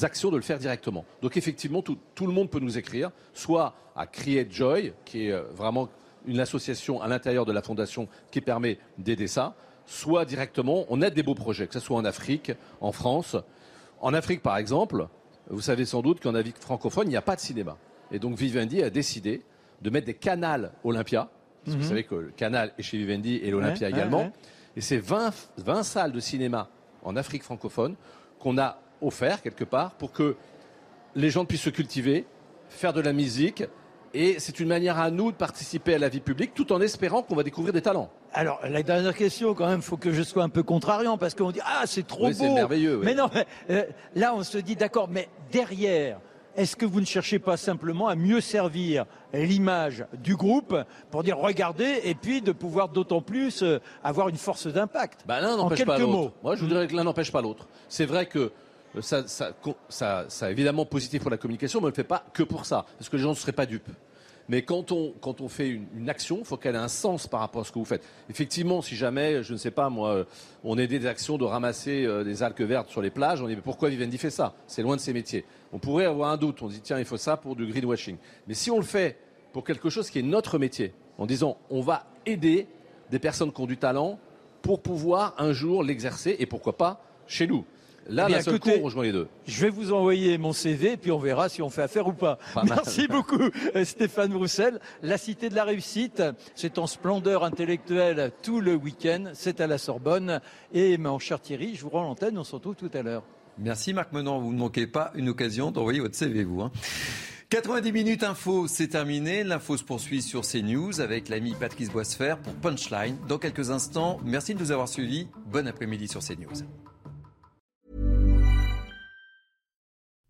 actions 0.00 0.30
de 0.30 0.36
le 0.36 0.42
faire 0.42 0.58
directement. 0.58 1.04
Donc, 1.22 1.36
effectivement, 1.36 1.82
tout, 1.82 1.98
le 2.20 2.32
monde 2.32 2.50
peut 2.50 2.60
nous 2.60 2.76
écrire, 2.78 3.10
soit 3.32 3.74
à 3.94 4.06
Create 4.06 4.50
Joy, 4.50 4.92
qui 5.04 5.28
est 5.28 5.32
euh, 5.32 5.42
vraiment 5.54 5.88
une 6.26 6.40
association 6.40 7.00
à 7.00 7.08
l'intérieur 7.08 7.44
de 7.44 7.52
la 7.52 7.62
fondation 7.62 8.08
qui 8.30 8.40
permet 8.40 8.78
d'aider 8.98 9.28
ça, 9.28 9.54
soit 9.86 10.24
directement, 10.24 10.84
on 10.88 11.00
aide 11.00 11.14
des 11.14 11.22
beaux 11.22 11.36
projets, 11.36 11.68
que 11.68 11.74
ce 11.74 11.80
soit 11.80 11.96
en 11.96 12.04
Afrique, 12.04 12.52
en 12.80 12.90
France. 12.90 13.36
En 14.00 14.12
Afrique, 14.12 14.42
par 14.42 14.56
exemple, 14.56 15.06
vous 15.48 15.60
savez 15.60 15.84
sans 15.84 16.02
doute 16.02 16.20
qu'en 16.20 16.34
Afrique 16.34 16.58
francophone, 16.58 17.06
il 17.06 17.10
n'y 17.10 17.16
a 17.16 17.22
pas 17.22 17.36
de 17.36 17.40
cinéma. 17.40 17.76
Et 18.10 18.18
donc 18.18 18.36
Vivendi 18.36 18.82
a 18.82 18.90
décidé 18.90 19.42
de 19.82 19.90
mettre 19.90 20.06
des 20.06 20.14
canals 20.14 20.72
Olympia. 20.84 21.28
Parce 21.66 21.76
que 21.76 21.80
Mhm. 21.80 21.82
Vous 21.82 21.88
savez 21.88 22.04
que 22.04 22.14
le 22.14 22.30
canal 22.30 22.72
est 22.78 22.82
chez 22.82 22.96
Vivendi 22.96 23.36
et 23.42 23.50
l'Olympia 23.50 23.88
Ouais, 23.88 23.92
également. 23.94 24.18
ouais, 24.20 24.24
ouais. 24.24 24.32
Et 24.76 24.80
c'est 24.80 24.98
20, 24.98 25.32
20 25.58 25.82
salles 25.82 26.12
de 26.12 26.20
cinéma 26.20 26.68
en 27.02 27.16
Afrique 27.16 27.42
francophone 27.42 27.94
qu'on 28.38 28.56
a 28.56 28.78
offert 29.02 29.42
quelque 29.42 29.64
part 29.64 29.92
pour 29.92 30.12
que 30.12 30.36
les 31.14 31.28
gens 31.30 31.44
puissent 31.44 31.62
se 31.62 31.70
cultiver, 31.70 32.24
faire 32.70 32.92
de 32.92 33.00
la 33.00 33.12
musique. 33.12 33.64
Et 34.14 34.36
c'est 34.38 34.60
une 34.60 34.68
manière 34.68 34.98
à 34.98 35.10
nous 35.10 35.30
de 35.32 35.36
participer 35.36 35.94
à 35.94 35.98
la 35.98 36.08
vie 36.08 36.20
publique 36.20 36.54
tout 36.54 36.72
en 36.72 36.80
espérant 36.80 37.22
qu'on 37.22 37.34
va 37.34 37.42
découvrir 37.42 37.74
des 37.74 37.82
talents. 37.82 38.10
Alors, 38.32 38.60
la 38.66 38.82
dernière 38.82 39.14
question, 39.14 39.52
quand 39.54 39.66
même, 39.66 39.82
faut 39.82 39.96
que 39.98 40.12
je 40.12 40.22
sois 40.22 40.42
un 40.42 40.48
peu 40.48 40.62
contrariant 40.62 41.18
parce 41.18 41.34
qu'on 41.34 41.50
dit 41.50 41.60
ah 41.64 41.82
c'est 41.86 42.06
trop 42.06 42.26
Oui, 42.28 42.32
beau. 42.32 42.38
c'est 42.44 42.50
merveilleux, 42.54 42.96
oui. 42.98 43.04
Mais 43.04 43.14
non, 43.14 43.28
mais, 43.34 43.46
euh, 43.70 43.84
là 44.14 44.34
on 44.34 44.42
se 44.42 44.56
dit 44.58 44.76
d'accord, 44.76 45.08
mais 45.10 45.28
derrière. 45.52 46.18
Est-ce 46.56 46.74
que 46.74 46.86
vous 46.86 47.00
ne 47.00 47.06
cherchez 47.06 47.38
pas 47.38 47.56
simplement 47.58 48.08
à 48.08 48.14
mieux 48.14 48.40
servir 48.40 49.04
l'image 49.34 50.06
du 50.22 50.36
groupe 50.36 50.74
pour 51.10 51.22
dire 51.22 51.36
regardez 51.38 52.00
et 52.04 52.14
puis 52.14 52.40
de 52.40 52.52
pouvoir 52.52 52.88
d'autant 52.88 53.20
plus 53.20 53.62
euh, 53.62 53.78
avoir 54.02 54.28
une 54.30 54.36
force 54.36 54.66
d'impact? 54.66 55.20
Bah, 55.26 55.40
l'un 55.40 55.54
En 55.54 55.56
n'empêche 55.58 55.84
pas 55.84 55.96
quelques 55.96 56.08
mots. 56.08 56.22
l'autre. 56.22 56.34
Moi, 56.42 56.56
je 56.56 56.60
vous 56.62 56.68
dirais 56.68 56.86
que 56.88 56.96
l'un 56.96 57.04
n'empêche 57.04 57.30
pas 57.30 57.42
l'autre. 57.42 57.68
C'est 57.88 58.06
vrai 58.06 58.24
que 58.26 58.38
euh, 58.96 59.02
ça, 59.02 59.26
ça, 59.28 59.50
ça, 59.90 60.24
ça 60.28 60.48
est 60.48 60.52
évidemment 60.52 60.86
positif 60.86 61.20
pour 61.20 61.30
la 61.30 61.36
communication, 61.36 61.80
mais 61.80 61.84
on 61.84 61.88
ne 61.88 61.92
le 61.92 61.96
fait 61.96 62.04
pas 62.04 62.24
que 62.32 62.42
pour 62.42 62.64
ça, 62.64 62.86
parce 62.98 63.10
que 63.10 63.16
les 63.16 63.22
gens 63.22 63.30
ne 63.30 63.34
seraient 63.34 63.52
pas 63.52 63.66
dupes. 63.66 63.90
Mais 64.48 64.62
quand 64.62 64.92
on, 64.92 65.14
fait 65.48 65.68
une, 65.68 65.86
une 65.96 66.08
action, 66.08 66.38
il 66.38 66.44
faut 66.44 66.56
qu'elle 66.56 66.76
ait 66.76 66.78
un 66.78 66.88
sens 66.88 67.26
par 67.26 67.40
rapport 67.40 67.62
à 67.62 67.64
ce 67.64 67.72
que 67.72 67.78
vous 67.78 67.84
faites. 67.84 68.04
Effectivement, 68.30 68.80
si 68.80 68.94
jamais, 68.94 69.42
je 69.42 69.52
ne 69.52 69.58
sais 69.58 69.72
pas, 69.72 69.90
moi, 69.90 70.10
euh, 70.10 70.24
on 70.62 70.78
aidait 70.78 71.00
des 71.00 71.06
actions 71.06 71.36
de 71.36 71.44
ramasser 71.44 72.04
euh, 72.04 72.22
des 72.22 72.42
algues 72.42 72.62
vertes 72.62 72.90
sur 72.90 73.02
les 73.02 73.10
plages, 73.10 73.42
on 73.42 73.48
dit 73.48 73.56
mais 73.56 73.62
pourquoi 73.62 73.88
Vivendi 73.88 74.18
fait 74.18 74.30
ça? 74.30 74.54
C'est 74.66 74.82
loin 74.82 74.96
de 74.96 75.00
ses 75.00 75.12
métiers. 75.12 75.44
On 75.72 75.78
pourrait 75.78 76.06
avoir 76.06 76.30
un 76.30 76.36
doute. 76.36 76.62
On 76.62 76.68
dit 76.68 76.80
tiens, 76.80 76.98
il 76.98 77.04
faut 77.04 77.16
ça 77.16 77.36
pour 77.36 77.56
du 77.56 77.66
greenwashing. 77.66 78.16
Mais 78.46 78.54
si 78.54 78.70
on 78.70 78.76
le 78.76 78.84
fait 78.84 79.18
pour 79.52 79.64
quelque 79.64 79.90
chose 79.90 80.10
qui 80.10 80.20
est 80.20 80.22
notre 80.22 80.58
métier, 80.58 80.92
en 81.18 81.26
disant 81.26 81.58
on 81.70 81.80
va 81.80 82.06
aider 82.24 82.68
des 83.10 83.18
personnes 83.18 83.52
qui 83.52 83.60
ont 83.60 83.66
du 83.66 83.78
talent 83.78 84.18
pour 84.62 84.80
pouvoir 84.80 85.34
un 85.38 85.52
jour 85.52 85.82
l'exercer 85.82 86.36
et 86.38 86.46
pourquoi 86.46 86.76
pas 86.76 87.00
chez 87.26 87.46
nous. 87.46 87.64
Là, 88.08 88.24
Eh 88.24 88.28
bien, 88.28 88.36
la 88.36 88.42
seule 88.42 88.54
écoutez, 88.56 88.80
rejoint 88.80 89.02
les 89.04 89.12
deux. 89.12 89.26
Je 89.46 89.60
vais 89.62 89.70
vous 89.70 89.92
envoyer 89.92 90.38
mon 90.38 90.52
CV, 90.52 90.96
puis 90.96 91.10
on 91.10 91.18
verra 91.18 91.48
si 91.48 91.60
on 91.62 91.70
fait 91.70 91.82
affaire 91.82 92.06
ou 92.06 92.12
pas. 92.12 92.38
Pas 92.54 92.62
mal. 92.64 92.78
Merci 92.84 93.06
beaucoup, 93.08 93.50
euh, 93.74 93.84
Stéphane 93.84 94.32
Roussel. 94.34 94.78
La 95.02 95.18
Cité 95.18 95.48
de 95.48 95.54
la 95.54 95.64
Réussite, 95.64 96.22
c'est 96.54 96.78
en 96.78 96.86
splendeur 96.86 97.42
intellectuelle 97.44 98.30
tout 98.42 98.60
le 98.60 98.74
week-end. 98.74 99.24
C'est 99.34 99.60
à 99.60 99.66
la 99.66 99.78
Sorbonne. 99.78 100.40
Et 100.72 100.98
mon 100.98 101.18
cher 101.18 101.40
Thierry, 101.40 101.74
je 101.74 101.82
vous 101.82 101.90
rends 101.90 102.04
l'antenne. 102.04 102.38
On 102.38 102.44
se 102.44 102.54
retrouve 102.54 102.76
tout 102.76 102.90
à 102.94 103.02
l'heure. 103.02 103.24
Merci 103.58 103.92
Marc 103.94 104.12
Menant, 104.12 104.38
vous 104.38 104.52
ne 104.52 104.58
manquez 104.58 104.86
pas 104.86 105.10
une 105.14 105.28
occasion 105.30 105.70
d'envoyer 105.70 106.00
votre 106.00 106.14
CV, 106.14 106.44
vous. 106.44 106.60
hein. 106.60 106.70
90 107.48 107.90
minutes 107.92 108.22
info, 108.22 108.66
c'est 108.68 108.88
terminé. 108.88 109.44
L'info 109.44 109.76
se 109.76 109.84
poursuit 109.84 110.20
sur 110.20 110.42
CNews 110.42 111.00
avec 111.00 111.28
l'ami 111.28 111.54
Patrice 111.58 111.90
Boisfer 111.90 112.34
pour 112.42 112.52
Punchline. 112.54 113.16
Dans 113.28 113.38
quelques 113.38 113.70
instants, 113.70 114.18
merci 114.24 114.54
de 114.54 114.60
nous 114.60 114.72
avoir 114.72 114.88
suivis. 114.88 115.28
Bon 115.46 115.66
après-midi 115.66 116.06
sur 116.08 116.20
CNews. 116.20 116.64